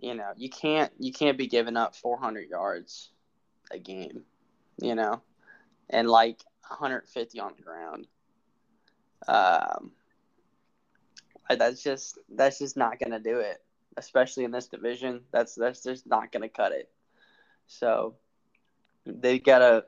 you 0.00 0.14
know 0.14 0.32
you 0.36 0.50
can't 0.50 0.92
you 0.98 1.12
can't 1.12 1.38
be 1.38 1.46
giving 1.46 1.76
up 1.76 1.96
400 1.96 2.48
yards 2.48 3.10
a 3.70 3.78
game, 3.78 4.24
you 4.80 4.94
know, 4.94 5.22
and 5.90 6.08
like 6.08 6.42
150 6.68 7.40
on 7.40 7.52
the 7.56 7.62
ground. 7.62 8.06
Um, 9.26 9.92
that's 11.56 11.82
just 11.82 12.18
that's 12.28 12.58
just 12.58 12.76
not 12.76 12.98
gonna 12.98 13.20
do 13.20 13.38
it, 13.40 13.62
especially 13.96 14.44
in 14.44 14.50
this 14.50 14.68
division. 14.68 15.22
That's 15.32 15.54
that's 15.54 15.82
just 15.82 16.06
not 16.06 16.30
gonna 16.30 16.48
cut 16.48 16.72
it. 16.72 16.90
So 17.66 18.16
they 19.08 19.38
gotta 19.38 19.84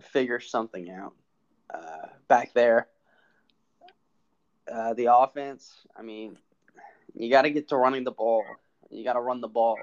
figure 0.00 0.40
something 0.40 0.90
out 0.90 1.14
uh, 1.72 2.08
back 2.28 2.52
there. 2.54 2.88
Uh, 4.70 4.92
the 4.94 5.06
offense, 5.12 5.72
I 5.96 6.02
mean, 6.02 6.36
you 7.14 7.30
got 7.30 7.42
to 7.42 7.50
get 7.50 7.68
to 7.68 7.76
running 7.76 8.04
the 8.04 8.10
ball. 8.10 8.44
You 8.90 9.02
got 9.02 9.14
to 9.14 9.20
run 9.20 9.40
the 9.40 9.48
ball. 9.48 9.78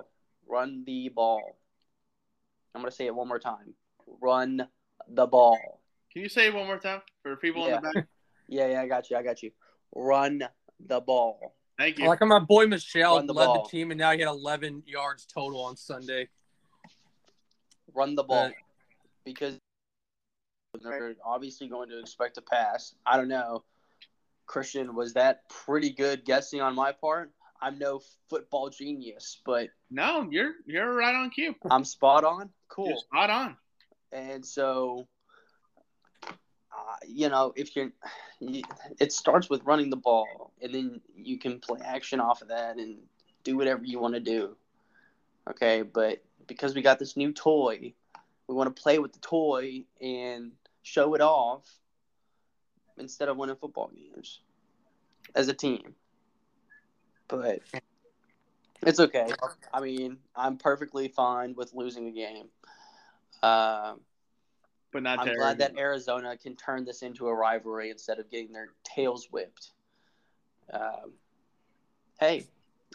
Run 0.47 0.83
the 0.85 1.09
ball. 1.09 1.57
I'm 2.75 2.81
going 2.81 2.91
to 2.91 2.95
say 2.95 3.07
it 3.07 3.15
one 3.15 3.27
more 3.27 3.39
time. 3.39 3.73
Run 4.21 4.67
the 5.09 5.25
ball. 5.25 5.81
Can 6.13 6.21
you 6.21 6.29
say 6.29 6.47
it 6.47 6.53
one 6.53 6.67
more 6.67 6.77
time 6.77 7.01
for 7.23 7.35
people 7.35 7.67
Yeah. 7.67 7.77
in 7.77 7.81
the 7.81 7.91
back? 7.93 8.07
Yeah, 8.47 8.67
yeah, 8.67 8.81
I 8.83 8.87
got 8.87 9.09
you. 9.09 9.17
I 9.17 9.23
got 9.23 9.41
you. 9.41 9.49
Run 9.95 10.43
the 10.85 11.01
ball. 11.01 11.55
Thank 11.79 11.97
I 11.99 12.03
you. 12.03 12.07
like 12.09 12.19
how 12.19 12.27
my 12.27 12.37
boy 12.37 12.67
Michel 12.67 13.15
Run 13.15 13.25
the 13.25 13.33
led 13.33 13.47
ball. 13.47 13.63
the 13.63 13.69
team, 13.71 13.89
and 13.89 13.97
now 13.99 14.11
he 14.11 14.19
had 14.19 14.27
11 14.27 14.83
yards 14.85 15.25
total 15.25 15.63
on 15.63 15.75
Sunday. 15.75 16.29
Run 17.95 18.13
the 18.13 18.23
ball. 18.23 18.51
Because 19.25 19.57
they're 20.83 21.15
obviously 21.25 21.67
going 21.67 21.89
to 21.89 21.99
expect 21.99 22.37
a 22.37 22.41
pass. 22.41 22.95
I 23.05 23.17
don't 23.17 23.27
know. 23.27 23.63
Christian, 24.45 24.95
was 24.95 25.13
that 25.13 25.49
pretty 25.49 25.89
good 25.89 26.23
guessing 26.23 26.61
on 26.61 26.75
my 26.75 26.91
part? 26.91 27.31
I'm 27.61 27.79
no 27.79 28.01
football 28.29 28.69
genius, 28.69 29.41
but 29.45 29.69
No, 29.89 30.27
you're 30.29 30.53
you're 30.65 30.93
right 30.93 31.15
on 31.15 31.29
cue. 31.29 31.55
I'm 31.71 31.85
spot 31.85 32.23
on. 32.23 32.49
Cool. 32.67 32.89
You're 32.89 32.97
spot 32.97 33.29
on. 33.29 33.57
And 34.11 34.45
so, 34.45 35.07
uh, 36.27 36.27
you 37.07 37.29
know, 37.29 37.53
if 37.55 37.75
you're, 37.75 37.91
you, 38.39 38.61
it 38.99 39.11
starts 39.11 39.49
with 39.49 39.63
running 39.63 39.89
the 39.89 39.97
ball, 39.97 40.51
and 40.61 40.73
then 40.73 41.01
you 41.15 41.39
can 41.39 41.59
play 41.59 41.79
action 41.83 42.19
off 42.19 42.41
of 42.41 42.49
that 42.49 42.77
and 42.77 42.97
do 43.43 43.57
whatever 43.57 43.83
you 43.83 43.99
want 43.99 44.13
to 44.13 44.19
do. 44.19 44.55
Okay, 45.49 45.81
but 45.81 46.23
because 46.47 46.75
we 46.75 46.81
got 46.81 46.99
this 46.99 47.17
new 47.17 47.33
toy, 47.33 47.93
we 48.47 48.55
want 48.55 48.75
to 48.75 48.81
play 48.81 48.99
with 48.99 49.13
the 49.13 49.19
toy 49.19 49.83
and 50.01 50.51
show 50.83 51.13
it 51.15 51.21
off 51.21 51.63
instead 52.97 53.27
of 53.27 53.37
winning 53.37 53.55
football 53.55 53.91
games 53.93 54.41
as 55.33 55.47
a 55.47 55.53
team. 55.53 55.95
But 57.27 57.59
it's 58.83 58.99
okay. 58.99 59.27
I 59.73 59.81
mean, 59.81 60.17
I'm 60.35 60.57
perfectly 60.57 61.07
fine 61.07 61.55
with 61.55 61.73
losing 61.73 62.07
a 62.07 62.11
game. 62.11 62.47
Um, 63.41 64.01
But 64.91 65.03
not 65.03 65.19
I'm 65.19 65.35
glad 65.35 65.57
that 65.57 65.77
Arizona. 65.77 66.27
Arizona 66.27 66.37
can 66.37 66.55
turn 66.55 66.85
this 66.85 67.01
into 67.01 67.27
a 67.27 67.33
rivalry 67.33 67.89
instead 67.89 68.19
of 68.19 68.29
getting 68.29 68.53
their 68.53 68.69
tails 68.83 69.27
whipped. 69.31 69.71
Um, 70.71 71.13
hey, 72.19 72.45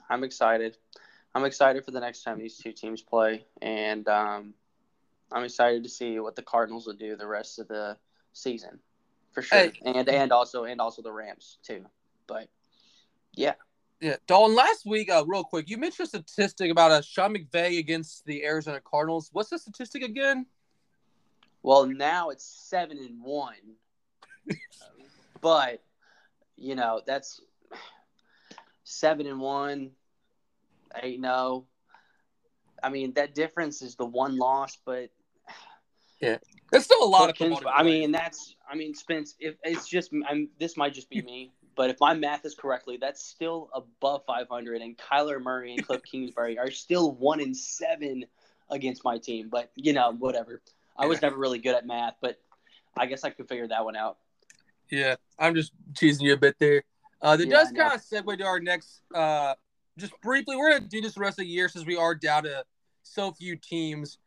I'm 0.09 0.25
excited. 0.25 0.77
I'm 1.35 1.45
excited 1.45 1.85
for 1.85 1.91
the 1.91 2.01
next 2.01 2.23
time 2.23 2.39
these 2.39 2.57
two 2.57 2.73
teams 2.73 3.03
play, 3.03 3.45
and 3.61 4.09
um, 4.09 4.55
I'm 5.33 5.45
excited 5.45 5.83
to 5.85 5.89
see 5.89 6.19
what 6.19 6.37
the 6.37 6.43
Cardinals 6.43 6.87
will 6.87 6.95
do 6.95 7.17
the 7.17 7.27
rest 7.27 7.59
of 7.59 7.69
the 7.69 7.97
season, 8.33 8.81
for 9.33 9.43
sure, 9.43 9.59
Hey. 9.59 9.73
and 9.85 10.09
and 10.09 10.33
also 10.33 10.65
and 10.65 10.81
also 10.81 11.03
the 11.03 11.13
Rams 11.13 11.59
too. 11.63 11.85
But 12.27 12.49
yeah, 13.35 13.55
Yeah, 14.01 14.17
Dalton. 14.27 14.57
Last 14.57 14.85
week, 14.87 15.11
uh, 15.11 15.25
real 15.27 15.45
quick, 15.45 15.69
you 15.71 15.77
mentioned 15.77 16.07
a 16.07 16.09
statistic 16.09 16.71
about 16.71 16.91
uh, 16.91 17.01
Sean 17.03 17.35
McVay 17.35 17.79
against 17.79 18.25
the 18.25 18.45
Arizona 18.45 18.81
Cardinals. 18.81 19.31
What's 19.33 19.51
the 19.51 19.59
statistic 19.59 20.03
again? 20.03 20.47
well 21.63 21.85
now 21.87 22.31
it's 22.31 22.45
seven 22.45 22.97
and 22.99 23.23
one, 23.23 23.77
but 25.43 25.83
you 26.57 26.75
know 26.75 27.03
that's 27.07 27.41
seven 28.85 29.27
and 29.27 29.41
one, 29.41 29.91
eight 31.03 31.21
no. 31.21 31.67
I 32.83 32.89
mean 32.89 33.13
that 33.15 33.35
difference 33.35 33.83
is 33.83 33.95
the 33.97 34.07
one 34.07 34.39
loss, 34.39 34.79
but 34.87 35.11
Yeah, 36.21 36.37
it's 36.73 36.85
still 36.85 37.03
a 37.03 37.09
lot 37.09 37.31
of 37.31 37.37
Kins- 37.37 37.61
I 37.67 37.83
mean, 37.83 38.13
that's. 38.13 38.57
I 38.71 38.77
mean, 38.77 38.95
Spence. 38.95 39.35
If 39.41 39.57
it's 39.65 39.89
just, 39.89 40.11
I'm. 40.29 40.49
This 40.59 40.77
might 40.77 40.95
just 40.95 41.09
be 41.09 41.23
me, 41.23 41.53
but 41.77 41.91
if 41.91 41.97
my 42.01 42.15
math 42.15 42.45
is 42.45 42.55
correctly, 42.55 42.99
that's 43.01 43.23
still 43.25 43.71
above 43.75 44.23
500. 44.27 44.83
And 44.83 44.97
Kyler 44.99 45.43
Murray 45.43 45.75
and 45.75 45.87
Cliff 45.87 46.03
Kingsbury 46.11 46.59
are 46.59 46.71
still 46.71 47.13
one 47.13 47.41
in 47.41 47.55
seven 47.55 48.27
against 48.71 49.05
my 49.05 49.19
team. 49.19 49.49
But 49.51 49.71
you 49.75 49.93
know, 49.93 50.13
whatever. 50.13 50.63
I 50.97 51.07
was 51.07 51.23
never 51.23 51.37
really 51.37 51.59
good 51.59 51.75
at 51.75 51.87
math, 51.87 52.17
but 52.21 52.39
I 52.97 53.07
guess 53.07 53.25
I 53.25 53.31
could 53.31 53.49
figure 53.49 53.67
that 53.69 53.85
one 53.85 53.97
out. 53.97 54.19
Yeah, 54.91 55.17
I'm 55.39 55.55
just 55.55 55.73
teasing 55.95 56.27
you 56.27 56.35
a 56.35 56.37
bit 56.37 56.57
there. 56.59 56.83
Uh, 57.23 57.37
that 57.37 57.47
Yeah, 57.47 57.57
does 57.57 57.73
kind 57.73 57.95
of 57.95 58.03
segue 58.03 58.39
to 58.39 58.45
our 58.45 58.61
next. 58.61 59.01
Uh, 59.15 59.55
just 59.97 60.13
briefly, 60.21 60.57
we're 60.57 60.73
gonna 60.73 60.89
do 60.89 61.01
this 61.01 61.15
the 61.15 61.21
rest 61.21 61.39
of 61.39 61.45
the 61.45 61.51
year 61.51 61.69
since 61.69 61.87
we 61.87 61.97
are 61.97 62.15
down 62.15 62.45
to 62.45 62.65
so 63.03 63.33
few 63.33 63.57
teams. 63.57 64.19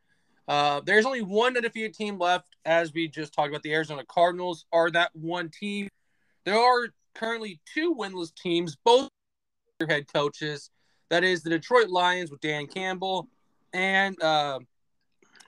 Uh, 0.48 0.82
there's 0.86 1.06
only 1.06 1.22
one 1.22 1.56
undefeated 1.56 1.94
team 1.94 2.20
left, 2.20 2.48
as 2.66 2.94
we 2.94 3.08
just 3.08 3.34
talked 3.34 3.50
about. 3.50 3.64
The 3.64 3.74
Arizona 3.74 4.04
Cardinals 4.08 4.66
are 4.72 4.92
that 4.92 5.12
one 5.14 5.50
team. 5.50 5.88
There 6.46 6.58
are 6.58 6.88
currently 7.16 7.60
two 7.74 7.96
winless 7.96 8.34
teams, 8.36 8.76
both 8.84 9.10
head 9.88 10.12
coaches. 10.12 10.70
That 11.10 11.24
is 11.24 11.44
the 11.44 11.50
Detroit 11.50 11.90
Lions 11.90 12.32
with 12.32 12.42
Dan 12.42 12.68
Campbell 12.68 13.30
and 13.74 14.22
uh, 14.22 14.60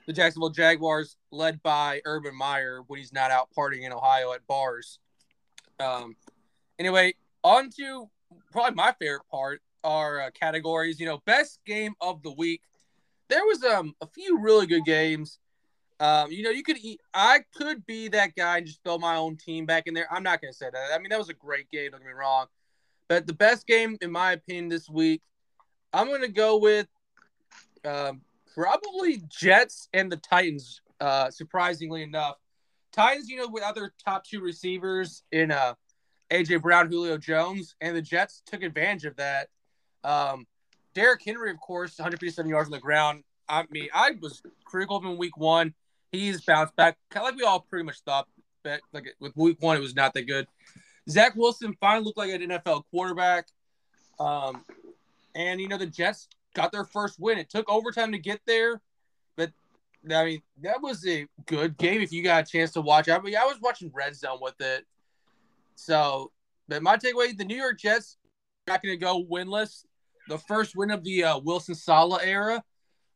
the 0.06 0.12
Jacksonville 0.12 0.50
Jaguars, 0.50 1.16
led 1.30 1.62
by 1.62 2.00
Urban 2.04 2.36
Meyer 2.36 2.82
when 2.86 2.98
he's 2.98 3.12
not 3.12 3.30
out 3.30 3.48
partying 3.56 3.82
in 3.82 3.92
Ohio 3.92 4.32
at 4.32 4.46
bars. 4.46 4.98
Um, 5.80 6.16
anyway, 6.78 7.14
on 7.42 7.70
to 7.78 8.08
probably 8.52 8.74
my 8.74 8.94
favorite 8.98 9.28
part 9.30 9.60
are 9.84 10.20
uh, 10.22 10.30
categories. 10.30 11.00
You 11.00 11.06
know, 11.06 11.22
best 11.26 11.60
game 11.66 11.94
of 12.00 12.22
the 12.22 12.32
week. 12.32 12.62
There 13.28 13.44
was 13.44 13.62
um 13.64 13.94
a 14.00 14.06
few 14.06 14.38
really 14.38 14.66
good 14.66 14.84
games. 14.84 15.38
Um, 15.98 16.30
you 16.30 16.42
know, 16.42 16.50
you 16.50 16.62
could. 16.62 16.76
I 17.14 17.40
could 17.56 17.86
be 17.86 18.08
that 18.08 18.34
guy 18.36 18.58
and 18.58 18.66
just 18.66 18.82
throw 18.84 18.98
my 18.98 19.16
own 19.16 19.36
team 19.36 19.64
back 19.64 19.86
in 19.86 19.94
there. 19.94 20.06
I'm 20.12 20.22
not 20.22 20.40
gonna 20.40 20.52
say 20.52 20.66
that. 20.70 20.90
I 20.94 20.98
mean, 20.98 21.08
that 21.10 21.18
was 21.18 21.30
a 21.30 21.34
great 21.34 21.70
game. 21.70 21.90
Don't 21.90 22.00
get 22.00 22.06
me 22.06 22.12
wrong, 22.12 22.46
but 23.08 23.26
the 23.26 23.32
best 23.32 23.66
game, 23.66 23.96
in 24.00 24.10
my 24.12 24.32
opinion, 24.32 24.68
this 24.68 24.88
week, 24.88 25.22
I'm 25.92 26.08
gonna 26.08 26.28
go 26.28 26.58
with 26.58 26.86
um, 27.84 28.20
probably 28.54 29.22
Jets 29.28 29.88
and 29.92 30.12
the 30.12 30.16
Titans. 30.16 30.80
Uh, 31.00 31.30
surprisingly 31.30 32.02
enough, 32.02 32.36
Titans, 32.92 33.28
you 33.28 33.38
know, 33.38 33.48
with 33.48 33.62
other 33.62 33.92
top 34.04 34.24
two 34.24 34.40
receivers 34.40 35.22
in 35.32 35.50
uh 35.50 35.74
AJ 36.30 36.62
Brown, 36.62 36.88
Julio 36.88 37.18
Jones, 37.18 37.74
and 37.80 37.96
the 37.96 38.02
Jets 38.02 38.42
took 38.46 38.62
advantage 38.62 39.04
of 39.04 39.16
that. 39.16 39.48
Um, 40.04 40.46
Derrick 40.96 41.22
Henry, 41.22 41.50
of 41.50 41.60
course, 41.60 41.98
157 41.98 42.48
yards 42.48 42.68
on 42.68 42.72
the 42.72 42.78
ground. 42.80 43.22
I 43.50 43.64
mean, 43.70 43.88
I 43.94 44.12
was 44.22 44.42
critical 44.64 44.96
of 44.96 45.04
him 45.04 45.10
in 45.10 45.18
week 45.18 45.36
one. 45.36 45.74
He's 46.10 46.40
bounced 46.40 46.74
back, 46.74 46.96
kind 47.10 47.26
of 47.26 47.32
like 47.32 47.38
we 47.38 47.46
all 47.46 47.60
pretty 47.60 47.84
much 47.84 48.00
thought. 48.00 48.26
But 48.64 48.80
like 48.94 49.14
with 49.20 49.36
week 49.36 49.58
one, 49.60 49.76
it 49.76 49.80
was 49.80 49.94
not 49.94 50.14
that 50.14 50.22
good. 50.22 50.46
Zach 51.08 51.36
Wilson 51.36 51.76
finally 51.82 52.06
looked 52.06 52.16
like 52.16 52.30
an 52.30 52.40
NFL 52.40 52.84
quarterback. 52.90 53.46
Um, 54.18 54.64
and 55.34 55.60
you 55.60 55.68
know 55.68 55.76
the 55.76 55.86
Jets 55.86 56.28
got 56.54 56.72
their 56.72 56.84
first 56.84 57.20
win. 57.20 57.36
It 57.36 57.50
took 57.50 57.68
overtime 57.68 58.12
to 58.12 58.18
get 58.18 58.40
there, 58.46 58.80
but 59.36 59.52
I 60.10 60.24
mean 60.24 60.42
that 60.62 60.80
was 60.80 61.06
a 61.06 61.26
good 61.44 61.76
game. 61.76 62.00
If 62.00 62.10
you 62.10 62.22
got 62.22 62.48
a 62.48 62.50
chance 62.50 62.72
to 62.72 62.80
watch, 62.80 63.10
I 63.10 63.18
mean 63.20 63.36
I 63.36 63.44
was 63.44 63.58
watching 63.60 63.92
Red 63.94 64.16
Zone 64.16 64.38
with 64.40 64.58
it. 64.60 64.86
So, 65.74 66.32
but 66.68 66.82
my 66.82 66.96
takeaway: 66.96 67.36
the 67.36 67.44
New 67.44 67.56
York 67.56 67.78
Jets 67.78 68.16
not 68.66 68.82
going 68.82 68.98
to 68.98 69.04
go 69.04 69.22
winless. 69.22 69.84
The 70.28 70.38
first 70.38 70.76
win 70.76 70.90
of 70.90 71.04
the 71.04 71.24
uh, 71.24 71.38
Wilson 71.38 71.74
Saleh 71.74 72.22
era. 72.24 72.62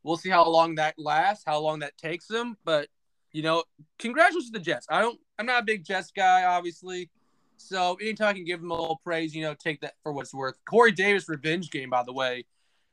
We'll 0.03 0.17
see 0.17 0.29
how 0.29 0.47
long 0.47 0.75
that 0.75 0.95
lasts, 0.97 1.43
how 1.45 1.59
long 1.59 1.79
that 1.79 1.97
takes 1.97 2.27
them. 2.27 2.57
But 2.63 2.87
you 3.31 3.43
know, 3.43 3.63
congratulations 3.99 4.51
to 4.51 4.59
the 4.59 4.63
Jets. 4.63 4.87
I 4.89 5.01
don't. 5.01 5.19
I'm 5.37 5.45
not 5.45 5.63
a 5.63 5.65
big 5.65 5.85
Jets 5.85 6.11
guy, 6.11 6.43
obviously. 6.43 7.09
So 7.57 7.95
anytime 8.01 8.29
I 8.29 8.33
can 8.33 8.43
give 8.43 8.59
them 8.59 8.71
a 8.71 8.79
little 8.79 9.01
praise, 9.03 9.35
you 9.35 9.43
know, 9.43 9.53
take 9.53 9.81
that 9.81 9.93
for 10.03 10.11
what 10.11 10.21
it's 10.21 10.33
worth. 10.33 10.55
Corey 10.65 10.91
Davis 10.91 11.29
revenge 11.29 11.69
game, 11.69 11.89
by 11.89 12.03
the 12.03 12.13
way, 12.13 12.45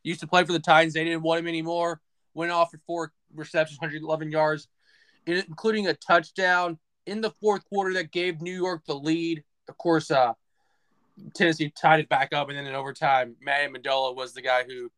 used 0.02 0.20
to 0.20 0.26
play 0.26 0.44
for 0.44 0.52
the 0.52 0.58
Titans. 0.58 0.94
They 0.94 1.04
didn't 1.04 1.22
want 1.22 1.40
him 1.40 1.48
anymore. 1.48 2.00
Went 2.34 2.52
off 2.52 2.70
for 2.70 2.80
four 2.86 3.12
receptions, 3.34 3.80
111 3.80 4.30
yards, 4.30 4.68
including 5.26 5.88
a 5.88 5.94
touchdown 5.94 6.78
in 7.06 7.20
the 7.20 7.30
fourth 7.40 7.64
quarter 7.68 7.94
that 7.94 8.12
gave 8.12 8.40
New 8.40 8.54
York 8.54 8.82
the 8.86 8.94
lead. 8.94 9.42
Of 9.68 9.78
course, 9.78 10.10
uh, 10.10 10.34
Tennessee 11.34 11.70
tied 11.70 12.00
it 12.00 12.08
back 12.08 12.32
up, 12.32 12.48
and 12.48 12.58
then 12.58 12.66
in 12.66 12.74
overtime, 12.74 13.36
Matt 13.40 13.68
Ammendola 13.68 14.14
was 14.14 14.32
the 14.32 14.42
guy 14.42 14.64
who 14.64 14.90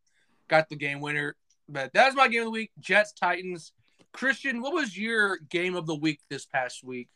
got 0.49 0.69
the 0.69 0.77
game 0.77 1.01
winner. 1.01 1.37
But 1.69 1.93
that 1.93 2.07
was 2.07 2.17
my 2.17 2.29
game 2.29 2.41
of 2.41 2.47
the 2.47 2.51
week: 2.51 2.71
Jets, 2.79 3.13
Titans. 3.13 3.73
Christian, 4.13 4.61
what 4.61 4.73
was 4.73 4.99
your 4.99 5.39
game 5.51 5.77
of 5.77 5.87
the 5.87 5.95
week 5.95 6.21
this 6.29 6.45
past 6.45 6.83
week? 6.83 7.09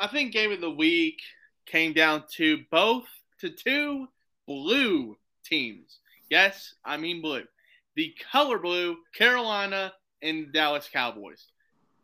I 0.00 0.08
think 0.08 0.32
game 0.32 0.52
of 0.52 0.60
the 0.60 0.70
week 0.70 1.20
came 1.66 1.92
down 1.92 2.24
to 2.34 2.64
both 2.70 3.06
to 3.40 3.50
two 3.50 4.08
blue 4.46 5.16
teams. 5.44 6.00
Yes, 6.30 6.74
I 6.84 6.96
mean 6.96 7.22
blue. 7.22 7.44
The 7.94 8.14
color 8.30 8.58
blue, 8.58 8.96
Carolina 9.14 9.92
and 10.22 10.52
Dallas 10.52 10.88
Cowboys. 10.92 11.46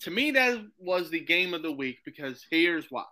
To 0.00 0.10
me, 0.10 0.30
that 0.32 0.64
was 0.78 1.10
the 1.10 1.20
game 1.20 1.54
of 1.54 1.62
the 1.62 1.72
week 1.72 1.98
because 2.04 2.44
here's 2.50 2.90
why. 2.90 3.04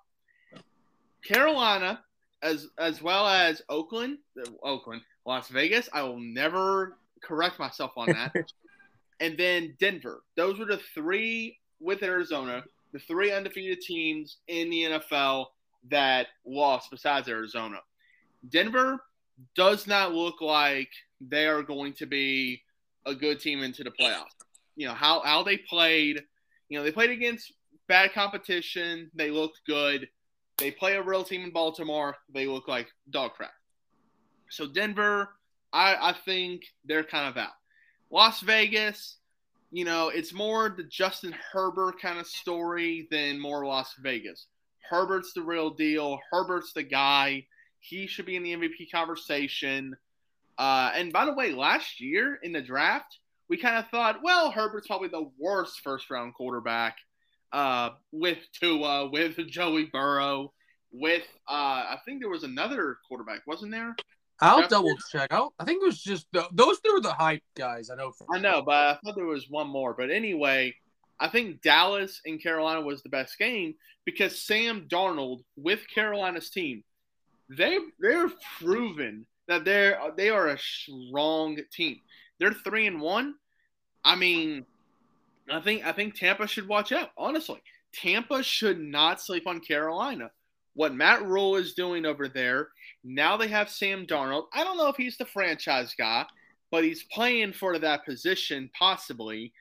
Carolina, 1.25 2.01
as 2.43 2.69
as 2.79 3.03
well 3.03 3.27
as 3.27 3.63
Oakland, 3.69 4.19
Oakland, 4.63 5.03
Las 5.27 5.49
Vegas. 5.49 5.89
I 5.93 6.03
will 6.03 6.21
never 6.21 6.97
correct 7.23 7.59
myself 7.59 7.93
on 7.97 8.09
that. 8.09 8.35
and 9.21 9.37
then 9.39 9.77
Denver. 9.79 10.23
Those 10.37 10.59
were 10.59 10.65
the 10.65 10.81
three 10.95 11.59
with 11.81 12.03
Arizona, 12.03 12.65
the 12.93 12.99
three 12.99 13.33
undefeated 13.33 13.81
teams 13.81 14.39
in 14.49 14.71
the 14.71 14.83
NFL 14.83 15.47
that 15.91 16.29
lost 16.45 16.91
besides 16.91 17.29
Arizona. 17.29 17.79
Denver 18.49 18.99
does 19.55 19.87
not 19.87 20.13
look 20.13 20.41
like 20.41 20.89
they 21.21 21.47
are 21.47 21.63
going 21.63 21.93
to 21.95 22.07
be 22.07 22.63
a 23.07 23.15
good 23.15 23.41
team 23.41 23.63
into 23.63 23.83
the 23.83 23.91
playoffs. 23.91 24.35
You 24.77 24.89
know, 24.89 24.95
how, 24.95 25.21
how 25.21 25.43
they 25.43 25.57
played, 25.57 26.23
you 26.69 26.79
know, 26.79 26.85
they 26.85 26.93
played 26.93 27.11
against 27.11 27.53
bad 27.89 28.13
competition. 28.13 29.11
They 29.15 29.31
looked 29.31 29.61
good. 29.67 30.09
They 30.63 30.71
play 30.71 30.95
a 30.95 31.03
real 31.03 31.25
team 31.25 31.43
in 31.43 31.51
Baltimore. 31.51 32.15
They 32.33 32.47
look 32.47 32.69
like 32.69 32.87
dog 33.11 33.33
crap. 33.33 33.51
So 34.49 34.65
Denver, 34.65 35.31
I, 35.73 35.97
I 36.11 36.15
think 36.25 36.63
they're 36.85 37.03
kind 37.03 37.29
of 37.29 37.37
out. 37.37 37.55
Las 38.13 38.43
Vegas, 38.43 39.17
you 39.73 39.85
know, 39.85 40.11
it's 40.11 40.33
more 40.33 40.69
the 40.69 40.85
Justin 40.85 41.35
Herbert 41.51 42.01
kind 42.01 42.21
of 42.21 42.29
story 42.29 43.09
than 43.11 43.41
more 43.41 43.67
Las 43.67 43.97
Vegas. 44.01 44.47
Herbert's 44.89 45.33
the 45.33 45.43
real 45.43 45.71
deal. 45.71 46.21
Herbert's 46.31 46.73
the 46.73 46.85
guy. 46.85 47.45
He 47.81 48.07
should 48.07 48.27
be 48.27 48.37
in 48.37 48.45
the 48.45 48.55
MVP 48.55 48.93
conversation. 48.93 49.97
Uh, 50.59 50.93
and 50.95 51.13
by 51.13 51.25
the 51.25 51.35
way, 51.35 51.51
last 51.51 52.01
year 52.01 52.39
in 52.41 52.53
the 52.53 52.63
draft, 52.63 53.19
we 53.49 53.57
kind 53.57 53.79
of 53.79 53.89
thought, 53.89 54.23
well, 54.23 54.53
Herbert's 54.53 54.87
probably 54.87 55.09
the 55.09 55.29
worst 55.41 55.81
first 55.81 56.09
round 56.09 56.35
quarterback 56.35 56.99
uh, 57.53 57.91
with 58.11 58.39
Tua, 58.59 59.09
with 59.11 59.37
Joey 59.49 59.85
Burrow, 59.93 60.53
with 60.93 61.25
uh, 61.49 61.53
I 61.53 61.99
think 62.05 62.21
there 62.21 62.31
was 62.31 62.45
another 62.45 62.99
quarterback, 63.09 63.47
wasn't 63.47 63.73
there? 63.73 63.95
I'll 64.41 64.61
Jeff- 64.63 64.71
double 64.71 64.97
check. 65.11 65.33
I, 65.33 65.37
don't, 65.37 65.55
I 65.59 65.65
think 65.65 65.83
it 65.83 65.87
was 65.87 66.03
just 66.03 66.27
the, 66.33 66.47
those 66.53 66.81
two 66.81 66.93
were 66.93 67.01
the 67.01 67.13
hype 67.13 67.43
guys. 67.57 67.91
I 67.91 67.95
know. 67.95 68.11
For, 68.11 68.27
I 68.33 68.39
know, 68.39 68.63
but 68.63 68.75
I 68.75 68.99
thought 69.03 69.15
there 69.15 69.25
was 69.25 69.49
one 69.49 69.69
more. 69.69 69.95
But 69.95 70.11
anyway, 70.11 70.75
I 71.21 71.29
think 71.29 71.63
Dallas 71.63 72.21
and 72.27 72.43
Carolina 72.43 72.81
was 72.81 73.03
the 73.03 73.09
best 73.09 73.39
game 73.39 73.75
because 74.05 74.41
Sam 74.41 74.89
Darnold 74.89 75.43
with 75.57 75.81
Carolina's 75.95 76.51
team, 76.51 76.83
they 77.49 77.79
they're 78.01 78.31
proven 78.59 79.27
that 79.47 79.65
they're 79.65 80.01
they 80.17 80.31
are 80.31 80.49
a 80.49 80.59
strong 80.59 81.59
team. 81.73 82.01
They're 82.41 82.53
three 82.53 82.87
and 82.87 83.01
one. 83.01 83.35
I 84.05 84.17
mean, 84.17 84.67
I 85.51 85.61
think 85.61 85.85
I 85.85 85.93
think 85.93 86.15
Tampa 86.15 86.47
should 86.47 86.69
watch 86.69 86.93
out. 86.93 87.11
Honestly, 87.17 87.61
Tampa 87.93 88.43
should 88.43 88.81
not 88.81 89.21
sleep 89.21 89.47
on 89.47 89.61
Carolina. 89.61 90.31
What 90.75 90.95
Matt 90.95 91.27
Rhule 91.27 91.57
is 91.57 91.75
doing 91.75 92.07
over 92.07 92.29
there 92.29 92.69
now, 93.05 93.37
they 93.37 93.49
have 93.49 93.69
Sam 93.69 94.07
Darnold. 94.07 94.47
I 94.55 94.65
don't 94.65 94.77
know 94.77 94.89
if 94.89 94.97
he's 94.97 95.17
the 95.17 95.27
franchise 95.27 95.95
guy, 95.99 96.25
but 96.71 96.85
he's 96.85 97.03
playing 97.05 97.53
for 97.53 97.79
that 97.79 98.05
position 98.05 98.71
possibly. 98.79 99.53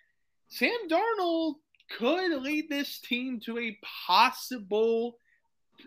Sam 0.48 0.78
Darnold 0.90 1.56
could 1.98 2.42
lead 2.42 2.70
this 2.70 3.00
team 3.00 3.40
to 3.46 3.58
a 3.58 3.78
possible, 4.08 5.18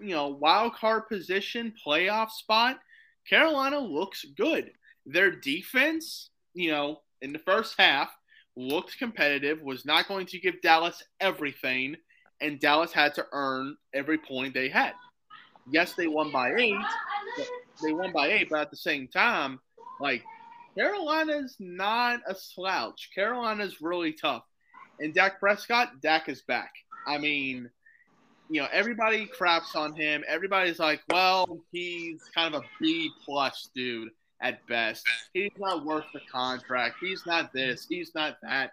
you 0.00 0.14
know, 0.14 0.28
wild 0.28 0.74
card 0.74 1.08
position 1.08 1.72
playoff 1.86 2.30
spot. 2.30 2.80
Carolina 3.28 3.78
looks 3.78 4.24
good. 4.36 4.72
Their 5.06 5.30
defense, 5.30 6.30
you 6.54 6.70
know, 6.70 7.00
in 7.22 7.32
the 7.32 7.38
first 7.38 7.74
half 7.78 8.10
looked 8.56 8.98
competitive, 8.98 9.60
was 9.62 9.84
not 9.84 10.08
going 10.08 10.26
to 10.26 10.38
give 10.38 10.60
Dallas 10.62 11.02
everything, 11.20 11.96
and 12.40 12.60
Dallas 12.60 12.92
had 12.92 13.14
to 13.14 13.26
earn 13.32 13.76
every 13.92 14.18
point 14.18 14.54
they 14.54 14.68
had. 14.68 14.92
Yes, 15.70 15.94
they 15.94 16.06
won 16.06 16.30
by 16.30 16.54
eight. 16.54 16.74
They 17.82 17.92
won 17.92 18.12
by 18.12 18.28
eight, 18.28 18.48
but 18.50 18.60
at 18.60 18.70
the 18.70 18.76
same 18.76 19.08
time, 19.08 19.60
like 20.00 20.22
Carolina's 20.76 21.56
not 21.58 22.20
a 22.28 22.34
slouch. 22.34 23.10
Carolina's 23.14 23.80
really 23.80 24.12
tough. 24.12 24.44
And 25.00 25.14
Dak 25.14 25.40
Prescott, 25.40 26.00
Dak 26.02 26.28
is 26.28 26.42
back. 26.42 26.72
I 27.06 27.18
mean, 27.18 27.70
you 28.50 28.60
know, 28.60 28.68
everybody 28.72 29.26
craps 29.26 29.74
on 29.74 29.94
him. 29.94 30.22
Everybody's 30.28 30.78
like, 30.78 31.00
well, 31.10 31.58
he's 31.72 32.22
kind 32.34 32.54
of 32.54 32.62
a 32.62 32.66
B 32.80 33.10
plus 33.24 33.70
dude 33.74 34.10
at 34.42 34.66
best. 34.66 35.06
He's 35.32 35.52
not 35.58 35.84
worth 35.84 36.04
the 36.12 36.20
contract. 36.30 36.96
He's 37.00 37.24
not 37.26 37.52
this. 37.52 37.86
He's 37.88 38.14
not 38.14 38.36
that. 38.42 38.72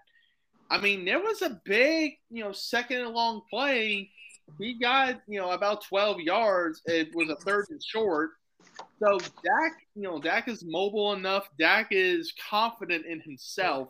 I 0.69 0.79
mean, 0.79 1.05
there 1.05 1.19
was 1.19 1.41
a 1.41 1.61
big, 1.65 2.13
you 2.29 2.43
know, 2.43 2.51
second 2.51 3.01
and 3.01 3.13
long 3.13 3.41
play. 3.49 4.09
He 4.57 4.79
got, 4.79 5.21
you 5.27 5.39
know, 5.39 5.51
about 5.51 5.83
12 5.85 6.21
yards. 6.21 6.81
It 6.85 7.09
was 7.13 7.29
a 7.29 7.35
third 7.35 7.65
and 7.69 7.81
short. 7.83 8.31
So 8.99 9.17
Dak, 9.17 9.73
you 9.95 10.03
know, 10.03 10.19
Dak 10.19 10.47
is 10.47 10.63
mobile 10.65 11.13
enough. 11.13 11.47
Dak 11.59 11.87
is 11.91 12.33
confident 12.49 13.05
in 13.05 13.19
himself 13.21 13.89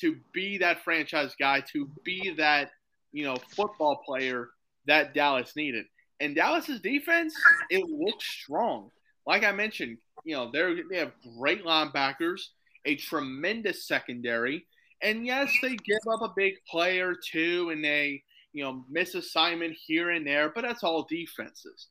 to 0.00 0.16
be 0.32 0.58
that 0.58 0.82
franchise 0.84 1.34
guy, 1.38 1.62
to 1.72 1.90
be 2.04 2.34
that, 2.36 2.70
you 3.12 3.24
know, 3.24 3.36
football 3.54 4.02
player 4.06 4.50
that 4.86 5.14
Dallas 5.14 5.56
needed. 5.56 5.86
And 6.20 6.34
Dallas's 6.34 6.80
defense, 6.80 7.34
it 7.70 7.84
looks 7.88 8.26
strong. 8.26 8.90
Like 9.26 9.44
I 9.44 9.52
mentioned, 9.52 9.98
you 10.24 10.34
know, 10.34 10.50
they're, 10.52 10.74
they 10.88 10.98
have 10.98 11.12
great 11.38 11.64
linebackers, 11.64 12.40
a 12.84 12.96
tremendous 12.96 13.86
secondary. 13.86 14.66
And 15.02 15.24
yes, 15.26 15.50
they 15.62 15.76
give 15.76 15.98
up 16.12 16.22
a 16.22 16.32
big 16.36 16.54
play 16.68 17.00
or 17.00 17.14
two 17.14 17.70
and 17.70 17.84
they, 17.84 18.22
you 18.52 18.64
know, 18.64 18.84
miss 18.90 19.14
assignment 19.14 19.76
here 19.86 20.10
and 20.10 20.26
there, 20.26 20.50
but 20.50 20.62
that's 20.62 20.84
all 20.84 21.06
defenses. 21.08 21.88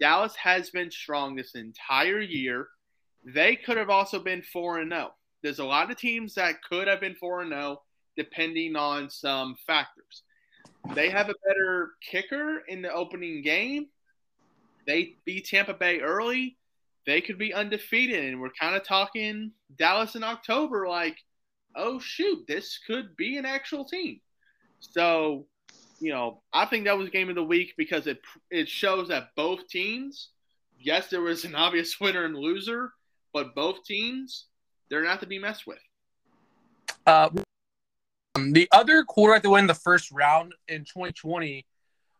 Dallas 0.00 0.34
has 0.36 0.70
been 0.70 0.90
strong 0.90 1.36
this 1.36 1.54
entire 1.54 2.20
year. 2.20 2.68
They 3.24 3.56
could 3.56 3.76
have 3.76 3.90
also 3.90 4.18
been 4.18 4.42
4 4.42 4.80
and 4.80 4.90
0. 4.90 5.12
There's 5.42 5.60
a 5.60 5.64
lot 5.64 5.90
of 5.90 5.96
teams 5.96 6.34
that 6.34 6.62
could 6.62 6.88
have 6.88 7.00
been 7.00 7.14
4 7.14 7.42
and 7.42 7.52
0 7.52 7.82
depending 8.16 8.76
on 8.76 9.08
some 9.08 9.54
factors. 9.66 10.22
They 10.94 11.08
have 11.10 11.28
a 11.28 11.34
better 11.46 11.92
kicker 12.10 12.62
in 12.68 12.82
the 12.82 12.92
opening 12.92 13.42
game. 13.42 13.86
They 14.86 15.14
beat 15.24 15.46
Tampa 15.46 15.74
Bay 15.74 16.00
early. 16.00 16.56
They 17.06 17.20
could 17.20 17.38
be 17.38 17.52
undefeated 17.52 18.24
and 18.24 18.40
we're 18.40 18.50
kind 18.50 18.76
of 18.76 18.84
talking 18.84 19.52
Dallas 19.76 20.14
in 20.14 20.22
October 20.22 20.88
like, 20.88 21.16
"Oh 21.74 21.98
shoot, 21.98 22.46
this 22.46 22.78
could 22.86 23.16
be 23.16 23.36
an 23.36 23.46
actual 23.46 23.84
team." 23.84 24.20
So, 24.80 25.46
you 26.00 26.12
know, 26.12 26.42
I 26.52 26.66
think 26.66 26.84
that 26.84 26.98
was 26.98 27.08
game 27.10 27.28
of 27.28 27.34
the 27.34 27.44
week 27.44 27.74
because 27.76 28.06
it 28.06 28.20
it 28.50 28.68
shows 28.68 29.08
that 29.08 29.30
both 29.36 29.68
teams, 29.68 30.30
yes, 30.78 31.08
there 31.08 31.22
was 31.22 31.44
an 31.44 31.54
obvious 31.66 31.98
winner 32.00 32.24
and 32.24 32.36
loser, 32.36 32.92
but 33.32 33.54
both 33.54 33.84
teams, 33.84 34.46
they're 34.90 35.04
not 35.04 35.20
to 35.20 35.26
be 35.26 35.38
messed 35.38 35.66
with. 35.66 35.78
Uh, 37.06 37.30
um, 38.34 38.52
the 38.52 38.68
other 38.72 39.04
quarterback 39.04 39.42
that 39.42 39.50
went 39.50 39.64
in 39.64 39.68
the 39.68 39.74
first 39.74 40.10
round 40.10 40.54
in 40.68 40.84
2020 40.84 41.66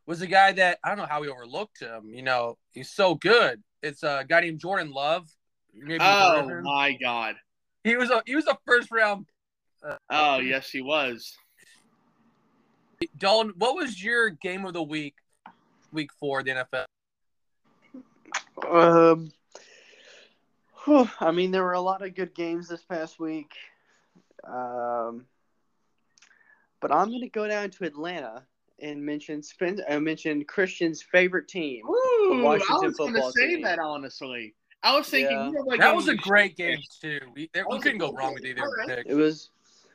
was 0.06 0.20
a 0.22 0.26
guy 0.26 0.52
that 0.52 0.78
I 0.84 0.88
don't 0.88 0.98
know 0.98 1.06
how 1.06 1.20
we 1.20 1.28
overlooked 1.28 1.80
him. 1.80 2.10
You 2.12 2.22
know, 2.22 2.58
he's 2.72 2.90
so 2.90 3.14
good. 3.14 3.62
It's 3.82 4.02
a 4.02 4.24
guy 4.28 4.40
named 4.40 4.60
Jordan 4.60 4.92
Love. 4.92 5.28
Maybe 5.74 5.92
you've 5.94 6.02
heard 6.02 6.44
of 6.44 6.50
Oh 6.50 6.60
my 6.62 6.92
god. 6.92 7.36
he 7.82 7.96
was 7.96 8.10
a 8.10 8.22
he 8.26 8.36
was 8.36 8.46
a 8.46 8.56
first 8.66 8.90
round. 8.90 9.26
Oh, 10.10 10.38
yes, 10.38 10.70
he 10.70 10.80
was. 10.80 11.36
Dalton, 13.18 13.52
what 13.56 13.74
was 13.74 14.02
your 14.02 14.30
game 14.30 14.64
of 14.64 14.74
the 14.74 14.82
week, 14.82 15.14
week 15.92 16.12
four 16.20 16.38
of 16.40 16.44
the 16.44 16.64
NFL? 16.72 16.84
Um, 18.70 19.32
whew, 20.84 21.08
I 21.18 21.32
mean, 21.32 21.50
there 21.50 21.64
were 21.64 21.72
a 21.72 21.80
lot 21.80 22.02
of 22.02 22.14
good 22.14 22.32
games 22.32 22.68
this 22.68 22.84
past 22.84 23.18
week. 23.18 23.52
Um, 24.44 25.26
but 26.80 26.94
I'm 26.94 27.08
going 27.08 27.22
to 27.22 27.28
go 27.28 27.48
down 27.48 27.70
to 27.70 27.84
Atlanta 27.84 28.44
and 28.82 29.04
mention 29.04 29.42
Spence. 29.42 29.80
I 29.88 29.98
mentioned 29.98 30.46
Christian's 30.48 31.02
favorite 31.02 31.48
team. 31.48 31.84
Ooh, 31.86 32.40
Washington 32.42 32.76
I 32.76 32.86
was 32.86 32.96
going 32.96 33.14
to 33.14 33.32
say 33.32 33.48
team. 33.48 33.62
that 33.62 33.78
honestly. 33.78 34.54
I 34.82 34.96
was 34.96 35.08
thinking 35.08 35.36
Yeah. 35.36 35.46
you 35.46 35.52
know, 35.52 35.60
like 35.62 35.80
That 35.80 35.94
was 35.94 36.08
a 36.08 36.16
great 36.16 36.56
game 36.56 36.78
too. 37.00 37.20
We, 37.34 37.48
there, 37.54 37.64
we 37.70 37.78
couldn't 37.78 37.98
go 37.98 38.10
good 38.10 38.18
wrong 38.18 38.34
with 38.34 38.44
either 38.44 38.62
All 38.62 38.74
right. 38.74 38.88
pick. 38.88 39.06
It 39.06 39.14
was 39.14 39.50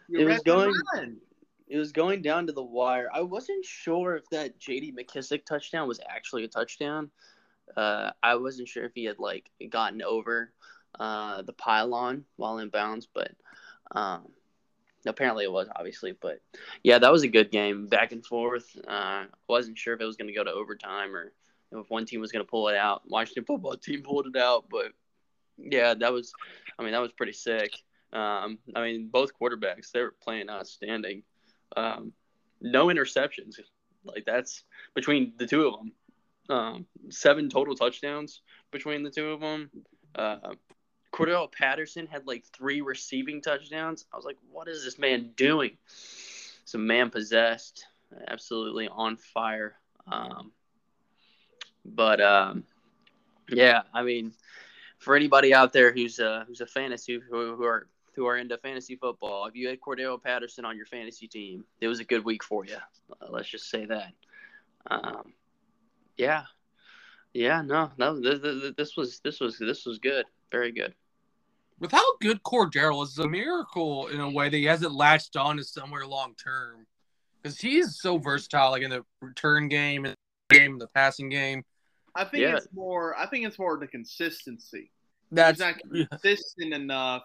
you 0.08 0.20
it 0.20 0.26
was 0.26 0.40
going- 0.44 0.74
line. 0.96 1.18
it 1.68 1.78
was 1.78 1.92
going 1.92 2.22
down 2.22 2.48
to 2.48 2.54
the 2.54 2.64
wire. 2.64 3.10
I 3.14 3.22
wasn't 3.22 3.66
sure 3.66 4.16
if 4.16 4.30
that 4.30 4.58
J.D. 4.60 4.94
McKissic 4.94 5.46
touchdown 5.46 5.88
was 5.88 6.00
actually 6.08 6.46
a 6.46 6.48
touchdown. 6.48 7.12
Uh, 7.76 8.12
I 8.24 8.36
wasn't 8.36 8.70
sure 8.70 8.86
if 8.86 8.94
he 8.96 9.04
had 9.04 9.20
like 9.20 9.50
gotten 9.70 10.02
over 10.02 10.54
uh, 10.98 11.42
the 11.42 11.52
pylon 11.54 12.24
while 12.38 12.60
in 12.60 12.70
bounds, 12.70 13.08
but 13.14 13.32
um, 13.92 14.30
apparently 15.08 15.44
it 15.44 15.52
was 15.52 15.68
obviously. 15.76 16.14
But 16.20 16.42
yeah, 16.84 17.00
that 17.00 17.12
was 17.12 17.24
a 17.24 17.28
good 17.28 17.52
game, 17.52 17.88
back 17.88 18.12
and 18.12 18.26
forth. 18.26 18.78
Uh, 18.88 19.26
wasn't 19.48 19.78
sure 19.78 19.94
if 19.94 20.02
it 20.02 20.06
was 20.06 20.18
going 20.18 20.28
to 20.28 20.34
go 20.34 20.44
to 20.44 20.52
overtime 20.52 21.16
or 21.16 21.34
if 21.72 21.90
one 21.90 22.06
team 22.06 22.22
was 22.22 22.32
going 22.32 22.46
to 22.46 22.50
pull 22.50 22.68
it 22.70 22.76
out. 22.76 23.04
Washington 23.06 23.46
football 23.46 23.76
team 23.76 24.04
pulled 24.04 24.28
it 24.28 24.38
out, 24.38 24.66
but 24.70 24.94
yeah, 25.58 25.94
that 25.94 26.14
was. 26.14 26.32
I 26.78 26.84
mean, 26.84 26.92
that 26.92 27.02
was 27.02 27.12
pretty 27.12 27.34
sick. 27.34 27.72
Um, 28.14 28.60
I 28.76 28.82
mean, 28.82 29.10
both 29.12 29.32
quarterbacks 29.40 29.92
they 29.92 30.02
were 30.02 30.16
playing 30.22 30.50
outstanding. 30.50 31.24
Um, 31.76 32.14
no 32.62 32.88
interceptions. 32.88 33.56
Like 34.04 34.26
that's 34.26 34.64
between 34.96 35.34
the 35.38 35.46
two 35.46 35.68
of 35.68 35.74
them. 35.74 35.92
Um, 36.50 36.86
seven 37.10 37.50
total 37.50 37.76
touchdowns 37.76 38.42
between 38.72 39.04
the 39.04 39.10
two 39.10 39.32
of 39.32 39.42
them. 39.42 39.70
Uh, 40.16 40.54
Cordarrelle 41.18 41.52
Patterson 41.52 42.06
had 42.06 42.28
like 42.28 42.46
three 42.46 42.82
receiving 42.82 43.42
touchdowns. 43.42 44.06
I 44.14 44.18
was 44.18 44.26
like, 44.26 44.38
what 44.52 44.68
is 44.68 44.84
this 44.84 45.00
man 45.00 45.32
doing? 45.36 45.72
Some 46.66 46.86
man 46.86 47.10
possessed, 47.10 47.88
absolutely 48.28 48.88
on 48.88 49.18
fire. 49.18 49.76
Um, 50.06 50.52
but 51.84 52.22
um, 52.22 52.64
yeah, 53.50 53.82
I 53.96 54.04
mean, 54.04 54.32
for 55.00 55.16
anybody 55.16 55.56
out 55.56 55.74
there 55.74 55.92
who's 55.92 56.20
uh, 56.20 56.44
who's 56.48 56.62
a 56.62 56.68
fantasy 56.68 57.20
who, 57.32 57.56
who 57.56 57.64
are 57.64 57.88
who 58.14 58.28
are 58.28 58.38
into 58.38 58.56
fantasy 58.60 58.96
football, 58.96 59.48
if 59.48 59.56
you 59.56 59.70
had 59.70 59.82
Cordarrelle 59.82 60.22
Patterson 60.22 60.66
on 60.66 60.78
your 60.78 60.86
fantasy 60.86 61.28
team, 61.28 61.64
it 61.82 61.88
was 61.88 62.00
a 62.00 62.04
good 62.04 62.24
week 62.26 62.44
for 62.44 62.64
you. 62.64 62.78
Uh, 63.10 63.28
let's 63.30 63.50
just 63.50 63.72
say 63.72 63.86
that. 63.86 64.14
Um, 64.92 65.34
yeah, 66.16 66.44
yeah, 67.34 67.64
no, 67.64 67.90
no, 67.98 68.20
this 68.20 68.96
was 68.96 69.20
this 69.24 69.40
was 69.40 69.58
this 69.58 69.84
was 69.84 69.98
good, 69.98 70.26
very 70.52 70.72
good. 70.72 70.94
With 71.80 71.92
how 71.92 72.18
good 72.18 72.42
Cordarrelle 72.44 73.04
is, 73.04 73.10
it's 73.10 73.20
a 73.20 73.28
miracle 73.28 74.08
in 74.08 74.20
a 74.20 74.30
way 74.30 74.50
that 74.50 74.58
he 74.58 74.66
hasn't 74.66 74.94
latched 74.94 75.36
on 75.36 75.58
to 75.58 75.64
somewhere 75.64 76.08
long 76.08 76.34
term. 76.36 76.88
Because 77.42 77.60
he's 77.60 78.00
so 78.00 78.18
versatile, 78.18 78.72
like 78.72 78.82
in 78.82 78.90
the 78.90 79.04
return 79.22 79.68
game, 79.68 80.06
in 80.06 80.16
the 80.50 80.58
game, 80.58 80.80
the 80.80 80.88
passing 80.88 81.30
game. 81.30 81.64
I 82.16 82.24
think 82.26 82.42
Yeah. 82.42 82.56
it's 82.56 82.68
more. 82.74 83.16
I 83.18 83.28
think 83.28 83.46
it's 83.46 83.60
more 83.60 83.78
the 83.78 83.88
consistency. 83.88 84.92
That's 85.32 85.60
not 85.60 85.76
consistent 86.12 86.74
enough, 86.74 87.24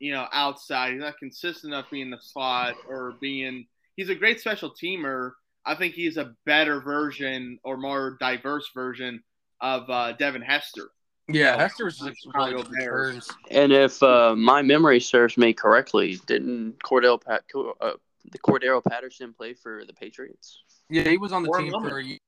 you 0.00 0.12
know, 0.12 0.26
outside. 0.32 0.92
He's 0.92 1.00
not 1.00 1.18
consistent 1.18 1.72
enough 1.72 1.90
being 1.90 2.10
the 2.10 2.18
slot 2.20 2.74
or 2.86 3.14
being. 3.20 3.66
He's 3.96 4.10
a 4.10 4.14
great 4.14 4.40
special 4.40 4.70
teamer. 4.70 5.32
I 5.64 5.76
think 5.76 5.94
he's 5.94 6.18
a 6.18 6.34
better 6.44 6.80
version 6.82 7.58
or 7.64 7.78
more 7.78 8.18
diverse 8.20 8.68
version 8.74 9.22
of 9.62 9.88
uh, 9.88 10.12
Devin 10.12 10.42
Hester. 10.42 10.90
Yeah. 11.28 11.56
Hester 11.56 11.86
was 11.86 12.00
like 12.00 12.14
Chicago 12.18 12.50
really 12.52 12.62
good 12.64 12.72
Bears. 12.78 13.30
And 13.50 13.72
if 13.72 14.02
uh, 14.02 14.34
my 14.36 14.62
memory 14.62 15.00
serves 15.00 15.36
me 15.36 15.52
correctly, 15.52 16.18
didn't 16.26 16.78
Cordarrelle 16.84 17.22
Pat 17.24 17.44
uh, 17.80 17.92
the 18.30 18.38
Cordarrelle 18.38 18.84
Patterson 18.84 19.32
play 19.32 19.54
for 19.54 19.84
the 19.86 19.92
Patriots? 19.94 20.62
Yeah, 20.90 21.08
he 21.08 21.16
was 21.16 21.32
on 21.32 21.42
the 21.42 21.48
Or 21.48 21.58
team 21.60 21.72
Lumber. 21.72 21.88
for 21.90 21.98
a 21.98 22.04
year. 22.04 22.18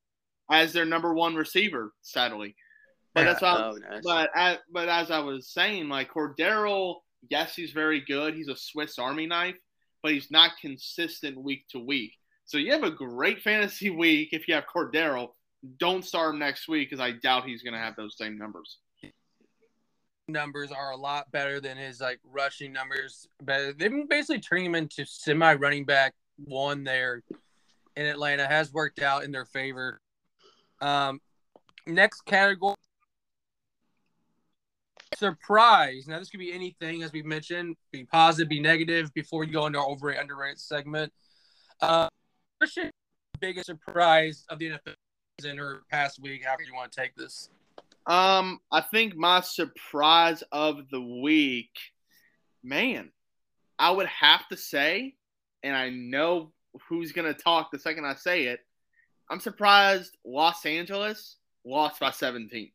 as 0.51 0.73
their 0.73 0.85
number 0.85 1.13
one 1.13 1.35
receiver, 1.35 1.93
sadly. 2.01 2.55
But 3.13 3.21
Yeah. 3.21 3.25
that's 3.33 3.41
why. 3.41 3.57
Oh, 3.71 3.77
nice. 3.89 4.01
But 4.03 4.29
as, 4.35 4.57
but 4.71 4.89
as 4.89 5.11
I 5.11 5.19
was 5.19 5.49
saying, 5.51 5.89
like 5.89 6.11
Cordarrelle, 6.11 6.97
yes, 7.29 7.55
he's 7.55 7.71
very 7.71 8.01
good. 8.01 8.33
He's 8.33 8.47
a 8.47 8.55
Swiss 8.55 8.97
Army 8.97 9.25
knife, 9.27 9.55
but 10.01 10.11
he's 10.11 10.31
not 10.31 10.51
consistent 10.61 11.37
week 11.39 11.65
to 11.69 11.79
week. 11.79 12.13
So 12.45 12.57
you 12.57 12.71
have 12.71 12.83
a 12.83 12.91
great 12.91 13.41
fantasy 13.41 13.89
week 14.03 14.29
if 14.31 14.47
you 14.47 14.55
have 14.55 14.65
Cordarrelle. 14.73 15.29
Don't 15.79 16.05
start 16.05 16.33
him 16.33 16.39
next 16.39 16.67
week 16.67 16.89
because 16.89 17.01
I 17.01 17.11
doubt 17.11 17.45
he's 17.45 17.63
going 17.63 17.73
to 17.73 17.79
have 17.79 17.95
those 17.95 18.17
same 18.17 18.37
numbers. 18.37 18.77
numbers 20.27 20.71
are 20.71 20.91
a 20.91 20.97
lot 20.97 21.31
better 21.31 21.59
than 21.59 21.77
his 21.77 21.99
like 21.99 22.19
rushing 22.23 22.71
numbers. 22.71 23.27
But 23.43 23.77
they've 23.77 23.91
been 23.91 24.07
basically 24.07 24.39
turning 24.39 24.65
him 24.65 24.75
into 24.75 25.05
semi 25.05 25.53
running 25.55 25.85
back 25.85 26.13
one 26.37 26.83
there 26.83 27.23
in 27.95 28.05
Atlanta 28.05 28.45
has 28.45 28.71
worked 28.71 29.01
out 29.01 29.23
in 29.23 29.31
their 29.31 29.45
favor. 29.45 29.99
Um, 30.81 31.19
next 31.87 32.21
category. 32.25 32.75
Surprise. 35.15 36.07
Now 36.07 36.19
this 36.19 36.29
could 36.29 36.39
be 36.39 36.53
anything 36.53 37.01
as 37.01 37.11
we 37.11 37.23
mentioned, 37.23 37.75
be 37.91 38.03
positive, 38.03 38.49
be 38.49 38.59
negative 38.59 39.11
before 39.15 39.43
you 39.43 39.51
go 39.51 39.65
into 39.65 39.79
our 39.79 39.87
overrated 39.87 40.21
underrated 40.21 40.59
segment. 40.59 41.11
Uh 41.81 42.09
biggest 43.39 43.67
surprise 43.67 44.45
of 44.49 44.59
the 44.59 44.65
NFL 44.65 44.95
season 45.39 45.59
or 45.59 45.83
past 45.91 46.19
week, 46.19 46.43
however 46.43 46.63
you 46.63 46.73
want 46.73 46.91
to 46.91 46.99
take 46.99 47.15
this. 47.15 47.49
Um, 48.07 48.59
I 48.71 48.81
think 48.81 49.15
my 49.15 49.41
surprise 49.41 50.43
of 50.51 50.89
the 50.89 51.01
week, 51.01 51.69
man, 52.63 53.11
I 53.77 53.91
would 53.91 54.07
have 54.07 54.47
to 54.47 54.57
say, 54.57 55.13
and 55.61 55.75
I 55.75 55.89
know 55.89 56.53
who's 56.89 57.11
gonna 57.11 57.33
talk 57.33 57.69
the 57.71 57.77
second 57.77 58.05
I 58.05 58.15
say 58.15 58.45
it. 58.45 58.61
I'm 59.29 59.39
surprised 59.39 60.17
Los 60.25 60.65
Angeles 60.65 61.37
lost 61.65 61.99
by 61.99 62.11
17. 62.11 62.71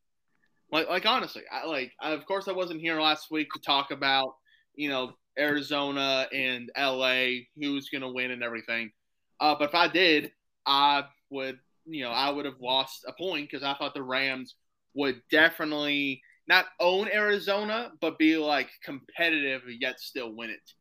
Like, 0.70 0.88
like 0.88 1.06
honestly, 1.06 1.42
I 1.50 1.66
like. 1.66 1.92
I, 2.00 2.12
of 2.12 2.24
course, 2.26 2.46
I 2.46 2.52
wasn't 2.52 2.80
here 2.80 3.00
last 3.00 3.30
week 3.30 3.48
to 3.54 3.60
talk 3.60 3.90
about 3.90 4.34
you 4.76 4.88
know 4.88 5.14
Arizona 5.36 6.28
and 6.32 6.70
LA, 6.78 7.44
who's 7.56 7.88
gonna 7.88 8.12
win 8.12 8.30
and 8.30 8.44
everything. 8.44 8.92
Uh, 9.40 9.56
but 9.58 9.70
if 9.70 9.74
I 9.74 9.88
did, 9.88 10.30
I 10.64 11.04
would, 11.30 11.58
you 11.86 12.04
know, 12.04 12.10
I 12.10 12.30
would 12.30 12.44
have 12.44 12.60
lost 12.60 13.04
a 13.06 13.12
point 13.12 13.48
because 13.50 13.64
I 13.64 13.74
thought 13.74 13.94
the 13.94 14.02
Rams 14.02 14.54
would 14.94 15.22
definitely 15.30 16.22
not 16.48 16.66
own 16.80 17.08
Arizona, 17.08 17.92
but 18.00 18.18
be 18.18 18.36
like 18.36 18.68
competitive 18.84 19.62
yet 19.80 20.00
still 20.00 20.34
win 20.34 20.50
it. 20.50 20.72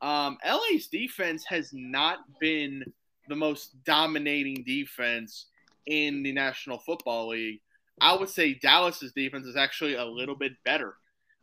Um, 0.00 0.38
LA's 0.46 0.86
defense 0.86 1.44
has 1.46 1.70
not 1.72 2.18
been 2.40 2.84
the 3.28 3.36
most 3.36 3.82
dominating 3.84 4.64
defense 4.64 5.46
in 5.86 6.22
the 6.22 6.32
National 6.32 6.78
Football 6.78 7.28
League. 7.28 7.60
I 8.00 8.14
would 8.14 8.30
say 8.30 8.54
Dallas's 8.54 9.12
defense 9.12 9.46
is 9.46 9.56
actually 9.56 9.94
a 9.94 10.04
little 10.04 10.36
bit 10.36 10.52
better. 10.64 10.94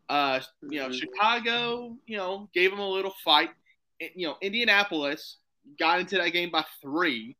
Uh, 0.09 0.39
you 0.69 0.79
know, 0.79 0.89
Mhm. 0.89 0.99
Chicago, 0.99 1.97
you 2.07 2.17
know, 2.17 2.49
gave 2.53 2.71
them 2.71 2.79
a 2.79 2.89
little 2.89 3.13
fight. 3.23 3.51
You 3.99 4.27
know, 4.27 4.37
Indianapolis 4.41 5.37
got 5.77 5.99
into 5.99 6.17
that 6.17 6.29
game 6.29 6.49
by 6.49 6.65
three. 6.81 7.35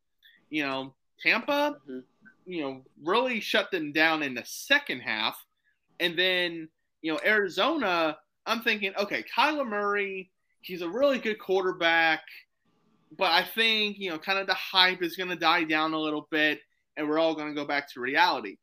You 0.49 0.63
know, 0.65 0.95
Tampa, 1.22 1.80
Mhm. 1.88 2.03
you 2.45 2.61
know, 2.61 2.86
really 3.03 3.39
shut 3.39 3.72
them 3.72 3.91
down 3.91 4.24
in 4.24 4.34
the 4.34 4.45
second 4.45 5.01
half. 5.01 5.43
And 5.99 6.18
then, 6.18 6.70
you 7.01 7.11
know, 7.11 7.20
Arizona, 7.26 8.18
I'm 8.45 8.61
thinking, 8.61 8.95
okay, 8.95 9.24
Kyler 9.24 9.68
Murray, 9.68 10.32
he's 10.61 10.82
a 10.82 10.89
really 10.89 11.20
good 11.20 11.39
quarterback, 11.39 12.24
but 13.18 13.32
I 13.32 13.43
think, 13.43 13.97
you 13.99 14.09
know, 14.09 14.20
kind 14.20 14.39
of 14.39 14.47
the 14.47 14.53
hype 14.53 15.01
is 15.01 15.15
going 15.15 15.30
to 15.30 15.36
die 15.36 15.63
down 15.63 15.93
a 15.93 15.99
little 15.99 16.28
bit 16.32 16.61
and 16.95 17.07
we're 17.07 17.20
all 17.20 17.36
going 17.36 17.49
to 17.49 17.53
go 17.53 17.65
back 17.65 17.91
to 17.93 17.99
reality. 17.99 18.57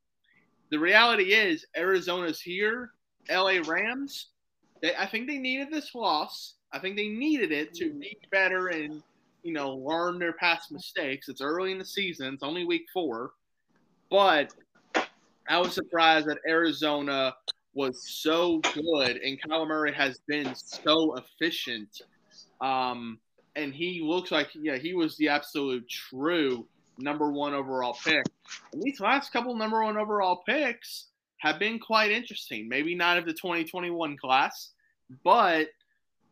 The 0.70 0.78
reality 0.78 1.32
is 1.34 1.66
Arizona's 1.76 2.40
here, 2.40 2.92
LA 3.28 3.60
Rams, 3.66 4.30
they, 4.82 4.94
I 4.94 5.06
think 5.06 5.28
they 5.28 5.38
needed 5.38 5.70
this 5.70 5.94
loss. 5.94 6.54
I 6.72 6.78
think 6.78 6.96
they 6.96 7.08
needed 7.08 7.52
it 7.52 7.72
to 7.74 7.92
be 7.92 8.16
better 8.30 8.68
and, 8.68 9.02
you 9.44 9.52
know, 9.52 9.74
learn 9.76 10.18
their 10.18 10.32
past 10.32 10.72
mistakes. 10.72 11.28
It's 11.28 11.40
early 11.40 11.70
in 11.70 11.78
the 11.78 11.84
season, 11.84 12.34
it's 12.34 12.42
only 12.42 12.64
week 12.64 12.86
four. 12.92 13.32
But 14.10 14.52
I 15.48 15.58
was 15.58 15.74
surprised 15.74 16.26
that 16.28 16.38
Arizona 16.48 17.34
was 17.74 18.08
so 18.08 18.60
good 18.72 19.16
and 19.18 19.40
Kyler 19.40 19.68
Murray 19.68 19.92
has 19.92 20.18
been 20.26 20.54
so 20.54 21.16
efficient. 21.16 22.02
Um, 22.60 23.18
and 23.56 23.74
he 23.74 24.00
looks 24.02 24.30
like 24.30 24.48
yeah, 24.54 24.76
he 24.76 24.94
was 24.94 25.16
the 25.16 25.28
absolute 25.28 25.88
true 25.88 26.66
number 26.98 27.30
one 27.30 27.54
overall 27.54 27.96
pick. 28.04 28.24
And 28.72 28.82
these 28.82 29.00
last 29.00 29.32
couple 29.32 29.54
number 29.54 29.82
one 29.82 29.96
overall 29.96 30.42
picks 30.46 31.08
have 31.38 31.58
been 31.58 31.78
quite 31.78 32.10
interesting. 32.10 32.68
Maybe 32.68 32.94
not 32.94 33.18
of 33.18 33.26
the 33.26 33.32
2021 33.32 34.16
class, 34.16 34.70
but 35.22 35.68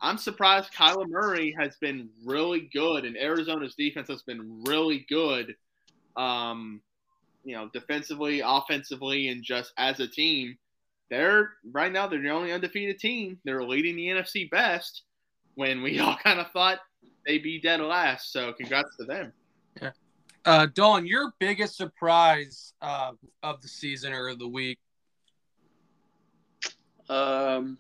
I'm 0.03 0.18
surprised 0.18 0.72
Kyler 0.74 1.09
Murray 1.09 1.55
has 1.57 1.76
been 1.76 2.09
really 2.24 2.68
good 2.72 3.05
and 3.05 3.16
Arizona's 3.16 3.76
defense 3.76 4.09
has 4.09 4.22
been 4.22 4.64
really 4.64 5.07
good. 5.09 5.55
Um, 6.16 6.82
you 7.44 7.55
know, 7.55 7.70
defensively, 7.72 8.42
offensively, 8.44 9.28
and 9.28 9.42
just 9.42 9.72
as 9.78 10.00
a 10.00 10.09
team, 10.09 10.59
they're 11.09 11.50
right 11.72 11.92
now 11.92 12.09
they're 12.09 12.20
the 12.20 12.30
only 12.30 12.53
undefeated 12.53 12.98
team. 12.98 13.38
They're 13.44 13.64
leading 13.64 13.96
the 13.96 14.09
NFC 14.09 14.50
best 14.50 15.03
when 15.55 15.82
we 15.82 15.98
all 16.00 16.16
kind 16.16 16.40
of 16.40 16.50
thought 16.50 16.78
they'd 17.24 17.42
be 17.42 17.61
dead 17.61 17.80
last. 17.80 18.32
So 18.32 18.53
congrats 18.53 18.96
to 18.96 19.05
them. 19.05 19.32
Uh, 20.44 20.66
Dawn, 20.74 21.07
your 21.07 21.32
biggest 21.38 21.76
surprise 21.76 22.74
uh, 22.82 23.12
of 23.44 23.62
the 23.62 23.68
season 23.68 24.12
or 24.12 24.28
of 24.28 24.40
the 24.40 24.48
week? 24.48 24.78
Um. 27.09 27.78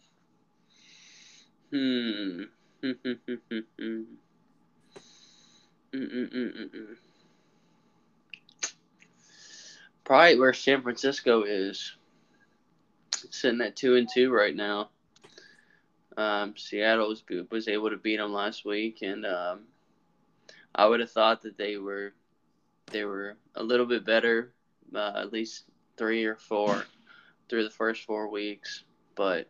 Hmm. 1.72 2.42
Probably 10.04 10.38
where 10.38 10.52
San 10.52 10.82
Francisco 10.82 11.44
is, 11.44 11.96
sitting 13.30 13.62
at 13.62 13.76
two 13.76 13.96
and 13.96 14.08
two 14.12 14.30
right 14.30 14.54
now. 14.54 14.90
Um, 16.16 16.54
Seattle 16.58 17.08
was 17.08 17.22
was 17.50 17.68
able 17.68 17.88
to 17.88 17.96
beat 17.96 18.18
them 18.18 18.34
last 18.34 18.66
week, 18.66 18.98
and 19.00 19.24
um, 19.24 19.60
I 20.74 20.86
would 20.86 21.00
have 21.00 21.10
thought 21.10 21.40
that 21.42 21.56
they 21.56 21.78
were 21.78 22.12
they 22.90 23.04
were 23.04 23.36
a 23.54 23.62
little 23.62 23.86
bit 23.86 24.04
better, 24.04 24.52
uh, 24.94 25.12
at 25.16 25.32
least 25.32 25.64
three 25.96 26.24
or 26.26 26.36
four 26.36 26.84
through 27.48 27.64
the 27.64 27.70
first 27.70 28.04
four 28.04 28.28
weeks. 28.28 28.84
But 29.14 29.48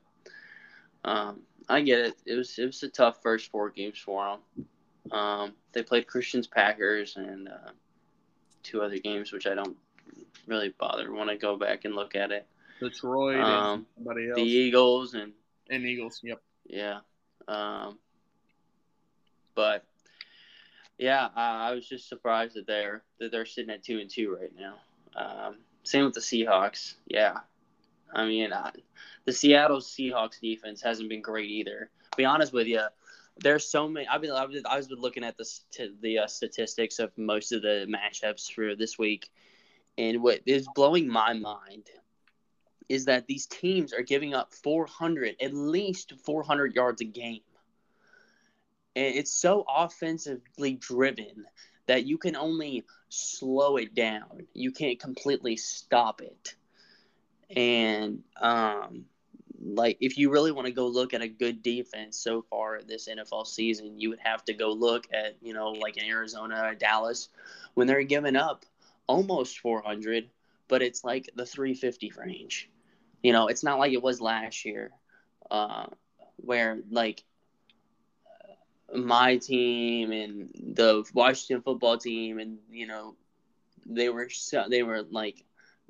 um, 1.04 1.40
I 1.68 1.80
get 1.80 1.98
it. 2.00 2.14
It 2.26 2.34
was 2.34 2.58
it 2.58 2.66
was 2.66 2.82
a 2.82 2.88
tough 2.88 3.22
first 3.22 3.50
four 3.50 3.70
games 3.70 3.98
for 3.98 4.38
them. 4.56 4.66
Um, 5.10 5.52
they 5.72 5.82
played 5.82 6.06
Christians 6.06 6.46
Packers 6.46 7.16
and 7.16 7.48
uh, 7.48 7.72
two 8.62 8.82
other 8.82 8.98
games, 8.98 9.32
which 9.32 9.46
I 9.46 9.54
don't 9.54 9.76
really 10.46 10.74
bother. 10.78 11.12
Want 11.12 11.30
to 11.30 11.36
go 11.36 11.56
back 11.56 11.84
and 11.84 11.94
look 11.94 12.14
at 12.14 12.30
it. 12.30 12.46
Detroit 12.80 13.40
Um, 13.40 13.72
and 13.78 13.86
somebody 13.96 14.28
else 14.28 14.36
The 14.36 14.42
Eagles 14.42 15.14
and 15.14 15.32
and 15.70 15.84
Eagles. 15.84 16.20
Yep. 16.22 16.40
yeah. 16.66 17.00
Um, 17.48 17.98
but 19.54 19.84
yeah, 20.98 21.28
I, 21.34 21.70
I 21.70 21.74
was 21.74 21.88
just 21.88 22.08
surprised 22.08 22.54
that 22.54 22.66
they're 22.66 23.02
that 23.18 23.32
they're 23.32 23.46
sitting 23.46 23.70
at 23.72 23.82
two 23.82 23.98
and 23.98 24.10
two 24.10 24.36
right 24.40 24.52
now. 24.56 24.74
Um, 25.14 25.56
same 25.84 26.04
with 26.04 26.14
the 26.14 26.20
Seahawks. 26.20 26.94
Yeah, 27.06 27.38
I 28.12 28.26
mean, 28.26 28.52
I, 28.52 28.70
the 29.24 29.32
Seattle 29.32 29.78
Seahawks 29.78 30.40
defense 30.40 30.82
hasn't 30.82 31.08
been 31.08 31.22
great 31.22 31.50
either. 31.50 31.90
Be 32.16 32.24
honest 32.24 32.52
with 32.52 32.66
you, 32.66 32.82
there's 33.38 33.68
so 33.68 33.88
many. 33.88 34.06
I've 34.06 34.20
been 34.20 34.32
I've 34.32 34.50
been, 34.50 34.66
I 34.66 34.76
was 34.76 34.90
looking 34.90 35.24
at 35.24 35.36
the 35.36 35.44
st- 35.44 36.00
the 36.02 36.20
uh, 36.20 36.26
statistics 36.26 36.98
of 36.98 37.16
most 37.16 37.52
of 37.52 37.62
the 37.62 37.86
matchups 37.88 38.52
for 38.52 38.76
this 38.76 38.98
week, 38.98 39.30
and 39.96 40.22
what 40.22 40.40
is 40.46 40.68
blowing 40.74 41.08
my 41.08 41.32
mind 41.32 41.88
is 42.88 43.06
that 43.06 43.26
these 43.26 43.46
teams 43.46 43.94
are 43.94 44.02
giving 44.02 44.34
up 44.34 44.52
400, 44.52 45.36
at 45.40 45.54
least 45.54 46.12
400 46.24 46.74
yards 46.74 47.00
a 47.00 47.04
game. 47.04 47.40
And 48.94 49.14
it's 49.14 49.32
so 49.32 49.64
offensively 49.66 50.74
driven 50.74 51.46
that 51.86 52.04
you 52.04 52.18
can 52.18 52.36
only 52.36 52.84
slow 53.08 53.78
it 53.78 53.94
down. 53.94 54.46
You 54.52 54.72
can't 54.72 55.00
completely 55.00 55.56
stop 55.56 56.20
it. 56.20 56.54
And 57.54 58.22
um, 58.40 59.04
like 59.60 59.98
if 60.00 60.18
you 60.18 60.30
really 60.30 60.52
want 60.52 60.66
to 60.66 60.72
go 60.72 60.86
look 60.86 61.14
at 61.14 61.22
a 61.22 61.28
good 61.28 61.62
defense 61.62 62.16
so 62.16 62.42
far 62.42 62.80
this 62.82 63.08
NFL 63.08 63.46
season, 63.46 63.98
you 63.98 64.10
would 64.10 64.20
have 64.20 64.44
to 64.44 64.54
go 64.54 64.72
look 64.72 65.06
at 65.12 65.36
you 65.40 65.54
know 65.54 65.70
like 65.70 65.96
in 65.96 66.04
Arizona, 66.04 66.62
or 66.64 66.74
Dallas, 66.74 67.28
when 67.74 67.86
they're 67.86 68.02
giving 68.02 68.36
up 68.36 68.64
almost 69.06 69.58
400, 69.60 70.28
but 70.68 70.82
it's 70.82 71.04
like 71.04 71.30
the 71.34 71.46
350 71.46 72.12
range. 72.16 72.70
You 73.22 73.32
know, 73.32 73.48
it's 73.48 73.62
not 73.62 73.78
like 73.78 73.92
it 73.92 74.02
was 74.02 74.20
last 74.20 74.64
year, 74.64 74.90
uh, 75.50 75.86
where 76.36 76.78
like 76.90 77.22
my 78.94 79.36
team 79.36 80.12
and 80.12 80.50
the 80.74 81.04
Washington 81.14 81.62
football 81.62 81.98
team, 81.98 82.38
and 82.38 82.58
you 82.70 82.86
know, 82.86 83.14
they 83.86 84.08
were 84.08 84.28
so, 84.28 84.64
they 84.68 84.82
were 84.82 85.02
like 85.02 85.44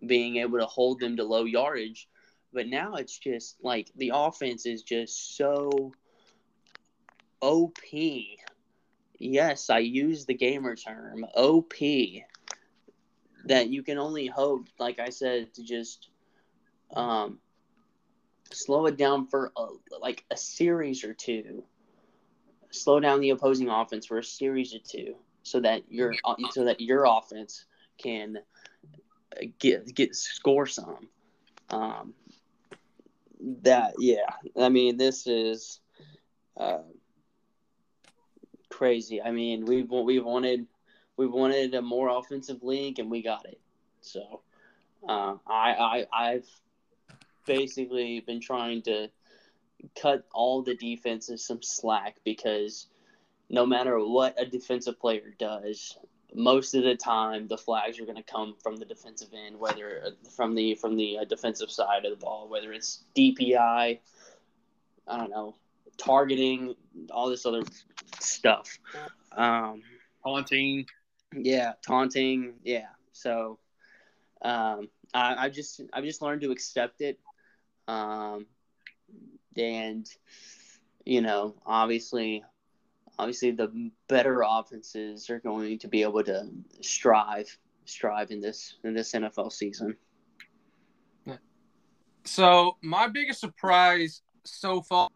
being 0.07 0.37
able 0.37 0.59
to 0.59 0.67
hold 0.67 1.01
them 1.01 1.17
to 1.17 1.25
low 1.25 1.45
yardage 1.45 2.09
but 2.53 2.69
now 2.69 2.95
it's 2.95 3.19
just 3.19 3.57
like 3.63 3.91
the 3.97 4.13
offense 4.15 4.67
is 4.67 4.83
just 4.83 5.37
so 5.37 5.93
OP. 7.41 7.77
Yes, 9.19 9.71
I 9.71 9.79
use 9.79 10.27
the 10.27 10.35
gamer 10.35 10.77
term 10.77 11.25
OP 11.35 11.75
that 13.47 13.69
you 13.69 13.83
can 13.83 13.99
only 13.99 14.27
hope, 14.27 14.69
like 14.79 14.99
I 14.99 15.09
said, 15.09 15.53
to 15.55 15.63
just 15.63 16.09
um, 16.95 17.39
slow 18.53 18.87
it 18.87 18.97
down 18.97 19.27
for 19.27 19.53
a, 19.57 19.67
like 20.01 20.25
a 20.31 20.37
series 20.37 21.05
or 21.05 21.15
two. 21.15 21.65
Slow 22.71 23.01
down 23.01 23.21
the 23.21 23.31
opposing 23.31 23.69
offense 23.69 24.07
for 24.07 24.19
a 24.19 24.25
series 24.25 24.75
or 24.75 24.79
two, 24.79 25.17
so 25.43 25.61
that 25.61 25.83
your 25.91 26.15
so 26.53 26.65
that 26.65 26.81
your 26.81 27.05
offense 27.07 27.67
can 27.99 28.39
get 29.59 29.95
get 29.95 30.15
score 30.15 30.67
some. 30.67 31.09
Um, 31.71 32.15
that 33.63 33.95
yeah. 33.99 34.31
I 34.59 34.69
mean 34.69 34.97
this 34.97 35.27
is 35.27 35.81
uh, 36.57 36.83
crazy. 38.71 39.23
I 39.23 39.31
mean 39.31 39.65
we've 39.65 39.91
we've 39.91 40.25
wanted 40.25 40.67
we 41.17 41.27
wanted 41.27 41.75
a 41.75 41.83
more 41.83 42.09
offensive 42.09 42.63
league 42.63 42.99
and 42.99 43.11
we 43.11 43.23
got 43.23 43.47
it. 43.47 43.61
So 44.01 44.43
uh, 45.09 45.35
I, 45.47 46.07
I 46.13 46.33
i've 46.33 46.49
basically 47.47 48.21
been 48.21 48.41
trying 48.41 48.83
to 48.83 49.09
cut 50.01 50.25
all 50.33 50.63
the 50.63 50.75
defenses 50.75 51.45
some 51.45 51.63
slack 51.63 52.17
because 52.25 52.87
no 53.51 53.67
matter 53.67 53.99
what 53.99 54.41
a 54.41 54.47
defensive 54.47 54.99
player 55.01 55.35
does 55.39 55.99
most 56.35 56.75
of 56.75 56.83
the 56.83 56.97
time 56.97 57.47
the 57.49 57.59
flags 57.59 58.01
are 58.01 58.05
going 58.05 58.17
to 58.17 58.23
come 58.23 58.55
from 58.63 58.77
the 58.77 58.85
defensive 58.85 59.29
end, 59.47 59.59
whether 59.59 60.15
from 60.35 60.55
the 60.55 60.75
from 60.75 60.97
the 60.97 61.19
uh, 61.19 61.25
defensive 61.25 61.71
side 61.71 62.05
of 62.05 62.11
the 62.11 62.25
ball, 62.25 62.49
whether 62.49 62.73
it's 62.73 63.05
DPI, 63.17 63.99
I 65.09 65.17
don't 65.17 65.31
know, 65.31 65.55
targeting, 65.99 66.75
all 67.11 67.29
this 67.29 67.47
other 67.47 67.63
stuff. 68.21 68.79
Um, 69.33 69.83
taunting. 70.23 70.87
Yeah, 71.35 71.73
taunting. 71.87 72.55
Yeah. 72.63 72.89
So 73.13 73.59
um, 74.43 74.89
I, 75.15 75.47
I 75.47 75.49
just 75.49 75.81
I've 75.93 76.05
just 76.05 76.23
learned 76.23 76.43
to 76.43 76.51
accept 76.51 77.01
it, 77.01 77.19
um, 77.89 78.47
and 79.57 80.09
you 81.05 81.21
know, 81.21 81.55
obviously 81.67 82.43
obviously 83.19 83.51
the 83.51 83.91
better 84.09 84.45
offenses 84.47 85.29
are 85.31 85.41
going 85.41 85.79
to 85.79 85.89
be 85.89 86.03
able 86.03 86.23
to 86.25 86.49
strive 86.81 87.59
strive 87.85 88.31
in 88.31 88.41
this 88.41 88.77
in 88.85 88.95
this 88.95 89.13
NFL 89.13 89.53
season. 89.53 89.97
So 92.25 92.77
my 92.83 93.09
biggest 93.09 93.41
surprise 93.41 94.23
so 94.45 94.81
far, 94.81 95.09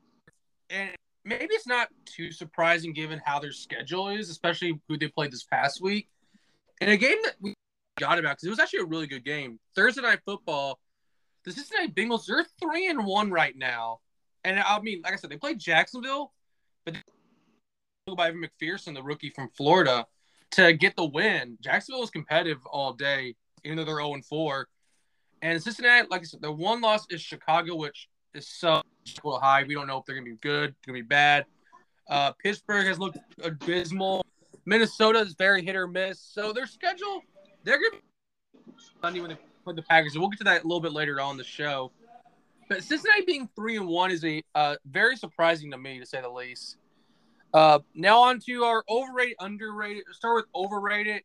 and 0.70 0.90
maybe 1.24 1.48
it's 1.50 1.66
not 1.66 1.88
too 2.04 2.32
surprising 2.32 2.92
given 2.92 3.20
how 3.24 3.38
their 3.38 3.52
schedule 3.52 4.08
is, 4.08 4.28
especially 4.28 4.80
who 4.88 4.98
they 4.98 5.08
played 5.08 5.30
this 5.30 5.44
past 5.44 5.80
week. 5.80 6.08
In 6.80 6.88
a 6.88 6.96
game 6.96 7.16
that 7.22 7.34
we 7.40 7.54
got 7.98 8.18
about 8.18 8.36
because 8.36 8.46
it 8.46 8.50
was 8.50 8.58
actually 8.58 8.80
a 8.80 8.86
really 8.86 9.06
good 9.06 9.24
game. 9.24 9.58
Thursday 9.74 10.02
night 10.02 10.20
football, 10.24 10.78
the 11.44 11.52
Cincinnati 11.52 11.92
Bengals 11.92 12.26
they're 12.26 12.44
three 12.60 12.88
and 12.88 13.06
one 13.06 13.30
right 13.30 13.56
now, 13.56 14.00
and 14.44 14.58
I 14.58 14.80
mean, 14.80 15.02
like 15.02 15.12
I 15.12 15.16
said, 15.16 15.30
they 15.30 15.36
played 15.36 15.58
Jacksonville, 15.58 16.32
but 16.84 16.96
by 18.14 18.28
Evan 18.28 18.44
McPherson, 18.44 18.94
the 18.94 19.02
rookie 19.02 19.30
from 19.30 19.48
Florida, 19.48 20.06
to 20.52 20.72
get 20.74 20.94
the 20.94 21.04
win. 21.04 21.58
Jacksonville 21.60 22.00
was 22.00 22.10
competitive 22.10 22.64
all 22.66 22.92
day, 22.92 23.34
even 23.64 23.76
though 23.76 23.84
they're 23.84 23.96
0 23.96 24.20
4. 24.28 24.68
And 25.42 25.60
Cincinnati, 25.60 26.06
like 26.08 26.20
I 26.20 26.24
said, 26.24 26.40
the 26.40 26.52
one 26.52 26.80
loss 26.80 27.06
is 27.10 27.20
Chicago, 27.20 27.74
which 27.74 28.08
is 28.32 28.46
so 28.46 28.80
high. 29.24 29.64
We 29.64 29.74
don't 29.74 29.88
know 29.88 29.98
if 29.98 30.04
they're 30.04 30.14
going 30.14 30.26
to 30.26 30.32
be 30.32 30.36
good, 30.36 30.74
going 30.86 30.98
to 30.98 31.02
be 31.02 31.02
bad. 31.02 31.46
Uh, 32.08 32.32
Pittsburgh 32.32 32.86
has 32.86 32.98
looked 33.00 33.18
abysmal. 33.42 34.24
Minnesota 34.66 35.18
is 35.18 35.34
very 35.34 35.64
hit 35.64 35.74
or 35.74 35.88
miss. 35.88 36.20
So 36.20 36.52
their 36.52 36.66
schedule, 36.66 37.22
they're 37.64 37.78
going 37.78 37.90
to 37.90 37.98
be 37.98 38.72
Sunday 39.02 39.20
when 39.20 39.30
they 39.30 39.38
play 39.64 39.74
the 39.74 39.82
Packers. 39.82 40.16
we'll 40.16 40.28
get 40.28 40.38
to 40.38 40.44
that 40.44 40.62
a 40.62 40.66
little 40.66 40.80
bit 40.80 40.92
later 40.92 41.20
on 41.20 41.36
the 41.36 41.44
show. 41.44 41.90
But 42.68 42.84
Cincinnati 42.84 43.24
being 43.26 43.48
three 43.56 43.76
and 43.76 43.88
one 43.88 44.12
is 44.12 44.24
a 44.24 44.42
uh, 44.54 44.76
very 44.86 45.16
surprising 45.16 45.72
to 45.72 45.78
me, 45.78 45.98
to 45.98 46.06
say 46.06 46.20
the 46.20 46.28
least. 46.28 46.76
Uh, 47.56 47.78
now 47.94 48.20
on 48.20 48.38
to 48.38 48.64
our 48.64 48.84
overrated, 48.86 49.34
underrated. 49.40 50.02
Start 50.12 50.36
with 50.36 50.44
overrated. 50.54 51.22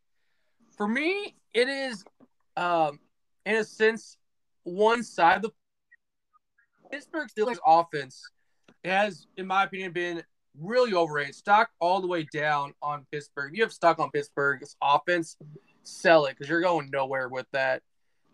For 0.78 0.88
me, 0.88 1.36
it 1.54 1.68
is, 1.68 2.06
um, 2.56 3.02
in 3.46 3.56
a 3.56 3.66
sense, 3.66 4.16
one 4.64 5.04
side 5.04 5.36
of 5.36 5.42
the 5.42 5.52
Pittsburgh 6.90 7.28
Steelers 7.38 7.58
offense 7.68 8.24
has, 8.86 9.28
in 9.36 9.46
my 9.46 9.66
opinion, 9.66 9.92
been 9.92 10.24
really 10.58 10.94
overrated. 10.94 11.36
Stock 11.36 11.70
all 11.82 12.00
the 12.00 12.08
way 12.08 12.26
down 12.34 12.76
on 12.82 13.06
Pittsburgh. 13.12 13.52
If 13.52 13.58
you 13.58 13.64
have 13.66 13.74
stock 13.74 14.00
on 14.00 14.10
Pittsburgh's 14.10 14.78
offense, 14.82 15.36
sell 15.84 16.28
it 16.28 16.38
because 16.38 16.48
you're 16.48 16.62
going 16.62 16.90
nowhere 16.94 17.28
with 17.28 17.48
that. 17.52 17.82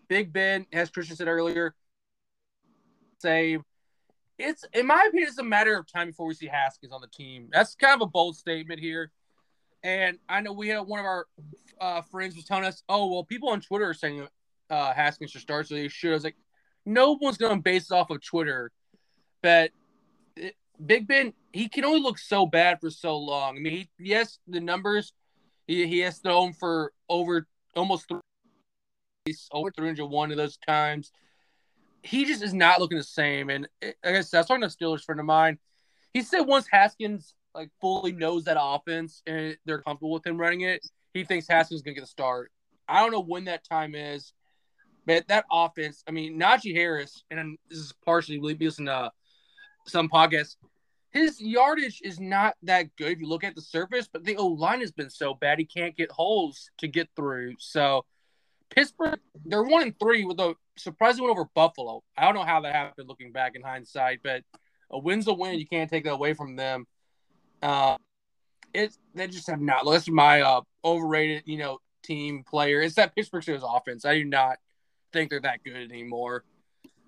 Big 0.07 0.31
Ben, 0.31 0.67
as 0.71 0.91
Christian 0.91 1.15
said 1.15 1.27
earlier, 1.27 1.73
save 3.23 3.63
it's 4.37 4.63
in 4.73 4.85
my 4.85 5.05
opinion, 5.07 5.29
it's 5.29 5.37
a 5.39 5.43
matter 5.43 5.77
of 5.77 5.91
time 5.91 6.07
before 6.07 6.27
we 6.27 6.33
see 6.33 6.47
Haskins 6.47 6.93
on 6.93 7.01
the 7.01 7.07
team. 7.07 7.49
That's 7.51 7.75
kind 7.75 7.95
of 7.95 8.01
a 8.01 8.09
bold 8.09 8.35
statement 8.35 8.79
here. 8.79 9.11
And 9.83 10.19
I 10.27 10.41
know 10.41 10.53
we 10.53 10.69
had 10.69 10.79
one 10.79 10.99
of 10.99 11.05
our 11.05 11.27
uh, 11.79 12.01
friends 12.01 12.35
was 12.35 12.45
telling 12.45 12.65
us, 12.65 12.83
"Oh, 12.89 13.11
well, 13.11 13.23
people 13.23 13.49
on 13.49 13.61
Twitter 13.61 13.89
are 13.89 13.93
saying 13.93 14.27
uh, 14.69 14.93
Haskins 14.93 15.31
should 15.31 15.41
start, 15.41 15.67
so 15.67 15.75
they 15.75 15.87
should." 15.87 16.11
I 16.11 16.15
was 16.15 16.23
like, 16.23 16.37
"No 16.85 17.17
one's 17.19 17.37
going 17.37 17.55
to 17.55 17.61
base 17.61 17.85
it 17.85 17.93
off 17.93 18.09
of 18.09 18.23
Twitter." 18.23 18.71
But 19.41 19.71
it, 20.35 20.55
Big 20.83 21.07
Ben, 21.07 21.33
he 21.53 21.69
can 21.69 21.85
only 21.85 22.01
look 22.01 22.17
so 22.17 22.45
bad 22.45 22.79
for 22.79 22.89
so 22.89 23.17
long. 23.17 23.57
I 23.57 23.59
mean, 23.59 23.73
he, 23.73 23.89
yes, 23.99 24.39
the 24.47 24.59
numbers, 24.59 25.13
he, 25.67 25.87
he 25.87 25.99
has 25.99 26.17
thrown 26.19 26.53
for 26.53 26.91
over 27.07 27.47
almost 27.75 28.07
three, 28.07 28.19
over 29.51 29.71
301 29.71 30.31
of 30.31 30.37
those 30.37 30.57
times 30.57 31.11
he 32.03 32.25
just 32.25 32.41
is 32.41 32.53
not 32.53 32.79
looking 32.79 32.97
the 32.97 33.03
same. 33.03 33.49
And 33.49 33.67
like 33.81 33.97
I 34.03 34.21
said, 34.21 34.37
I 34.37 34.39
was 34.41 34.47
talking 34.47 34.61
to 34.61 34.67
a 34.67 34.69
Steelers 34.69 35.03
friend 35.03 35.19
of 35.19 35.25
mine. 35.25 35.57
He 36.13 36.21
said 36.21 36.41
once 36.41 36.67
Haskins 36.71 37.35
like 37.53 37.69
fully 37.81 38.11
knows 38.11 38.45
that 38.45 38.57
offense 38.59 39.21
and 39.25 39.57
they're 39.65 39.81
comfortable 39.81 40.11
with 40.11 40.25
him 40.25 40.37
running 40.37 40.61
it, 40.61 40.85
he 41.13 41.23
thinks 41.23 41.47
Haskins 41.47 41.79
is 41.79 41.81
gonna 41.81 41.95
get 41.95 42.01
the 42.01 42.07
start. 42.07 42.51
I 42.87 43.01
don't 43.01 43.11
know 43.11 43.21
when 43.21 43.45
that 43.45 43.67
time 43.67 43.95
is, 43.95 44.33
but 45.05 45.27
that 45.27 45.45
offense. 45.51 46.03
I 46.07 46.11
mean, 46.11 46.39
Najee 46.39 46.75
Harris, 46.75 47.23
and 47.31 47.57
this 47.69 47.79
is 47.79 47.93
partially 48.05 48.39
listening 48.39 48.87
to 48.87 49.11
some 49.87 50.09
podcasts. 50.09 50.55
His 51.11 51.41
yardage 51.41 52.01
is 52.03 52.19
not 52.19 52.55
that 52.63 52.95
good 52.97 53.13
if 53.13 53.19
you 53.19 53.27
look 53.27 53.43
at 53.43 53.55
the 53.55 53.61
surface, 53.61 54.07
but 54.11 54.23
the 54.23 54.37
O 54.37 54.47
line 54.47 54.81
has 54.81 54.91
been 54.91 55.09
so 55.09 55.33
bad 55.33 55.57
he 55.57 55.65
can't 55.65 55.95
get 55.95 56.11
holes 56.11 56.69
to 56.77 56.87
get 56.87 57.09
through. 57.15 57.55
So 57.59 58.05
Pittsburgh, 58.69 59.19
they're 59.45 59.63
one 59.63 59.83
and 59.83 59.99
three 59.99 60.25
with 60.25 60.39
a 60.39 60.55
surprising 60.77 61.23
win 61.23 61.31
over 61.31 61.45
Buffalo. 61.55 62.03
I 62.17 62.25
don't 62.25 62.35
know 62.35 62.43
how 62.43 62.61
that 62.61 62.75
happened 62.75 63.07
looking 63.07 63.31
back 63.31 63.55
in 63.55 63.61
hindsight, 63.61 64.19
but 64.23 64.43
a 64.91 64.99
win's 64.99 65.27
a 65.27 65.33
win. 65.33 65.59
You 65.59 65.67
can't 65.67 65.89
take 65.89 66.03
that 66.03 66.13
away 66.13 66.33
from 66.33 66.55
them. 66.55 66.85
Uh, 67.61 67.97
it's 68.73 68.99
they 69.15 69.27
just 69.27 69.47
have 69.49 69.61
not. 69.61 69.85
That's 69.89 70.09
my 70.09 70.41
uh, 70.41 70.61
overrated, 70.83 71.43
you 71.45 71.57
know, 71.57 71.79
team 72.03 72.43
player. 72.43 72.81
It's 72.81 72.95
that 72.95 73.15
Pittsburgh 73.15 73.43
Steelers 73.43 73.77
offense. 73.77 74.05
I 74.05 74.15
do 74.15 74.25
not 74.25 74.57
think 75.13 75.29
they're 75.29 75.39
that 75.41 75.63
good 75.63 75.91
anymore. 75.91 76.43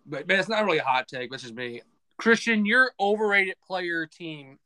But, 0.06 0.28
but 0.28 0.40
it's 0.40 0.50
not 0.50 0.66
really 0.66 0.80
a 0.80 0.84
hot 0.84 1.08
take. 1.08 1.30
That's 1.30 1.44
just 1.44 1.56
me. 1.56 1.82
Christian, 2.18 2.66
your 2.66 2.92
overrated 3.00 3.56
player 3.66 4.06
team. 4.06 4.58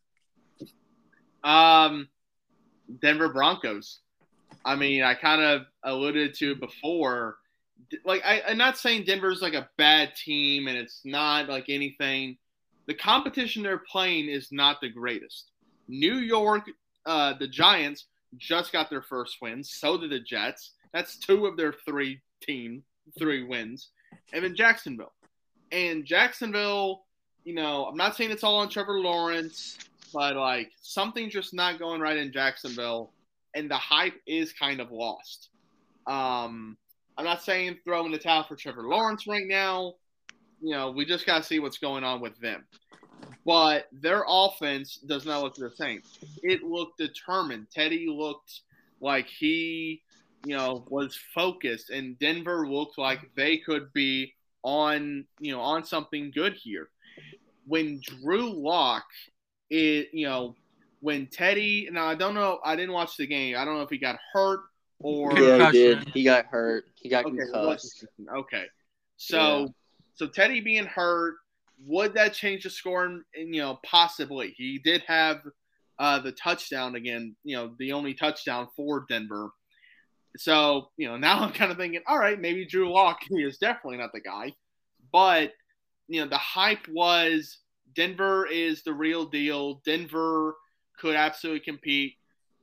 Um, 1.44 2.08
Denver 3.02 3.30
Broncos. 3.30 4.00
I 4.66 4.76
mean, 4.76 5.04
I 5.04 5.14
kind 5.16 5.42
of 5.42 5.62
alluded 5.84 6.36
to 6.36 6.56
before. 6.56 7.38
Like, 8.06 8.22
I, 8.26 8.42
I'm 8.48 8.58
not 8.58 8.78
saying 8.78 9.04
Denver's 9.04 9.42
like 9.42 9.54
a 9.54 9.70
bad 9.78 10.16
team 10.16 10.68
and 10.68 10.78
it's 10.78 11.02
not 11.04 11.50
like 11.50 11.66
anything. 11.70 12.38
The 12.88 12.94
competition 12.94 13.64
they're 13.64 13.84
playing 13.90 14.30
is 14.30 14.52
not 14.52 14.82
the 14.82 14.90
greatest. 14.90 15.52
New 15.88 16.16
York, 16.16 16.64
uh, 17.06 17.34
the 17.38 17.48
Giants 17.48 18.06
just 18.38 18.72
got 18.72 18.90
their 18.90 19.02
first 19.02 19.38
win. 19.42 19.64
So 19.64 19.98
did 19.98 20.12
the 20.12 20.20
Jets. 20.20 20.72
That's 20.94 21.18
two 21.18 21.46
of 21.46 21.58
their 21.58 21.74
three 21.86 22.22
team 22.42 22.84
three 23.18 23.44
wins. 23.44 23.90
And 24.32 24.44
then 24.44 24.56
Jacksonville. 24.56 25.14
And 25.72 26.06
Jacksonville, 26.06 27.04
you 27.44 27.54
know, 27.54 27.86
I'm 27.86 27.98
not 27.98 28.16
saying 28.16 28.32
it's 28.32 28.44
all 28.44 28.58
on 28.58 28.70
Trevor 28.70 29.00
Lawrence, 29.00 29.78
but 30.14 30.36
like 30.36 30.72
something's 30.82 31.34
just 31.34 31.54
not 31.54 31.80
going 31.80 32.00
right 32.00 32.18
in 32.18 32.32
Jacksonville, 32.32 33.12
and 33.56 33.70
the 33.70 33.78
hype 33.78 34.20
is 34.26 34.54
kind 34.54 34.80
of 34.80 34.92
lost. 34.92 35.50
Um, 36.08 36.78
I'm 37.18 37.26
not 37.26 37.44
saying 37.44 37.78
throw 37.84 38.06
in 38.06 38.12
the 38.12 38.18
towel 38.18 38.44
for 38.44 38.56
Trevor 38.56 38.84
Lawrence 38.84 39.28
right 39.28 39.48
now. 39.48 39.94
You 40.62 40.72
know, 40.72 40.92
we 40.92 41.06
just 41.06 41.26
got 41.26 41.38
to 41.38 41.44
see 41.44 41.60
what's 41.60 41.78
going 41.78 42.04
on 42.04 42.22
with 42.22 42.40
them. 42.40 42.66
But 43.46 43.88
their 43.92 44.24
offense 44.28 44.98
does 44.98 45.26
not 45.26 45.44
look 45.44 45.56
the 45.56 45.72
same. 45.72 46.02
It 46.42 46.64
looked 46.64 46.98
determined. 46.98 47.68
Teddy 47.72 48.08
looked 48.10 48.62
like 49.02 49.28
he, 49.28 50.02
you 50.46 50.56
know, 50.56 50.86
was 50.90 51.18
focused, 51.36 51.90
and 51.90 52.18
Denver 52.20 52.68
looked 52.68 52.98
like 52.98 53.20
they 53.36 53.58
could 53.58 53.92
be 53.94 54.34
on, 54.64 55.26
you 55.40 55.54
know, 55.54 55.62
on 55.62 55.84
something 55.84 56.32
good 56.34 56.54
here. 56.54 56.90
When 57.66 58.02
Drew 58.02 58.52
Lock, 58.52 59.06
it, 59.70 60.10
you 60.14 60.26
know, 60.26 60.56
when 61.04 61.28
Teddy, 61.28 61.90
now 61.92 62.08
I 62.08 62.16
don't 62.16 62.34
know, 62.34 62.60
I 62.64 62.78
didn't 62.78 62.94
watch 62.94 63.18
the 63.18 63.28
game. 63.28 63.58
I 63.58 63.66
don't 63.66 63.76
know 63.76 63.82
if 63.82 63.90
he 63.90 63.98
got 63.98 64.18
hurt 64.32 64.62
or 65.00 65.38
Yeah, 65.38 65.66
he 65.66 65.72
did. 65.78 66.10
He 66.14 66.24
got 66.24 66.46
hurt. 66.46 66.86
He 66.96 67.10
got 67.10 67.26
Okay, 67.26 67.36
concussed. 67.36 68.06
Okay. 68.34 68.64
So 69.18 69.60
Yeah. 69.60 69.66
so 70.14 70.28
Teddy 70.28 70.62
being 70.62 70.86
hurt, 70.86 71.36
would 71.86 72.14
that 72.14 72.34
change 72.34 72.64
the 72.64 72.70
score? 72.70 73.04
And 73.04 73.26
you 73.36 73.62
know, 73.62 73.80
possibly. 73.86 74.54
He 74.56 74.80
did 74.82 75.04
have 75.06 75.42
uh, 76.00 76.20
the 76.20 76.32
touchdown 76.32 76.96
again. 76.96 77.36
You 77.44 77.58
know, 77.58 77.76
the 77.80 77.92
only 77.92 78.14
touchdown 78.14 78.70
for 78.74 79.06
Denver. 79.10 79.50
So 80.38 80.88
you 80.96 81.10
know, 81.10 81.18
now 81.28 81.40
I'm 81.40 81.52
kind 81.52 81.70
of 81.70 81.78
thinking, 81.78 82.02
all 82.08 82.18
right, 82.18 82.40
maybe 82.40 82.66
Drew 82.66 82.94
Lock 82.94 83.20
is 83.30 83.58
definitely 83.58 83.98
not 83.98 84.12
the 84.14 84.22
guy. 84.22 84.54
But 85.12 85.52
you 86.08 86.22
know, 86.22 86.30
the 86.30 86.38
hype 86.38 86.88
was 86.88 87.58
Denver 87.94 88.48
is 88.48 88.84
the 88.84 88.94
real 88.94 89.26
deal. 89.26 89.82
Denver 89.86 90.56
could 91.00 91.16
absolutely 91.16 91.62
compete. 91.62 92.16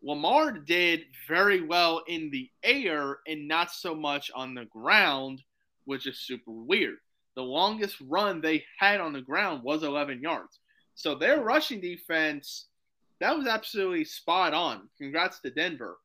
Lamar 0.03 0.53
did 0.53 1.05
very 1.29 1.61
well 1.61 2.03
in 2.09 2.31
the 2.31 2.51
air 2.63 3.19
and 3.27 3.47
not 3.47 3.71
so 3.71 3.95
much 3.95 4.31
on 4.35 4.55
the 4.55 4.65
ground, 4.67 5.43
which 5.85 6.07
is 6.07 6.21
super 6.21 6.51
weird. 6.51 6.99
The 7.37 7.43
longest 7.43 7.97
run 8.01 8.41
they 8.41 8.65
had 8.79 9.01
on 9.01 9.13
the 9.13 9.21
ground 9.21 9.63
was 9.63 9.83
11 9.83 10.21
yards. 10.23 10.59
So 10.95 11.15
their 11.15 11.43
rushing 11.43 11.81
defense, 11.81 12.67
that 13.21 13.37
was 13.37 13.47
absolutely 13.47 14.05
spot 14.05 14.55
on. 14.55 14.89
Congrats 14.99 15.41
to 15.41 15.51
Denver. 15.51 15.99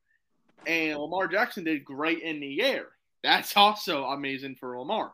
And 0.68 0.98
Lamar 0.98 1.28
Jackson 1.28 1.64
did 1.64 1.86
great 1.86 2.22
in 2.22 2.40
the 2.40 2.62
air. 2.62 2.88
That's 3.24 3.56
also 3.58 4.06
amazing 4.06 4.56
for 4.56 4.78
Lamar. 4.78 5.14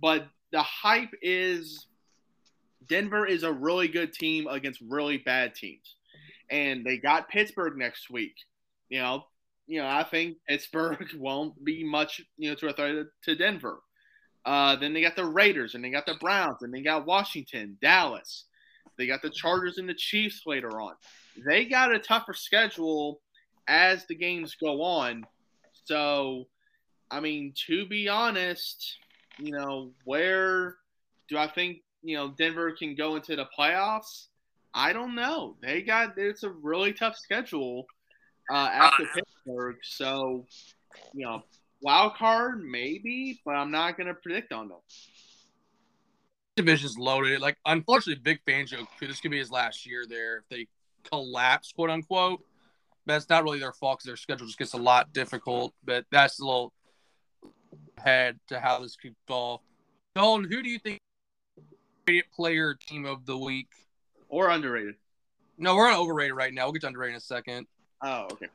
But 0.00 0.26
the 0.50 0.62
hype 0.62 1.12
is 1.22 1.86
Denver 2.88 3.26
is 3.26 3.42
a 3.42 3.52
really 3.52 3.88
good 3.88 4.12
team 4.12 4.46
against 4.46 4.80
really 4.80 5.18
bad 5.18 5.54
teams 5.54 5.94
and 6.54 6.84
they 6.84 6.98
got 6.98 7.28
Pittsburgh 7.28 7.76
next 7.76 8.10
week. 8.10 8.36
You 8.88 9.00
know, 9.00 9.24
you 9.66 9.80
know, 9.80 9.88
I 9.88 10.04
think 10.04 10.36
Pittsburgh 10.48 11.04
won't 11.18 11.62
be 11.64 11.82
much, 11.82 12.20
you 12.38 12.48
know, 12.48 12.54
to 12.54 12.68
a 12.68 12.72
threat 12.72 13.06
to 13.24 13.34
Denver. 13.34 13.80
Uh, 14.46 14.76
then 14.76 14.92
they 14.92 15.00
got 15.00 15.16
the 15.16 15.24
Raiders, 15.24 15.74
and 15.74 15.82
they 15.82 15.90
got 15.90 16.06
the 16.06 16.14
Browns, 16.20 16.58
and 16.62 16.72
they 16.72 16.82
got 16.82 17.06
Washington, 17.06 17.76
Dallas. 17.82 18.44
They 18.96 19.06
got 19.06 19.22
the 19.22 19.30
Chargers 19.30 19.78
and 19.78 19.88
the 19.88 19.94
Chiefs 19.94 20.42
later 20.46 20.80
on. 20.80 20.94
They 21.44 21.64
got 21.64 21.92
a 21.92 21.98
tougher 21.98 22.34
schedule 22.34 23.20
as 23.66 24.06
the 24.06 24.14
games 24.14 24.54
go 24.54 24.82
on. 24.82 25.24
So, 25.86 26.44
I 27.10 27.18
mean, 27.18 27.52
to 27.66 27.86
be 27.86 28.08
honest, 28.08 28.98
you 29.38 29.50
know, 29.50 29.90
where 30.04 30.76
do 31.28 31.36
I 31.36 31.48
think 31.48 31.78
you 32.02 32.16
know 32.16 32.32
Denver 32.38 32.70
can 32.72 32.94
go 32.94 33.16
into 33.16 33.34
the 33.34 33.46
playoffs? 33.58 34.26
I 34.74 34.92
don't 34.92 35.14
know. 35.14 35.56
They 35.62 35.82
got 35.82 36.18
it's 36.18 36.42
a 36.42 36.50
really 36.50 36.92
tough 36.92 37.16
schedule 37.16 37.86
uh, 38.50 38.68
after 38.72 39.06
Pittsburgh, 39.14 39.76
so 39.82 40.46
you 41.12 41.24
know, 41.24 41.42
wild 41.80 42.16
card 42.16 42.62
maybe, 42.62 43.40
but 43.44 43.52
I'm 43.52 43.70
not 43.70 43.96
gonna 43.96 44.14
predict 44.14 44.52
on 44.52 44.68
them. 44.68 44.78
Division's 46.56 46.96
loaded. 46.98 47.40
Like, 47.40 47.56
unfortunately, 47.66 48.22
Vic 48.22 48.40
Fangio, 48.46 48.86
this 49.00 49.20
could 49.20 49.30
be 49.30 49.38
his 49.38 49.50
last 49.50 49.86
year 49.86 50.04
there 50.08 50.38
if 50.38 50.48
they 50.48 50.66
collapse, 51.08 51.72
quote 51.72 51.90
unquote. 51.90 52.40
It's 53.06 53.28
not 53.28 53.44
really 53.44 53.58
their 53.58 53.72
fault 53.72 53.98
because 53.98 54.06
their 54.06 54.16
schedule 54.16 54.46
just 54.46 54.58
gets 54.58 54.72
a 54.72 54.78
lot 54.78 55.12
difficult. 55.12 55.74
But 55.84 56.06
that's 56.10 56.40
a 56.40 56.44
little 56.44 56.72
head 57.98 58.38
to 58.48 58.60
how 58.60 58.80
this 58.80 58.96
could 58.96 59.14
fall. 59.26 59.62
Nolan, 60.16 60.44
who 60.44 60.62
do 60.62 60.70
you 60.70 60.78
think 60.78 60.98
player 62.34 62.74
team 62.74 63.04
of 63.04 63.26
the 63.26 63.36
week? 63.36 63.68
Or 64.28 64.50
underrated. 64.50 64.94
No, 65.58 65.76
we're 65.76 65.88
on 65.88 65.96
overrated 65.96 66.34
right 66.34 66.52
now. 66.52 66.64
We'll 66.64 66.72
get 66.72 66.82
to 66.82 66.88
underrated 66.88 67.14
in 67.14 67.18
a 67.18 67.20
second. 67.20 67.66
Oh, 68.02 68.28
okay. 68.32 68.48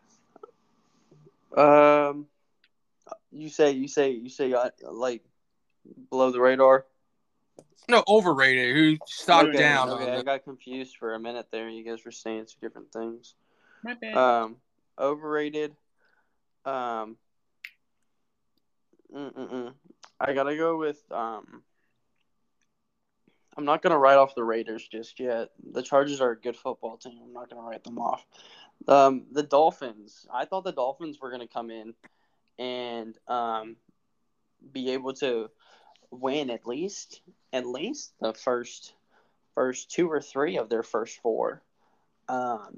Um, 1.55 2.27
you 3.31 3.49
say 3.49 3.71
you 3.71 3.87
say 3.87 4.11
you 4.11 4.29
say 4.29 4.53
uh, 4.53 4.69
like 4.83 5.23
below 6.09 6.31
the 6.31 6.39
radar. 6.39 6.85
No, 7.87 8.03
overrated. 8.07 8.75
Who 8.75 8.97
stocked 9.07 9.49
okay, 9.49 9.57
down? 9.57 9.89
Okay, 9.89 10.15
I 10.15 10.21
got 10.21 10.43
confused 10.43 10.97
for 10.97 11.15
a 11.15 11.19
minute 11.19 11.47
there. 11.51 11.69
You 11.69 11.83
guys 11.83 12.05
were 12.05 12.11
saying 12.11 12.45
two 12.45 12.59
different 12.61 12.91
things. 12.91 13.33
My 13.83 13.95
bad. 13.95 14.15
Um, 14.15 14.57
overrated. 14.99 15.75
Um, 16.65 17.17
mm-mm-mm. 19.15 19.73
I 20.19 20.33
gotta 20.33 20.55
go 20.55 20.77
with 20.77 21.01
um. 21.11 21.63
I'm 23.59 23.65
not 23.65 23.81
gonna 23.81 23.99
write 23.99 24.17
off 24.17 24.35
the 24.35 24.43
Raiders 24.43 24.87
just 24.87 25.19
yet. 25.19 25.49
The 25.73 25.81
Chargers 25.81 26.21
are 26.21 26.31
a 26.31 26.39
good 26.39 26.55
football 26.55 26.95
team. 26.95 27.19
I'm 27.21 27.33
not 27.33 27.49
gonna 27.49 27.67
write 27.67 27.83
them 27.83 27.99
off. 27.99 28.25
Um, 28.87 29.25
the 29.33 29.43
Dolphins. 29.43 30.25
I 30.33 30.45
thought 30.45 30.63
the 30.63 30.71
Dolphins 30.71 31.19
were 31.19 31.29
gonna 31.29 31.45
come 31.45 31.69
in 31.69 31.93
and 32.57 33.17
um, 33.27 33.75
be 34.71 34.91
able 34.91 35.11
to 35.15 35.49
win 36.09 36.49
at 36.49 36.65
least 36.65 37.19
at 37.51 37.67
least 37.67 38.13
the 38.21 38.33
first 38.33 38.93
first 39.55 39.91
two 39.91 40.09
or 40.09 40.21
three 40.21 40.57
of 40.57 40.69
their 40.69 40.81
first 40.81 41.21
four. 41.21 41.61
Um, 42.29 42.77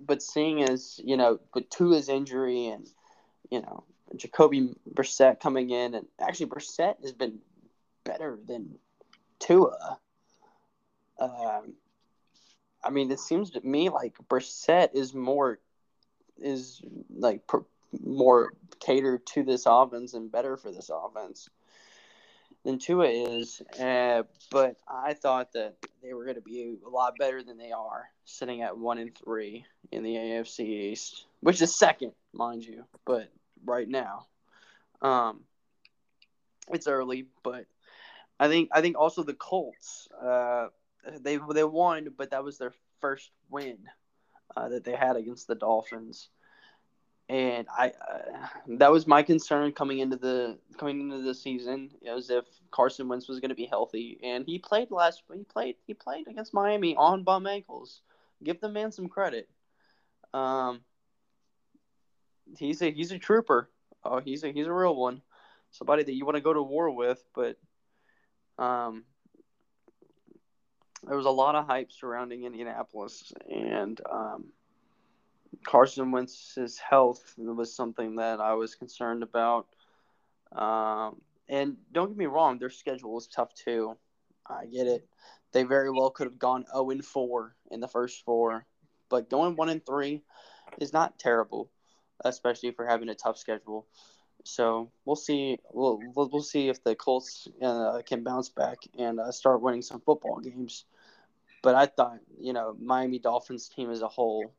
but 0.00 0.22
seeing 0.22 0.62
as 0.62 0.98
you 1.04 1.18
know, 1.18 1.40
with 1.52 1.68
Tua's 1.68 2.08
injury 2.08 2.68
and 2.68 2.88
you 3.50 3.60
know 3.60 3.84
Jacoby 4.16 4.70
Brissett 4.90 5.40
coming 5.40 5.68
in, 5.68 5.94
and 5.94 6.06
actually 6.18 6.46
Brissett 6.46 7.02
has 7.02 7.12
been 7.12 7.40
better 8.02 8.38
than 8.48 8.78
Tua. 9.42 9.98
Um, 11.18 11.74
I 12.82 12.90
mean, 12.90 13.10
it 13.10 13.20
seems 13.20 13.50
to 13.50 13.60
me 13.60 13.88
like 13.88 14.14
Brissett 14.28 14.94
is 14.94 15.14
more 15.14 15.58
is 16.40 16.80
like 17.10 17.42
more 18.04 18.52
catered 18.80 19.26
to 19.26 19.42
this 19.42 19.64
offense 19.66 20.14
and 20.14 20.32
better 20.32 20.56
for 20.56 20.72
this 20.72 20.90
offense 20.92 21.48
than 22.64 22.78
Tua 22.78 23.08
is. 23.08 23.62
Uh, 23.78 24.22
but 24.50 24.76
I 24.88 25.14
thought 25.14 25.52
that 25.52 25.76
they 26.02 26.12
were 26.14 26.24
going 26.24 26.36
to 26.36 26.42
be 26.42 26.76
a 26.84 26.88
lot 26.88 27.14
better 27.18 27.42
than 27.42 27.58
they 27.58 27.72
are, 27.72 28.08
sitting 28.24 28.62
at 28.62 28.76
one 28.76 28.98
and 28.98 29.16
three 29.16 29.64
in 29.90 30.02
the 30.02 30.14
AFC 30.14 30.60
East, 30.60 31.26
which 31.40 31.60
is 31.60 31.74
second, 31.74 32.12
mind 32.32 32.64
you. 32.64 32.84
But 33.04 33.28
right 33.64 33.88
now, 33.88 34.26
um, 35.00 35.40
it's 36.72 36.86
early, 36.86 37.26
but 37.42 37.66
I 38.42 38.48
think 38.48 38.70
I 38.72 38.80
think 38.80 38.98
also 38.98 39.22
the 39.22 39.34
Colts, 39.34 40.08
uh, 40.20 40.68
they 41.20 41.38
they 41.54 41.64
won, 41.64 42.08
but 42.16 42.30
that 42.30 42.44
was 42.44 42.58
their 42.58 42.74
first 43.00 43.30
win 43.50 43.78
uh, 44.56 44.68
that 44.68 44.84
they 44.84 44.96
had 44.96 45.16
against 45.16 45.46
the 45.46 45.54
Dolphins 45.54 46.28
and 47.28 47.66
I 47.76 47.88
uh, 47.88 48.46
that 48.78 48.92
was 48.92 49.06
my 49.06 49.22
concern 49.22 49.72
coming 49.72 50.00
into 50.00 50.16
the 50.16 50.58
coming 50.76 51.00
into 51.00 51.22
the 51.22 51.34
season 51.34 51.90
as 52.06 52.30
if 52.30 52.44
Carson 52.70 53.08
Wentz 53.08 53.28
was 53.28 53.40
going 53.40 53.48
to 53.48 53.54
be 53.54 53.64
healthy, 53.64 54.18
and 54.22 54.44
he 54.44 54.58
played 54.58 54.90
last 54.90 55.22
he 55.32 55.44
played 55.44 55.76
he 55.86 55.94
played 55.94 56.28
against 56.28 56.52
Miami 56.52 56.94
on 56.96 57.22
bum 57.22 57.46
ankles. 57.46 58.02
Give 58.42 58.60
the 58.60 58.68
man 58.68 58.92
some 58.92 59.08
credit. 59.08 59.48
Um, 60.34 60.80
he's 62.58 62.82
a 62.82 62.90
he's 62.90 63.12
a 63.12 63.18
trooper. 63.18 63.70
Oh, 64.04 64.20
he's 64.20 64.44
a 64.44 64.52
he's 64.52 64.66
a 64.66 64.72
real 64.72 64.96
one. 64.96 65.22
Somebody 65.70 66.02
that 66.02 66.12
you 66.12 66.26
want 66.26 66.36
to 66.36 66.42
go 66.42 66.52
to 66.52 66.62
war 66.62 66.90
with, 66.90 67.24
but 67.34 67.56
um, 68.58 69.04
there 71.06 71.16
was 71.16 71.26
a 71.26 71.30
lot 71.30 71.54
of 71.54 71.66
hype 71.66 71.90
surrounding 71.90 72.44
Indianapolis, 72.44 73.32
and 73.50 74.00
um, 74.10 74.52
Carson 75.64 76.12
Wentz's 76.12 76.78
health 76.78 77.34
was 77.36 77.74
something 77.74 78.16
that 78.16 78.40
I 78.40 78.54
was 78.54 78.74
concerned 78.74 79.22
about. 79.22 79.66
Um, 80.52 81.20
and 81.48 81.76
don't 81.92 82.08
get 82.08 82.16
me 82.16 82.26
wrong, 82.26 82.58
their 82.58 82.70
schedule 82.70 83.18
is 83.18 83.26
tough 83.26 83.54
too. 83.54 83.96
I 84.46 84.66
get 84.66 84.86
it. 84.86 85.08
They 85.52 85.64
very 85.64 85.90
well 85.90 86.10
could 86.10 86.26
have 86.26 86.38
gone 86.38 86.64
0 86.72 86.90
and 86.90 87.04
4 87.04 87.54
in 87.70 87.80
the 87.80 87.88
first 87.88 88.24
four, 88.24 88.66
but 89.08 89.28
going 89.28 89.56
1 89.56 89.68
and 89.68 89.84
3 89.84 90.22
is 90.78 90.92
not 90.92 91.18
terrible, 91.18 91.70
especially 92.24 92.70
for 92.70 92.86
having 92.86 93.08
a 93.08 93.14
tough 93.14 93.38
schedule. 93.38 93.86
So 94.44 94.90
we'll 95.04 95.16
see. 95.16 95.58
We'll 95.72 96.00
we'll, 96.14 96.42
see 96.42 96.68
if 96.68 96.82
the 96.82 96.94
Colts 96.94 97.48
uh, 97.62 98.02
can 98.04 98.22
bounce 98.22 98.48
back 98.48 98.78
and 98.98 99.20
uh, 99.20 99.30
start 99.30 99.62
winning 99.62 99.82
some 99.82 100.00
football 100.00 100.40
games. 100.40 100.84
But 101.62 101.76
I 101.76 101.86
thought, 101.86 102.18
you 102.40 102.52
know, 102.52 102.76
Miami 102.80 103.18
Dolphins 103.18 103.68
team 103.68 103.90
as 103.90 104.02
a 104.02 104.08
whole 104.08 104.52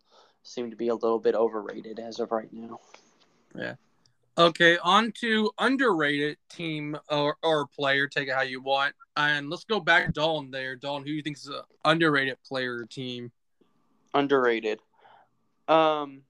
seemed 0.44 0.72
to 0.72 0.78
be 0.78 0.88
a 0.88 0.96
little 0.96 1.20
bit 1.20 1.36
overrated 1.36 2.00
as 2.00 2.20
of 2.20 2.32
right 2.32 2.52
now. 2.52 2.80
Yeah. 3.56 3.76
Okay, 4.36 4.80
on 4.80 5.12
to 5.20 5.52
underrated 5.60 6.38
team 6.50 6.98
or, 7.10 7.38
or 7.44 7.68
player. 7.68 8.08
Take 8.08 8.30
it 8.30 8.34
how 8.34 8.42
you 8.42 8.62
want. 8.62 8.96
And 9.16 9.50
let's 9.50 9.64
go 9.64 9.80
back 9.80 10.08
to 10.08 10.12
Dalton 10.12 10.50
there. 10.50 10.76
Dalton, 10.76 11.04
who 11.04 11.12
do 11.12 11.16
you 11.16 11.22
think 11.22 11.38
is 11.38 11.48
an 11.48 11.62
underrated 11.86 12.38
player 12.44 12.78
or 12.78 12.86
team? 12.86 13.32
Underrated. 14.14 14.80
Um. 15.68 16.24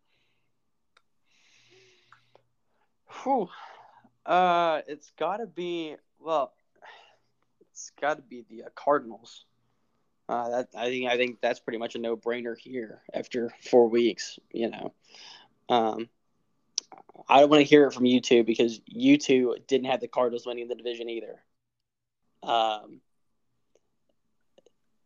Whew. 3.22 3.50
Uh, 4.26 4.82
it's 4.88 5.12
got 5.20 5.38
to 5.38 5.48
be 5.48 5.96
well. 6.20 6.54
It's 7.72 7.92
got 8.00 8.18
to 8.18 8.24
be 8.24 8.46
the 8.50 8.64
uh, 8.64 8.70
Cardinals. 8.76 9.46
Uh, 10.30 10.50
that 10.50 10.70
I 10.76 10.86
think 10.86 11.10
I 11.10 11.18
think 11.18 11.42
that's 11.42 11.60
pretty 11.60 11.80
much 11.80 11.96
a 11.96 12.00
no 12.00 12.16
brainer 12.16 12.58
here 12.58 13.02
after 13.14 13.52
four 13.70 13.90
weeks. 13.90 14.40
You 14.52 14.70
know, 14.70 14.94
um, 15.70 16.08
I 17.28 17.42
don't 17.42 17.50
want 17.50 17.62
to 17.62 17.70
hear 17.70 17.88
it 17.88 17.94
from 17.94 18.06
you 18.06 18.22
two 18.22 18.44
because 18.44 18.80
you 18.86 19.18
two 19.18 19.58
didn't 19.68 19.88
have 19.88 20.00
the 20.00 20.08
Cardinals 20.08 20.46
winning 20.46 20.68
the 20.68 20.76
division 20.76 21.10
either. 21.10 21.44
Um, 22.42 23.02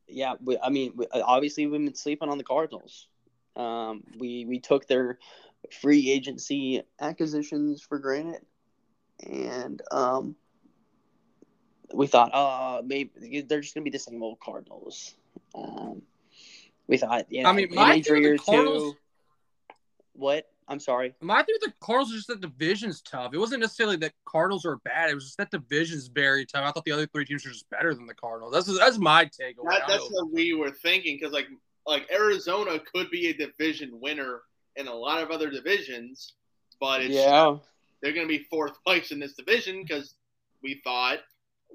yeah, 0.08 0.36
we, 0.44 0.58
I 0.60 0.70
mean, 0.70 0.94
we, 0.96 1.08
obviously 1.12 1.66
we've 1.68 1.84
been 1.84 1.96
sleeping 1.96 2.30
on 2.30 2.38
the 2.38 2.44
Cardinals. 2.44 3.08
Um, 3.56 4.04
we 4.20 4.46
we 4.46 4.60
took 4.60 4.88
their 4.88 5.18
free 5.74 6.12
agency 6.12 6.84
acquisitions 7.00 7.82
for 7.82 8.00
granted, 8.00 8.46
and 9.26 9.82
um, 9.92 10.36
we 11.94 12.08
thought, 12.08 12.32
oh, 12.34 12.82
maybe 12.86 13.42
they're 13.42 13.62
just 13.62 13.74
gonna 13.74 13.84
be 13.84 13.90
the 13.90 14.00
same 14.00 14.22
old 14.22 14.40
Cardinals. 14.40 15.16
Um, 15.56 16.02
we 16.88 16.98
thought, 16.98 17.26
yeah, 17.30 17.48
I 17.48 17.54
mean, 17.54 17.70
my 17.74 17.96
injury 17.96 18.26
or 18.26 18.32
with 18.34 18.46
Cardinals- 18.46 18.94
two. 18.94 18.98
What? 20.14 20.48
I'm 20.70 20.80
sorry. 20.80 21.14
I 21.30 21.44
think 21.44 21.62
the 21.62 21.74
Cardinals 21.80 22.12
are 22.12 22.18
just 22.18 22.28
that 22.28 22.42
division's 22.42 23.02
tough. 23.02 23.34
It 23.34 23.38
wasn't 23.38 23.62
necessarily 23.62 23.96
that 23.98 24.12
Cardinals 24.26 24.66
are 24.66 24.78
bad. 24.78 25.10
It 25.10 25.16
was 25.16 25.24
just 25.24 25.38
that 25.38 25.50
division's 25.50 26.08
very 26.08 26.46
tough. 26.46 26.66
I 26.66 26.72
thought 26.72 26.84
the 26.84 26.92
other 26.92 27.08
three 27.08 27.24
teams 27.24 27.46
were 27.46 27.52
just 27.52 27.70
better 27.70 27.94
than 27.94 28.06
the 28.06 28.14
Cardinals. 28.14 28.54
That's 28.54 28.78
that's 28.78 28.98
my 28.98 29.26
takeaway. 29.26 29.70
That, 29.70 29.84
that's 29.88 30.08
what 30.12 30.32
we 30.34 30.54
were 30.54 30.72
thinking 30.72 31.18
because 31.18 31.32
like 31.32 31.48
like 31.86 32.06
Arizona 32.12 32.80
could 32.94 33.10
be 33.10 33.30
a 33.30 33.34
division 33.34 33.92
winner 34.02 34.42
in 34.78 34.88
a 34.88 34.94
lot 34.94 35.22
of 35.22 35.32
other 35.32 35.50
divisions, 35.50 36.34
but 36.80 37.02
it's 37.02 37.14
yeah, 37.14 37.56
they're 38.02 38.14
going 38.14 38.28
to 38.28 38.38
be 38.38 38.46
fourth 38.50 38.74
place 38.86 39.12
in 39.12 39.20
this 39.20 39.34
division 39.34 39.82
because 39.82 40.16
we 40.64 40.82
thought 40.84 41.18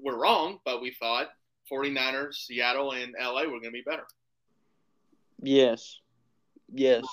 we're 0.01 0.19
wrong, 0.19 0.59
but 0.65 0.81
we 0.81 0.93
thought 0.99 1.29
49ers, 1.71 2.35
Seattle, 2.35 2.93
and 2.93 3.15
LA 3.21 3.43
were 3.43 3.61
going 3.61 3.65
to 3.65 3.71
be 3.71 3.83
better. 3.85 4.07
yes, 5.43 6.01
yes, 6.73 7.05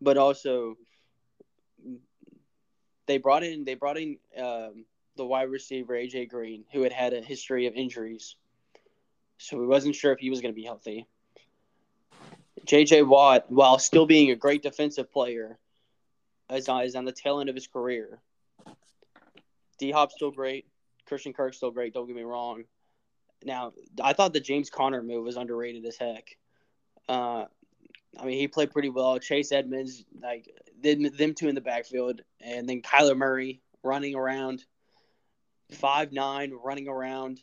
but 0.00 0.16
also 0.16 0.76
they 3.06 3.18
brought 3.18 3.42
in 3.42 3.64
they 3.64 3.74
brought 3.74 3.98
in 3.98 4.18
um, 4.38 4.84
the 5.16 5.24
wide 5.24 5.50
receiver 5.50 5.94
AJ 5.94 6.28
Green, 6.28 6.64
who 6.72 6.82
had 6.82 6.92
had 6.92 7.12
a 7.12 7.20
history 7.20 7.66
of 7.66 7.74
injuries, 7.74 8.36
so 9.38 9.58
we 9.58 9.66
wasn't 9.66 9.94
sure 9.94 10.12
if 10.12 10.20
he 10.20 10.30
was 10.30 10.40
going 10.40 10.52
to 10.52 10.60
be 10.60 10.64
healthy. 10.64 11.06
JJ 12.66 13.06
Watt, 13.06 13.50
while 13.50 13.78
still 13.78 14.06
being 14.06 14.30
a 14.30 14.36
great 14.36 14.62
defensive 14.62 15.12
player, 15.12 15.58
is 16.52 16.68
on, 16.68 16.84
is 16.84 16.94
on 16.94 17.04
the 17.04 17.12
tail 17.12 17.40
end 17.40 17.48
of 17.48 17.54
his 17.54 17.66
career. 17.66 18.20
D 19.78 19.90
Hop's 19.90 20.14
still 20.14 20.30
great. 20.30 20.66
Christian 21.06 21.32
Kirk's 21.32 21.56
still 21.56 21.70
great. 21.70 21.94
Don't 21.94 22.06
get 22.06 22.16
me 22.16 22.22
wrong. 22.22 22.64
Now, 23.44 23.72
I 24.02 24.12
thought 24.12 24.32
the 24.32 24.40
James 24.40 24.68
Conner 24.68 25.02
move 25.02 25.24
was 25.24 25.36
underrated 25.36 25.84
as 25.86 25.96
heck. 25.96 26.36
Uh, 27.08 27.46
I 28.18 28.24
mean, 28.24 28.38
he 28.38 28.48
played 28.48 28.70
pretty 28.70 28.90
well. 28.90 29.18
Chase 29.18 29.52
Edmonds, 29.52 30.04
like 30.20 30.52
them, 30.80 31.04
them 31.16 31.34
two 31.34 31.48
in 31.48 31.54
the 31.54 31.60
backfield, 31.60 32.20
and 32.40 32.68
then 32.68 32.82
Kyler 32.82 33.16
Murray 33.16 33.62
running 33.82 34.14
around, 34.14 34.64
five 35.72 36.12
nine, 36.12 36.52
running 36.52 36.88
around. 36.88 37.40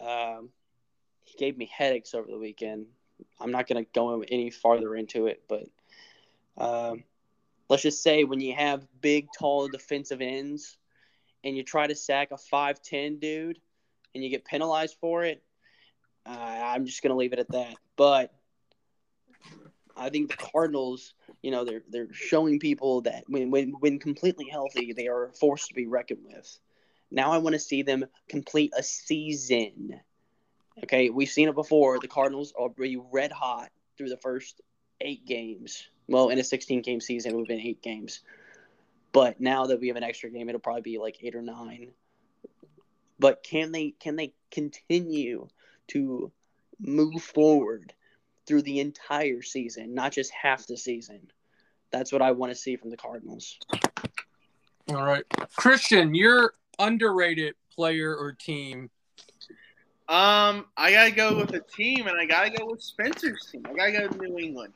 Um, 0.00 0.50
he 1.24 1.36
gave 1.38 1.56
me 1.58 1.68
headaches 1.76 2.14
over 2.14 2.30
the 2.30 2.38
weekend. 2.38 2.86
I'm 3.40 3.50
not 3.50 3.66
going 3.66 3.84
to 3.84 3.90
go 3.92 4.22
any 4.22 4.50
farther 4.50 4.94
into 4.94 5.26
it, 5.26 5.42
but 5.48 5.64
um, 6.56 7.04
let's 7.68 7.82
just 7.82 8.02
say 8.02 8.24
when 8.24 8.40
you 8.40 8.54
have 8.54 8.86
big, 9.00 9.28
tall 9.38 9.68
defensive 9.68 10.20
ends, 10.20 10.76
and 11.44 11.56
you 11.56 11.62
try 11.62 11.86
to 11.86 11.94
sack 11.94 12.30
a 12.32 12.38
five 12.38 12.82
ten 12.82 13.18
dude, 13.18 13.60
and 14.14 14.24
you 14.24 14.30
get 14.30 14.44
penalized 14.44 14.96
for 15.00 15.24
it, 15.24 15.42
uh, 16.26 16.30
I'm 16.30 16.84
just 16.86 17.02
going 17.02 17.10
to 17.10 17.16
leave 17.16 17.32
it 17.32 17.38
at 17.38 17.52
that. 17.52 17.74
But 17.96 18.32
I 19.96 20.10
think 20.10 20.30
the 20.30 20.36
Cardinals, 20.36 21.14
you 21.42 21.50
know, 21.50 21.64
they're 21.64 21.82
they're 21.88 22.12
showing 22.12 22.58
people 22.58 23.02
that 23.02 23.24
when 23.28 23.50
when 23.50 23.72
when 23.80 23.98
completely 23.98 24.46
healthy, 24.50 24.92
they 24.92 25.08
are 25.08 25.30
forced 25.38 25.68
to 25.68 25.74
be 25.74 25.86
reckoned 25.86 26.24
with. 26.24 26.58
Now 27.10 27.32
I 27.32 27.38
want 27.38 27.54
to 27.54 27.58
see 27.60 27.82
them 27.82 28.04
complete 28.28 28.72
a 28.76 28.82
season. 28.82 30.00
Okay, 30.84 31.10
we've 31.10 31.28
seen 31.28 31.48
it 31.48 31.54
before. 31.54 31.98
The 32.00 32.08
Cardinals 32.08 32.52
are 32.58 32.70
really 32.76 33.00
red 33.12 33.32
hot 33.32 33.70
through 33.96 34.08
the 34.08 34.16
first 34.16 34.60
eight 35.00 35.26
games. 35.26 35.88
Well, 36.06 36.30
in 36.30 36.38
a 36.38 36.44
16 36.44 36.82
game 36.82 37.00
season, 37.00 37.32
it 37.32 37.34
would 37.34 37.42
have 37.42 37.56
been 37.58 37.66
eight 37.66 37.82
games. 37.82 38.20
But 39.12 39.40
now 39.40 39.66
that 39.66 39.80
we 39.80 39.88
have 39.88 39.96
an 39.96 40.02
extra 40.02 40.30
game, 40.30 40.48
it'll 40.48 40.60
probably 40.60 40.82
be 40.82 40.98
like 40.98 41.18
eight 41.22 41.34
or 41.34 41.42
nine. 41.42 41.92
But 43.18 43.42
can 43.42 43.72
they 43.72 43.94
can 43.98 44.16
they 44.16 44.32
continue 44.50 45.48
to 45.88 46.30
move 46.78 47.22
forward 47.22 47.92
through 48.46 48.62
the 48.62 48.80
entire 48.80 49.42
season, 49.42 49.94
not 49.94 50.12
just 50.12 50.30
half 50.32 50.66
the 50.66 50.76
season? 50.76 51.30
That's 51.90 52.12
what 52.12 52.22
I 52.22 52.32
want 52.32 52.52
to 52.52 52.56
see 52.56 52.76
from 52.76 52.90
the 52.90 52.96
Cardinals. 52.96 53.58
All 54.88 55.04
right, 55.04 55.24
Christian, 55.56 56.14
you're 56.14 56.52
underrated 56.78 57.54
player 57.74 58.14
or 58.14 58.32
team. 58.32 58.90
Um, 60.08 60.64
I 60.74 60.90
gotta 60.90 61.10
go 61.10 61.36
with 61.36 61.52
a 61.52 61.60
team, 61.60 62.06
and 62.06 62.18
I 62.18 62.24
gotta 62.24 62.50
go 62.50 62.64
with 62.66 62.82
Spencer's 62.82 63.46
team. 63.52 63.62
I 63.66 63.74
gotta 63.74 63.92
go 63.92 64.06
with 64.08 64.20
New 64.20 64.38
England. 64.38 64.72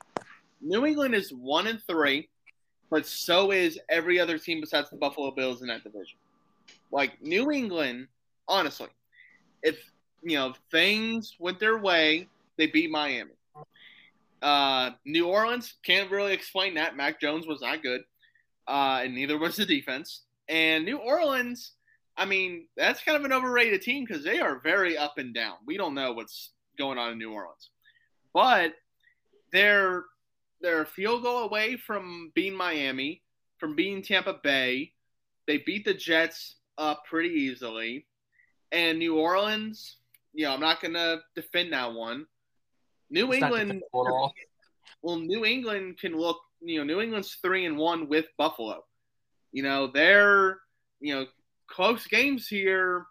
New 0.60 0.84
England 0.84 1.14
is 1.14 1.32
one 1.32 1.66
and 1.66 1.82
three, 1.82 2.28
but 2.90 3.06
so 3.06 3.50
is 3.50 3.78
every 3.88 4.20
other 4.20 4.36
team 4.36 4.60
besides 4.60 4.90
the 4.90 4.96
Buffalo 4.96 5.30
Bills 5.30 5.62
in 5.62 5.68
that 5.68 5.84
division. 5.84 6.18
Like 6.90 7.22
New 7.22 7.50
England, 7.50 8.08
honestly, 8.46 8.88
if 9.62 9.78
you 10.22 10.36
know 10.36 10.52
things 10.70 11.34
went 11.38 11.58
their 11.58 11.78
way, 11.78 12.28
they 12.58 12.66
beat 12.66 12.90
Miami. 12.90 13.30
Uh, 14.42 14.90
New 15.06 15.28
Orleans 15.28 15.74
can't 15.82 16.10
really 16.10 16.34
explain 16.34 16.74
that. 16.74 16.94
Mac 16.94 17.20
Jones 17.20 17.46
was 17.46 17.62
not 17.62 17.82
good, 17.82 18.02
uh, 18.68 19.00
and 19.02 19.14
neither 19.14 19.38
was 19.38 19.56
the 19.56 19.64
defense. 19.64 20.24
And 20.48 20.84
New 20.84 20.98
Orleans, 20.98 21.72
I 22.16 22.26
mean, 22.26 22.66
that's 22.76 23.02
kind 23.02 23.16
of 23.16 23.24
an 23.24 23.32
overrated 23.32 23.82
team 23.82 24.04
because 24.06 24.24
they 24.24 24.40
are 24.40 24.60
very 24.60 24.96
up 24.98 25.18
and 25.18 25.34
down. 25.34 25.56
We 25.66 25.76
don't 25.76 25.94
know 25.94 26.12
what's 26.12 26.50
going 26.78 26.98
on 26.98 27.12
in 27.12 27.18
New 27.18 27.32
Orleans, 27.32 27.70
but 28.34 28.74
they're 29.52 30.04
they're 30.60 30.82
a 30.82 30.86
field 30.86 31.22
goal 31.22 31.44
away 31.44 31.76
from 31.76 32.30
being 32.34 32.54
Miami, 32.54 33.22
from 33.58 33.74
being 33.74 34.02
Tampa 34.02 34.34
Bay. 34.42 34.92
They 35.46 35.58
beat 35.58 35.84
the 35.84 35.94
Jets 35.94 36.56
up 36.78 37.04
pretty 37.08 37.30
easily, 37.30 38.06
and 38.70 38.98
New 38.98 39.16
Orleans. 39.16 39.96
You 40.34 40.44
know, 40.44 40.54
I'm 40.54 40.60
not 40.60 40.80
gonna 40.80 41.20
defend 41.34 41.72
that 41.72 41.92
one. 41.92 42.26
New 43.10 43.32
It's 43.32 43.42
England. 43.42 43.82
Well, 45.02 45.18
New 45.18 45.44
England 45.44 45.98
can 45.98 46.16
look. 46.16 46.40
You 46.60 46.78
know, 46.78 46.84
New 46.84 47.00
England's 47.00 47.38
three 47.42 47.66
and 47.66 47.76
one 47.76 48.08
with 48.08 48.26
Buffalo. 48.38 48.84
You 49.50 49.62
know, 49.62 49.88
they're 49.88 50.58
you 51.00 51.14
know 51.14 51.26
close 51.72 52.06
games 52.06 52.46
here. 52.46 53.06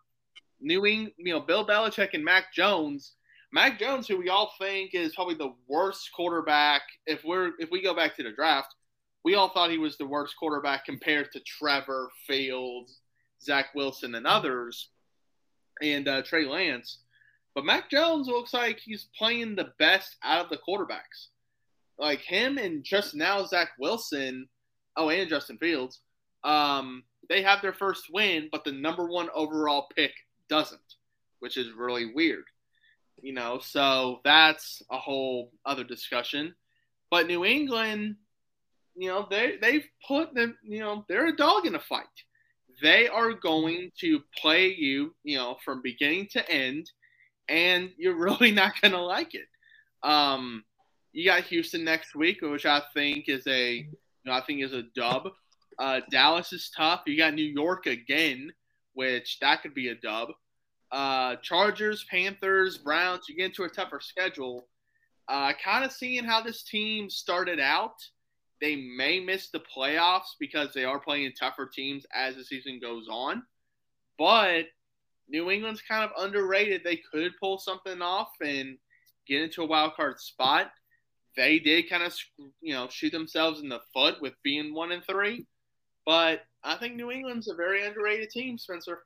New 0.62 0.86
England, 0.86 1.14
you 1.18 1.34
know, 1.34 1.40
Bill 1.40 1.66
Belichick 1.66 2.14
and 2.14 2.24
Mac 2.24 2.54
Jones. 2.54 3.14
Mac 3.52 3.80
Jones, 3.80 4.08
who 4.08 4.18
we 4.18 4.30
all 4.30 4.54
think 4.60 4.94
is 4.94 5.16
probably 5.16 5.36
the 5.36 5.54
worst 5.68 6.10
quarterback, 6.16 6.84
if 7.06 7.24
we're 7.26 7.52
if 7.60 7.70
we 7.72 7.82
go 7.82 7.94
back 7.94 8.16
to 8.16 8.24
the 8.24 8.32
draft, 8.32 8.74
we 9.26 9.36
all 9.36 9.50
thought 9.50 9.72
he 9.72 9.78
was 9.78 9.98
the 9.98 10.06
worst 10.06 10.36
quarterback 10.38 10.86
compared 10.86 11.32
to 11.32 11.42
Trevor 11.42 12.10
Fields, 12.28 13.02
Zach 13.44 13.68
Wilson, 13.76 14.16
and 14.16 14.26
others, 14.26 14.90
and 15.82 16.08
uh, 16.08 16.22
Trey 16.22 16.46
Lance. 16.46 17.00
But 17.54 17.66
Mac 17.66 17.90
Jones 17.90 18.28
looks 18.28 18.54
like 18.54 18.80
he's 18.80 19.10
playing 19.18 19.56
the 19.56 19.74
best 19.78 20.16
out 20.24 20.46
of 20.46 20.50
the 20.50 20.60
quarterbacks. 20.66 21.28
Like 22.00 22.22
him 22.22 22.58
and 22.58 22.84
just 22.84 23.14
now 23.14 23.44
Zach 23.46 23.70
Wilson, 23.78 24.48
oh, 24.96 25.10
and 25.10 25.30
Justin 25.30 25.58
Fields, 25.58 26.00
um, 26.44 27.04
they 27.30 27.42
have 27.44 27.62
their 27.62 27.74
first 27.74 28.06
win, 28.12 28.50
but 28.52 28.64
the 28.64 28.72
number 28.72 29.06
one 29.06 29.30
overall 29.34 29.88
pick 29.96 30.14
doesn't, 30.50 30.80
which 31.40 31.58
is 31.58 31.72
really 31.72 32.12
weird. 32.14 32.46
You 33.22 33.34
know, 33.34 33.60
so 33.60 34.20
that's 34.24 34.82
a 34.92 34.98
whole 34.98 35.52
other 35.66 35.84
discussion. 35.84 36.56
But 37.10 37.28
New 37.28 37.46
England, 37.46 38.16
you 38.96 39.10
know, 39.10 39.28
they 39.30 39.58
they've 39.62 39.86
put 40.08 40.34
them, 40.34 40.58
you 40.64 40.80
know, 40.80 41.06
they're 41.08 41.28
a 41.28 41.36
dog 41.36 41.66
in 41.66 41.76
a 41.76 41.80
fight. 41.80 42.06
they 42.82 43.08
are 43.08 43.34
going 43.34 43.92
to 44.00 44.22
play 44.38 44.74
you, 44.74 45.14
you 45.24 45.38
know, 45.38 45.58
from 45.64 45.82
beginning 45.84 46.28
to 46.32 46.50
end, 46.50 46.90
and 47.48 47.92
you're 47.98 48.16
really 48.28 48.52
not 48.52 48.74
to 48.84 48.98
like 48.98 49.36
it. 49.36 49.48
Um, 50.04 50.64
you 51.14 51.26
got 51.26 51.44
Houston 51.44 51.84
next 51.84 52.16
week, 52.16 52.42
which 52.42 52.66
I 52.66 52.82
think 52.94 53.26
is 53.28 53.46
a, 53.48 53.76
you 53.76 53.86
know, 54.26 54.34
I 54.34 54.42
think 54.42 54.62
is 54.62 54.74
a 54.74 54.84
dub. 54.96 55.30
Uh, 55.82 56.02
Dallas 56.12 56.54
is 56.54 56.72
tough. 56.76 57.02
You 57.08 57.18
got 57.18 57.34
New 57.34 57.44
York 57.44 57.88
again, 57.88 58.54
which 58.94 59.40
that 59.42 59.62
could 59.64 59.74
be 59.74 59.88
a 59.88 59.96
dub. 59.96 60.30
Uh, 60.92 61.38
Chargers, 61.38 62.06
Panthers, 62.10 62.78
Browns. 62.78 63.26
You 63.28 63.36
get 63.36 63.48
into 63.48 63.64
a 63.64 63.70
tougher 63.70 64.00
schedule. 64.00 64.68
Uh, 65.28 65.54
kind 65.64 65.84
of 65.84 65.92
seeing 65.92 66.24
how 66.24 66.42
this 66.42 66.64
team 66.64 67.10
started 67.10 67.60
out 67.60 67.96
they 68.62 68.76
may 68.76 69.20
miss 69.20 69.50
the 69.50 69.60
playoffs 69.76 70.38
because 70.40 70.72
they 70.74 70.86
are 70.86 71.00
playing 71.00 71.34
tougher 71.38 71.66
teams 71.66 72.06
as 72.14 72.36
the 72.36 72.46
season 72.46 72.80
goes 72.80 73.08
on. 73.10 73.42
But 74.20 74.66
New 75.28 75.50
England's 75.50 75.82
kind 75.82 76.04
of 76.04 76.12
underrated. 76.24 76.82
They 76.84 77.02
could 77.12 77.32
pull 77.42 77.58
something 77.58 78.02
off 78.02 78.30
and 78.40 78.78
get 79.28 79.42
into 79.42 79.64
a 79.64 79.68
wild 79.68 79.96
card 79.96 80.20
spot. 80.20 80.72
They 81.36 81.58
did 81.58 81.90
kind 81.90 82.04
of, 82.04 82.16
you 82.62 82.74
know, 82.74 82.88
shoot 82.90 83.12
themselves 83.12 83.62
in 83.62 83.70
the 83.70 83.80
foot 83.94 84.22
with 84.22 84.34
being 84.44 84.76
one 84.76 84.92
and 84.92 85.04
three. 85.04 85.48
But 86.06 86.42
I 86.64 86.76
think 86.76 86.96
New 86.96 87.12
England's 87.12 87.48
a 87.48 87.56
very 87.56 87.86
underrated 87.86 88.30
team, 88.30 88.58
Spencer. 88.58 89.00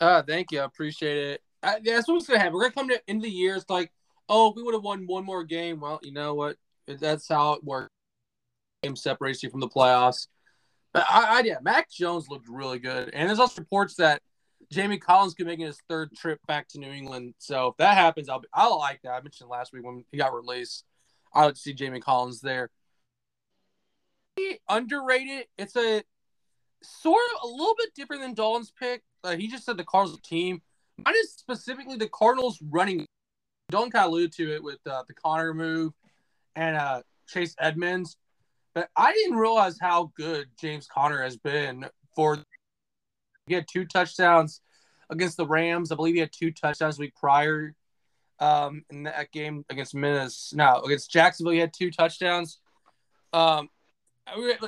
Uh, 0.00 0.22
thank 0.22 0.52
you. 0.52 0.60
I 0.60 0.64
appreciate 0.64 1.16
it. 1.16 1.42
I, 1.62 1.80
that's 1.84 2.08
what's 2.08 2.26
gonna 2.26 2.38
happen. 2.38 2.54
We're 2.54 2.62
gonna 2.62 2.74
come 2.74 2.88
to 2.88 2.94
the 2.94 3.10
end 3.10 3.18
of 3.18 3.24
the 3.24 3.30
year. 3.30 3.56
It's 3.56 3.68
like, 3.68 3.92
oh, 4.28 4.52
we 4.54 4.62
would 4.62 4.74
have 4.74 4.84
won 4.84 5.06
one 5.06 5.24
more 5.24 5.44
game. 5.44 5.80
Well, 5.80 6.00
you 6.02 6.12
know 6.12 6.34
what? 6.34 6.56
That's 6.86 7.28
how 7.28 7.54
it 7.54 7.64
works 7.64 7.90
game 8.82 8.96
separates 8.96 9.42
you 9.42 9.50
from 9.50 9.60
the 9.60 9.68
playoffs. 9.68 10.28
But 10.92 11.04
I, 11.08 11.38
I, 11.38 11.42
yeah, 11.44 11.56
Mac 11.62 11.90
Jones 11.90 12.28
looked 12.28 12.48
really 12.48 12.78
good, 12.78 13.10
and 13.12 13.28
there's 13.28 13.38
also 13.38 13.60
reports 13.60 13.96
that 13.96 14.22
Jamie 14.72 14.98
Collins 14.98 15.34
could 15.34 15.46
make 15.46 15.60
his 15.60 15.78
third 15.88 16.12
trip 16.16 16.40
back 16.46 16.68
to 16.68 16.78
New 16.78 16.90
England. 16.90 17.34
So 17.38 17.68
if 17.68 17.76
that 17.78 17.94
happens, 17.94 18.28
I'll 18.28 18.40
be, 18.40 18.48
I'll 18.52 18.78
like 18.78 19.00
that. 19.02 19.12
I 19.12 19.20
mentioned 19.20 19.50
last 19.50 19.72
week 19.72 19.84
when 19.84 20.04
he 20.10 20.18
got 20.18 20.34
released, 20.34 20.84
I 21.34 21.46
would 21.46 21.58
see 21.58 21.74
Jamie 21.74 22.00
Collins 22.00 22.40
there. 22.40 22.70
Underrated. 24.68 25.46
It's 25.56 25.76
a 25.76 26.02
sort 26.82 27.20
of 27.34 27.50
a 27.50 27.52
little 27.52 27.74
bit 27.78 27.94
different 27.94 28.22
than 28.22 28.34
Dalton's 28.34 28.70
pick. 28.70 29.02
He 29.36 29.48
just 29.48 29.64
said 29.64 29.76
the 29.76 29.84
Cardinals 29.84 30.20
team. 30.22 30.62
Mine 31.04 31.14
is 31.22 31.32
specifically 31.32 31.96
the 31.96 32.08
Cardinals 32.08 32.58
running. 32.70 33.06
Dalton 33.70 33.90
kind 33.90 34.06
of 34.06 34.12
alluded 34.12 34.32
to 34.34 34.54
it 34.54 34.62
with 34.62 34.78
uh, 34.86 35.02
the 35.06 35.14
Conner 35.14 35.52
move 35.52 35.92
and 36.56 36.76
uh, 36.76 37.02
Chase 37.28 37.54
Edmonds. 37.60 38.16
But 38.74 38.88
I 38.96 39.12
didn't 39.12 39.36
realize 39.36 39.78
how 39.80 40.12
good 40.16 40.48
James 40.58 40.86
Conner 40.86 41.22
has 41.22 41.36
been 41.36 41.86
for. 42.14 42.38
He 43.46 43.54
had 43.54 43.66
two 43.70 43.84
touchdowns 43.84 44.60
against 45.10 45.36
the 45.36 45.46
Rams. 45.46 45.90
I 45.90 45.96
believe 45.96 46.14
he 46.14 46.20
had 46.20 46.32
two 46.32 46.52
touchdowns 46.52 46.98
week 46.98 47.14
prior 47.14 47.74
um, 48.40 48.84
in 48.90 49.04
that 49.04 49.32
game 49.32 49.64
against 49.68 49.94
Minnesota. 49.94 50.56
No, 50.56 50.80
against 50.82 51.10
Jacksonville, 51.10 51.52
he 51.52 51.58
had 51.58 51.72
two 51.72 51.90
touchdowns. 51.90 52.60
Um, 53.32 53.68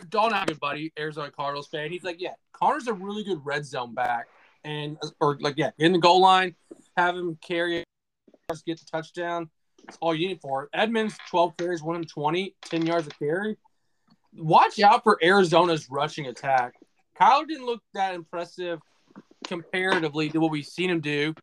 Don, 0.08 0.32
a 0.32 0.54
buddy, 0.54 0.92
Arizona 0.98 1.30
Cardinals 1.30 1.68
fan. 1.68 1.90
He's 1.90 2.04
like, 2.04 2.20
yeah, 2.20 2.34
Conner's 2.52 2.86
a 2.86 2.92
really 2.92 3.24
good 3.24 3.40
red 3.44 3.64
zone 3.64 3.94
back, 3.94 4.26
and 4.64 4.98
or 5.20 5.38
like, 5.40 5.54
yeah, 5.56 5.70
in 5.78 5.92
the 5.92 5.98
goal 5.98 6.20
line, 6.20 6.54
have 6.96 7.16
him 7.16 7.38
carry, 7.40 7.84
get 8.66 8.78
the 8.78 8.86
touchdown. 8.90 9.48
That's 9.84 9.98
all 10.00 10.14
you 10.14 10.28
need 10.28 10.40
for 10.40 10.64
it. 10.64 10.70
Edmonds, 10.74 11.16
12 11.30 11.56
carries, 11.56 11.82
120, 11.82 12.54
10 12.62 12.86
yards 12.86 13.06
of 13.06 13.18
carry 13.18 13.56
watch 14.34 14.78
out 14.80 15.02
for 15.02 15.18
Arizona's 15.22 15.88
rushing 15.90 16.26
attack. 16.26 16.74
Kyle 17.14 17.44
didn't 17.44 17.66
look 17.66 17.82
that 17.94 18.14
impressive 18.14 18.80
comparatively 19.46 20.28
to 20.30 20.38
what 20.38 20.50
we've 20.50 20.66
seen 20.66 20.90
him 20.90 21.00
do. 21.00 21.34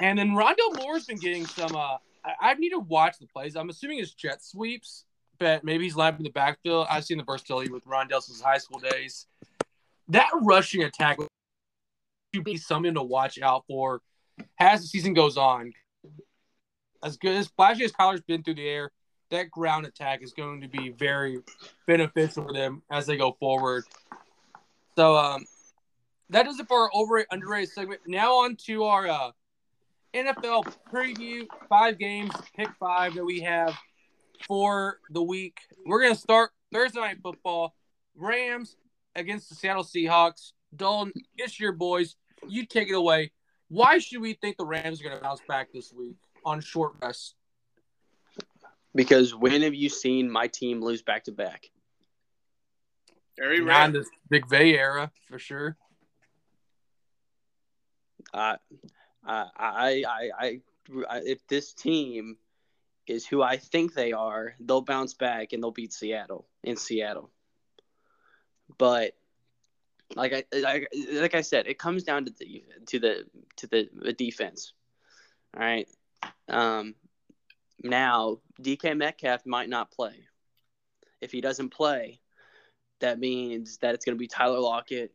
And 0.00 0.18
then 0.18 0.30
Rondale 0.30 0.80
Moore's 0.80 1.06
been 1.06 1.18
getting 1.18 1.46
some. 1.46 1.74
Uh, 1.74 1.98
I, 2.24 2.34
I 2.40 2.54
need 2.54 2.70
to 2.70 2.80
watch 2.80 3.18
the 3.18 3.26
plays. 3.26 3.56
I'm 3.56 3.70
assuming 3.70 4.00
it's 4.00 4.12
jet 4.12 4.42
sweeps, 4.42 5.04
maybe 5.62 5.84
he's 5.84 5.96
lapping 5.96 6.24
the 6.24 6.30
backfield. 6.30 6.86
I've 6.90 7.04
seen 7.04 7.18
the 7.18 7.24
versatility 7.24 7.70
with 7.70 7.84
Rondale 7.84 8.22
since 8.22 8.40
high 8.40 8.58
school 8.58 8.80
days. 8.80 9.26
That 10.08 10.30
rushing 10.42 10.82
attack 10.82 11.18
should 12.34 12.44
be 12.44 12.56
something 12.56 12.94
to 12.94 13.02
watch 13.02 13.40
out 13.40 13.64
for 13.68 14.00
as 14.58 14.82
the 14.82 14.86
season 14.86 15.14
goes 15.14 15.36
on. 15.36 15.72
As 17.02 17.16
good 17.16 17.36
as 17.36 17.48
flashy 17.48 17.84
as 17.84 17.92
Kyler's 17.92 18.22
been 18.22 18.42
through 18.42 18.54
the 18.54 18.66
air, 18.66 18.90
that 19.30 19.50
ground 19.50 19.86
attack 19.86 20.22
is 20.22 20.32
going 20.32 20.60
to 20.62 20.68
be 20.68 20.90
very 20.90 21.38
beneficial 21.86 22.44
for 22.44 22.52
them 22.52 22.82
as 22.90 23.06
they 23.06 23.16
go 23.16 23.36
forward. 23.38 23.84
So 24.96 25.16
um, 25.16 25.44
that 26.30 26.44
does 26.44 26.58
it 26.58 26.68
for 26.68 26.82
our 26.82 26.90
overrated 26.94 27.28
underrated 27.30 27.70
segment. 27.70 28.00
Now 28.06 28.34
on 28.38 28.56
to 28.66 28.84
our 28.84 29.08
uh, 29.08 29.30
NFL 30.14 30.74
preview. 30.92 31.46
Five 31.68 31.98
games, 31.98 32.32
pick 32.56 32.68
five 32.78 33.14
that 33.14 33.24
we 33.24 33.40
have 33.40 33.74
for 34.46 34.98
the 35.10 35.22
week. 35.22 35.58
We're 35.86 36.02
gonna 36.02 36.14
start 36.14 36.50
Thursday 36.72 37.00
night 37.00 37.18
football. 37.22 37.74
Rams 38.16 38.76
against 39.14 39.48
the 39.48 39.54
Seattle 39.54 39.84
Seahawks. 39.84 40.52
Dalton, 40.74 41.12
it's 41.36 41.58
your 41.58 41.72
boys. 41.72 42.16
You 42.48 42.66
take 42.66 42.88
it 42.88 42.94
away. 42.94 43.32
Why 43.68 43.98
should 43.98 44.20
we 44.20 44.34
think 44.34 44.56
the 44.56 44.66
Rams 44.66 45.00
are 45.00 45.04
gonna 45.04 45.20
bounce 45.20 45.40
back 45.48 45.68
this 45.72 45.92
week 45.92 46.16
on 46.44 46.60
short 46.60 46.94
rest? 47.02 47.34
Because 48.94 49.34
when 49.34 49.62
have 49.62 49.74
you 49.74 49.88
seen 49.88 50.30
my 50.30 50.46
team 50.46 50.80
lose 50.80 51.02
back 51.02 51.24
to 51.24 51.32
back? 51.32 51.68
Very 53.36 53.60
rare. 53.60 53.74
Not 53.74 53.86
in 53.86 53.92
this 53.92 54.08
McVay 54.32 54.74
era, 54.74 55.10
for 55.28 55.38
sure. 55.38 55.76
Uh, 58.32 58.56
I, 59.26 59.46
I, 59.56 60.04
I, 60.06 60.60
I, 61.08 61.20
if 61.24 61.46
this 61.48 61.72
team 61.72 62.36
is 63.06 63.26
who 63.26 63.42
I 63.42 63.56
think 63.56 63.94
they 63.94 64.12
are, 64.12 64.54
they'll 64.60 64.80
bounce 64.80 65.14
back 65.14 65.52
and 65.52 65.62
they'll 65.62 65.70
beat 65.70 65.92
Seattle 65.92 66.46
in 66.62 66.76
Seattle. 66.76 67.30
But 68.78 69.14
like 70.16 70.32
I 70.32 70.44
like, 70.58 70.88
like 71.12 71.34
I 71.34 71.40
said, 71.40 71.66
it 71.66 71.78
comes 71.78 72.02
down 72.04 72.26
to 72.26 72.32
the 72.38 72.64
to 72.86 72.98
the 72.98 73.24
to 73.56 73.66
the, 73.66 73.88
the 73.94 74.12
defense. 74.12 74.72
All 75.56 75.62
right. 75.62 75.88
Um, 76.48 76.94
now, 77.82 78.38
DK 78.62 78.96
Metcalf 78.96 79.46
might 79.46 79.68
not 79.68 79.90
play. 79.90 80.26
If 81.20 81.32
he 81.32 81.40
doesn't 81.40 81.70
play, 81.70 82.20
that 83.00 83.18
means 83.18 83.78
that 83.78 83.94
it's 83.94 84.04
going 84.04 84.16
to 84.16 84.20
be 84.20 84.26
Tyler 84.26 84.60
Lockett. 84.60 85.14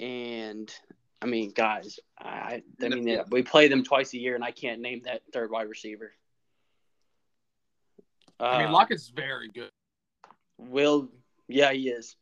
And 0.00 0.72
I 1.20 1.26
mean, 1.26 1.50
guys, 1.50 1.98
I, 2.18 2.62
I 2.80 2.88
mean, 2.88 3.06
yeah. 3.06 3.24
we 3.30 3.42
play 3.42 3.68
them 3.68 3.82
twice 3.82 4.14
a 4.14 4.18
year, 4.18 4.34
and 4.34 4.44
I 4.44 4.52
can't 4.52 4.80
name 4.80 5.02
that 5.04 5.22
third 5.32 5.50
wide 5.50 5.68
receiver. 5.68 6.12
Uh, 8.40 8.44
I 8.44 8.58
mean, 8.58 8.68
uh, 8.68 8.72
Lockett's 8.72 9.08
very 9.08 9.48
good. 9.48 9.70
Will, 10.58 11.08
yeah, 11.48 11.72
he 11.72 11.88
is. 11.88 12.16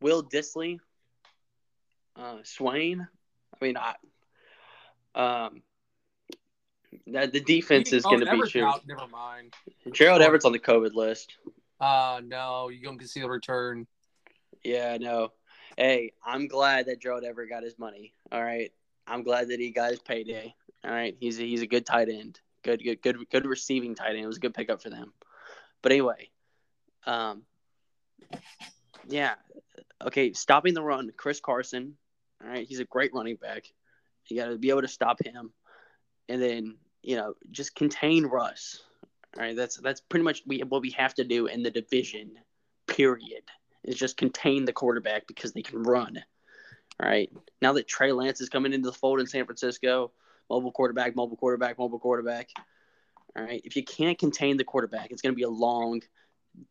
Will 0.00 0.22
Dissly, 0.22 0.78
uh, 2.16 2.38
Swain. 2.42 3.06
I 3.54 3.64
mean, 3.64 3.76
I, 3.76 3.94
um, 5.14 5.62
the 7.06 7.40
defense 7.40 7.92
is 7.92 8.02
going 8.02 8.20
to 8.20 8.30
be 8.30 8.42
true. 8.48 8.64
Out, 8.64 8.86
never 8.86 9.06
mind. 9.06 9.54
Gerald 9.92 10.22
Everett's 10.22 10.44
on 10.44 10.52
the 10.52 10.58
COVID 10.58 10.94
list. 10.94 11.36
Uh 11.80 12.20
no, 12.22 12.68
you 12.68 12.98
to 12.98 13.08
see 13.08 13.20
the 13.20 13.28
return. 13.28 13.86
Yeah, 14.62 14.98
no. 14.98 15.32
Hey, 15.78 16.12
I'm 16.24 16.46
glad 16.46 16.86
that 16.86 17.00
Gerald 17.00 17.24
Everett 17.24 17.48
got 17.48 17.62
his 17.62 17.78
money. 17.78 18.12
All 18.30 18.42
right, 18.42 18.70
I'm 19.06 19.22
glad 19.22 19.48
that 19.48 19.60
he 19.60 19.70
got 19.70 19.90
his 19.90 20.00
payday. 20.00 20.54
All 20.84 20.90
right, 20.90 21.16
he's 21.18 21.38
a, 21.40 21.42
he's 21.42 21.62
a 21.62 21.66
good 21.66 21.86
tight 21.86 22.08
end. 22.08 22.38
Good, 22.62 22.82
good, 22.84 23.00
good, 23.00 23.16
good 23.30 23.46
receiving 23.46 23.94
tight 23.94 24.10
end. 24.10 24.18
It 24.18 24.26
was 24.26 24.36
a 24.36 24.40
good 24.40 24.52
pickup 24.52 24.82
for 24.82 24.90
them. 24.90 25.14
But 25.82 25.92
anyway, 25.92 26.30
um, 27.06 27.42
yeah, 29.08 29.34
okay. 30.04 30.32
Stopping 30.32 30.74
the 30.74 30.82
run, 30.82 31.10
Chris 31.16 31.40
Carson. 31.40 31.96
All 32.42 32.50
right, 32.50 32.66
he's 32.66 32.80
a 32.80 32.84
great 32.84 33.12
running 33.14 33.36
back. 33.36 33.64
You 34.26 34.36
got 34.36 34.48
to 34.48 34.58
be 34.58 34.70
able 34.70 34.82
to 34.82 34.88
stop 34.88 35.22
him 35.24 35.52
and 36.30 36.40
then 36.40 36.76
you 37.02 37.16
know 37.16 37.34
just 37.50 37.74
contain 37.74 38.24
Russ. 38.24 38.82
All 39.36 39.42
right, 39.42 39.56
that's 39.56 39.76
that's 39.76 40.00
pretty 40.00 40.24
much 40.24 40.42
we, 40.46 40.60
what 40.60 40.80
we 40.80 40.90
have 40.90 41.14
to 41.14 41.24
do 41.24 41.46
in 41.46 41.62
the 41.62 41.70
division. 41.70 42.32
Period 42.86 43.42
is 43.84 43.96
just 43.96 44.16
contain 44.16 44.64
the 44.64 44.72
quarterback 44.72 45.26
because 45.26 45.52
they 45.52 45.62
can 45.62 45.82
run. 45.82 46.22
All 47.02 47.08
right, 47.08 47.30
now 47.60 47.72
that 47.74 47.88
Trey 47.88 48.12
Lance 48.12 48.40
is 48.40 48.48
coming 48.48 48.72
into 48.72 48.88
the 48.88 48.96
fold 48.96 49.20
in 49.20 49.26
San 49.26 49.44
Francisco, 49.44 50.12
mobile 50.48 50.72
quarterback, 50.72 51.16
mobile 51.16 51.36
quarterback, 51.36 51.78
mobile 51.78 51.98
quarterback. 51.98 52.48
All 53.40 53.46
right, 53.46 53.62
if 53.64 53.74
you 53.74 53.82
can't 53.82 54.18
contain 54.18 54.58
the 54.58 54.64
quarterback, 54.64 55.10
it's 55.10 55.22
going 55.22 55.32
to 55.32 55.36
be 55.36 55.44
a 55.44 55.48
long 55.48 56.02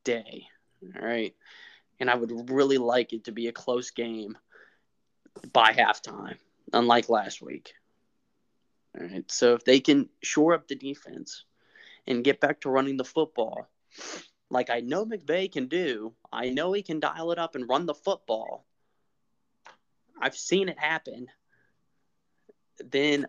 day. 0.04 0.46
All 0.96 1.02
right, 1.02 1.34
and 2.00 2.12
I 2.12 2.16
would 2.16 2.52
really 2.52 2.78
like 2.78 3.12
it 3.12 3.24
to 3.24 3.32
be 3.32 3.48
a 3.48 3.52
close 3.52 3.90
game 3.90 4.38
by 5.52 5.72
halftime, 5.72 6.38
unlike 6.72 7.10
last 7.10 7.42
week. 7.42 7.74
All 8.96 9.08
right. 9.08 9.32
So 9.32 9.56
if 9.56 9.66
they 9.66 9.80
can 9.80 10.10
shore 10.22 10.54
up 10.54 10.68
the 10.68 10.76
defense 10.76 11.44
and 12.06 12.24
get 12.24 12.40
back 12.40 12.62
to 12.62 12.70
running 12.70 12.98
the 12.98 13.04
football, 13.04 13.68
like 14.52 14.70
I 14.70 14.82
know 14.82 15.08
McVay 15.08 15.52
can 15.52 15.70
do, 15.70 16.14
I 16.32 16.50
know 16.50 16.72
he 16.74 16.84
can 16.84 17.00
dial 17.00 17.32
it 17.32 17.40
up 17.40 17.56
and 17.56 17.68
run 17.68 17.88
the 17.88 17.96
football. 17.96 18.64
I've 20.22 20.38
seen 20.38 20.70
it 20.70 20.78
happen, 20.78 21.30
then 22.78 23.26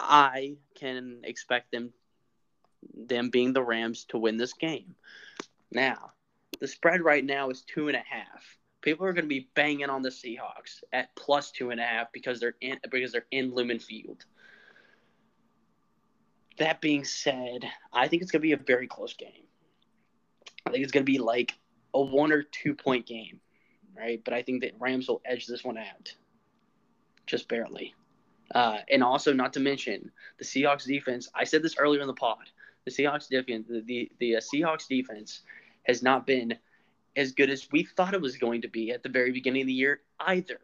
I 0.00 0.56
can 0.74 1.20
expect 1.24 1.72
them 1.72 1.92
them 2.94 3.30
being 3.30 3.52
the 3.52 3.62
Rams 3.62 4.04
to 4.06 4.18
win 4.18 4.36
this 4.36 4.52
game. 4.52 4.94
Now, 5.70 6.12
the 6.60 6.68
spread 6.68 7.02
right 7.02 7.24
now 7.24 7.50
is 7.50 7.62
two 7.62 7.88
and 7.88 7.96
a 7.96 8.02
half. 8.08 8.58
People 8.80 9.06
are 9.06 9.12
going 9.12 9.24
to 9.24 9.28
be 9.28 9.48
banging 9.54 9.90
on 9.90 10.02
the 10.02 10.08
Seahawks 10.08 10.82
at 10.92 11.14
plus 11.16 11.50
two 11.50 11.70
and 11.70 11.80
a 11.80 11.84
half 11.84 12.12
because 12.12 12.40
they're 12.40 12.56
in 12.60 12.78
because 12.90 13.12
they're 13.12 13.26
in 13.30 13.54
Lumen 13.54 13.78
Field. 13.78 14.24
That 16.58 16.80
being 16.80 17.04
said, 17.04 17.64
I 17.92 18.08
think 18.08 18.22
it's 18.22 18.30
going 18.30 18.40
to 18.40 18.46
be 18.46 18.52
a 18.52 18.56
very 18.56 18.86
close 18.86 19.14
game. 19.14 19.46
I 20.66 20.70
think 20.70 20.82
it's 20.82 20.92
going 20.92 21.04
to 21.04 21.12
be 21.12 21.18
like 21.18 21.54
a 21.94 22.00
one 22.00 22.32
or 22.32 22.42
two 22.42 22.74
point 22.74 23.06
game, 23.06 23.40
right? 23.96 24.22
But 24.24 24.34
I 24.34 24.42
think 24.42 24.62
that 24.62 24.74
Rams 24.78 25.08
will 25.08 25.22
edge 25.24 25.46
this 25.46 25.64
one 25.64 25.78
out, 25.78 26.14
just 27.26 27.48
barely. 27.48 27.94
Uh, 28.54 28.78
and 28.90 29.02
also, 29.02 29.32
not 29.32 29.52
to 29.52 29.60
mention 29.60 30.10
the 30.38 30.44
Seahawks 30.44 30.86
defense. 30.86 31.28
I 31.34 31.44
said 31.44 31.62
this 31.62 31.76
earlier 31.78 32.00
in 32.00 32.06
the 32.06 32.14
pod. 32.14 32.38
The 32.88 33.04
Seahawks 33.04 33.28
defense, 33.28 33.66
the 33.68 33.82
the, 33.82 34.10
the 34.18 34.36
uh, 34.36 34.40
Seahawks 34.40 34.88
defense, 34.88 35.42
has 35.84 36.02
not 36.02 36.26
been 36.26 36.56
as 37.16 37.32
good 37.32 37.50
as 37.50 37.68
we 37.70 37.84
thought 37.84 38.14
it 38.14 38.20
was 38.20 38.36
going 38.36 38.62
to 38.62 38.68
be 38.68 38.92
at 38.92 39.02
the 39.02 39.08
very 39.08 39.30
beginning 39.30 39.62
of 39.62 39.66
the 39.66 39.74
year 39.74 40.00
either. 40.20 40.58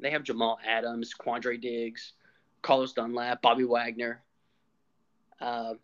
They 0.00 0.10
have 0.10 0.24
Jamal 0.24 0.58
Adams, 0.66 1.14
Quandre 1.14 1.60
Diggs, 1.60 2.14
Carlos 2.62 2.94
Dunlap, 2.94 3.42
Bobby 3.42 3.64
Wagner. 3.64 4.22
Uh, 5.40 5.74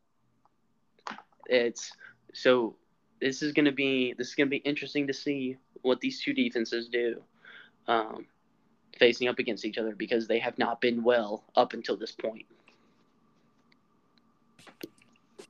it's 1.46 1.92
so 2.32 2.74
this 3.20 3.42
is 3.42 3.52
going 3.52 3.66
to 3.66 3.72
be 3.72 4.14
this 4.18 4.28
is 4.28 4.34
going 4.34 4.48
to 4.48 4.50
be 4.50 4.56
interesting 4.56 5.06
to 5.06 5.14
see 5.14 5.56
what 5.82 6.00
these 6.00 6.20
two 6.20 6.32
defenses 6.32 6.88
do 6.88 7.22
um, 7.86 8.26
facing 8.98 9.28
up 9.28 9.38
against 9.38 9.64
each 9.64 9.78
other 9.78 9.94
because 9.94 10.26
they 10.26 10.40
have 10.40 10.58
not 10.58 10.80
been 10.80 11.04
well 11.04 11.44
up 11.54 11.74
until 11.74 11.96
this 11.96 12.10
point. 12.12 12.46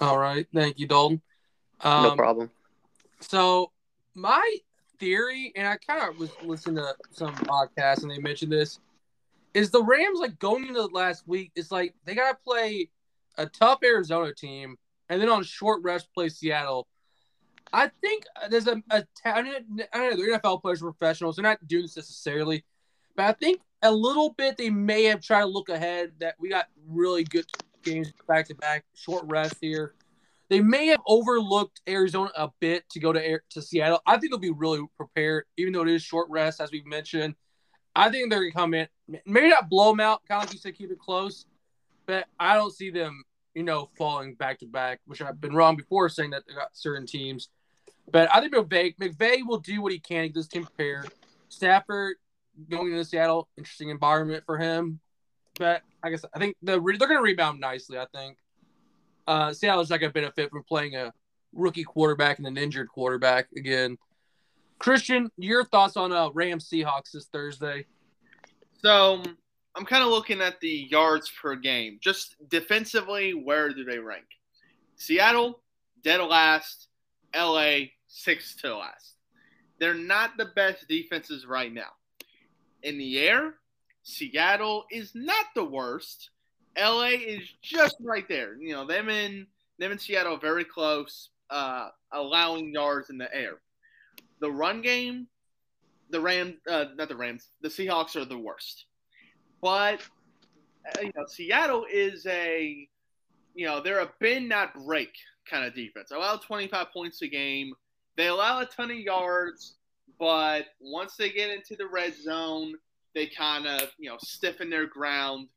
All 0.01 0.19
right, 0.19 0.47
thank 0.53 0.79
you, 0.79 0.87
Dalton. 0.87 1.23
Um, 1.81 2.03
no 2.03 2.17
problem. 2.17 2.51
So 3.21 3.73
my 4.15 4.59
theory, 4.99 5.53
and 5.57 5.67
I 5.67 5.77
kind 5.77 6.09
of 6.09 6.19
was 6.19 6.31
listening 6.43 6.77
to 6.77 6.95
some 7.11 7.35
podcasts 7.35 8.03
and 8.03 8.11
they 8.11 8.19
mentioned 8.19 8.53
this, 8.53 8.81
is 9.55 9.71
the 9.71 9.83
Rams 9.83 10.21
like 10.21 10.39
going 10.39 10.67
into 10.67 10.83
the 10.83 10.89
last 10.89 11.27
week? 11.27 11.53
It's 11.55 11.71
like 11.71 11.95
they 12.05 12.15
got 12.15 12.33
to 12.33 12.39
play 12.45 12.91
a 13.39 13.47
tough 13.47 13.79
Arizona 13.83 14.35
team, 14.35 14.77
and 15.09 15.21
then 15.21 15.29
on 15.29 15.43
short 15.45 15.83
rest 15.83 16.09
play 16.13 16.29
Seattle. 16.29 16.87
I 17.73 17.91
think 18.01 18.25
there's 18.51 18.67
a, 18.67 18.83
a 18.91 19.05
I 19.25 19.43
mean, 19.43 19.55
I 19.93 19.99
don't 19.99 20.19
know 20.19 20.25
the 20.25 20.39
NFL 20.39 20.63
players 20.63 20.81
professionals; 20.81 21.37
they're 21.37 21.43
not 21.43 21.67
doing 21.67 21.83
this 21.83 21.97
necessarily, 21.97 22.65
but 23.17 23.25
I 23.25 23.33
think 23.33 23.61
a 23.83 23.91
little 23.91 24.35
bit 24.37 24.57
they 24.57 24.71
may 24.71 25.05
have 25.05 25.21
tried 25.21 25.41
to 25.41 25.47
look 25.47 25.69
ahead 25.69 26.13
that 26.21 26.35
we 26.39 26.49
got 26.49 26.67
really 26.87 27.25
good 27.25 27.47
games 27.87 28.13
back 28.29 28.49
to 28.49 28.55
back, 28.55 28.85
short 28.95 29.25
rest 29.27 29.57
here. 29.61 29.95
They 30.49 30.61
may 30.61 30.87
have 30.89 31.01
overlooked 31.07 31.81
Arizona 31.89 32.31
a 32.37 32.51
bit 32.61 32.89
to 32.91 33.01
go 33.01 33.13
to 33.13 33.25
Air, 33.25 33.43
to 33.51 33.63
Seattle. 33.63 34.01
I 34.07 34.17
think 34.17 34.31
they'll 34.31 34.39
be 34.39 34.51
really 34.51 34.81
prepared, 34.97 35.45
even 35.57 35.73
though 35.73 35.83
it 35.83 35.89
is 35.89 36.03
short 36.03 36.29
rest, 36.31 36.61
as 36.61 36.71
we've 36.71 36.87
mentioned. 36.87 37.35
I 37.95 38.11
think 38.11 38.31
they're 38.31 38.41
gonna 38.41 38.53
come 38.53 38.75
in, 38.75 38.89
maybe 39.25 39.49
not 39.49 39.71
blow 39.71 39.91
them 39.91 40.01
out, 40.01 40.23
kind 40.29 40.43
of 40.43 40.49
like 40.49 40.55
you 40.55 40.61
said, 40.61 40.77
keep 40.77 40.91
it 40.91 40.99
close. 40.99 41.47
But 42.07 42.27
I 42.39 42.55
don't 42.55 42.73
see 42.73 42.91
them, 42.91 43.25
you 43.55 43.63
know, 43.63 43.91
falling 43.97 44.35
back 44.35 44.61
to 44.61 44.67
back, 44.67 45.01
which 45.07 45.23
I've 45.23 45.41
been 45.41 45.55
wrong 45.55 45.77
before 45.77 46.09
saying 46.09 46.31
that 46.31 46.45
they 46.47 46.55
got 46.55 46.77
certain 46.77 47.07
teams. 47.07 47.49
But 48.13 48.29
I 48.33 48.41
think 48.41 48.55
McVay, 48.55 48.97
McVay 48.99 49.39
will 49.45 49.59
do 49.59 49.81
what 49.81 49.93
he 49.93 49.99
can 49.99 50.23
to 50.23 50.29
get 50.29 50.35
this 50.35 50.47
team 50.47 50.63
prepared. 50.63 51.11
Stafford 51.49 52.17
going 52.69 52.93
into 52.93 53.05
Seattle, 53.05 53.49
interesting 53.57 53.89
environment 53.89 54.45
for 54.47 54.59
him. 54.59 55.01
But 55.59 55.83
I 56.03 56.11
guess 56.11 56.25
I 56.35 56.39
think 56.39 56.57
the, 56.63 56.73
they're 56.73 57.09
going 57.09 57.19
to 57.19 57.23
rebound 57.23 57.61
nicely. 57.61 57.99
I 57.99 58.07
think 58.15 58.37
uh, 59.27 59.53
Seattle's 59.53 59.91
not 59.91 60.01
going 60.01 60.11
to 60.11 60.15
benefit 60.15 60.51
from 60.51 60.63
playing 60.65 60.95
a 60.97 61.13
rookie 61.53 61.85
quarterback 61.85 62.39
and 62.39 62.47
an 62.47 62.59
injured 62.59 62.89
quarterback 62.89 63.49
again. 63.57 63.97
Christian, 64.79 65.31
your 65.39 65.65
thoughts 65.65 65.97
on 65.97 66.13
uh, 66.13 66.31
Rams 66.31 66.69
Seahawks 66.71 67.13
this 67.13 67.27
Thursday? 67.33 67.87
So 68.83 69.23
I'm 69.75 69.87
kind 69.87 70.03
of 70.03 70.11
looking 70.11 70.43
at 70.43 70.61
the 70.61 70.87
yards 70.91 71.33
per 71.41 71.57
game. 71.57 71.99
Just 72.03 72.37
defensively, 72.49 73.33
where 73.33 73.73
do 73.73 73.85
they 73.85 73.99
rank? 73.99 74.27
Seattle, 74.97 75.61
dead 76.03 76.21
last. 76.21 76.89
LA, 77.35 77.79
six 78.07 78.55
to 78.57 78.77
last. 78.77 79.15
They're 79.79 79.95
not 79.95 80.37
the 80.37 80.47
best 80.57 80.89
defenses 80.89 81.47
right 81.47 81.73
now. 81.73 81.91
In 82.83 82.99
the 82.99 83.19
air, 83.19 83.55
Seattle 84.07 84.85
is 84.89 85.17
not 85.17 85.47
the 85.57 85.65
worst. 85.65 86.31
LA 86.79 87.09
is 87.09 87.43
just 87.61 87.97
right 88.01 88.27
there. 88.29 88.55
You 88.55 88.73
know, 88.73 88.87
them 88.87 89.09
and 89.09 89.49
them 89.81 89.91
and 89.91 90.01
Seattle 90.01 90.37
very 90.37 90.65
close, 90.65 91.31
uh, 91.51 91.89
allowing 92.13 92.73
yards 92.73 93.11
in 93.11 93.19
the 93.19 93.35
air. 93.35 93.55
The 94.39 94.51
run 94.51 94.81
game, 94.81 95.27
the 96.11 96.21
Rams, 96.21 96.55
uh, 96.71 96.85
not 96.95 97.09
the 97.09 97.17
Rams, 97.17 97.49
the 97.63 97.69
Seahawks 97.69 98.15
are 98.15 98.25
the 98.25 98.39
worst. 98.39 98.85
But 99.61 100.01
uh, 100.87 101.01
you 101.01 101.13
know, 101.17 101.27
Seattle 101.27 101.85
is 101.93 102.25
a, 102.27 102.89
you 103.57 103.67
know, 103.67 103.83
they're 103.83 104.01
a 104.01 104.13
bend 104.21 104.49
not 104.49 104.73
break 104.87 105.17
kind 105.51 105.65
of 105.65 105.75
defense. 105.75 106.13
Allow 106.13 106.37
25 106.37 106.93
points 106.93 107.23
a 107.23 107.27
game. 107.27 107.73
They 108.17 108.29
allow 108.29 108.61
a 108.61 108.67
ton 108.67 108.93
of 108.93 108.99
yards, 108.99 109.75
but 110.17 110.67
once 110.81 111.17
they 111.17 111.31
get 111.31 111.51
into 111.51 111.75
the 111.75 111.89
red 111.89 112.15
zone, 112.15 112.77
they 113.17 113.27
kind 113.27 113.67
of 113.67 113.89
you 113.99 114.09
know 114.11 114.19
stiffen 114.21 114.71
their 114.71 114.87
ground 114.87 115.49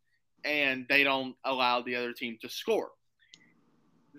and 0.45 0.85
they 0.87 1.03
don't 1.03 1.35
allow 1.43 1.81
the 1.81 1.95
other 1.95 2.13
team 2.13 2.37
to 2.41 2.49
score. 2.49 2.89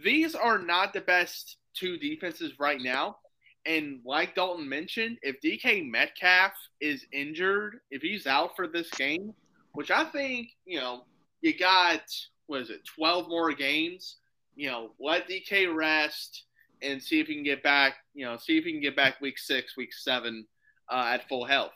These 0.04 0.34
are 0.34 0.58
not 0.58 0.92
the 0.92 1.00
best 1.00 1.56
two 1.74 1.96
defenses 1.96 2.52
right 2.60 2.80
now. 2.80 3.16
And 3.64 4.00
like 4.04 4.34
Dalton 4.34 4.68
mentioned, 4.68 5.18
if 5.22 5.40
DK 5.40 5.90
Metcalf 5.90 6.52
is 6.80 7.06
injured, 7.12 7.80
if 7.90 8.02
he's 8.02 8.26
out 8.26 8.54
for 8.54 8.66
this 8.68 8.90
game, 8.90 9.32
which 9.72 9.90
I 9.90 10.04
think, 10.04 10.48
you 10.66 10.78
know, 10.78 11.04
you 11.40 11.58
got, 11.58 12.02
what 12.46 12.60
is 12.60 12.70
it, 12.70 12.80
12 12.96 13.28
more 13.28 13.52
games, 13.52 14.16
you 14.56 14.68
know, 14.68 14.90
let 15.00 15.28
DK 15.28 15.74
rest 15.74 16.44
and 16.82 17.02
see 17.02 17.20
if 17.20 17.26
he 17.26 17.34
can 17.34 17.44
get 17.44 17.62
back, 17.62 17.94
you 18.14 18.24
know, 18.24 18.36
see 18.36 18.58
if 18.58 18.64
he 18.64 18.72
can 18.72 18.80
get 18.80 18.96
back 18.96 19.20
week 19.20 19.38
six, 19.38 19.76
week 19.76 19.92
seven 19.94 20.46
uh, 20.90 21.10
at 21.12 21.28
full 21.28 21.44
health 21.44 21.72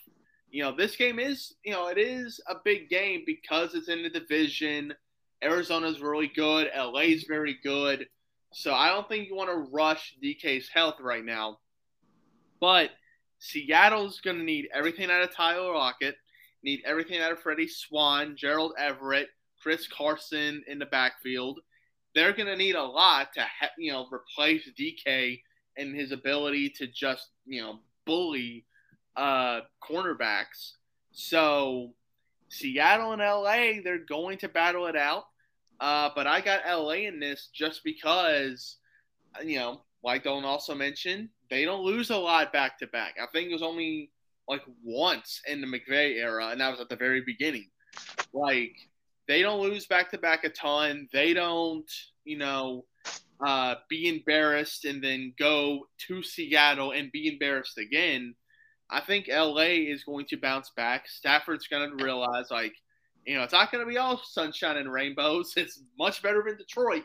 you 0.55 0.63
know, 0.63 0.71
this 0.71 0.95
game 0.95 1.19
is, 1.19 1.53
you 1.65 1.73
know, 1.73 1.89
it 1.89 1.99
is 1.99 2.41
a 2.49 2.55
big 2.65 2.89
game 2.89 3.25
because 3.27 3.75
it's 3.75 3.89
in 3.89 4.05
the 4.05 4.09
division. 4.09 4.95
Arizona's 5.43 6.01
really 6.01 6.29
good. 6.29 6.71
LA's 6.77 7.25
very 7.25 7.59
good. 7.65 8.07
So 8.53 8.73
I 8.73 8.87
don't 8.91 9.09
think 9.09 9.27
you 9.27 9.35
want 9.35 9.51
to 9.51 9.69
rush 9.73 10.15
DK's 10.23 10.69
health 10.69 11.01
right 11.01 11.25
now. 11.25 11.59
But 12.61 12.91
Seattle's 13.41 14.21
going 14.21 14.39
to 14.39 14.45
need 14.45 14.69
everything 14.73 15.11
out 15.11 15.25
of 15.25 15.35
Tyler 15.35 15.75
Lockett, 15.75 16.15
need 16.63 16.83
everything 16.87 17.21
out 17.21 17.33
of 17.33 17.41
Freddie 17.41 17.67
Swain, 17.67 18.37
Gerald 18.37 18.75
Everett, 18.79 19.31
Chris 19.61 19.89
Carson 19.89 20.63
in 20.69 20.79
the 20.79 20.87
backfield. 20.87 21.59
They're 22.15 22.33
going 22.33 22.47
to 22.47 22.57
need 22.57 22.77
a 22.77 22.83
lot 22.85 23.33
to, 23.35 23.45
you 23.77 23.91
know, 23.91 24.07
replace 24.13 24.71
DK 24.79 25.41
and 25.77 25.97
his 25.97 26.13
ability 26.13 26.71
to 26.77 26.87
just, 26.87 27.31
you 27.45 27.61
know, 27.61 27.81
bully 28.07 28.67
uh, 29.17 29.61
cornerbacks. 29.83 30.73
So 31.13 31.95
Seattle 32.49 33.13
and 33.13 33.23
LA, 33.23 33.83
they're 33.83 33.99
going 33.99 34.39
to 34.39 34.49
battle 34.49 34.87
it 34.87 34.97
out. 34.97 35.25
Uh, 35.81 36.11
but 36.15 36.27
I 36.27 36.41
got 36.41 36.63
LA 36.67 37.07
in 37.09 37.19
this 37.19 37.49
just 37.53 37.83
because, 37.85 38.77
you 39.45 39.59
know, 39.59 39.83
like 40.03 40.25
Don 40.25 40.45
also 40.45 40.75
mentioned, 40.75 41.29
they 41.51 41.65
don't 41.65 41.85
lose 41.85 42.11
a 42.11 42.17
lot 42.17 42.53
back 42.53 42.79
to 42.79 42.87
back. 42.87 43.15
I 43.21 43.27
think 43.33 43.49
it 43.49 43.53
was 43.53 43.63
only 43.63 44.11
like 44.49 44.63
once 44.83 45.41
in 45.49 45.61
the 45.61 45.67
McVay 45.67 46.17
era, 46.17 46.49
and 46.49 46.61
that 46.61 46.71
was 46.71 46.81
at 46.81 46.89
the 46.89 46.97
very 46.97 47.23
beginning. 47.23 47.71
Like 48.33 48.77
they 49.27 49.43
don't 49.43 49.61
lose 49.61 49.87
back 49.87 50.11
to 50.11 50.19
back 50.19 50.45
a 50.45 50.51
ton. 50.51 51.09
They 51.13 51.33
don't, 51.33 51.91
you 52.25 52.39
know, 52.39 52.85
uh, 53.45 53.77
be 53.89 54.09
embarrassed 54.09 54.85
and 54.85 55.03
then 55.03 55.35
go 55.39 55.87
to 56.07 56.23
Seattle 56.23 56.93
and 56.93 57.13
be 57.13 57.29
embarrassed 57.29 57.79
again. 57.79 58.35
I 58.95 59.01
think 59.01 59.27
LA 59.29 59.91
is 59.91 60.05
going 60.05 60.25
to 60.27 60.37
bounce 60.37 60.71
back. 60.71 61.09
Stafford's 61.09 61.67
going 61.67 61.99
to 61.99 62.05
realize, 62.05 62.53
like, 62.53 62.75
you 63.27 63.35
know, 63.35 63.43
it's 63.43 63.53
not 63.53 63.73
going 63.73 63.85
to 63.85 63.91
be 63.91 63.99
all 63.99 64.23
sunshine 64.23 64.77
and 64.77 64.93
rainbows. 64.93 65.53
It's 65.57 65.83
much 65.99 66.23
better 66.23 66.45
than 66.47 66.57
Detroit, 66.57 67.03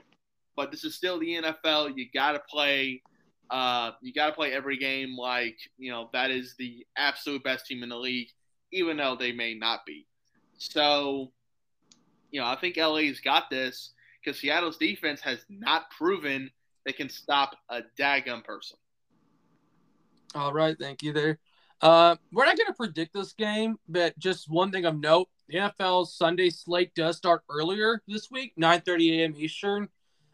but 0.55 0.69
this 0.69 0.83
is 0.83 0.93
still 0.93 1.19
the 1.19 1.41
NFL. 1.41 1.97
You 1.97 2.05
got 2.13 2.33
to 2.33 2.41
play. 2.47 3.01
Uh, 3.49 3.93
you 4.03 4.13
got 4.13 4.27
to 4.27 4.33
play 4.33 4.53
every 4.53 4.77
game 4.77 5.17
like 5.17 5.57
you 5.79 5.89
know 5.89 6.11
that 6.13 6.29
is 6.29 6.53
the 6.59 6.85
absolute 6.95 7.43
best 7.43 7.65
team 7.65 7.81
in 7.81 7.89
the 7.89 7.97
league, 7.97 8.27
even 8.71 8.97
though 8.97 9.15
they 9.15 9.31
may 9.31 9.55
not 9.55 9.83
be. 9.87 10.05
So, 10.59 11.31
you 12.29 12.39
know, 12.39 12.45
I 12.45 12.55
think 12.55 12.77
LA's 12.77 13.19
got 13.19 13.49
this 13.49 13.93
because 14.23 14.39
Seattle's 14.39 14.77
defense 14.77 15.21
has 15.21 15.43
not 15.49 15.89
proven 15.89 16.51
they 16.85 16.93
can 16.93 17.09
stop 17.09 17.55
a 17.69 17.81
daggum 17.99 18.43
person. 18.43 18.77
All 20.35 20.53
right, 20.53 20.77
thank 20.79 21.01
you 21.01 21.13
there. 21.13 21.39
Uh, 21.81 22.15
we're 22.31 22.45
not 22.45 22.57
going 22.57 22.67
to 22.67 22.73
predict 22.73 23.13
this 23.13 23.33
game, 23.33 23.77
but 23.87 24.17
just 24.19 24.49
one 24.49 24.71
thing 24.71 24.85
of 24.85 24.99
note: 24.99 25.29
the 25.47 25.57
NFL 25.57 26.07
Sunday 26.07 26.49
slate 26.49 26.93
does 26.95 27.17
start 27.17 27.43
earlier 27.49 28.01
this 28.07 28.29
week, 28.29 28.53
9:30 28.59 29.19
a.m. 29.19 29.33
Eastern, 29.37 29.87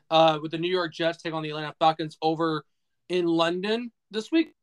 uh, 0.10 0.40
with 0.42 0.52
the 0.52 0.58
New 0.58 0.72
York 0.72 0.94
Jets 0.94 1.22
taking 1.22 1.36
on 1.36 1.44
the 1.44 1.50
Atlanta 1.50 1.76
Falcons 1.80 2.18
over 2.22 2.66
in 3.10 3.28
London 3.28 3.92
this 4.12 4.32
week 4.32 4.54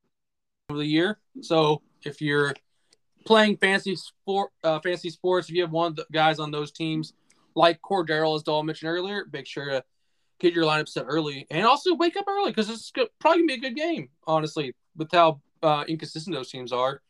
of 0.69 0.77
the 0.77 0.87
year. 0.87 1.19
So 1.41 1.83
if 2.05 2.21
you're 2.21 2.55
playing 3.25 3.59
fancy 3.59 3.97
sport, 3.97 4.51
uh, 4.65 4.81
fancy 4.81 5.11
sports, 5.11 5.49
if 5.49 5.55
you 5.55 5.63
have 5.63 5.71
one 5.71 5.93
of 5.93 5.97
the 5.97 6.07
guys 6.13 6.41
on 6.41 6.51
those 6.51 6.73
teams, 6.73 7.13
like 7.55 7.81
Cordarrelle, 7.81 8.35
as 8.37 8.43
Dal 8.43 8.63
mentioned 8.63 8.91
earlier, 8.91 9.27
make 9.33 9.47
sure 9.47 9.67
to 9.67 9.85
get 10.41 10.55
your 10.55 10.65
lineup 10.65 10.89
set 10.89 11.05
early 11.07 11.47
and 11.51 11.65
also 11.65 11.95
wake 11.95 12.17
up 12.17 12.25
early 12.27 12.51
because 12.51 12.69
it's 12.69 12.91
probably 13.21 13.43
gonna 13.43 13.47
be 13.47 13.55
a 13.55 13.59
good 13.59 13.77
game. 13.77 14.09
Honestly, 14.27 14.75
with 14.97 15.13
how 15.13 15.41
uh, 15.63 15.85
inconsistent 15.89 16.35
those 16.35 16.51
teams 16.51 16.73
are. 16.73 17.01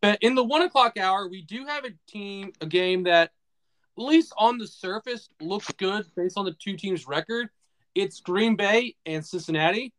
But 0.00 0.18
in 0.20 0.34
the 0.34 0.44
one 0.44 0.62
o'clock 0.62 0.98
hour, 0.98 1.28
we 1.28 1.42
do 1.42 1.64
have 1.66 1.84
a 1.84 1.90
team, 2.08 2.52
a 2.60 2.66
game 2.66 3.04
that, 3.04 3.30
at 3.96 4.02
least 4.02 4.32
on 4.36 4.58
the 4.58 4.66
surface, 4.66 5.28
looks 5.40 5.70
good 5.78 6.06
based 6.16 6.36
on 6.36 6.44
the 6.44 6.54
two 6.58 6.76
teams' 6.76 7.06
record. 7.06 7.48
It's 7.94 8.20
Green 8.20 8.56
Bay 8.56 8.96
and 9.06 9.24
Cincinnati. 9.24 9.92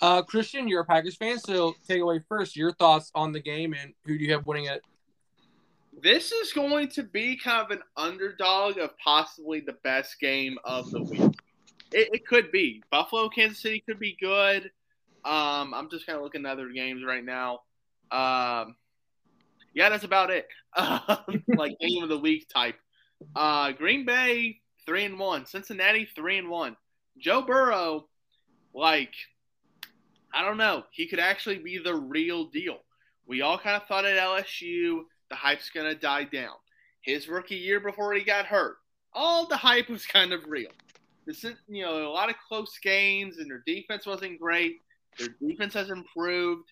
Uh, 0.00 0.22
Christian, 0.22 0.68
you're 0.68 0.82
a 0.82 0.84
Packers 0.84 1.16
fan, 1.16 1.38
so 1.38 1.74
take 1.88 2.00
away 2.00 2.20
first 2.28 2.56
your 2.56 2.72
thoughts 2.72 3.10
on 3.14 3.32
the 3.32 3.40
game 3.40 3.74
and 3.74 3.92
who 4.04 4.16
do 4.16 4.24
you 4.24 4.32
have 4.32 4.46
winning 4.46 4.66
it? 4.66 4.82
This 6.00 6.30
is 6.30 6.52
going 6.52 6.88
to 6.90 7.02
be 7.02 7.36
kind 7.36 7.64
of 7.64 7.72
an 7.72 7.82
underdog 7.96 8.78
of 8.78 8.96
possibly 8.98 9.58
the 9.58 9.76
best 9.82 10.20
game 10.20 10.56
of 10.62 10.88
the 10.92 11.02
week. 11.02 11.32
It, 11.92 12.10
it 12.12 12.26
could 12.26 12.52
be 12.52 12.82
Buffalo, 12.92 13.28
Kansas 13.28 13.60
City 13.60 13.82
could 13.84 13.98
be 13.98 14.16
good. 14.20 14.70
Um, 15.28 15.74
I'm 15.74 15.90
just 15.90 16.06
kind 16.06 16.16
of 16.16 16.22
looking 16.22 16.46
at 16.46 16.52
other 16.52 16.70
games 16.70 17.04
right 17.04 17.24
now. 17.24 17.60
Um, 18.10 18.76
yeah, 19.74 19.90
that's 19.90 20.04
about 20.04 20.30
it. 20.30 20.46
Um, 20.76 21.42
like 21.56 21.78
game 21.80 22.02
of 22.02 22.08
the 22.08 22.18
week 22.18 22.46
type. 22.54 22.76
Uh, 23.34 23.72
Green 23.72 24.04
Bay 24.04 24.60
three 24.86 25.04
and 25.04 25.18
one, 25.18 25.44
Cincinnati 25.44 26.06
three 26.14 26.38
and 26.38 26.48
one. 26.48 26.76
Joe 27.18 27.42
Burrow, 27.42 28.06
like, 28.74 29.14
I 30.32 30.44
don't 30.44 30.58
know, 30.58 30.84
he 30.92 31.08
could 31.08 31.18
actually 31.18 31.58
be 31.58 31.78
the 31.78 31.94
real 31.94 32.44
deal. 32.44 32.78
We 33.26 33.40
all 33.40 33.58
kind 33.58 33.76
of 33.76 33.88
thought 33.88 34.04
at 34.04 34.18
LSU 34.18 35.00
the 35.30 35.36
hype's 35.36 35.70
gonna 35.70 35.94
die 35.94 36.24
down. 36.24 36.54
His 37.00 37.28
rookie 37.28 37.56
year 37.56 37.80
before 37.80 38.12
he 38.12 38.22
got 38.22 38.44
hurt, 38.44 38.76
all 39.14 39.46
the 39.48 39.56
hype 39.56 39.88
was 39.88 40.06
kind 40.06 40.32
of 40.32 40.46
real. 40.46 40.70
This 41.26 41.44
is, 41.44 41.56
you 41.66 41.82
know, 41.82 42.06
a 42.06 42.12
lot 42.12 42.30
of 42.30 42.36
close 42.46 42.78
games, 42.82 43.38
and 43.38 43.50
their 43.50 43.62
defense 43.66 44.06
wasn't 44.06 44.38
great. 44.38 44.80
Their 45.18 45.28
defense 45.40 45.74
has 45.74 45.90
improved. 45.90 46.70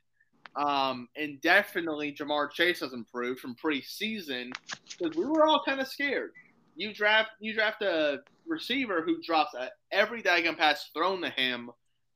Um, 0.57 1.09
and 1.17 1.41
definitely 1.43 2.13
Ja'Marr 2.13 2.51
Chase 2.51 2.81
has 2.81 2.95
improved 2.95 3.41
from 3.41 3.57
preseason 3.63 4.53
because 4.99 5.15
we 5.15 5.27
were 5.27 5.47
all 5.47 5.63
kind 5.67 5.81
of 5.81 5.89
scared. 5.89 6.31
You 6.77 6.95
draft 6.95 7.31
you 7.41 7.53
draft 7.55 7.83
a 7.83 8.21
receiver 8.47 9.03
who 9.03 9.21
drops 9.23 9.55
a, 9.55 9.71
every 9.93 10.23
daggone 10.23 10.57
pass 10.57 10.91
thrown 10.95 11.21
to 11.23 11.31
him 11.31 11.71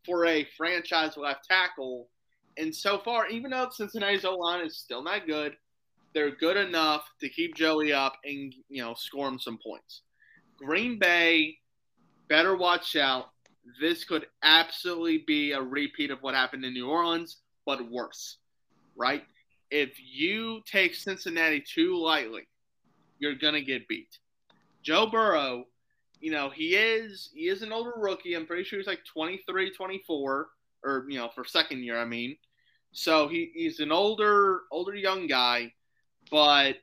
for 0.07 0.25
a 0.25 0.47
franchise 0.57 1.17
left 1.19 1.47
tackle, 1.47 2.09
and 2.57 2.75
so 2.75 2.99
far, 2.99 3.29
even 3.29 3.51
though 3.51 3.69
Cincinnati's 3.71 4.25
O 4.25 4.37
line 4.37 4.65
is 4.65 4.79
still 4.79 5.03
not 5.03 5.27
good, 5.27 5.55
they're 6.15 6.35
good 6.35 6.57
enough 6.57 7.05
to 7.21 7.29
keep 7.29 7.55
Joey 7.55 7.93
up 7.93 8.15
and 8.25 8.55
you 8.69 8.83
know 8.83 8.95
score 8.95 9.29
him 9.29 9.39
some 9.39 9.59
points. 9.63 10.03
Green 10.57 10.99
Bay 10.99 11.59
better 12.29 12.57
watch 12.57 12.97
out 12.97 13.31
this 13.81 14.05
could 14.05 14.27
absolutely 14.43 15.19
be 15.27 15.53
a 15.53 15.61
repeat 15.61 16.11
of 16.11 16.23
what 16.23 16.35
happened 16.35 16.65
in 16.65 16.73
New 16.73 16.89
Orleans, 16.89 17.39
but 17.67 17.91
worse, 17.91 18.39
right? 18.97 19.25
If 19.71 19.93
you 19.99 20.63
take 20.67 20.95
Cincinnati 20.95 21.61
too 21.61 21.97
lightly, 21.97 22.49
you're 23.19 23.35
gonna 23.35 23.61
get 23.61 23.87
beat. 23.87 24.19
Joe 24.83 25.07
Burrow, 25.07 25.67
you 26.21 26.31
know, 26.31 26.51
he 26.51 26.75
is 26.75 27.31
he 27.35 27.49
is 27.49 27.63
an 27.63 27.73
older 27.73 27.93
rookie. 27.97 28.35
I'm 28.35 28.47
pretty 28.47 28.65
sure 28.65 28.79
he's 28.79 28.89
like 28.89 29.05
23, 29.05 29.73
24, 29.75 30.49
or 30.83 31.07
you 31.09 31.19
know, 31.19 31.29
for 31.35 31.45
second 31.45 31.85
year, 31.85 31.99
I 31.99 32.05
mean. 32.05 32.37
So 32.93 33.29
he, 33.29 33.53
he's 33.55 33.81
an 33.81 33.93
older 33.93 34.63
older 34.73 34.95
young 34.95 35.27
guy, 35.27 35.73
but 36.31 36.77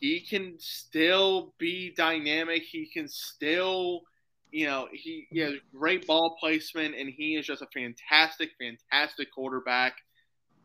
he 0.00 0.20
can 0.20 0.56
still 0.58 1.54
be 1.58 1.94
dynamic. 1.96 2.62
He 2.62 2.86
can 2.86 3.08
still 3.08 4.02
you 4.50 4.66
know, 4.66 4.88
he, 4.92 5.26
he 5.30 5.40
has 5.40 5.54
great 5.74 6.06
ball 6.06 6.36
placement, 6.40 6.94
and 6.96 7.08
he 7.08 7.36
is 7.36 7.46
just 7.46 7.62
a 7.62 7.66
fantastic, 7.74 8.50
fantastic 8.58 9.32
quarterback. 9.32 9.94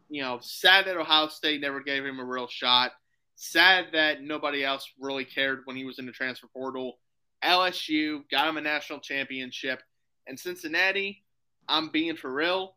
You 0.10 0.22
know, 0.22 0.40
sad 0.42 0.86
that 0.88 0.98
Ohio 0.98 1.28
State 1.28 1.62
never 1.62 1.82
gave 1.82 2.06
him 2.06 2.20
a 2.20 2.26
real 2.26 2.48
shot. 2.48 2.92
Sad 3.36 3.88
that 3.94 4.22
nobody 4.22 4.64
else 4.64 4.90
really 5.00 5.26
cared 5.26 5.62
when 5.66 5.76
he 5.76 5.86
was 5.86 6.00
in 6.00 6.06
the 6.06 6.12
transfer 6.12 6.48
portal. 6.54 7.00
LSU 7.44 8.22
got 8.30 8.48
him 8.48 8.58
a 8.58 8.62
national 8.62 9.00
championship. 9.00 9.82
And 10.28 10.40
Cincinnati, 10.40 11.24
I'm 11.68 11.90
being 11.90 12.16
for 12.16 12.32
real. 12.32 12.76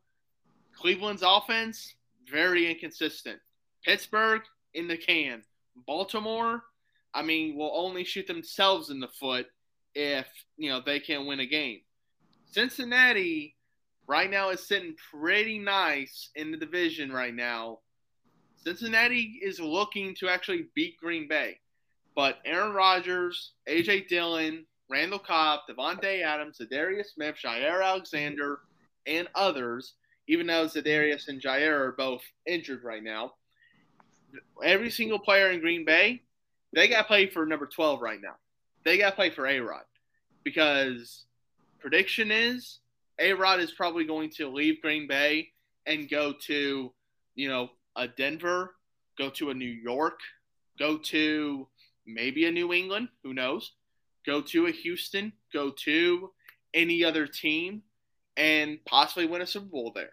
Cleveland's 0.75 1.23
offense, 1.25 1.95
very 2.31 2.71
inconsistent. 2.71 3.39
Pittsburgh, 3.85 4.43
in 4.73 4.89
the 4.89 4.97
can. 4.97 5.43
Baltimore, 5.87 6.63
I 7.13 7.23
mean, 7.23 7.57
will 7.57 7.73
only 7.75 8.05
shoot 8.05 8.27
themselves 8.27 8.91
in 8.91 9.01
the 9.01 9.09
foot 9.09 9.47
if 9.95 10.27
you 10.57 10.71
know 10.71 10.81
they 10.85 11.01
can 11.01 11.27
win 11.27 11.41
a 11.41 11.47
game. 11.47 11.81
Cincinnati 12.51 13.57
right 14.07 14.31
now 14.31 14.51
is 14.51 14.67
sitting 14.67 14.95
pretty 15.11 15.59
nice 15.59 16.31
in 16.35 16.51
the 16.51 16.57
division 16.57 17.13
right 17.13 17.35
now. 17.35 17.79
Cincinnati 18.57 19.41
is 19.43 19.61
looking 19.61 20.15
to 20.17 20.29
actually 20.29 20.67
beat 20.75 20.97
Green 20.99 21.29
Bay. 21.29 21.59
But 22.15 22.39
Aaron 22.45 22.73
Rodgers, 22.73 23.53
AJ 23.69 24.09
Dillon, 24.09 24.65
Randall 24.89 25.19
Cobb, 25.19 25.61
Davante 25.69 26.23
Adams, 26.23 26.59
Za'Darius 26.59 27.15
Smith, 27.15 27.37
Jaire 27.43 27.85
Alexander, 27.85 28.61
and 29.07 29.29
others, 29.35 29.95
even 30.29 30.47
though 30.47 30.67
Za'Darius 30.67 31.29
and 31.29 31.43
Jaire 31.43 31.73
are 31.73 31.93
both 31.99 32.23
injured 32.47 32.85
right 32.85 33.03
now, 33.03 33.33
every 34.63 34.91
single 34.91 35.19
player 35.19 35.51
in 35.51 35.61
Green 35.61 35.85
Bay, 35.85 36.23
they 36.73 36.89
got 36.89 37.09
played 37.09 37.33
for 37.33 37.45
number 37.47 37.67
12 37.67 38.01
right 38.01 38.21
now 38.23 38.37
they 38.85 38.99
got 38.99 39.11
to 39.11 39.17
play 39.17 39.31
for 39.31 39.47
A 39.47 39.61
Rod 39.61 39.85
because 40.43 41.25
prediction 41.81 42.31
is 42.31 42.81
A 43.19 43.33
Rod 43.33 43.61
is 43.61 43.73
probably 43.73 44.05
going 44.05 44.31
to 44.31 44.49
leave 44.49 44.83
Green 44.83 45.07
Bay 45.07 45.49
and 45.87 46.09
go 46.09 46.33
to, 46.47 46.93
you 47.35 47.49
know, 47.49 47.71
a 47.97 48.09
Denver, 48.09 48.75
go 49.19 49.31
to 49.31 49.51
a 49.51 49.55
New 49.55 49.65
York, 49.65 50.19
go 50.79 50.99
to 50.99 51.69
maybe 52.07 52.47
a 52.47 52.53
New 52.53 52.73
England, 52.73 53.09
who 53.23 53.35
knows, 53.35 53.73
go 54.27 54.41
to 54.41 54.67
a 54.67 54.73
Houston, 54.73 55.33
go 55.53 55.71
to 55.85 56.31
any 56.73 57.05
other 57.05 57.27
team, 57.27 57.83
and 58.37 58.79
possibly 58.85 59.27
win 59.27 59.43
a 59.43 59.47
Super 59.47 59.67
Bowl 59.67 59.93
there. 59.95 60.11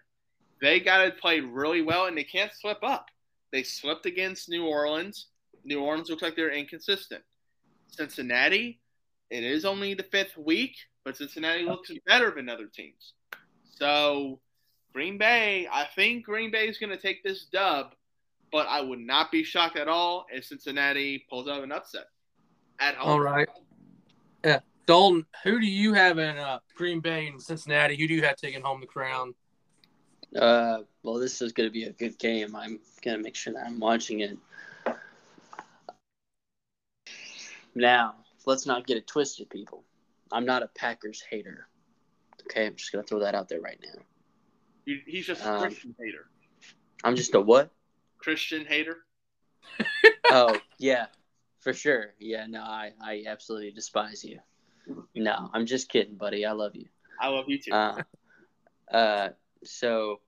They 0.61 0.79
got 0.79 1.03
to 1.03 1.11
play 1.11 1.39
really 1.39 1.81
well, 1.81 2.05
and 2.05 2.17
they 2.17 2.23
can't 2.23 2.51
slip 2.53 2.83
up. 2.83 3.07
They 3.51 3.63
slipped 3.63 4.05
against 4.05 4.47
New 4.47 4.67
Orleans. 4.67 5.27
New 5.63 5.81
Orleans 5.81 6.09
looks 6.09 6.21
like 6.21 6.35
they're 6.35 6.51
inconsistent. 6.51 7.23
Cincinnati, 7.91 8.81
it 9.29 9.43
is 9.43 9.65
only 9.65 9.93
the 9.93 10.03
fifth 10.03 10.37
week, 10.37 10.75
but 11.05 11.17
Cincinnati 11.17 11.63
looks 11.63 11.91
better 12.05 12.31
than 12.31 12.49
other 12.49 12.67
teams. 12.67 13.13
So, 13.63 14.39
Green 14.93 15.17
Bay, 15.17 15.67
I 15.71 15.85
think 15.95 16.25
Green 16.25 16.51
Bay 16.51 16.67
is 16.67 16.77
going 16.77 16.89
to 16.89 16.97
take 16.97 17.23
this 17.23 17.45
dub, 17.45 17.93
but 18.51 18.67
I 18.67 18.81
would 18.81 18.99
not 18.99 19.31
be 19.31 19.43
shocked 19.43 19.77
at 19.77 19.87
all 19.87 20.25
if 20.31 20.45
Cincinnati 20.45 21.25
pulls 21.29 21.47
out 21.47 21.63
an 21.63 21.71
upset 21.71 22.05
at 22.79 22.95
home. 22.95 23.09
All 23.09 23.19
right. 23.19 23.47
Yeah. 24.43 24.59
Dalton, 24.85 25.25
who 25.43 25.59
do 25.59 25.67
you 25.67 25.93
have 25.93 26.17
in 26.17 26.37
uh, 26.37 26.59
Green 26.75 26.99
Bay 26.99 27.27
and 27.27 27.41
Cincinnati? 27.41 27.95
Who 27.95 28.07
do 28.07 28.13
you 28.13 28.23
have 28.23 28.35
taking 28.35 28.61
home 28.61 28.81
the 28.81 28.87
crown? 28.87 29.33
Uh, 30.35 30.79
well, 31.03 31.15
this 31.15 31.41
is 31.41 31.53
going 31.53 31.69
to 31.69 31.73
be 31.73 31.83
a 31.83 31.91
good 31.91 32.17
game. 32.19 32.55
I'm 32.55 32.79
going 33.03 33.17
to 33.17 33.23
make 33.23 33.35
sure 33.35 33.53
that 33.53 33.65
I'm 33.65 33.79
watching 33.79 34.21
it. 34.21 34.37
Now, 37.75 38.15
let's 38.45 38.65
not 38.65 38.85
get 38.85 38.97
it 38.97 39.07
twisted, 39.07 39.49
people. 39.49 39.83
I'm 40.31 40.45
not 40.45 40.63
a 40.63 40.67
Packers 40.67 41.23
hater. 41.29 41.67
Okay, 42.43 42.65
I'm 42.65 42.75
just 42.75 42.91
gonna 42.91 43.03
throw 43.03 43.19
that 43.19 43.35
out 43.35 43.49
there 43.49 43.61
right 43.61 43.79
now. 43.83 44.01
he's 45.05 45.25
just 45.25 45.43
a 45.45 45.53
um, 45.53 45.61
Christian 45.61 45.95
hater. 45.99 46.29
I'm 47.03 47.15
just 47.15 47.35
a 47.35 47.41
what? 47.41 47.71
Christian 48.17 48.65
hater. 48.65 48.97
oh 50.31 50.59
yeah, 50.77 51.07
for 51.59 51.73
sure. 51.73 52.13
Yeah, 52.19 52.45
no, 52.47 52.61
I 52.61 52.93
I 53.01 53.23
absolutely 53.27 53.71
despise 53.71 54.23
you. 54.23 54.39
No, 55.15 55.49
I'm 55.53 55.65
just 55.65 55.89
kidding, 55.89 56.15
buddy. 56.15 56.45
I 56.45 56.51
love 56.51 56.75
you. 56.75 56.87
I 57.19 57.27
love 57.27 57.45
you 57.47 57.59
too. 57.59 57.71
Uh, 57.71 58.01
uh 58.91 59.29
so 59.63 60.19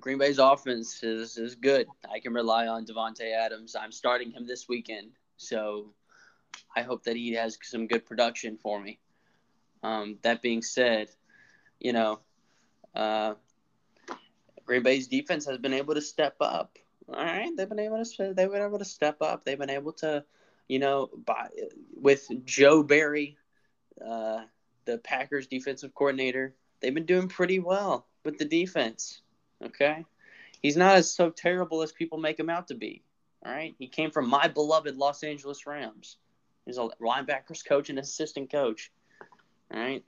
Green 0.00 0.18
Bay's 0.18 0.38
offense 0.38 1.02
is, 1.02 1.36
is 1.36 1.54
good. 1.54 1.86
I 2.10 2.20
can 2.20 2.32
rely 2.32 2.66
on 2.66 2.86
Davante 2.86 3.32
Adams. 3.32 3.76
I'm 3.76 3.92
starting 3.92 4.30
him 4.30 4.46
this 4.46 4.68
weekend, 4.68 5.10
so 5.36 5.92
I 6.74 6.82
hope 6.82 7.04
that 7.04 7.16
he 7.16 7.32
has 7.32 7.58
some 7.62 7.86
good 7.86 8.06
production 8.06 8.56
for 8.56 8.80
me. 8.80 8.98
Um, 9.82 10.18
that 10.22 10.42
being 10.42 10.62
said, 10.62 11.08
you 11.80 11.92
know, 11.92 12.20
uh, 12.94 13.34
Green 14.64 14.82
Bay's 14.82 15.06
defense 15.06 15.46
has 15.46 15.58
been 15.58 15.74
able 15.74 15.94
to 15.94 16.02
step 16.02 16.36
up. 16.40 16.78
All 17.08 17.24
right, 17.24 17.50
they've 17.56 17.68
been 17.68 17.78
able 17.78 18.04
to 18.04 18.34
they've 18.34 18.50
been 18.50 18.62
able 18.62 18.78
to 18.78 18.84
step 18.84 19.22
up. 19.22 19.44
They've 19.44 19.58
been 19.58 19.70
able 19.70 19.92
to, 19.94 20.24
you 20.68 20.78
know, 20.78 21.08
by 21.24 21.48
with 21.94 22.28
Joe 22.44 22.82
Barry, 22.82 23.38
uh, 24.04 24.42
the 24.84 24.98
Packers 24.98 25.46
defensive 25.46 25.94
coordinator, 25.94 26.54
they've 26.80 26.94
been 26.94 27.06
doing 27.06 27.28
pretty 27.28 27.58
well 27.58 28.06
with 28.24 28.38
the 28.38 28.44
defense. 28.44 29.20
Okay, 29.64 30.04
he's 30.62 30.76
not 30.76 30.96
as 30.96 31.12
so 31.12 31.30
terrible 31.30 31.82
as 31.82 31.92
people 31.92 32.18
make 32.18 32.38
him 32.38 32.50
out 32.50 32.68
to 32.68 32.74
be. 32.74 33.02
All 33.44 33.52
right, 33.52 33.74
he 33.78 33.86
came 33.86 34.10
from 34.10 34.28
my 34.28 34.48
beloved 34.48 34.96
Los 34.96 35.22
Angeles 35.22 35.66
Rams. 35.66 36.16
He's 36.66 36.78
a 36.78 36.88
linebackers 37.00 37.64
coach 37.64 37.90
and 37.90 37.98
assistant 37.98 38.50
coach. 38.50 38.90
All 39.72 39.80
right, 39.80 40.04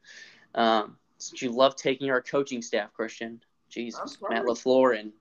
um, 0.55 0.97
since 1.19 1.43
you 1.43 1.51
love 1.51 1.77
taking 1.77 2.11
our 2.11 2.23
coaching 2.23 2.63
staff, 2.63 2.93
Christian, 2.93 3.41
Jesus, 3.69 4.19
Matt 4.29 4.45
LaFleur 4.45 4.99
and 4.99 5.13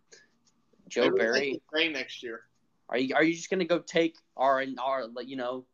Joe 0.88 1.04
Maybe 1.04 1.18
Barry. 1.18 1.40
they 1.40 1.62
play 1.72 1.90
next 1.90 2.24
year. 2.24 2.42
Are 2.90 2.98
you 2.98 3.16
are 3.16 3.24
you 3.24 3.34
just 3.34 3.50
gonna 3.50 3.66
go 3.66 3.80
take 3.80 4.18
our 4.36 4.64
our 4.80 5.08
you 5.24 5.36
know 5.36 5.66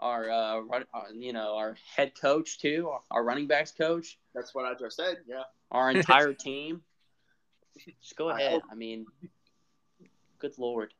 our 0.00 0.30
uh 0.30 0.58
run, 0.60 0.84
uh, 0.92 1.02
you 1.14 1.32
know 1.32 1.56
our 1.56 1.76
head 1.96 2.12
coach 2.20 2.58
too, 2.58 2.90
our 3.10 3.22
running 3.22 3.46
backs 3.46 3.70
coach, 3.72 4.18
That's 4.34 4.54
what 4.54 4.64
I 4.64 4.74
just 4.74 4.96
said. 4.96 5.18
Yeah. 5.26 5.42
our 5.70 5.90
entire 5.92 6.32
team? 6.32 6.82
Just 7.78 8.16
go 8.16 8.30
ahead. 8.30 8.52
hope- 8.52 8.64
I 8.70 8.74
mean, 8.74 9.06
good 10.38 10.58
lord. 10.58 10.92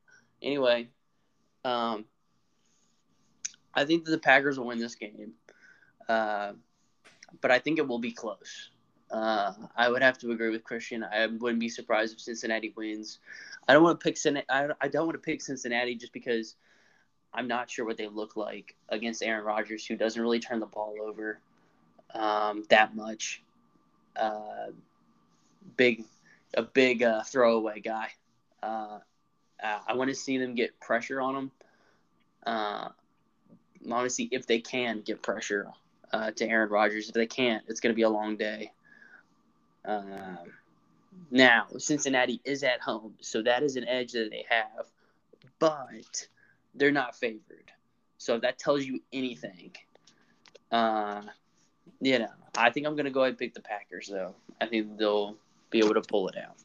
Anyway, 0.42 0.88
um, 1.64 2.04
I 3.74 3.84
think 3.84 4.04
that 4.04 4.10
the 4.10 4.18
Packers 4.18 4.58
will 4.58 4.66
win 4.66 4.78
this 4.78 4.94
game, 4.94 5.34
uh, 6.08 6.52
but 7.40 7.50
I 7.50 7.58
think 7.58 7.78
it 7.78 7.86
will 7.86 7.98
be 7.98 8.12
close. 8.12 8.70
Uh, 9.10 9.52
I 9.76 9.88
would 9.88 10.02
have 10.02 10.18
to 10.18 10.30
agree 10.30 10.50
with 10.50 10.64
Christian. 10.64 11.02
I 11.02 11.26
wouldn't 11.26 11.60
be 11.60 11.68
surprised 11.68 12.14
if 12.14 12.20
Cincinnati 12.20 12.72
wins. 12.76 13.18
I 13.66 13.72
don't 13.72 13.82
want 13.82 14.00
to 14.00 14.04
pick 14.04 14.18
I, 14.48 14.68
I 14.80 14.88
don't 14.88 15.06
want 15.06 15.14
to 15.16 15.22
pick 15.22 15.42
Cincinnati 15.42 15.96
just 15.96 16.12
because 16.12 16.56
I'm 17.32 17.48
not 17.48 17.70
sure 17.70 17.84
what 17.84 17.96
they 17.96 18.08
look 18.08 18.36
like 18.36 18.76
against 18.88 19.22
Aaron 19.22 19.44
Rodgers, 19.44 19.84
who 19.84 19.96
doesn't 19.96 20.20
really 20.20 20.40
turn 20.40 20.60
the 20.60 20.66
ball 20.66 20.96
over 21.02 21.40
um, 22.14 22.64
that 22.70 22.94
much. 22.94 23.42
Uh, 24.16 24.68
big, 25.76 26.04
a 26.54 26.62
big 26.62 27.02
uh, 27.02 27.22
throwaway 27.22 27.80
guy. 27.80 28.08
Uh, 28.62 28.98
I 29.62 29.94
want 29.94 30.08
to 30.08 30.14
see 30.14 30.38
them 30.38 30.54
get 30.54 30.78
pressure 30.80 31.20
on 31.20 31.36
him. 31.36 31.50
Uh, 32.46 32.88
if 33.82 34.46
they 34.46 34.60
can 34.60 35.00
get 35.00 35.22
pressure 35.22 35.68
uh, 36.12 36.30
to 36.32 36.48
Aaron 36.48 36.70
Rodgers. 36.70 37.08
If 37.08 37.14
they 37.14 37.26
can't, 37.26 37.64
it's 37.68 37.80
going 37.80 37.92
to 37.92 37.96
be 37.96 38.02
a 38.02 38.08
long 38.10 38.36
day. 38.36 38.72
Um, 39.84 40.38
now, 41.30 41.66
Cincinnati 41.78 42.40
is 42.44 42.62
at 42.62 42.80
home, 42.80 43.14
so 43.20 43.42
that 43.42 43.62
is 43.62 43.76
an 43.76 43.86
edge 43.88 44.12
that 44.12 44.30
they 44.30 44.44
have, 44.48 44.86
but 45.58 46.28
they're 46.74 46.92
not 46.92 47.16
favored. 47.16 47.72
So 48.18 48.34
if 48.34 48.42
that 48.42 48.58
tells 48.58 48.84
you 48.84 49.00
anything, 49.12 49.72
uh, 50.70 51.22
you 52.00 52.18
know, 52.18 52.28
I 52.56 52.70
think 52.70 52.86
I'm 52.86 52.94
going 52.94 53.06
to 53.06 53.10
go 53.10 53.20
ahead 53.20 53.30
and 53.30 53.38
pick 53.38 53.54
the 53.54 53.60
Packers, 53.60 54.08
though. 54.08 54.34
I 54.60 54.66
think 54.66 54.98
they'll 54.98 55.36
be 55.70 55.78
able 55.78 55.94
to 55.94 56.02
pull 56.02 56.28
it 56.28 56.36
out. 56.36 56.56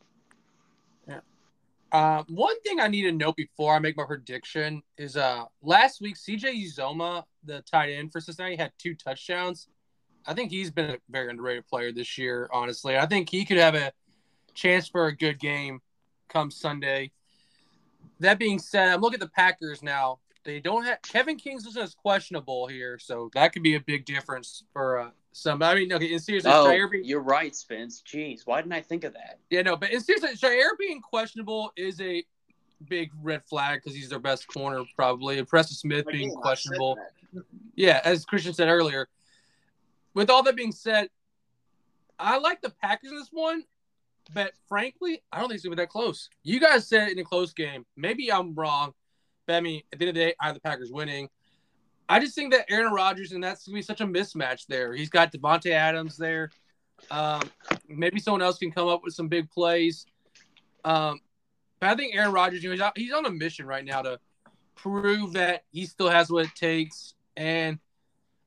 Uh, 1.96 2.24
one 2.28 2.60
thing 2.60 2.82
I 2.82 2.90
need 2.90 3.04
to 3.04 3.12
note 3.14 3.38
before 3.38 3.74
I 3.74 3.80
make 3.80 3.96
my 3.96 4.04
prediction 4.04 4.84
is 4.98 5.16
uh 5.16 5.46
last 5.62 6.02
week 6.02 6.18
CJ 6.18 6.66
Uzomah, 6.66 7.24
the 7.46 7.62
tight 7.62 7.90
end 7.90 8.12
for 8.12 8.20
Cincinnati, 8.20 8.58
had 8.58 8.74
two 8.78 8.96
touchdowns. 8.96 9.70
I 10.26 10.34
think 10.34 10.52
he's 10.52 10.72
been 10.72 10.90
a 10.90 10.98
very 11.10 11.30
underrated 11.30 11.68
player 11.68 11.94
this 11.94 12.18
year, 12.18 12.50
honestly. 12.52 12.98
I 12.98 13.06
think 13.06 13.30
he 13.30 13.46
could 13.46 13.56
have 13.56 13.76
a 13.76 13.94
chance 14.54 14.90
for 14.90 15.08
a 15.08 15.16
good 15.16 15.40
game 15.40 15.80
come 16.28 16.52
Sunday. 16.52 17.12
That 18.20 18.40
being 18.40 18.60
said, 18.60 18.90
I'm 18.90 19.00
looking 19.00 19.22
at 19.22 19.28
the 19.28 19.34
Packers 19.34 19.82
now. 19.82 20.20
They 20.44 20.60
don't 20.60 20.84
have 20.84 21.02
Kevin 21.02 21.38
Kingston 21.38 21.82
is 21.82 21.94
questionable 21.94 22.68
here, 22.68 23.00
so 23.00 23.30
that 23.36 23.54
could 23.54 23.64
be 23.64 23.76
a 23.76 23.80
big 23.80 24.06
difference 24.06 24.64
for 24.74 25.00
uh, 25.00 25.10
some. 25.36 25.62
I 25.62 25.76
mean, 25.76 25.92
okay, 25.92 26.14
in 26.14 26.20
seriously, 26.20 26.52
Oh, 26.52 26.66
Jaire 26.68 26.90
being, 26.90 27.04
you're 27.06 27.22
right, 27.22 27.56
Spence. 27.56 28.02
Jeez, 28.08 28.42
why 28.46 28.62
didn't 28.62 28.74
I 28.74 28.82
think 28.82 29.04
of 29.04 29.14
that? 29.14 29.40
yeah, 29.50 29.62
no, 29.62 29.76
but 29.76 29.92
in 29.92 30.00
seriously, 30.00 30.30
Jaire 30.36 30.78
being 30.80 31.02
questionable 31.02 31.72
is 31.76 32.00
a 32.00 32.24
big 32.88 33.12
red 33.22 33.44
flag 33.44 33.82
because 33.82 33.96
he's 33.96 34.10
their 34.10 34.20
best 34.20 34.48
corner, 34.48 34.84
probably. 34.96 35.38
And 35.38 35.48
Preston 35.48 35.76
Smith 35.76 36.06
being 36.08 36.30
Again, 36.30 36.32
I 36.32 36.34
said 36.36 36.42
questionable. 36.42 36.98
Yeah, 37.76 38.02
as 38.06 38.26
Christian 38.26 38.54
said 38.54 38.70
earlier. 38.70 39.08
With 40.14 40.30
all 40.30 40.44
that 40.44 40.56
being 40.56 40.72
said, 40.72 41.10
I 42.18 42.38
like 42.38 42.62
the 42.62 42.70
Packers 42.70 43.12
in 43.12 43.18
this 43.18 43.28
one, 43.32 43.64
but 44.34 44.54
frankly, 44.70 45.22
I 45.34 45.40
don't 45.40 45.50
think 45.50 45.58
it's 45.58 45.66
gonna 45.66 45.76
be 45.76 45.82
that 45.82 45.90
close. 45.90 46.30
You 46.44 46.62
guys 46.62 46.88
said 46.88 47.10
in 47.10 47.20
a 47.20 47.24
close 47.26 47.52
game. 47.52 47.86
Maybe 47.98 48.32
I'm 48.32 48.56
wrong, 48.56 48.94
but 49.46 49.56
I 49.58 49.60
mean, 49.60 49.82
at 49.92 50.00
the 50.00 50.06
end 50.08 50.10
of 50.10 50.16
the 50.16 50.28
day, 50.28 50.34
I 50.40 50.46
have 50.46 50.56
the 50.56 50.62
Packers 50.62 50.92
winning. 50.92 51.28
I 52.08 52.20
just 52.20 52.36
think 52.36 52.54
that 52.54 52.66
Aaron 52.70 52.94
Rodgers 52.94 53.32
and 53.32 53.44
that's 53.44 53.66
gonna 53.66 53.76
be 53.76 53.82
such 53.82 54.02
a 54.02 54.06
mismatch 54.06 54.68
there. 54.68 54.94
He's 54.94 55.10
got 55.10 55.32
Davante 55.32 55.72
Adams 55.72 56.18
there. 56.18 56.52
Um, 57.12 57.42
maybe 57.88 58.20
someone 58.20 58.42
else 58.42 58.58
can 58.58 58.72
come 58.72 58.88
up 58.88 59.04
with 59.04 59.14
some 59.14 59.28
big 59.28 59.50
plays. 59.52 60.06
Um, 60.84 61.20
but 61.80 61.90
I 61.90 61.96
think 61.96 62.16
Aaron 62.16 62.32
Rodgers, 62.32 62.64
you 62.64 62.70
know, 62.70 62.74
he's, 62.74 62.82
out, 62.82 62.98
he's 62.98 63.14
on 63.14 63.26
a 63.26 63.32
mission 63.32 63.66
right 63.66 63.84
now 63.84 64.02
to 64.02 64.20
prove 64.76 65.34
that 65.34 65.64
he 65.72 65.86
still 65.86 66.10
has 66.10 66.30
what 66.30 66.46
it 66.46 66.56
takes. 66.56 67.16
And 67.36 67.80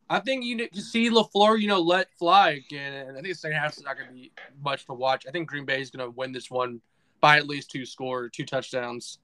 I 0.09 0.21
think 0.21 0.45
you 0.45 0.69
to 0.69 0.81
see 0.81 1.11
LaFleur, 1.11 1.61
you 1.61 1.69
know, 1.69 1.81
let 1.81 2.13
fly 2.19 2.51
again. 2.51 2.93
And 2.95 3.11
I 3.11 3.15
think 3.21 3.29
the 3.29 3.35
second 3.35 3.59
half 3.59 3.77
is 3.77 3.85
not 3.85 3.97
going 3.97 4.09
to 4.09 4.15
be 4.15 4.33
much 4.63 4.87
to 4.87 4.95
watch. 4.95 5.27
I 5.29 5.31
think 5.31 5.49
Green 5.49 5.67
Bay 5.67 5.81
is 5.81 5.91
going 5.91 6.07
to 6.07 6.17
win 6.17 6.33
this 6.33 6.51
one 6.51 6.81
by 7.21 7.37
at 7.37 7.47
least 7.47 7.71
two 7.71 7.85
score, 7.85 8.29
two 8.29 8.47
touchdowns. 8.47 9.19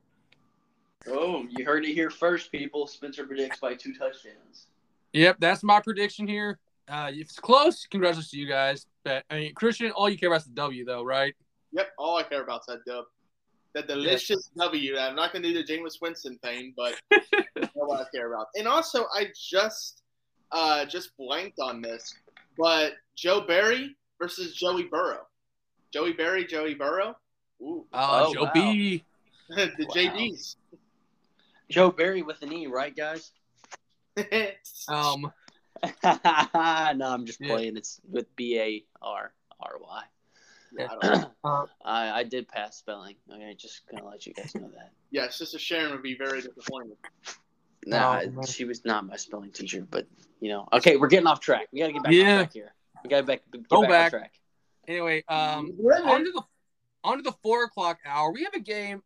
Oh, 1.08 1.44
you 1.50 1.64
heard 1.64 1.84
it 1.84 1.92
here 1.94 2.10
first, 2.10 2.50
people. 2.50 2.86
Spencer 2.86 3.26
predicts 3.26 3.60
by 3.60 3.74
two 3.74 3.92
touchdowns. 3.94 4.66
Yep, 5.12 5.36
that's 5.38 5.62
my 5.62 5.80
prediction 5.80 6.26
here. 6.26 6.58
Uh, 6.88 7.10
if 7.12 7.20
it's 7.22 7.38
close, 7.38 7.86
congratulations 7.86 8.30
to 8.30 8.38
you 8.38 8.48
guys. 8.48 8.86
But 9.04 9.24
I 9.30 9.36
mean, 9.36 9.54
Christian, 9.54 9.90
all 9.92 10.08
you 10.08 10.18
care 10.18 10.28
about 10.28 10.40
is 10.40 10.46
the 10.46 10.54
W, 10.54 10.84
though, 10.84 11.02
right? 11.02 11.34
Yep. 11.72 11.88
All 11.98 12.16
I 12.16 12.22
care 12.22 12.42
about 12.42 12.60
is 12.60 12.66
that 12.66 12.84
dub. 12.86 13.04
That 13.74 13.88
delicious 13.88 14.50
W. 14.56 14.96
I'm 14.96 15.16
not 15.16 15.32
going 15.32 15.42
to 15.42 15.52
do 15.52 15.62
the 15.62 15.64
Jameis 15.72 16.00
Winston 16.00 16.38
thing, 16.38 16.74
but 16.76 16.94
that's 17.10 17.70
what 17.74 18.00
I 18.00 18.04
care 18.14 18.32
about. 18.32 18.46
And 18.54 18.68
also, 18.68 19.06
I 19.14 19.28
just 19.50 20.02
uh, 20.52 20.84
just 20.84 21.10
blanked 21.18 21.58
on 21.60 21.82
this, 21.82 22.14
but 22.56 22.92
Joe 23.16 23.40
Barry 23.40 23.96
versus 24.20 24.54
Joey 24.54 24.84
Burrow. 24.84 25.26
Joey 25.92 26.12
Barry, 26.12 26.44
Joey 26.44 26.74
Burrow. 26.74 27.16
Ooh, 27.62 27.84
Uh, 27.92 28.26
Oh, 28.26 28.34
Joe 28.34 28.44
wow. 28.44 28.50
B. 28.54 29.04
the 29.48 29.72
Wow. 29.80 29.94
JDs. 29.94 30.56
Joe 31.74 31.90
Barry 31.90 32.22
with 32.22 32.40
an 32.42 32.52
E, 32.52 32.68
right, 32.68 32.94
guys? 32.94 33.32
Um, 34.88 35.32
no, 36.04 36.12
I'm 37.08 37.26
just 37.26 37.40
Yeah. 37.40 37.48
playing. 37.48 37.76
It's 37.76 38.00
with 38.08 38.34
B 38.36 38.58
A 38.60 38.84
R 39.02 39.32
R 39.60 39.72
Y. 39.80 40.02
Yeah, 40.78 40.88
I 41.02 41.26
uh, 41.48 41.66
I 41.84 42.10
I 42.20 42.22
did 42.22 42.46
pass 42.46 42.76
spelling. 42.76 43.16
Okay, 43.30 43.54
just 43.58 43.82
gonna 43.90 44.06
let 44.08 44.24
you 44.24 44.32
guys 44.34 44.54
know 44.54 44.68
that. 44.76 44.92
yeah, 45.10 45.28
Sister 45.30 45.58
Sharon 45.58 45.90
would 45.92 46.02
be 46.02 46.16
very 46.16 46.40
disappointed. 46.42 46.96
Nah, 47.86 48.20
Oh, 48.38 48.42
she 48.46 48.64
was 48.64 48.84
not 48.84 49.04
my 49.06 49.16
spelling 49.16 49.50
teacher, 49.50 49.84
but 49.90 50.06
you 50.40 50.50
know. 50.50 50.68
Okay, 50.72 50.96
we're 50.96 51.08
getting 51.08 51.26
off 51.26 51.40
track. 51.40 51.66
We 51.72 51.80
gotta 51.80 51.92
get 51.92 52.04
back 52.04 52.12
Yeah. 52.12 52.40
on 52.42 52.48
here. 52.52 52.72
We 53.02 53.10
gotta 53.10 53.24
back, 53.24 53.42
get 53.52 53.68
Go 53.68 53.80
back, 53.82 53.90
back. 53.90 54.04
on 54.14 54.20
track. 54.20 54.32
anyway, 54.86 55.24
um, 55.28 55.72
Women. 55.76 56.08
onto 56.08 56.32
the 56.32 56.42
onto 57.02 57.22
the 57.24 57.32
four 57.42 57.64
o'clock 57.64 57.98
hour. 58.06 58.30
We 58.32 58.44
have 58.44 58.54
a 58.54 58.60
game 58.60 59.02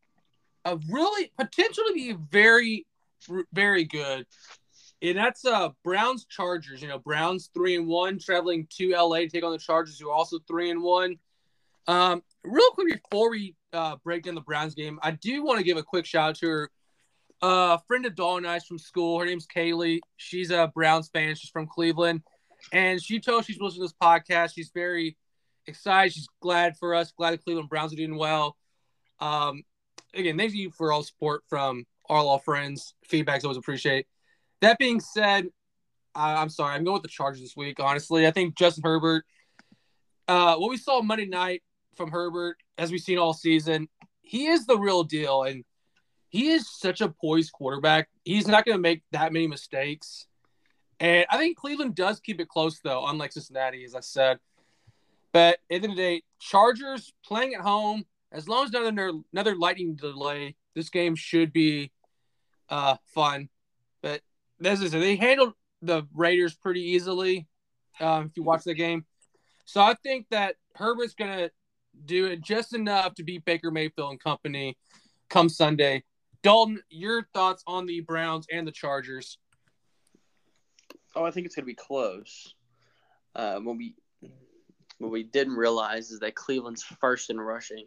of 0.72 0.82
really 0.90 1.32
potentially 1.38 1.94
be 1.94 2.16
very 2.30 2.86
very 3.52 3.84
good, 3.84 4.26
and 5.02 5.16
that's 5.16 5.44
uh 5.44 5.70
Browns 5.84 6.26
Chargers. 6.26 6.82
You 6.82 6.88
know, 6.88 6.98
Browns 6.98 7.50
three 7.54 7.76
and 7.76 7.86
one 7.86 8.18
traveling 8.18 8.66
to 8.76 8.90
LA 8.90 9.18
to 9.20 9.28
take 9.28 9.44
on 9.44 9.52
the 9.52 9.58
Chargers, 9.58 9.98
who 9.98 10.10
are 10.10 10.14
also 10.14 10.38
three 10.46 10.70
and 10.70 10.82
one. 10.82 11.16
Um, 11.86 12.22
real 12.44 12.70
quick 12.72 13.00
before 13.02 13.30
we 13.30 13.54
uh, 13.72 13.96
break 14.04 14.24
down 14.24 14.34
the 14.34 14.42
Browns 14.42 14.74
game, 14.74 14.98
I 15.02 15.12
do 15.12 15.42
want 15.42 15.58
to 15.58 15.64
give 15.64 15.78
a 15.78 15.82
quick 15.82 16.04
shout 16.04 16.30
out 16.30 16.34
to 16.36 16.48
her. 16.48 16.70
Uh, 17.40 17.78
friend 17.86 18.04
of 18.04 18.14
Dawn 18.14 18.38
and 18.38 18.48
I's 18.48 18.66
from 18.66 18.78
school. 18.78 19.18
Her 19.18 19.24
name's 19.24 19.46
Kaylee. 19.46 20.00
She's 20.16 20.50
a 20.50 20.70
Browns 20.74 21.08
fan. 21.08 21.34
She's 21.34 21.50
from 21.50 21.66
Cleveland, 21.66 22.22
and 22.72 23.02
she 23.02 23.20
told 23.20 23.44
she's 23.44 23.60
listening 23.60 23.86
to 23.86 23.92
this 23.92 23.94
podcast. 24.02 24.54
She's 24.54 24.70
very 24.74 25.16
excited. 25.66 26.12
She's 26.12 26.28
glad 26.42 26.76
for 26.76 26.94
us. 26.94 27.12
Glad 27.16 27.32
the 27.32 27.38
Cleveland 27.38 27.68
Browns 27.68 27.92
are 27.92 27.96
doing 27.96 28.18
well. 28.18 28.56
Um, 29.20 29.62
again, 30.14 30.36
thank 30.38 30.54
you 30.54 30.70
for 30.70 30.92
all 30.92 31.02
support 31.02 31.42
from 31.48 31.84
all 32.08 32.30
our 32.30 32.38
friends. 32.38 32.94
Feedback's 33.04 33.44
always 33.44 33.58
appreciate. 33.58 34.06
That 34.60 34.78
being 34.78 35.00
said, 35.00 35.46
I, 36.14 36.36
I'm 36.36 36.48
sorry. 36.48 36.74
I'm 36.74 36.84
going 36.84 36.94
with 36.94 37.02
the 37.02 37.08
Chargers 37.08 37.40
this 37.40 37.56
week. 37.56 37.80
Honestly, 37.80 38.26
I 38.26 38.30
think 38.30 38.56
Justin 38.56 38.82
Herbert. 38.84 39.24
Uh, 40.26 40.56
what 40.56 40.70
we 40.70 40.76
saw 40.76 41.00
Monday 41.00 41.26
night 41.26 41.62
from 41.96 42.10
Herbert, 42.10 42.56
as 42.76 42.90
we've 42.90 43.00
seen 43.00 43.18
all 43.18 43.32
season, 43.32 43.88
he 44.20 44.46
is 44.46 44.66
the 44.66 44.78
real 44.78 45.04
deal, 45.04 45.42
and 45.44 45.64
he 46.28 46.50
is 46.50 46.68
such 46.70 47.00
a 47.00 47.08
poised 47.08 47.52
quarterback. 47.52 48.08
He's 48.24 48.46
not 48.46 48.66
going 48.66 48.76
to 48.76 48.82
make 48.82 49.02
that 49.12 49.32
many 49.32 49.46
mistakes. 49.46 50.26
And 51.00 51.24
I 51.30 51.38
think 51.38 51.56
Cleveland 51.56 51.94
does 51.94 52.20
keep 52.20 52.40
it 52.40 52.48
close, 52.48 52.80
though, 52.80 53.06
unlike 53.06 53.32
Cincinnati, 53.32 53.84
as 53.84 53.94
I 53.94 54.00
said. 54.00 54.38
But 55.32 55.54
at 55.54 55.58
the 55.68 55.74
end 55.76 55.84
of 55.84 55.90
the 55.92 55.96
day, 55.96 56.22
Chargers 56.40 57.12
playing 57.24 57.54
at 57.54 57.60
home, 57.60 58.04
as 58.32 58.48
long 58.48 58.64
as 58.64 58.74
another 58.74 59.12
another 59.32 59.56
lightning 59.56 59.94
delay, 59.94 60.56
this 60.74 60.90
game 60.90 61.14
should 61.14 61.52
be 61.52 61.92
uh, 62.68 62.96
fun. 63.14 63.48
But 64.02 64.20
this 64.58 64.80
is 64.80 64.92
they 64.92 65.16
handled 65.16 65.54
the 65.82 66.06
Raiders 66.14 66.54
pretty 66.54 66.82
easily. 66.82 67.46
Um, 68.00 68.26
if 68.26 68.36
you 68.36 68.42
watch 68.42 68.64
the 68.64 68.74
game, 68.74 69.04
so 69.64 69.80
I 69.80 69.94
think 69.94 70.26
that 70.30 70.56
Herbert's 70.74 71.14
gonna 71.14 71.50
do 72.04 72.26
it 72.26 72.42
just 72.42 72.74
enough 72.74 73.14
to 73.14 73.24
beat 73.24 73.44
Baker 73.44 73.70
Mayfield 73.70 74.10
and 74.12 74.20
company 74.20 74.76
come 75.28 75.48
Sunday. 75.48 76.04
Dalton, 76.42 76.80
your 76.90 77.26
thoughts 77.34 77.64
on 77.66 77.86
the 77.86 78.00
Browns 78.00 78.46
and 78.52 78.66
the 78.66 78.72
Chargers? 78.72 79.38
Oh, 81.16 81.24
I 81.24 81.30
think 81.30 81.46
it's 81.46 81.56
gonna 81.56 81.66
be 81.66 81.74
close. 81.74 82.54
Uh, 83.34 83.58
what 83.58 83.76
we 83.76 83.94
what 84.98 85.10
we 85.10 85.22
didn't 85.22 85.54
realize 85.54 86.10
is 86.10 86.20
that 86.20 86.34
Cleveland's 86.34 86.82
first 86.82 87.30
in 87.30 87.40
rushing 87.40 87.86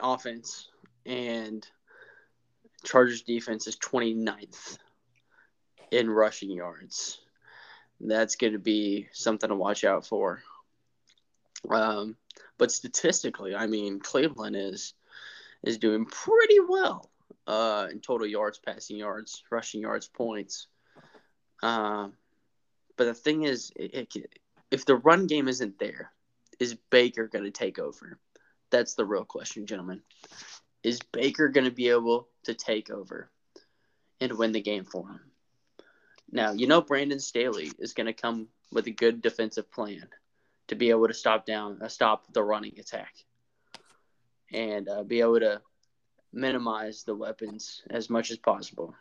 offense, 0.00 0.68
and 1.06 1.66
Chargers 2.84 3.22
defense 3.22 3.66
is 3.66 3.76
29th 3.76 4.78
in 5.90 6.10
rushing 6.10 6.50
yards. 6.50 7.20
That's 8.00 8.36
going 8.36 8.52
to 8.52 8.58
be 8.58 9.08
something 9.12 9.48
to 9.48 9.56
watch 9.56 9.84
out 9.84 10.06
for. 10.06 10.42
Um, 11.68 12.16
but 12.56 12.70
statistically, 12.70 13.54
I 13.54 13.66
mean, 13.66 14.00
Cleveland 14.00 14.56
is 14.56 14.94
is 15.64 15.78
doing 15.78 16.04
pretty 16.04 16.60
well 16.68 17.10
uh, 17.48 17.88
in 17.90 18.00
total 18.00 18.26
yards, 18.26 18.58
passing 18.58 18.96
yards, 18.96 19.42
rushing 19.50 19.80
yards, 19.80 20.06
points. 20.06 20.68
Uh, 21.62 22.08
but 22.96 23.04
the 23.04 23.14
thing 23.14 23.42
is, 23.42 23.72
it, 23.74 24.08
it, 24.14 24.38
if 24.70 24.84
the 24.84 24.96
run 24.96 25.26
game 25.26 25.48
isn't 25.48 25.78
there, 25.78 26.12
is 26.60 26.76
Baker 26.90 27.26
going 27.26 27.44
to 27.44 27.50
take 27.50 27.78
over? 27.78 28.18
That's 28.70 28.94
the 28.94 29.04
real 29.04 29.24
question, 29.24 29.66
gentlemen. 29.66 30.02
Is 30.82 31.00
Baker 31.12 31.48
going 31.48 31.64
to 31.64 31.70
be 31.70 31.88
able 31.88 32.28
to 32.44 32.54
take 32.54 32.90
over 32.90 33.30
and 34.20 34.32
win 34.32 34.52
the 34.52 34.60
game 34.60 34.84
for 34.84 35.08
him? 35.08 35.20
Now, 36.30 36.52
you 36.52 36.66
know 36.66 36.82
Brandon 36.82 37.20
Staley 37.20 37.72
is 37.78 37.94
going 37.94 38.06
to 38.06 38.12
come 38.12 38.48
with 38.70 38.86
a 38.86 38.90
good 38.90 39.22
defensive 39.22 39.70
plan 39.70 40.08
to 40.68 40.74
be 40.74 40.90
able 40.90 41.08
to 41.08 41.14
stop 41.14 41.46
down, 41.46 41.80
uh, 41.82 41.88
stop 41.88 42.32
the 42.32 42.42
running 42.42 42.78
attack, 42.78 43.14
and 44.52 44.88
uh, 44.88 45.02
be 45.02 45.20
able 45.20 45.40
to 45.40 45.62
minimize 46.32 47.04
the 47.04 47.14
weapons 47.14 47.82
as 47.88 48.10
much 48.10 48.30
as 48.30 48.36
possible. 48.36 48.94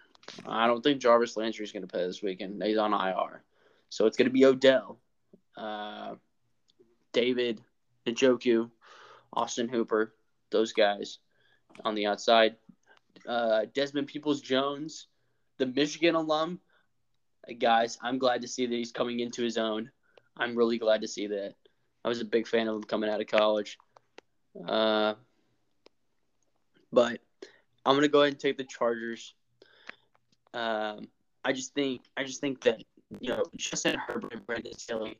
I 0.45 0.67
don't 0.67 0.81
think 0.81 1.01
Jarvis 1.01 1.35
Landry 1.35 1.65
is 1.65 1.71
going 1.71 1.83
to 1.83 1.87
play 1.87 2.05
this 2.05 2.23
weekend. 2.23 2.61
He's 2.63 2.77
on 2.77 2.93
IR, 2.93 3.43
so 3.89 4.05
it's 4.05 4.17
going 4.17 4.27
to 4.27 4.33
be 4.33 4.45
Odell, 4.45 4.97
uh, 5.57 6.15
David 7.11 7.61
Njoku, 8.05 8.69
Austin 9.33 9.69
Hooper, 9.69 10.13
those 10.51 10.73
guys 10.73 11.19
on 11.83 11.95
the 11.95 12.07
outside. 12.07 12.55
Uh, 13.27 13.65
Desmond 13.73 14.07
Peoples 14.07 14.41
Jones, 14.41 15.07
the 15.57 15.65
Michigan 15.65 16.15
alum. 16.15 16.59
Guys, 17.59 17.97
I'm 18.01 18.17
glad 18.17 18.41
to 18.41 18.47
see 18.47 18.65
that 18.65 18.75
he's 18.75 18.91
coming 18.91 19.19
into 19.19 19.41
his 19.41 19.57
own. 19.57 19.89
I'm 20.35 20.55
really 20.55 20.77
glad 20.77 21.01
to 21.01 21.07
see 21.07 21.27
that. 21.27 21.55
I 22.03 22.09
was 22.09 22.21
a 22.21 22.25
big 22.25 22.47
fan 22.47 22.67
of 22.67 22.75
him 22.75 22.83
coming 22.83 23.09
out 23.09 23.21
of 23.21 23.27
college. 23.27 23.77
Uh, 24.67 25.13
but 26.91 27.19
I'm 27.85 27.95
gonna 27.95 28.07
go 28.07 28.21
ahead 28.21 28.33
and 28.33 28.39
take 28.39 28.57
the 28.57 28.63
Chargers. 28.63 29.33
Um, 30.53 31.07
I 31.43 31.53
just 31.53 31.73
think 31.73 32.01
I 32.15 32.23
just 32.23 32.41
think 32.41 32.61
that 32.63 32.83
you 33.19 33.29
know 33.29 33.43
Justin 33.55 33.97
Herbert 33.97 34.33
and 34.33 34.45
Brandon 34.45 34.77
Staley 34.77 35.19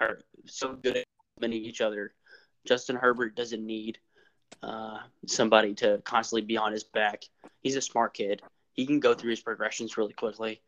are 0.00 0.18
so 0.46 0.74
good 0.74 0.98
at 0.98 1.04
winning 1.40 1.64
each 1.64 1.80
other. 1.80 2.14
Justin 2.66 2.96
Herbert 2.96 3.34
doesn't 3.34 3.64
need 3.64 3.98
uh, 4.62 4.98
somebody 5.26 5.74
to 5.74 6.00
constantly 6.04 6.42
be 6.42 6.56
on 6.56 6.72
his 6.72 6.84
back. 6.84 7.24
He's 7.62 7.76
a 7.76 7.82
smart 7.82 8.14
kid. 8.14 8.42
He 8.72 8.86
can 8.86 9.00
go 9.00 9.14
through 9.14 9.30
his 9.30 9.40
progressions 9.40 9.96
really 9.96 10.12
quickly 10.12 10.60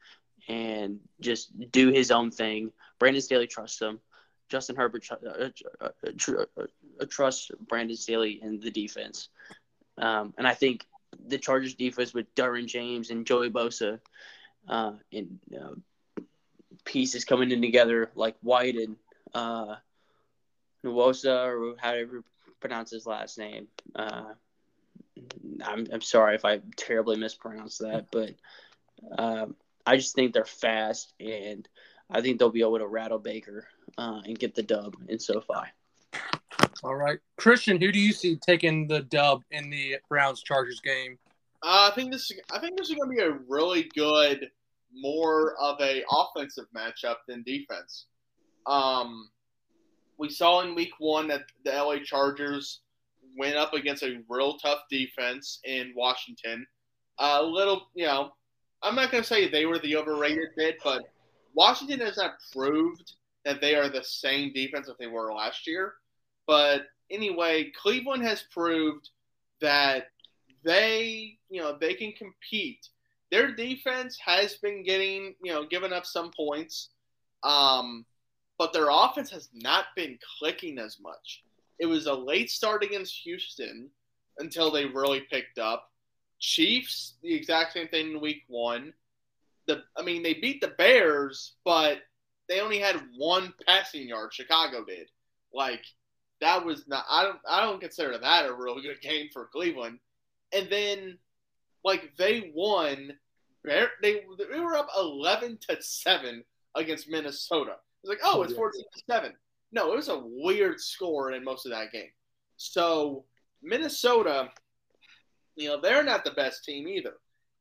and 0.49 1.01
just 1.21 1.53
do 1.71 1.91
his 1.91 2.11
own 2.11 2.31
thing. 2.31 2.73
Brandon 2.99 3.23
Staley 3.23 3.47
trusts 3.47 3.81
him. 3.81 4.01
Justin 4.49 4.77
Herbert 4.77 5.07
uh, 5.11 5.49
uh, 5.81 5.89
tr- 6.17 6.43
uh, 6.59 7.07
trusts 7.09 7.51
Brandon 7.69 7.97
Staley 7.97 8.39
in 8.43 8.61
the 8.61 8.71
defense. 8.71 9.29
Um, 9.99 10.35
and 10.37 10.47
I 10.47 10.55
think 10.55 10.87
the 11.27 11.39
Chargers 11.39 11.75
defense 11.75 12.13
with 12.13 12.35
Derwin 12.35 12.67
James 12.67 13.11
and 13.11 13.27
Joey 13.27 13.51
Bosa 13.51 14.01
uh, 14.69 14.93
and 15.13 15.39
pieces 16.85 17.25
coming 17.25 17.51
in 17.51 17.63
together 17.63 18.11
like 18.15 18.37
White 18.43 18.77
and 18.77 18.97
uh, 19.35 19.77
Nwosu 20.85 21.47
or 21.47 21.77
however 21.79 22.17
you 22.17 22.25
pronounce 22.61 22.91
his 22.91 23.07
last 23.07 23.39
name. 23.39 23.69
Uh, 23.95 24.35
I'm 25.65 25.87
I'm 25.93 26.01
sorry 26.01 26.35
if 26.35 26.45
I 26.45 26.61
terribly 26.77 27.17
mispronounced 27.17 27.81
that, 27.81 28.07
but 28.11 28.35
um, 29.19 29.57
I 29.87 29.97
just 29.97 30.15
think 30.15 30.33
they're 30.33 30.45
fast 30.45 31.13
and 31.21 31.69
I 32.11 32.21
think 32.21 32.39
they'll 32.39 32.51
be 32.51 32.61
able 32.61 32.79
to 32.79 32.87
rattle 32.87 33.19
Baker 33.19 33.67
uh, 33.99 34.21
and 34.25 34.39
get 34.39 34.55
the 34.55 34.63
dub 34.63 34.97
in 35.09 35.19
SoFi. 35.19 35.67
All 36.85 36.95
right, 36.95 37.19
Christian, 37.37 37.81
who 37.81 37.93
do 37.93 37.99
you 37.99 38.13
see 38.13 38.37
taking 38.37 38.89
the 38.89 39.01
dub 39.01 39.43
in 39.51 39.71
the 39.71 39.97
Browns 40.09 40.43
Chargers 40.43 40.81
game? 40.81 41.19
Uh, 41.63 41.91
I 41.91 41.95
think 41.95 42.13
this. 42.13 42.31
I 42.53 42.59
think 42.59 42.77
this 42.77 42.91
is 42.91 42.97
going 42.97 43.11
to 43.11 43.17
be 43.17 43.23
a 43.23 43.39
really 43.49 43.89
good, 43.95 44.49
more 44.93 45.55
of 45.61 45.81
a 45.81 46.03
offensive 46.11 46.65
matchup 46.77 47.17
than 47.29 47.45
defense. 47.45 48.07
Um, 48.67 49.29
we 50.23 50.31
saw 50.31 50.61
in 50.61 50.77
week 50.77 50.93
one 51.01 51.27
that 51.27 51.43
the 51.65 51.73
LA 51.73 51.97
Chargers 52.05 52.83
went 53.37 53.57
up 53.57 53.75
against 53.75 54.05
a 54.05 54.21
real 54.29 54.57
tough 54.57 54.83
defense 54.89 55.59
in 55.65 55.93
Washington. 55.97 56.65
A 57.19 57.43
little, 57.43 57.89
you 57.97 58.07
know, 58.07 58.31
I'm 58.85 58.95
not 58.95 59.11
going 59.11 59.25
to 59.25 59.29
say 59.29 59.49
they 59.49 59.67
were 59.67 59.81
the 59.81 59.97
overrated 59.97 60.51
bit, 60.57 60.77
but 60.85 61.03
Washington 61.55 61.99
has 61.99 62.19
not 62.19 62.35
proved 62.53 63.15
that 63.45 63.61
they 63.61 63.75
are 63.75 63.89
the 63.89 64.05
same 64.05 64.53
defense 64.53 64.87
that 64.87 64.97
they 64.97 65.09
were 65.09 65.35
last 65.35 65.67
year. 65.67 65.95
But 66.47 66.83
anyway, 67.11 67.73
Cleveland 67.77 68.23
has 68.23 68.45
proved 68.53 69.11
that 69.61 70.07
they, 70.63 71.37
you 71.51 71.61
know, 71.61 71.77
they 71.81 71.95
can 71.95 72.13
compete. 72.13 72.89
Their 73.33 73.57
defense 73.57 74.17
has 74.25 74.55
been 74.55 74.85
getting, 74.85 75.35
you 75.43 75.53
know, 75.53 75.67
giving 75.67 75.93
up 75.93 76.07
some 76.07 76.31
points. 76.31 76.91
Um, 77.43 78.07
but 78.63 78.73
their 78.73 78.91
offense 78.91 79.29
has 79.29 79.49
not 79.53 79.87
been 79.97 80.17
clicking 80.39 80.79
as 80.79 81.01
much. 81.01 81.43
It 81.81 81.87
was 81.87 82.07
a 82.07 82.15
late 82.15 82.49
start 82.49 82.85
against 82.85 83.13
Houston 83.25 83.91
until 84.39 84.71
they 84.71 84.85
really 84.85 85.23
picked 85.23 85.59
up. 85.59 85.91
Chiefs, 86.39 87.15
the 87.25 87.35
exact 87.35 87.73
same 87.73 87.89
thing 87.89 88.13
in 88.13 88.21
week 88.21 88.45
one. 88.47 88.93
The 89.67 89.83
I 89.99 90.03
mean, 90.03 90.23
they 90.23 90.35
beat 90.35 90.61
the 90.61 90.75
Bears, 90.79 91.55
but 91.65 92.03
they 92.49 92.61
only 92.61 92.79
had 92.79 93.03
one 93.17 93.53
passing 93.67 94.07
yard. 94.07 94.33
Chicago 94.33 94.85
did. 94.85 95.09
Like 95.53 95.83
that 96.41 96.65
was 96.65 96.87
not. 96.87 97.05
I 97.11 97.25
don't. 97.25 97.41
I 97.51 97.63
don't 97.63 97.81
consider 97.81 98.17
that 98.17 98.47
a 98.47 98.55
really 98.55 98.83
good 98.83 99.01
game 99.01 99.27
for 99.33 99.47
Cleveland. 99.47 99.99
And 100.53 100.71
then, 100.71 101.19
like 101.85 102.17
they 102.17 102.53
won. 102.55 103.15
They 103.65 104.21
they 104.39 104.61
were 104.61 104.77
up 104.77 104.87
eleven 104.97 105.59
to 105.69 105.83
seven 105.83 106.45
against 106.77 107.11
Minnesota. 107.11 107.79
It's 108.03 108.11
like, 108.11 108.21
oh, 108.25 108.41
oh 108.41 108.43
it's 108.43 108.55
14 108.55 108.83
to 108.83 109.03
7. 109.09 109.33
No, 109.73 109.93
it 109.93 109.97
was 109.97 110.09
a 110.09 110.23
weird 110.25 110.81
score 110.81 111.33
in 111.33 111.45
most 111.45 111.67
of 111.67 111.73
that 111.73 111.93
game. 111.93 112.11
So, 112.57 113.25
Minnesota, 113.63 114.51
you 115.57 115.69
know, 115.69 115.81
they're 115.81 116.03
not 116.03 116.25
the 116.25 116.33
best 116.33 116.65
team 116.65 116.89
either. 116.89 117.15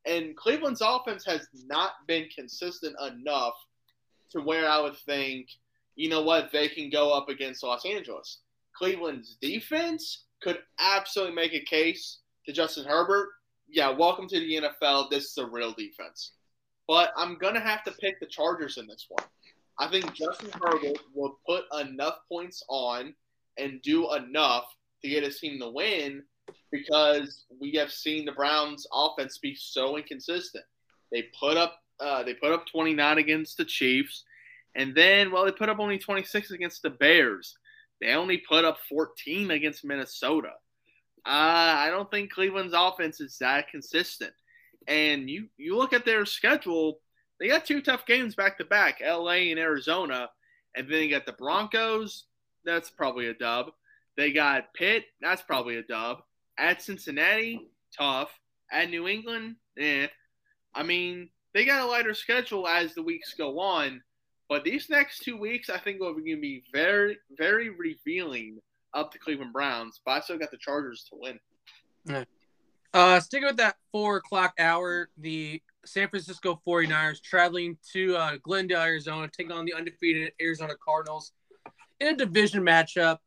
And 0.06 0.36
Cleveland's 0.36 0.82
offense 0.82 1.24
has 1.26 1.48
not 1.66 1.92
been 2.08 2.28
consistent 2.36 2.96
enough 3.02 3.54
to 4.32 4.42
where 4.42 4.68
I 4.68 4.80
would 4.80 4.98
think, 4.98 5.48
you 5.96 6.10
know 6.10 6.22
what, 6.22 6.52
they 6.52 6.68
can 6.68 6.90
go 6.90 7.12
up 7.12 7.30
against 7.30 7.64
Los 7.64 7.86
Angeles. 7.86 8.40
Cleveland's 8.76 9.38
defense 9.42 10.26
could 10.42 10.60
absolutely 10.80 11.36
make 11.36 11.54
a 11.54 11.64
case 11.66 12.20
to 12.46 12.54
Justin 12.54 12.86
Herbert. 12.86 13.30
Yeah, 13.70 13.90
welcome 13.90 14.28
to 14.28 14.40
the 14.40 14.62
NFL. 14.62 15.10
This 15.10 15.26
is 15.26 15.38
a 15.38 15.46
real 15.46 15.74
defense. 15.74 16.32
But 16.88 17.14
I'm 17.16 17.38
going 17.38 17.54
to 17.54 17.60
have 17.60 17.84
to 17.84 17.92
pick 17.92 18.20
the 18.20 18.26
Chargers 18.26 18.78
in 18.78 18.88
this 18.88 19.06
one. 19.08 19.26
I 19.82 19.88
think 19.88 20.14
Justin 20.14 20.52
Herbert 20.62 21.00
will 21.16 21.40
put 21.44 21.64
enough 21.80 22.20
points 22.30 22.64
on 22.70 23.16
and 23.58 23.82
do 23.82 24.14
enough 24.14 24.66
to 25.02 25.10
get 25.10 25.24
his 25.24 25.40
team 25.40 25.60
to 25.60 25.72
win 25.72 26.22
because 26.72 27.46
we 27.60 27.72
have 27.74 27.92
seen 27.92 28.26
the 28.26 28.32
Browns' 28.32 28.86
offense 28.94 29.40
be 29.40 29.56
so 29.56 29.98
inconsistent. 29.98 30.64
They 31.12 31.26
put 31.38 31.58
up 31.58 31.80
uh, 32.00 32.22
they 32.24 32.36
put 32.36 32.52
up 32.52 32.68
29 32.68 33.18
against 33.18 33.58
the 33.58 33.66
Chiefs, 33.66 34.24
and 34.76 34.94
then 34.94 35.32
well 35.32 35.46
they 35.46 35.52
put 35.52 35.70
up 35.70 35.80
only 35.80 35.98
26 35.98 36.52
against 36.52 36.84
the 36.84 36.92
Bears. 36.92 37.58
They 38.02 38.14
only 38.14 38.38
put 38.38 38.64
up 38.64 38.78
14 38.88 39.50
against 39.50 39.84
Minnesota. 39.84 40.52
Uh, 41.26 41.74
I 41.78 41.90
don't 41.90 42.10
think 42.12 42.32
Cleveland's 42.32 42.76
offense 42.78 43.20
is 43.20 43.38
that 43.40 43.70
consistent. 43.70 44.34
And 44.88 45.28
you 45.28 45.48
you 45.58 45.76
look 45.76 45.92
at 45.92 46.06
their 46.06 46.26
schedule, 46.26 47.00
they 47.42 47.48
got 47.48 47.66
two 47.66 47.82
tough 47.82 48.06
games 48.06 48.36
back 48.36 48.60
to 48.60 48.66
back, 48.66 49.02
LA 49.02 49.50
and 49.50 49.60
Arizona, 49.60 50.30
and 50.76 50.88
then 50.88 51.02
you 51.02 51.10
got 51.10 51.26
the 51.26 51.34
Broncos. 51.34 52.26
That's 52.64 52.92
probably 52.92 53.28
a 53.28 53.34
dub. 53.34 53.72
They 54.16 54.32
got 54.32 54.72
Pitt. 54.76 55.06
That's 55.22 55.42
probably 55.42 55.78
a 55.78 55.84
dub. 55.84 56.20
At 56.60 56.84
Cincinnati, 56.84 57.68
tough. 57.98 58.30
At 58.72 58.92
New 58.92 59.08
England, 59.08 59.56
eh. 59.80 60.08
I 60.76 60.84
mean, 60.84 61.30
they 61.56 61.66
got 61.66 61.82
a 61.82 61.86
lighter 61.86 62.14
schedule 62.14 62.68
as 62.68 62.94
the 62.94 63.02
weeks 63.02 63.34
go 63.34 63.60
on, 63.60 64.04
but 64.48 64.64
these 64.64 64.90
next 64.90 65.24
two 65.24 65.36
weeks, 65.36 65.70
I 65.70 65.80
think, 65.80 65.98
are 65.98 66.14
going 66.14 66.26
to 66.28 66.40
be 66.40 66.64
very, 66.72 67.18
very 67.38 67.70
revealing 67.70 68.60
up 68.94 69.12
the 69.12 69.20
Cleveland 69.20 69.52
Browns. 69.52 70.00
But 70.06 70.12
I 70.12 70.20
still 70.22 70.38
got 70.38 70.52
the 70.52 70.58
Chargers 70.58 71.06
to 71.10 71.18
win. 71.20 71.40
Uh, 72.94 73.20
sticking 73.20 73.48
with 73.48 73.58
that 73.58 73.78
four 73.92 74.18
o'clock 74.18 74.54
hour, 74.60 75.10
the 75.18 75.62
San 75.86 76.08
Francisco 76.08 76.62
49ers 76.68 77.22
traveling 77.22 77.78
to 77.94 78.16
uh, 78.16 78.38
Glendale, 78.44 78.82
Arizona, 78.82 79.28
taking 79.28 79.52
on 79.52 79.66
the 79.66 79.74
undefeated 79.74 80.32
Arizona 80.42 80.74
Cardinals 80.84 81.32
in 82.00 82.10
a 82.10 82.16
division 82.16 82.64
matchup. 82.64 83.18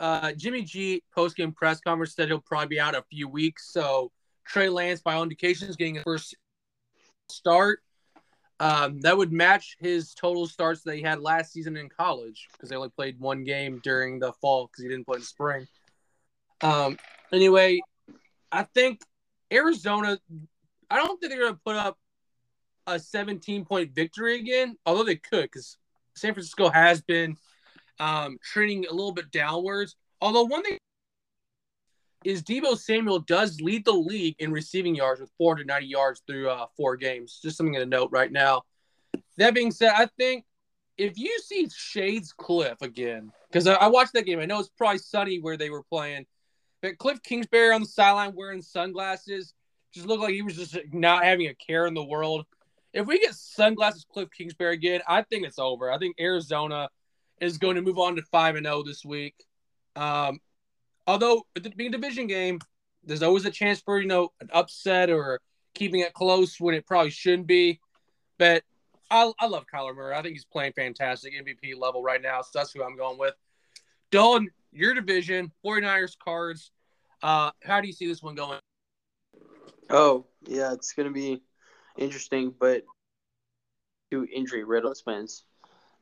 Uh, 0.00 0.32
Jimmy 0.32 0.62
G 0.62 1.02
post 1.12 1.36
game 1.36 1.52
press 1.52 1.80
conference 1.80 2.14
said 2.14 2.28
he'll 2.28 2.40
probably 2.40 2.68
be 2.68 2.80
out 2.80 2.94
a 2.94 3.04
few 3.10 3.28
weeks. 3.28 3.72
So 3.72 4.12
Trey 4.46 4.68
Lance, 4.68 5.00
by 5.00 5.14
all 5.14 5.22
indications, 5.22 5.76
getting 5.76 5.96
his 5.96 6.04
first 6.04 6.36
start. 7.28 7.80
Um, 8.60 9.00
that 9.02 9.16
would 9.16 9.32
match 9.32 9.76
his 9.78 10.14
total 10.14 10.46
starts 10.46 10.82
that 10.82 10.96
he 10.96 11.02
had 11.02 11.20
last 11.20 11.52
season 11.52 11.76
in 11.76 11.88
college 11.88 12.48
because 12.52 12.68
they 12.68 12.76
only 12.76 12.88
played 12.88 13.18
one 13.20 13.44
game 13.44 13.80
during 13.84 14.18
the 14.18 14.32
fall 14.40 14.66
because 14.66 14.82
he 14.82 14.88
didn't 14.88 15.06
play 15.06 15.18
in 15.18 15.22
spring. 15.22 15.68
Um, 16.60 16.98
anyway, 17.32 17.80
I 18.50 18.64
think 18.64 19.00
Arizona. 19.52 20.18
I 20.90 20.96
don't 20.96 21.20
think 21.20 21.32
they're 21.32 21.40
going 21.40 21.54
to 21.54 21.60
put 21.64 21.76
up 21.76 21.98
a 22.86 22.98
17 22.98 23.64
point 23.64 23.94
victory 23.94 24.38
again, 24.38 24.76
although 24.86 25.04
they 25.04 25.16
could 25.16 25.42
because 25.42 25.76
San 26.14 26.34
Francisco 26.34 26.70
has 26.70 27.02
been 27.02 27.36
um, 28.00 28.38
trending 28.42 28.86
a 28.86 28.92
little 28.92 29.12
bit 29.12 29.30
downwards. 29.30 29.96
Although 30.20 30.44
one 30.44 30.62
thing 30.62 30.78
is 32.24 32.42
Deebo 32.42 32.76
Samuel 32.76 33.20
does 33.20 33.60
lead 33.60 33.84
the 33.84 33.92
league 33.92 34.36
in 34.38 34.50
receiving 34.50 34.94
yards 34.94 35.20
with 35.20 35.30
490 35.38 35.86
yards 35.86 36.22
through 36.26 36.48
uh, 36.48 36.66
four 36.76 36.96
games. 36.96 37.38
Just 37.42 37.56
something 37.56 37.74
to 37.74 37.86
note 37.86 38.10
right 38.10 38.32
now. 38.32 38.62
That 39.36 39.54
being 39.54 39.70
said, 39.70 39.92
I 39.94 40.06
think 40.18 40.44
if 40.96 41.16
you 41.16 41.38
see 41.44 41.68
Shades 41.74 42.32
Cliff 42.32 42.82
again, 42.82 43.30
because 43.50 43.68
I, 43.68 43.74
I, 43.74 43.86
watched 43.86 44.14
that 44.14 44.26
game, 44.26 44.40
I 44.40 44.46
know 44.46 44.58
it's 44.58 44.68
probably 44.68 44.98
sunny 44.98 45.38
where 45.38 45.56
they 45.56 45.70
were 45.70 45.84
playing, 45.84 46.26
but 46.82 46.98
Cliff 46.98 47.22
Kingsbury 47.22 47.72
on 47.72 47.82
the 47.82 47.86
sideline 47.88 48.34
wearing 48.34 48.62
sunglasses 48.62 49.54
just 49.92 50.06
looked 50.06 50.22
like 50.22 50.34
he 50.34 50.42
was 50.42 50.56
just 50.56 50.78
not 50.92 51.24
having 51.24 51.46
a 51.46 51.54
care 51.54 51.86
in 51.86 51.94
the 51.94 52.04
world. 52.04 52.46
If 52.92 53.06
we 53.06 53.18
get 53.18 53.34
sunglasses 53.34 54.06
Cliff 54.10 54.28
Kingsbury 54.36 54.74
again, 54.74 55.00
I 55.06 55.22
think 55.22 55.46
it's 55.46 55.58
over. 55.58 55.90
I 55.90 55.98
think 55.98 56.16
Arizona 56.18 56.88
is 57.40 57.58
going 57.58 57.76
to 57.76 57.82
move 57.82 57.98
on 57.98 58.16
to 58.16 58.22
five 58.22 58.56
and 58.56 58.66
zero 58.66 58.78
oh 58.78 58.82
this 58.82 59.04
week. 59.04 59.34
Um, 59.96 60.40
although 61.06 61.46
it 61.54 61.76
being 61.76 61.94
a 61.94 61.98
division 61.98 62.26
game, 62.26 62.60
there's 63.04 63.22
always 63.22 63.44
a 63.44 63.50
chance 63.50 63.80
for 63.80 64.00
you 64.00 64.08
know 64.08 64.32
an 64.40 64.48
upset 64.52 65.10
or 65.10 65.40
keeping 65.74 66.00
it 66.00 66.14
close 66.14 66.60
when 66.60 66.74
it 66.74 66.86
probably 66.86 67.10
shouldn't 67.10 67.46
be. 67.46 67.80
But 68.38 68.62
I, 69.10 69.32
I 69.38 69.46
love 69.46 69.64
Kyler 69.72 69.94
Murray. 69.94 70.14
I 70.14 70.22
think 70.22 70.34
he's 70.34 70.44
playing 70.44 70.72
fantastic 70.72 71.32
MVP 71.34 71.78
level 71.78 72.02
right 72.02 72.20
now. 72.20 72.42
So 72.42 72.50
that's 72.54 72.72
who 72.72 72.82
I'm 72.82 72.96
going 72.96 73.18
with. 73.18 73.34
Dalton, 74.10 74.50
your 74.72 74.94
division, 74.94 75.52
49ers 75.64 76.16
cards. 76.18 76.70
Uh, 77.22 77.50
how 77.62 77.80
do 77.80 77.86
you 77.86 77.92
see 77.92 78.06
this 78.06 78.22
one 78.22 78.34
going? 78.34 78.58
Oh, 79.90 80.26
yeah, 80.46 80.72
it's 80.72 80.92
going 80.92 81.08
to 81.08 81.14
be 81.14 81.42
interesting, 81.96 82.54
but 82.58 82.84
two 84.10 84.26
injury 84.32 84.64
riddle 84.64 84.94
spins. 84.94 85.44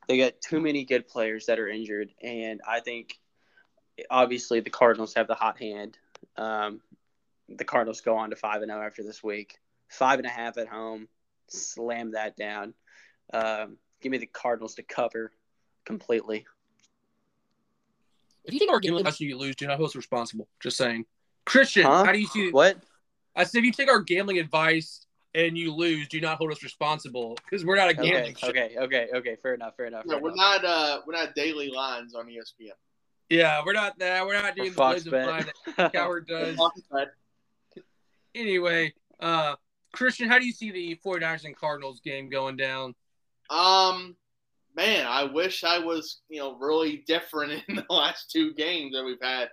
They 0.09 0.19
got 0.19 0.41
too 0.41 0.61
many 0.61 0.85
good 0.85 1.09
players 1.09 1.47
that 1.47 1.59
are 1.59 1.69
injured, 1.69 2.11
and 2.23 2.61
I 2.67 2.81
think 2.81 3.19
obviously 4.11 4.61
the 4.61 4.71
Cardinals 4.71 5.15
have 5.15 5.27
the 5.27 5.35
hot 5.35 5.59
hand. 5.59 5.99
Um, 6.37 6.81
the 7.49 7.65
Cardinals 7.65 8.01
go 8.01 8.17
on 8.17 8.31
to 8.31 8.37
five 8.37 8.63
and 8.63 8.71
zero 8.71 8.83
oh 8.83 8.87
after 8.87 9.03
this 9.03 9.23
week. 9.23 9.59
Five 9.89 10.19
and 10.19 10.27
a 10.27 10.31
half 10.31 10.59
at 10.59 10.69
home, 10.69 11.09
slam 11.49 12.13
that 12.13 12.37
down. 12.37 12.75
Um, 13.33 13.79
give 14.01 14.13
me 14.13 14.19
the 14.19 14.27
Cardinals 14.27 14.77
to 14.77 14.83
cover 14.83 15.33
completely. 15.85 16.47
If 18.45 18.55
you 18.55 18.61
think 18.61 18.71
our 18.71 18.81
gambling 18.81 19.01
advice 19.01 19.21
you 19.21 19.37
lose, 19.37 19.57
do 19.57 19.67
not 19.67 19.79
who's 19.79 19.97
responsible. 19.97 20.49
Just 20.61 20.77
saying. 20.77 21.05
Christian, 21.45 21.85
huh? 21.85 22.05
how 22.05 22.13
do 22.13 22.19
you 22.19 22.27
see 22.27 22.51
what? 22.51 22.79
I 23.37 23.45
said 23.45 23.59
if 23.59 23.65
you 23.65 23.73
take 23.73 23.91
our 23.91 24.01
gambling 24.01 24.39
advice 24.39 25.07
and 25.35 25.57
you 25.57 25.73
lose, 25.73 26.09
do 26.09 26.21
not 26.21 26.39
hold 26.39 26.51
us 26.51 26.63
responsible 26.63 27.37
because 27.45 27.65
we're 27.65 27.77
not 27.77 27.91
a 27.91 27.95
gambling. 27.95 28.37
Okay, 28.43 28.75
okay, 28.77 28.77
okay, 28.79 29.09
okay. 29.15 29.37
Fair 29.43 29.55
enough. 29.55 29.77
Fair 29.77 29.87
enough. 29.87 30.07
Fair 30.07 30.19
we're 30.19 30.33
enough. 30.33 30.63
not. 30.63 30.65
Uh, 30.65 31.01
we're 31.07 31.13
not 31.13 31.35
daily 31.35 31.69
lines 31.69 32.15
on 32.15 32.27
ESPN. 32.27 32.71
Yeah, 33.29 33.63
we're 33.65 33.73
not 33.73 33.99
that. 33.99 34.25
We're 34.25 34.41
not 34.41 34.57
doing 34.57 34.73
Fox 34.73 35.05
the 35.05 35.11
Blizzard 35.11 35.53
that 35.77 35.93
Cowherd 35.93 36.27
does. 36.29 36.59
anyway, 38.35 38.95
uh, 39.21 39.57
Christian, 39.93 40.29
how 40.29 40.39
do 40.39 40.47
you 40.47 40.53
see 40.53 40.71
the 40.71 40.99
49ers 41.05 41.45
and 41.45 41.57
Cardinals 41.57 42.01
game 42.01 42.29
going 42.29 42.57
down? 42.57 42.95
Um, 43.51 44.17
man, 44.77 45.07
I 45.07 45.25
wish 45.25 45.65
I 45.65 45.79
was, 45.79 46.21
you 46.29 46.39
know, 46.39 46.57
really 46.57 47.05
different 47.07 47.65
in 47.69 47.77
the 47.77 47.87
last 47.91 48.31
two 48.31 48.55
games 48.55 48.93
that 48.95 49.05
we've 49.05 49.21
had. 49.21 49.49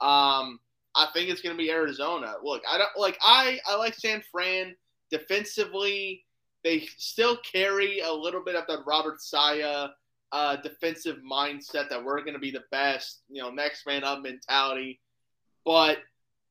Um, 0.00 0.60
I 0.98 1.06
think 1.14 1.30
it's 1.30 1.40
going 1.40 1.56
to 1.56 1.62
be 1.62 1.70
Arizona. 1.70 2.34
Look, 2.42 2.62
I 2.68 2.76
don't 2.76 2.90
like 2.96 3.16
I 3.22 3.60
I 3.66 3.76
like 3.76 3.94
San 3.94 4.22
Fran 4.32 4.74
defensively. 5.10 6.24
They 6.64 6.88
still 6.96 7.38
carry 7.38 8.00
a 8.00 8.12
little 8.12 8.42
bit 8.44 8.56
of 8.56 8.66
the 8.66 8.82
Robert 8.84 9.22
Saleh 9.22 9.90
uh, 10.32 10.56
defensive 10.56 11.18
mindset 11.18 11.88
that 11.88 12.04
we're 12.04 12.20
going 12.20 12.34
to 12.34 12.40
be 12.40 12.50
the 12.50 12.64
best, 12.72 13.22
you 13.28 13.40
know, 13.40 13.50
next 13.50 13.86
man 13.86 14.02
up 14.02 14.22
mentality. 14.22 15.00
But 15.64 15.98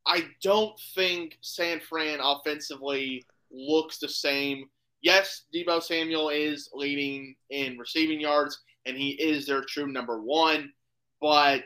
I 0.05 0.29
don't 0.41 0.79
think 0.95 1.37
San 1.41 1.81
Fran 1.81 2.19
offensively 2.21 3.25
looks 3.51 3.99
the 3.99 4.07
same. 4.07 4.69
Yes, 5.01 5.43
Deebo 5.53 5.83
Samuel 5.83 6.29
is 6.29 6.69
leading 6.73 7.35
in 7.49 7.77
receiving 7.77 8.21
yards, 8.21 8.59
and 8.85 8.97
he 8.97 9.09
is 9.09 9.45
their 9.45 9.61
true 9.61 9.87
number 9.87 10.21
one. 10.21 10.71
But 11.19 11.65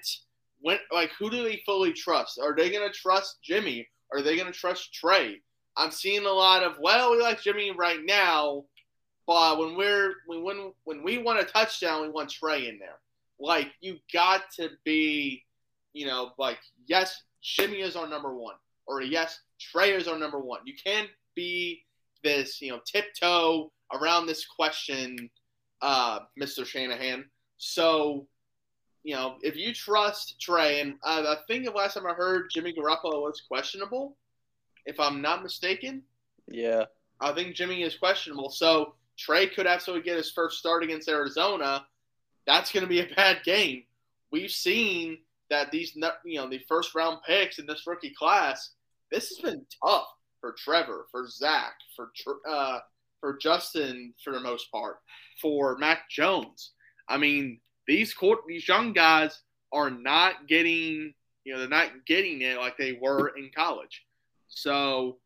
when, 0.62 0.80
like, 0.92 1.12
who 1.18 1.30
do 1.30 1.44
they 1.44 1.62
fully 1.66 1.94
trust? 1.94 2.40
Are 2.42 2.56
they 2.56 2.70
going 2.70 2.88
to 2.88 2.98
trust 2.98 3.38
Jimmy? 3.44 3.88
Are 4.14 4.22
they 4.22 4.36
going 4.36 4.52
to 4.52 4.58
trust 4.58 4.94
Trey? 4.94 5.42
I'm 5.78 5.92
seeing 5.92 6.26
a 6.26 6.32
lot 6.32 6.64
of, 6.64 6.78
well, 6.80 7.12
we 7.12 7.22
like 7.22 7.42
Jimmy 7.42 7.72
right 7.72 8.00
now, 8.04 8.66
but 9.28 9.60
when 9.60 9.78
we're 9.78 10.16
when 10.26 10.74
when 10.84 11.04
we 11.04 11.18
want 11.20 11.40
a 11.40 11.44
touchdown, 11.44 12.02
we 12.02 12.10
want 12.10 12.30
Trey 12.30 12.68
in 12.68 12.78
there. 12.80 13.00
Like 13.40 13.72
you 13.80 13.98
got 14.12 14.42
to 14.58 14.70
be, 14.84 15.44
you 15.94 16.06
know, 16.06 16.32
like 16.38 16.60
yes, 16.88 17.24
Jimmy 17.42 17.80
is 17.80 17.96
our 17.96 18.10
number 18.10 18.36
one, 18.36 18.56
or 18.88 19.02
yes, 19.02 19.40
Trey 19.60 19.92
is 19.92 20.08
our 20.08 20.18
number 20.18 20.40
one. 20.40 20.62
You 20.66 20.74
can't 20.84 21.10
be 21.36 21.84
this, 22.24 22.62
you 22.62 22.72
know, 22.72 22.82
tiptoe 22.86 23.72
around 23.94 24.26
this 24.26 24.46
question, 24.46 25.30
uh, 25.82 26.20
Mr. 26.40 26.66
Shanahan. 26.66 27.26
So, 27.58 28.28
you 29.03 29.15
know, 29.15 29.36
if 29.41 29.56
you 29.56 29.73
trust 29.73 30.40
Trey, 30.40 30.82
and 30.82 30.95
uh, 31.03 31.23
I 31.28 31.38
think 31.48 31.65
the 31.65 31.72
last 31.72 31.95
time 31.95 32.07
I 32.07 32.14
heard 32.14 32.49
Jimmy 32.52 32.73
Garoppolo 32.73 33.22
was 33.22 33.41
questionable, 33.48 34.15
if 34.86 34.99
I'm 34.99 35.22
not 35.22 35.44
mistaken. 35.44 36.03
Yeah. 36.48 36.86
I 37.19 37.32
think 37.34 37.56
Jimmy 37.56 37.84
is 37.84 37.95
questionable. 37.95 38.49
So 38.49 38.95
Trey 39.18 39.48
could 39.48 39.68
absolutely 39.68 40.03
get 40.03 40.18
his 40.18 40.32
first 40.32 40.57
start 40.57 40.84
against 40.84 41.10
Arizona. 41.10 41.86
That's 42.48 42.72
going 42.72 42.84
to 42.84 42.90
be 42.90 43.02
a 43.02 43.15
bad 43.15 43.44
game. 43.44 43.84
We've 44.32 44.52
seen 44.52 45.19
that 45.49 45.72
these, 45.72 45.95
you 46.26 46.40
know, 46.40 46.49
the 46.49 46.64
first 46.68 46.95
round 46.95 47.19
picks 47.28 47.60
in 47.60 47.65
this 47.65 47.86
rookie 47.86 48.14
class, 48.18 48.72
this 49.11 49.30
has 49.30 49.38
been 49.40 49.65
tough 49.86 50.07
for 50.40 50.56
Trevor, 50.57 51.06
for 51.11 51.28
Zach, 51.28 51.73
for 51.95 52.11
uh, 52.49 52.80
for 53.19 53.38
Justin 53.38 54.14
for 54.23 54.34
the 54.34 54.40
most 54.40 54.72
part, 54.72 54.98
for 55.40 55.78
Mac 55.78 56.10
Jones. 56.10 56.72
I 57.07 57.18
mean, 57.18 57.60
these 57.91 58.13
court, 58.13 58.39
these 58.47 58.65
young 58.69 58.93
guys 58.93 59.41
are 59.73 59.89
not 59.89 60.47
getting, 60.47 61.13
you 61.43 61.53
know, 61.53 61.59
they're 61.59 61.68
not 61.68 62.05
getting 62.05 62.41
it 62.41 62.57
like 62.57 62.77
they 62.77 62.93
were 62.93 63.34
in 63.38 63.51
college. 63.53 64.05
So, 64.47 65.18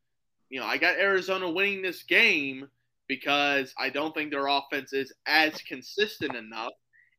you 0.49 0.59
know, 0.59 0.65
I 0.65 0.77
got 0.77 0.97
Arizona 0.97 1.47
winning 1.47 1.83
this 1.83 2.01
game 2.01 2.67
because 3.07 3.71
I 3.77 3.89
don't 3.89 4.15
think 4.15 4.31
their 4.31 4.47
offense 4.47 4.93
is 4.93 5.13
as 5.27 5.61
consistent 5.61 6.35
enough. 6.35 6.71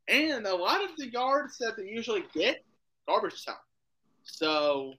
And 0.09 0.49
a 0.49 0.55
lot 0.55 0.83
of 0.83 0.91
the 0.99 1.13
yards 1.13 1.59
that 1.59 1.77
they 1.77 1.85
usually 1.85 2.25
get, 2.35 2.65
garbage 3.07 3.45
time. 3.45 3.55
So, 4.25 4.95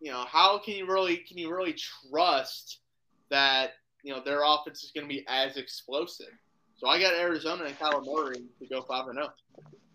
you 0.00 0.10
know, 0.10 0.24
how 0.26 0.58
can 0.64 0.76
you 0.76 0.86
really 0.86 1.18
can 1.18 1.36
you 1.36 1.54
really 1.54 1.76
trust 2.10 2.78
that 3.30 3.72
you 4.02 4.14
know 4.14 4.22
their 4.24 4.40
offense 4.44 4.82
is 4.82 4.92
going 4.92 5.06
to 5.06 5.14
be 5.14 5.26
as 5.28 5.58
explosive? 5.58 6.32
So 6.78 6.88
I 6.88 7.00
got 7.00 7.14
Arizona 7.14 7.64
and 7.64 8.06
Murray 8.06 8.44
to 8.60 8.66
go 8.68 8.82
five 8.82 9.08
and 9.08 9.14
zero. 9.14 9.32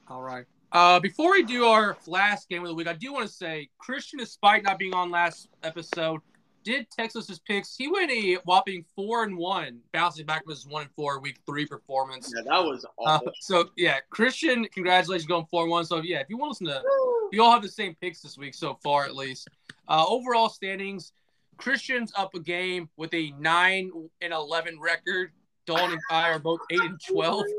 Oh. 0.10 0.16
All 0.16 0.22
right. 0.22 0.46
Uh, 0.72 1.00
before 1.00 1.32
we 1.32 1.44
do 1.44 1.66
our 1.66 1.96
last 2.08 2.50
game 2.50 2.64
of 2.64 2.68
the 2.68 2.74
week, 2.74 2.88
I 2.88 2.94
do 2.94 3.14
want 3.14 3.28
to 3.28 3.34
say 3.34 3.70
Christian, 3.78 4.20
despite 4.20 4.64
not 4.64 4.80
being 4.80 4.94
on 4.94 5.12
last 5.12 5.48
episode, 5.64 6.20
did 6.64 6.90
Texas's 6.90 7.40
picks. 7.40 7.76
He 7.76 7.88
went 7.88 8.12
a 8.12 8.36
whopping 8.46 8.84
four 8.96 9.24
and 9.24 9.38
one, 9.38 9.80
bouncing 9.92 10.26
back 10.26 10.44
from 10.44 10.52
his 10.52 10.66
one 10.66 10.84
and 10.84 10.92
four 10.96 11.20
week 11.20 11.40
three 11.46 11.66
performance. 11.66 12.34
Yeah, 12.36 12.42
that 12.46 12.64
was 12.64 12.86
awful. 12.98 13.28
Uh, 13.30 13.32
so 13.40 13.70
yeah, 13.78 14.00
Christian, 14.10 14.66
congratulations 14.74 15.28
going 15.28 15.46
four 15.52 15.64
and 15.64 15.72
one. 15.72 15.86
So 15.86 16.02
yeah, 16.02 16.20
if 16.20 16.28
you 16.30 16.38
want 16.38 16.58
to 16.58 16.64
listen 16.66 16.82
to 16.82 16.90
we 17.32 17.40
all 17.40 17.52
have 17.52 17.62
the 17.64 17.70
same 17.70 17.96
picks 18.00 18.22
this 18.22 18.38
week 18.38 18.54
so 18.54 18.78
far, 18.84 19.06
at 19.06 19.16
least. 19.16 19.48
Uh, 19.88 20.06
overall 20.08 20.50
standings: 20.50 21.14
Christian's 21.58 22.12
up 22.16 22.36
a 22.36 22.40
game 22.40 22.90
with 22.98 23.14
a 23.14 23.32
nine 23.40 23.92
and 24.22 24.34
eleven 24.34 24.80
record. 24.80 25.32
Dawn 25.66 25.92
and 25.92 26.02
I 26.10 26.30
are 26.32 26.40
both 26.40 26.60
eight 26.70 26.82
and 26.82 27.00
twelve. 27.06 27.46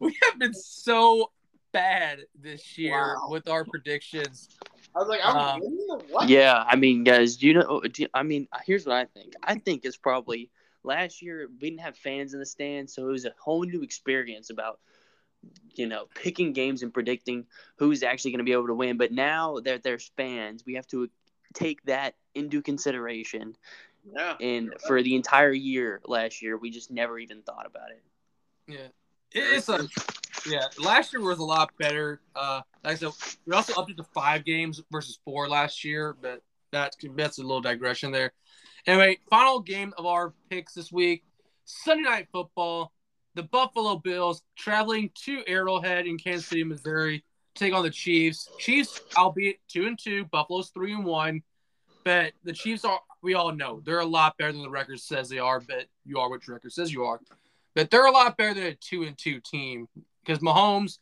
We 0.00 0.16
have 0.22 0.38
been 0.38 0.54
so 0.54 1.30
bad 1.72 2.20
this 2.34 2.78
year 2.78 3.16
Wow. 3.16 3.28
with 3.28 3.48
our 3.50 3.66
predictions. 3.66 4.48
I 4.96 4.98
was 4.98 5.08
like, 5.08 5.20
I'm 5.22 5.36
Um, 5.36 5.60
winning 5.60 5.86
what? 6.08 6.26
Yeah, 6.26 6.64
I 6.66 6.74
mean, 6.76 7.04
guys, 7.04 7.36
do 7.36 7.46
you 7.46 7.52
know? 7.52 7.80
Do 7.80 8.02
you- 8.02 8.08
I 8.14 8.22
mean, 8.22 8.48
here's 8.64 8.86
what 8.86 8.96
I 8.96 9.04
think. 9.04 9.34
I 9.42 9.56
think 9.56 9.84
it's 9.84 9.98
probably 9.98 10.50
last 10.84 11.20
year 11.20 11.48
we 11.60 11.68
didn't 11.68 11.82
have 11.82 11.98
fans 11.98 12.32
in 12.32 12.40
the 12.40 12.46
stands, 12.46 12.94
so 12.94 13.06
it 13.06 13.12
was 13.12 13.26
a 13.26 13.34
whole 13.38 13.62
new 13.64 13.82
experience 13.82 14.48
about 14.48 14.80
you 15.74 15.86
know 15.86 16.06
picking 16.14 16.54
games 16.54 16.82
and 16.82 16.94
predicting 16.94 17.46
who's 17.76 18.02
actually 18.02 18.30
going 18.30 18.38
to 18.38 18.44
be 18.44 18.52
able 18.52 18.68
to 18.68 18.74
win. 18.74 18.96
But 18.96 19.12
now 19.12 19.60
that 19.60 19.82
there's 19.82 20.10
fans, 20.16 20.64
we 20.64 20.74
have 20.76 20.86
to 20.88 21.10
take 21.52 21.82
that 21.82 22.14
into 22.34 22.62
consideration. 22.62 23.54
Yeah. 24.14 24.36
And 24.40 24.74
for 24.86 25.02
the 25.02 25.14
entire 25.14 25.52
year 25.52 26.00
last 26.06 26.42
year, 26.42 26.56
we 26.56 26.70
just 26.70 26.90
never 26.90 27.18
even 27.18 27.42
thought 27.42 27.66
about 27.66 27.90
it. 27.90 28.02
Yeah, 28.66 28.86
It- 29.32 29.56
it's 29.56 29.68
a 29.68 29.86
yeah. 30.46 30.66
Last 30.78 31.12
year 31.12 31.22
was 31.22 31.38
a 31.38 31.44
lot 31.44 31.70
better. 31.78 32.20
Uh, 32.34 32.62
like 32.82 32.92
I 32.92 32.96
said, 32.96 33.10
we 33.46 33.54
also 33.54 33.74
upped 33.74 33.90
it 33.90 33.96
to 33.98 34.04
five 34.14 34.44
games 34.44 34.80
versus 34.90 35.18
four 35.24 35.48
last 35.48 35.84
year, 35.84 36.14
but 36.20 36.42
that's 36.70 36.96
that's 37.14 37.38
a 37.38 37.42
little 37.42 37.60
digression 37.60 38.10
there. 38.12 38.32
Anyway, 38.86 39.18
final 39.28 39.60
game 39.60 39.92
of 39.98 40.06
our 40.06 40.32
picks 40.48 40.72
this 40.74 40.90
week: 40.90 41.24
Sunday 41.64 42.04
night 42.08 42.28
football. 42.32 42.92
The 43.34 43.42
Buffalo 43.44 43.96
Bills 43.96 44.42
traveling 44.56 45.10
to 45.24 45.44
Arrowhead 45.46 46.06
in 46.06 46.18
Kansas 46.18 46.46
City, 46.46 46.64
Missouri, 46.64 47.24
take 47.54 47.72
on 47.72 47.84
the 47.84 47.90
Chiefs. 47.90 48.48
Chiefs, 48.58 49.00
albeit 49.16 49.60
two 49.68 49.86
and 49.86 49.96
two, 49.96 50.24
Buffalo's 50.24 50.70
three 50.70 50.92
and 50.92 51.04
one, 51.04 51.42
but 52.04 52.32
the 52.44 52.52
Chiefs 52.52 52.84
are. 52.84 53.00
We 53.22 53.34
all 53.34 53.52
know 53.52 53.80
they're 53.84 54.00
a 54.00 54.04
lot 54.04 54.36
better 54.38 54.52
than 54.52 54.62
the 54.62 54.70
record 54.70 55.00
says 55.00 55.28
they 55.28 55.38
are, 55.38 55.60
but 55.60 55.86
you 56.04 56.18
are 56.18 56.30
what 56.30 56.46
your 56.46 56.56
record 56.56 56.72
says 56.72 56.92
you 56.92 57.04
are 57.04 57.20
but 57.74 57.90
they're 57.90 58.06
a 58.06 58.10
lot 58.10 58.36
better 58.36 58.54
than 58.54 58.64
a 58.64 58.74
two 58.74 59.04
and 59.04 59.16
two 59.16 59.40
team 59.40 59.88
because 60.24 60.40
Mahomes, 60.40 60.98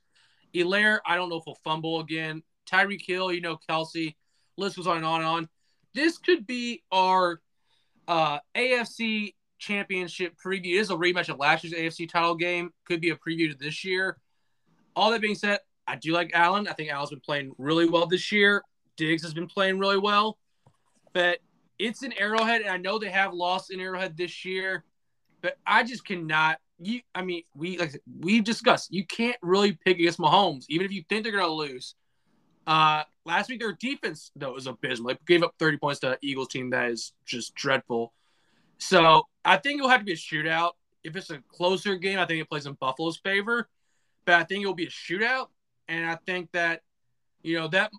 Helaire, 0.55 1.01
I 1.07 1.16
don't 1.16 1.28
know 1.28 1.36
if 1.36 1.45
he'll 1.45 1.55
fumble 1.57 2.01
again. 2.01 2.43
Tyreek 2.70 3.03
Hill, 3.07 3.32
you 3.32 3.40
know, 3.40 3.59
Kelce, 3.69 4.15
list 4.57 4.77
goes 4.77 4.86
on 4.86 4.99
and 4.99 5.07
on 5.07 5.20
and 5.20 5.28
on. 5.28 5.49
This 5.95 6.19
could 6.19 6.47
be 6.47 6.82
our 6.93 7.40
uh, 8.07 8.39
AFC 8.55 9.35
championship 9.59 10.35
preview. 10.45 10.74
It 10.74 10.81
is 10.81 10.90
a 10.90 10.95
rematch 10.95 11.28
of 11.28 11.39
last 11.39 11.65
year's 11.65 11.74
AFC 11.74 12.09
title 12.09 12.35
game. 12.35 12.70
Could 12.85 13.01
be 13.01 13.11
a 13.11 13.16
preview 13.16 13.51
to 13.51 13.57
this 13.59 13.85
year. 13.85 14.19
All 14.95 15.11
that 15.11 15.20
being 15.20 15.35
said, 15.35 15.61
I 15.86 15.97
do 15.97 16.12
like 16.12 16.32
Allen. 16.35 16.69
I 16.69 16.74
think 16.74 16.90
Allen's 16.90 17.11
been 17.11 17.20
playing 17.20 17.53
really 17.57 17.89
well 17.89 18.07
this 18.07 18.31
year. 18.31 18.62
Diggs 18.97 19.23
has 19.23 19.32
been 19.32 19.47
playing 19.47 19.78
really 19.78 19.99
well. 19.99 20.39
But 21.15 21.39
it's 21.78 22.02
an 22.02 22.12
Arrowhead, 22.18 22.62
and 22.62 22.70
I 22.70 22.76
know 22.76 22.98
they 22.98 23.10
have 23.10 23.32
lost 23.32 23.70
in 23.70 23.80
Arrowhead 23.80 24.16
this 24.16 24.44
year 24.44 24.84
but 25.40 25.56
I 25.66 25.82
just 25.82 26.05
cannot. 26.05 26.59
You, 26.80 27.00
I 27.14 27.22
mean, 27.22 27.42
we 27.55 27.78
like 27.78 28.00
we've 28.20 28.44
discussed. 28.44 28.92
You 28.92 29.05
can't 29.05 29.36
really 29.42 29.72
pick 29.72 29.98
against 29.98 30.18
Mahomes, 30.18 30.64
even 30.68 30.86
if 30.86 30.92
you 30.92 31.02
think 31.09 31.24
they're 31.24 31.32
to 31.32 31.46
lose. 31.46 31.94
Uh, 32.66 33.02
last 33.24 33.48
week 33.48 33.60
their 33.60 33.72
defense 33.72 34.30
though 34.36 34.52
was 34.52 34.66
abysmal. 34.66 35.09
They 35.09 35.18
gave 35.26 35.42
up 35.42 35.55
30 35.59 35.78
points 35.78 36.00
to 36.00 36.18
Eagles 36.20 36.48
team 36.48 36.70
that 36.70 36.90
is 36.90 37.12
just 37.24 37.55
dreadful. 37.55 38.12
So 38.78 39.22
I 39.44 39.56
think 39.56 39.78
it'll 39.78 39.88
have 39.88 40.00
to 40.00 40.05
be 40.05 40.12
a 40.12 40.16
shootout. 40.16 40.72
If 41.02 41.16
it's 41.16 41.30
a 41.30 41.38
closer 41.48 41.96
game, 41.96 42.18
I 42.18 42.26
think 42.26 42.42
it 42.42 42.48
plays 42.48 42.66
in 42.66 42.74
Buffalo's 42.74 43.16
favor. 43.16 43.68
But 44.24 44.34
I 44.34 44.44
think 44.44 44.62
it'll 44.62 44.74
be 44.74 44.86
a 44.86 44.90
shootout, 44.90 45.46
and 45.88 46.05
I 46.05 46.18
think 46.26 46.52
that 46.52 46.82
you 47.42 47.59
know 47.59 47.68
that 47.68 47.90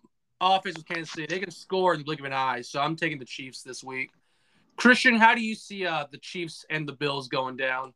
offense 0.42 0.78
with 0.78 0.88
Kansas 0.88 1.12
City, 1.12 1.28
they 1.28 1.40
can 1.40 1.52
score 1.52 1.94
in 1.94 2.00
the 2.00 2.06
blink 2.06 2.20
of 2.20 2.26
an 2.26 2.34
eye. 2.34 2.62
So 2.62 2.80
I'm 2.80 2.96
taking 2.96 3.20
the 3.20 3.26
Chiefs 3.26 3.62
this 3.62 3.84
week. 3.84 4.12
Christian, 4.78 5.16
how 5.16 5.36
do 5.36 5.42
you 5.42 5.56
see 5.56 5.86
uh, 5.86 6.06
the 6.12 6.18
Chiefs 6.18 6.66
and 6.70 6.88
the 6.88 6.94
Bills 6.94 7.28
going 7.28 7.58
down? 7.58 7.94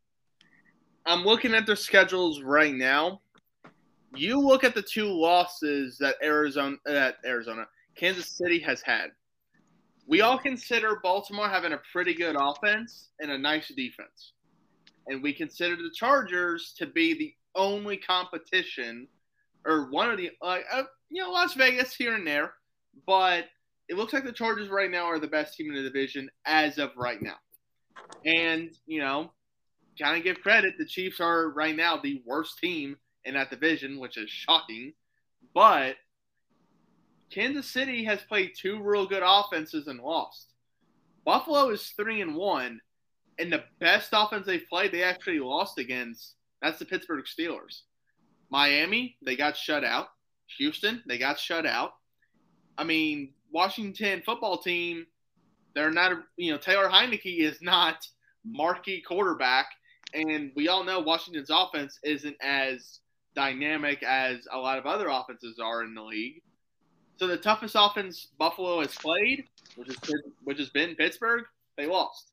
I'm 1.05 1.23
looking 1.23 1.53
at 1.53 1.65
their 1.65 1.75
schedules 1.75 2.41
right 2.41 2.73
now. 2.73 3.21
You 4.15 4.39
look 4.39 4.63
at 4.63 4.75
the 4.75 4.81
two 4.81 5.07
losses 5.07 5.97
that 5.99 6.15
Arizona 6.21 6.77
that 6.85 7.15
Arizona 7.25 7.67
Kansas 7.95 8.27
City 8.27 8.59
has 8.59 8.81
had. 8.81 9.11
We 10.05 10.21
all 10.21 10.37
consider 10.37 10.99
Baltimore 11.01 11.49
having 11.49 11.73
a 11.73 11.79
pretty 11.91 12.13
good 12.13 12.35
offense 12.37 13.09
and 13.19 13.31
a 13.31 13.37
nice 13.37 13.69
defense. 13.69 14.33
And 15.07 15.23
we 15.23 15.33
consider 15.33 15.75
the 15.75 15.91
Chargers 15.93 16.73
to 16.77 16.85
be 16.85 17.13
the 17.13 17.33
only 17.55 17.97
competition 17.97 19.07
or 19.65 19.89
one 19.89 20.09
of 20.09 20.17
the 20.17 20.31
uh, 20.41 20.83
you 21.13 21.21
know 21.21 21.31
Las 21.31 21.53
Vegas 21.53 21.93
here 21.93 22.15
and 22.15 22.25
there, 22.25 22.53
but 23.05 23.45
it 23.87 23.95
looks 23.95 24.13
like 24.13 24.23
the 24.23 24.31
Chargers 24.31 24.69
right 24.69 24.89
now 24.89 25.05
are 25.05 25.19
the 25.19 25.27
best 25.27 25.55
team 25.55 25.69
in 25.69 25.75
the 25.75 25.83
division 25.83 26.27
as 26.43 26.79
of 26.79 26.89
right 26.97 27.21
now. 27.21 27.35
And, 28.25 28.71
you 28.87 28.99
know, 28.99 29.31
kind 29.99 30.17
of 30.17 30.23
give 30.23 30.41
credit, 30.41 30.73
the 30.79 30.85
Chiefs 30.85 31.19
are 31.19 31.51
right 31.51 31.75
now 31.75 31.97
the 31.97 32.23
worst 32.25 32.57
team 32.57 32.97
in 33.25 33.35
that 33.35 33.51
division, 33.51 33.99
which 33.99 34.17
is 34.17 34.27
shocking. 34.27 34.93
But 35.53 35.97
Kansas 37.29 37.69
City 37.69 38.03
has 38.05 38.21
played 38.21 38.53
two 38.57 38.81
real 38.81 39.05
good 39.05 39.23
offenses 39.23 39.85
and 39.85 39.99
lost. 39.99 40.47
Buffalo 41.25 41.69
is 41.69 41.93
three 41.95 42.21
and 42.21 42.35
one, 42.35 42.81
and 43.37 43.53
the 43.53 43.63
best 43.79 44.09
offense 44.13 44.47
they've 44.47 44.67
played, 44.67 44.91
they 44.91 45.03
actually 45.03 45.39
lost 45.39 45.77
against. 45.77 46.33
That's 46.59 46.79
the 46.79 46.85
Pittsburgh 46.85 47.25
Steelers. 47.25 47.81
Miami, 48.49 49.15
they 49.23 49.35
got 49.35 49.55
shut 49.55 49.83
out. 49.83 50.07
Houston, 50.57 51.03
they 51.07 51.17
got 51.17 51.39
shut 51.39 51.65
out. 51.65 51.93
I 52.77 52.83
mean, 52.83 53.33
Washington 53.51 54.21
football 54.25 54.57
team, 54.57 55.05
they're 55.75 55.91
not, 55.91 56.23
you 56.37 56.51
know, 56.51 56.57
Taylor 56.57 56.89
Heinicke 56.89 57.39
is 57.39 57.61
not 57.61 58.07
marquee 58.45 59.01
quarterback, 59.01 59.67
and 60.13 60.51
we 60.55 60.67
all 60.67 60.83
know 60.83 60.99
Washington's 60.99 61.49
offense 61.49 61.99
isn't 62.03 62.35
as 62.41 62.99
dynamic 63.35 64.03
as 64.03 64.47
a 64.51 64.57
lot 64.57 64.77
of 64.77 64.85
other 64.85 65.07
offenses 65.07 65.59
are 65.59 65.83
in 65.83 65.93
the 65.93 66.03
league. 66.03 66.41
So 67.17 67.27
the 67.27 67.37
toughest 67.37 67.75
offense 67.77 68.27
Buffalo 68.37 68.81
has 68.81 68.95
played, 68.95 69.45
which 69.75 69.89
is 69.89 69.97
which 70.43 70.59
has 70.59 70.69
been 70.69 70.95
Pittsburgh, 70.95 71.43
they 71.77 71.85
lost. 71.85 72.31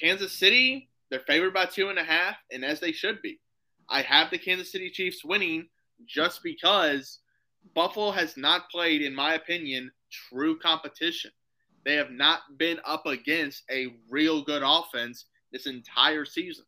Kansas 0.00 0.32
City, 0.32 0.88
they're 1.10 1.20
favored 1.26 1.52
by 1.52 1.66
two 1.66 1.88
and 1.88 1.98
a 1.98 2.04
half, 2.04 2.36
and 2.50 2.64
as 2.64 2.80
they 2.80 2.92
should 2.92 3.20
be. 3.22 3.40
I 3.88 4.02
have 4.02 4.30
the 4.30 4.38
Kansas 4.38 4.70
City 4.70 4.90
Chiefs 4.90 5.24
winning 5.24 5.68
just 6.06 6.42
because 6.42 7.18
Buffalo 7.74 8.10
has 8.10 8.36
not 8.36 8.70
played, 8.70 9.02
in 9.02 9.14
my 9.14 9.34
opinion, 9.34 9.90
true 10.10 10.58
competition. 10.58 11.30
They 11.84 11.94
have 11.94 12.10
not 12.10 12.40
been 12.58 12.80
up 12.84 13.06
against 13.06 13.64
a 13.70 13.94
real 14.08 14.42
good 14.42 14.62
offense 14.64 15.26
this 15.52 15.66
entire 15.66 16.24
season. 16.24 16.64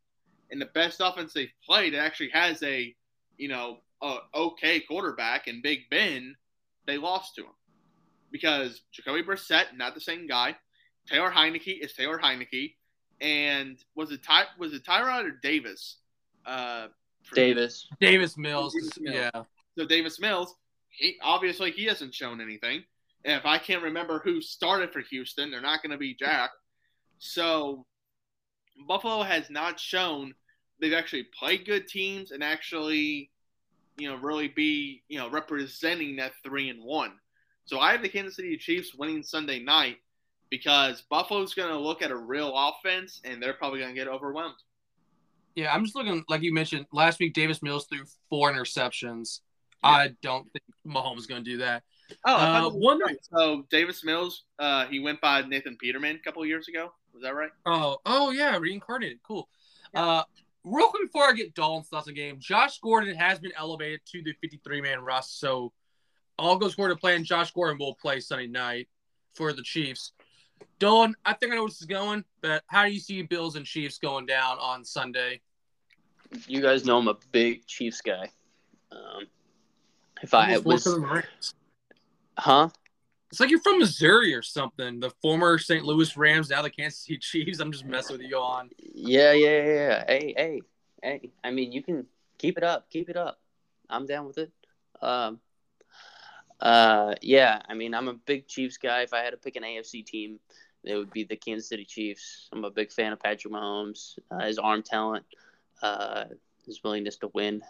And 0.51 0.61
the 0.61 0.67
best 0.67 1.01
offense 1.03 1.33
they've 1.33 1.53
played 1.65 1.95
actually 1.95 2.31
has 2.31 2.63
a, 2.63 2.95
you 3.37 3.49
know, 3.49 3.79
a 4.03 4.19
okay 4.35 4.81
quarterback 4.81 5.47
and 5.47 5.63
Big 5.63 5.91
Ben. 5.91 6.35
They 6.87 6.99
lost 6.99 7.35
to 7.37 7.43
him 7.43 7.55
because 8.31 8.83
Jacoby 8.93 9.23
Brissett, 9.23 9.77
not 9.77 9.95
the 9.95 10.01
same 10.01 10.27
guy. 10.27 10.57
Taylor 11.07 11.31
Heinicke 11.31 11.81
is 11.81 11.93
Taylor 11.93 12.19
Heinicke, 12.19 12.75
and 13.21 13.79
was 13.95 14.11
it 14.13 14.23
Ty, 14.23 14.45
was 14.59 14.73
it 14.73 14.85
Tyrod 14.85 15.25
or 15.25 15.31
Davis? 15.43 15.97
Uh, 16.47 16.89
Davis. 17.35 17.87
Davis 18.01 18.37
Mills, 18.37 18.75
Davis 18.75 18.99
Mills. 18.99 19.17
yeah. 19.17 19.43
so 19.79 19.87
Davis 19.87 20.21
Mills, 20.21 20.55
he 20.89 21.17
obviously 21.23 21.71
he 21.71 21.85
hasn't 21.85 22.15
shown 22.15 22.41
anything. 22.41 22.85
And 23.25 23.39
if 23.39 23.47
I 23.47 23.59
can't 23.59 23.83
remember 23.83 24.21
who 24.25 24.41
started 24.41 24.93
for 24.93 25.01
Houston, 25.01 25.51
they're 25.51 25.61
not 25.61 25.83
going 25.83 25.93
to 25.93 25.99
be 25.99 26.15
Jack. 26.15 26.51
So 27.19 27.85
Buffalo 28.89 29.23
has 29.23 29.51
not 29.51 29.79
shown 29.79 30.35
they've 30.81 30.93
actually 30.95 31.27
played 31.39 31.67
good 31.67 31.87
teams 31.87 32.31
and 32.31 32.43
actually, 32.43 33.31
you 33.99 34.09
know, 34.09 34.17
really 34.17 34.49
be 34.49 35.03
you 35.09 35.19
know 35.19 35.31
representing 35.31 36.17
that 36.17 36.33
three 36.43 36.71
and 36.71 36.83
one. 36.83 37.13
So 37.65 37.79
I 37.79 37.93
have 37.93 38.03
the 38.03 38.09
Kansas 38.09 38.37
City 38.37 38.57
Chiefs 38.57 38.95
winning 38.95 39.23
Sunday 39.23 39.63
night 39.63 39.99
because 40.51 41.03
Buffalo's 41.09 41.55
going 41.55 41.69
to 41.69 41.79
look 41.79 42.03
at 42.03 42.11
a 42.11 42.17
real 42.17 42.53
offense 42.57 43.21
and 43.25 43.41
they're 43.41 43.55
probably 43.55 43.81
going 43.81 43.95
to 43.95 43.99
get 43.99 44.09
overwhelmed. 44.09 44.57
Yeah, 45.55 45.73
I'm 45.75 45.85
just 45.85 45.97
looking 45.97 46.25
like 46.29 46.43
you 46.43 46.53
mentioned 46.55 46.87
last 46.93 47.19
week. 47.21 47.35
Davis 47.35 47.63
Mills 47.63 47.87
threw 47.87 48.05
four 48.29 48.53
interceptions. 48.53 49.41
I 49.83 50.09
don't 50.23 50.45
think 50.53 50.63
Mahomes 50.87 51.19
is 51.19 51.27
going 51.27 51.43
to 51.45 51.51
do 51.51 51.59
that. 51.59 51.83
Oh, 52.25 52.35
Uh, 52.37 52.71
one- 52.71 52.99
right. 53.01 53.17
so 53.23 53.67
Davis 53.71 54.05
Mills, 54.05 54.45
uh, 54.59 54.87
he 54.87 55.01
went 55.01 55.21
by 55.21 55.43
Nathan 55.43 55.77
Peterman 55.77 56.17
a 56.17 56.19
couple 56.19 56.45
years 56.45 56.69
ago. 56.69 56.93
Was 57.15 57.23
that 57.23 57.35
right? 57.35 57.51
Oh, 57.67 57.99
oh 58.07 58.31
yeah, 58.31 58.57
reincarnated. 58.57 59.21
Cool. 59.23 59.49
Uh, 59.95 60.23
real 60.65 60.89
quick 60.89 61.11
before 61.11 61.29
I 61.29 61.33
get 61.33 61.55
Dalton's 61.55 61.89
thoughts 61.89 62.07
on 62.09 62.15
the 62.15 62.21
game, 62.21 62.37
Josh 62.39 62.79
Gordon 62.81 63.15
has 63.17 63.39
been 63.39 63.53
elevated 63.57 64.01
to 64.13 64.23
the 64.23 64.33
53 64.41 64.81
man 64.81 65.01
roster. 65.01 65.33
So 65.47 65.73
all 66.39 66.57
goes 66.59 66.75
forward 66.75 66.91
to 66.95 66.97
playing. 66.97 67.25
Josh 67.25 67.51
Gordon 67.53 67.79
will 67.79 67.95
play 67.95 68.21
Sunday 68.21 68.47
night 68.47 68.89
for 69.35 69.53
the 69.53 69.63
Chiefs. 69.63 70.13
Dalton, 70.79 71.15
I 71.25 71.35
think 71.35 71.53
I 71.53 71.57
know 71.57 71.63
where 71.63 71.69
this 71.69 71.81
is 71.81 71.87
going, 71.87 72.25
but 72.41 72.63
how 72.67 72.85
do 72.85 72.91
you 72.91 73.01
see 73.01 73.23
Bills 73.23 73.57
and 73.57 73.67
Chiefs 73.67 73.99
going 73.99 74.27
down 74.27 74.59
on 74.59 74.85
Sunday? 74.85 75.41
You 76.47 76.61
guys 76.61 76.85
know 76.85 76.99
I'm 76.99 77.09
a 77.09 77.17
big 77.33 77.67
Chiefs 77.67 78.01
guy. 78.01 78.31
Um, 78.93 79.27
if 80.23 80.35
I 80.35 80.55
Almost 80.55 80.65
was 80.65 80.75
worse 80.75 80.85
than 80.85 81.03
the 81.03 81.09
Rams. 81.09 81.55
Huh? 82.39 82.69
It's 83.31 83.39
like 83.39 83.51
you're 83.51 83.61
from 83.61 83.79
Missouri 83.79 84.35
or 84.35 84.43
something. 84.43 84.99
The 85.01 85.11
former 85.23 85.59
St. 85.59 85.85
Louis 85.85 86.17
Rams, 86.17 86.51
now 86.51 86.63
the 86.63 86.71
Kansas 86.71 87.01
City 87.01 87.19
Chiefs. 87.19 87.61
I'm 87.61 87.71
just 87.71 87.85
messing 87.85 88.19
with 88.19 88.27
you 88.27 88.37
on. 88.37 88.71
Yeah, 88.79 89.33
yeah, 89.33 89.49
yeah. 89.49 89.75
yeah. 89.75 90.05
Hey, 90.07 90.35
hey, 90.37 90.61
hey. 91.03 91.31
I 91.45 91.51
mean, 91.51 91.71
you 91.71 91.83
can 91.83 92.07
keep 92.39 92.59
it 92.59 92.65
up. 92.65 92.91
Keep 92.91 93.09
it 93.09 93.17
up. 93.17 93.41
I'm 93.89 94.07
down 94.07 94.27
with 94.27 94.39
it. 94.39 94.51
Um, 95.01 95.41
uh, 96.61 97.15
yeah. 97.23 97.61
I 97.69 97.75
mean, 97.75 97.95
I'm 97.95 98.09
a 98.09 98.15
big 98.15 98.47
Chiefs 98.47 98.77
guy. 98.77 99.03
If 99.03 99.13
I 99.13 99.23
had 99.23 99.31
to 99.31 99.37
pick 99.37 99.57
an 99.57 99.63
AFC 99.63 100.05
team, 100.05 100.39
it 100.85 100.97
would 100.97 101.11
be 101.11 101.25
the 101.25 101.37
Kansas 101.37 101.69
City 101.69 101.85
Chiefs. 101.85 102.49
I'm 102.53 102.65
a 102.65 102.71
big 102.71 102.93
fan 102.93 103.13
of 103.13 103.21
Patrick 103.21 103.53
Mahomes, 103.53 104.19
uh, 104.31 104.47
his 104.47 104.59
arm 104.59 104.83
talent, 104.83 105.25
uh, 105.83 106.25
his 106.67 106.83
willingness 106.83 107.17
to 107.19 107.31
win. 107.35 107.63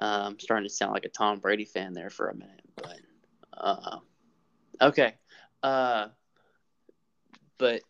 Uh, 0.00 0.24
I'm 0.26 0.38
starting 0.38 0.68
to 0.68 0.74
sound 0.74 0.92
like 0.92 1.04
a 1.04 1.08
Tom 1.08 1.38
Brady 1.38 1.64
fan 1.64 1.94
there 1.94 2.10
for 2.10 2.28
a 2.28 2.34
minute, 2.34 2.62
but 2.76 2.98
uh, 3.56 3.98
okay. 4.80 5.14
Uh, 5.62 6.08
but 7.58 7.80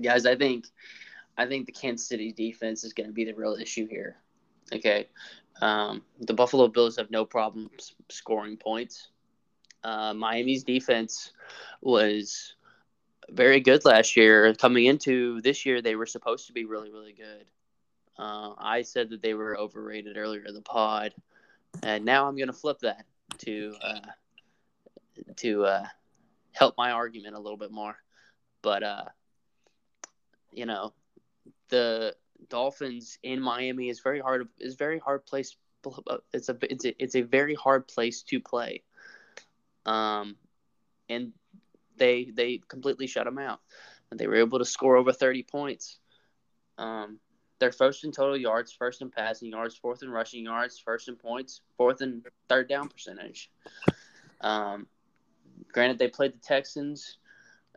guys, 0.00 0.24
I 0.24 0.36
think 0.36 0.66
I 1.36 1.46
think 1.46 1.66
the 1.66 1.72
Kansas 1.72 2.08
City 2.08 2.32
defense 2.32 2.84
is 2.84 2.92
going 2.92 3.08
to 3.08 3.12
be 3.12 3.24
the 3.24 3.34
real 3.34 3.56
issue 3.60 3.88
here. 3.88 4.16
Okay, 4.72 5.08
um, 5.62 6.02
the 6.20 6.34
Buffalo 6.34 6.68
Bills 6.68 6.96
have 6.96 7.10
no 7.10 7.24
problems 7.24 7.94
scoring 8.08 8.56
points. 8.56 9.08
Uh, 9.82 10.12
Miami's 10.14 10.64
defense 10.64 11.32
was 11.80 12.54
very 13.30 13.60
good 13.60 13.84
last 13.84 14.16
year. 14.16 14.54
Coming 14.54 14.86
into 14.86 15.40
this 15.40 15.64
year, 15.64 15.80
they 15.80 15.96
were 15.96 16.06
supposed 16.06 16.46
to 16.46 16.52
be 16.52 16.64
really, 16.64 16.90
really 16.90 17.12
good. 17.12 17.46
Uh, 18.18 18.54
I 18.58 18.82
said 18.82 19.10
that 19.10 19.22
they 19.22 19.34
were 19.34 19.58
overrated 19.58 20.16
earlier 20.16 20.44
in 20.46 20.54
the 20.54 20.62
pod, 20.62 21.12
and 21.82 22.04
now 22.04 22.26
I'm 22.26 22.36
going 22.36 22.46
to 22.46 22.52
flip 22.52 22.78
that 22.80 23.04
to 23.38 23.74
uh, 23.82 24.00
to 25.36 25.64
uh, 25.64 25.84
help 26.52 26.76
my 26.78 26.92
argument 26.92 27.34
a 27.34 27.40
little 27.40 27.58
bit 27.58 27.70
more. 27.70 27.96
But 28.62 28.82
uh, 28.82 29.04
you 30.50 30.64
know, 30.64 30.94
the 31.68 32.14
Dolphins 32.48 33.18
in 33.22 33.40
Miami 33.40 33.88
is 33.88 34.00
very 34.00 34.20
hard. 34.20 34.48
is 34.58 34.74
very 34.74 34.98
hard 34.98 35.26
place. 35.26 35.56
It's 36.32 36.48
a 36.48 36.56
it's 36.62 36.84
a, 36.84 37.02
it's 37.02 37.14
a 37.14 37.22
very 37.22 37.54
hard 37.54 37.86
place 37.86 38.22
to 38.24 38.40
play 38.40 38.82
um, 39.86 40.36
and 41.08 41.32
they 41.96 42.30
they 42.34 42.60
completely 42.68 43.06
shut 43.06 43.24
them 43.24 43.38
out. 43.38 43.60
And 44.10 44.20
they 44.20 44.26
were 44.26 44.36
able 44.36 44.58
to 44.58 44.64
score 44.64 44.96
over 44.96 45.12
30 45.12 45.44
points. 45.44 45.98
Um, 46.78 47.18
they're 47.58 47.72
first 47.72 48.04
in 48.04 48.12
total 48.12 48.36
yards, 48.36 48.70
first 48.70 49.00
in 49.00 49.10
passing 49.10 49.50
yards, 49.50 49.74
fourth 49.74 50.02
in 50.02 50.10
rushing 50.10 50.44
yards, 50.44 50.78
first 50.78 51.08
in 51.08 51.16
points, 51.16 51.62
fourth 51.76 52.02
in 52.02 52.22
third 52.48 52.68
down 52.68 52.88
percentage. 52.88 53.50
Um, 54.42 54.86
granted, 55.72 55.98
they 55.98 56.08
played 56.08 56.34
the 56.34 56.38
Texans. 56.38 57.18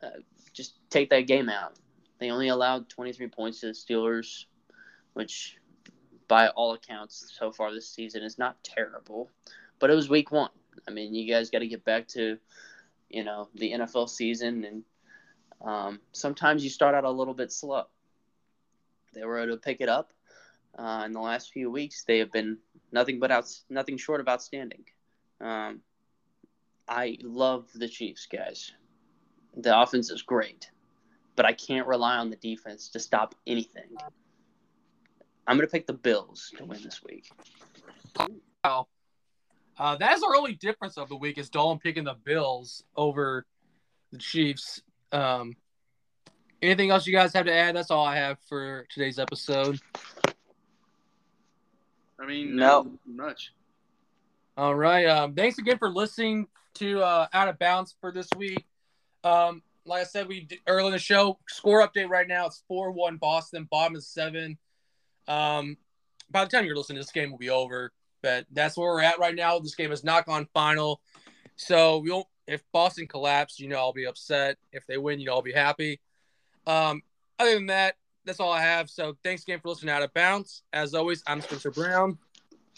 Uh, 0.04 0.20
just 0.54 0.78
take 0.90 1.10
that 1.12 1.28
game 1.28 1.50
out. 1.50 1.78
They 2.20 2.30
only 2.30 2.50
allowed 2.50 2.90
23 2.90 3.28
points 3.28 3.62
to 3.62 3.68
the 3.68 3.72
Steelers, 3.72 4.46
which, 5.20 5.58
by 6.30 6.48
all 6.48 6.72
accounts, 6.72 7.34
so 7.38 7.52
far 7.52 7.74
this 7.74 7.90
season 7.90 8.24
is 8.24 8.38
not 8.38 8.64
terrible. 8.64 9.30
But 9.78 9.90
it 9.90 9.94
was 9.94 10.10
week 10.10 10.32
one. 10.32 10.52
I 10.88 10.92
mean, 10.92 11.14
you 11.14 11.30
guys 11.30 11.50
got 11.50 11.60
to 11.60 11.68
get 11.68 11.84
back 11.84 12.08
to, 12.10 12.38
you 13.10 13.26
know, 13.26 13.50
the 13.54 13.74
NFL 13.74 14.08
season, 14.08 14.64
and 14.64 14.84
um, 15.62 16.00
sometimes 16.14 16.64
you 16.64 16.70
start 16.70 16.96
out 16.96 17.04
a 17.04 17.12
little 17.12 17.34
bit 17.34 17.52
slow. 17.52 17.84
They 19.14 19.26
were 19.26 19.40
able 19.40 19.58
to 19.58 19.62
pick 19.62 19.82
it 19.82 19.90
up. 19.90 20.14
Uh, 20.78 21.04
in 21.06 21.12
the 21.12 21.20
last 21.20 21.52
few 21.52 21.70
weeks, 21.70 22.06
they 22.06 22.20
have 22.20 22.32
been 22.32 22.58
nothing 22.94 23.20
but 23.20 23.30
out, 23.30 23.52
nothing 23.70 23.98
short 23.98 24.22
of 24.22 24.30
outstanding. 24.30 24.86
Um, 25.42 25.82
I 26.88 27.18
love 27.22 27.68
the 27.76 27.90
Chiefs, 27.90 28.26
guys. 28.26 28.72
The 29.58 29.78
offense 29.78 30.12
is 30.12 30.22
great, 30.22 30.72
but 31.36 31.46
I 31.46 31.52
can't 31.52 31.88
rely 31.88 32.16
on 32.16 32.30
the 32.30 32.38
defense 32.38 32.88
to 32.92 33.00
stop 33.00 33.36
anything. 33.46 33.98
I'm 35.50 35.58
going 35.58 35.68
to 35.68 35.72
pick 35.72 35.88
the 35.88 35.94
Bills 35.94 36.54
to 36.58 36.64
win 36.64 36.80
this 36.84 37.02
week. 37.04 37.32
Wow. 38.64 38.88
Uh, 39.80 39.96
that 39.96 40.16
is 40.16 40.22
our 40.22 40.36
only 40.36 40.54
difference 40.54 40.96
of 40.96 41.10
the 41.10 41.16
week 41.16 41.40
is 41.40 41.50
Dalton 41.50 41.80
picking 41.80 42.04
the 42.04 42.14
Bills 42.24 42.84
over 42.96 43.48
the 44.12 44.20
Chiefs. 44.20 44.80
Um, 45.12 45.56
anything 46.62 46.92
else 46.92 47.08
you 47.08 47.14
guys 47.14 47.34
have 47.34 47.48
to 47.48 47.52
add? 47.52 47.76
That's 47.76 47.90
all 47.90 48.06
I 48.06 48.16
have 48.16 48.38
for 48.48 48.86
today's 48.92 49.18
episode. 49.18 49.80
I 52.22 52.28
mean, 52.28 52.56
no, 52.56 52.92
much. 53.08 53.52
All 54.56 54.76
right. 54.76 55.08
Um, 55.08 55.34
thanks 55.34 55.58
again 55.58 55.80
for 55.80 55.90
listening 55.90 56.46
to 56.76 57.02
uh, 57.02 57.26
Out 57.34 57.48
of 57.48 57.58
Bounds 57.58 57.96
for 58.00 58.12
this 58.12 58.30
week. 58.38 58.66
Um, 59.24 59.64
like 59.84 60.02
I 60.02 60.06
said, 60.06 60.28
we 60.28 60.48
early 60.68 60.88
in 60.88 60.92
the 60.92 61.00
show 61.00 61.40
score 61.48 61.88
update 61.88 62.08
right 62.08 62.28
now. 62.28 62.46
It's 62.46 62.62
four 62.68 62.92
one 62.92 63.18
Boston, 63.18 63.68
bottom 63.72 63.96
of 63.96 64.04
seven. 64.04 64.60
Um, 65.30 65.78
by 66.30 66.44
the 66.44 66.50
time 66.50 66.66
you're 66.66 66.76
listening, 66.76 67.00
this 67.00 67.12
game 67.12 67.32
will 67.32 67.38
be 67.38 67.50
over. 67.50 67.94
But 68.22 68.46
that's 68.52 68.76
where 68.76 68.90
we're 68.90 69.02
at 69.02 69.20
right 69.20 69.36
now. 69.36 69.60
This 69.60 69.76
game 69.76 69.92
has 69.92 70.04
not 70.04 70.26
gone 70.26 70.48
final. 70.54 71.00
So 71.56 72.00
we 72.00 72.12
will 72.12 72.30
if 72.48 72.64
Boston 72.74 73.08
collapse, 73.08 73.60
you 73.60 73.68
know 73.68 73.78
I'll 73.78 73.94
be 73.94 74.06
upset. 74.06 74.58
If 74.72 74.86
they 74.88 74.98
win, 74.98 75.20
you 75.20 75.28
know 75.28 75.36
I'll 75.36 75.42
be 75.42 75.54
happy. 75.54 76.02
Um, 76.66 77.02
other 77.38 77.54
than 77.54 77.68
that, 77.68 77.96
that's 78.26 78.40
all 78.40 78.52
I 78.52 78.62
have. 78.62 78.90
So 78.90 79.16
thanks 79.24 79.44
again 79.44 79.60
for 79.60 79.70
listening 79.70 79.92
out 79.92 80.02
of 80.02 80.14
bounds. 80.14 80.64
As 80.74 80.94
always, 80.94 81.24
I'm 81.28 81.42
Spencer 81.42 81.72
Brown. 81.72 82.18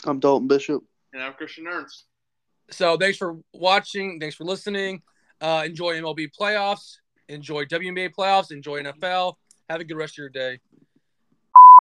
I'm 0.06 0.20
Dalton 0.20 0.48
Bishop. 0.48 0.84
And 1.14 1.24
I'm 1.24 1.34
Christian 1.34 1.68
Ernst. 1.68 2.06
So 2.70 2.98
thanks 2.98 3.18
for 3.18 3.38
watching. 3.54 4.20
Thanks 4.20 4.36
for 4.36 4.44
listening. 4.44 5.02
Uh, 5.40 5.64
enjoy 5.66 5.96
MLB 6.00 6.30
playoffs. 6.38 6.98
Enjoy 7.30 7.66
WNBA 7.66 8.12
playoffs. 8.14 8.52
Enjoy 8.52 8.82
NFL. 8.82 9.36
Have 9.70 9.82
a 9.82 9.84
good 9.84 9.98
rest 9.98 10.14
of 10.14 10.18
your 10.18 10.30
day. 10.30 10.60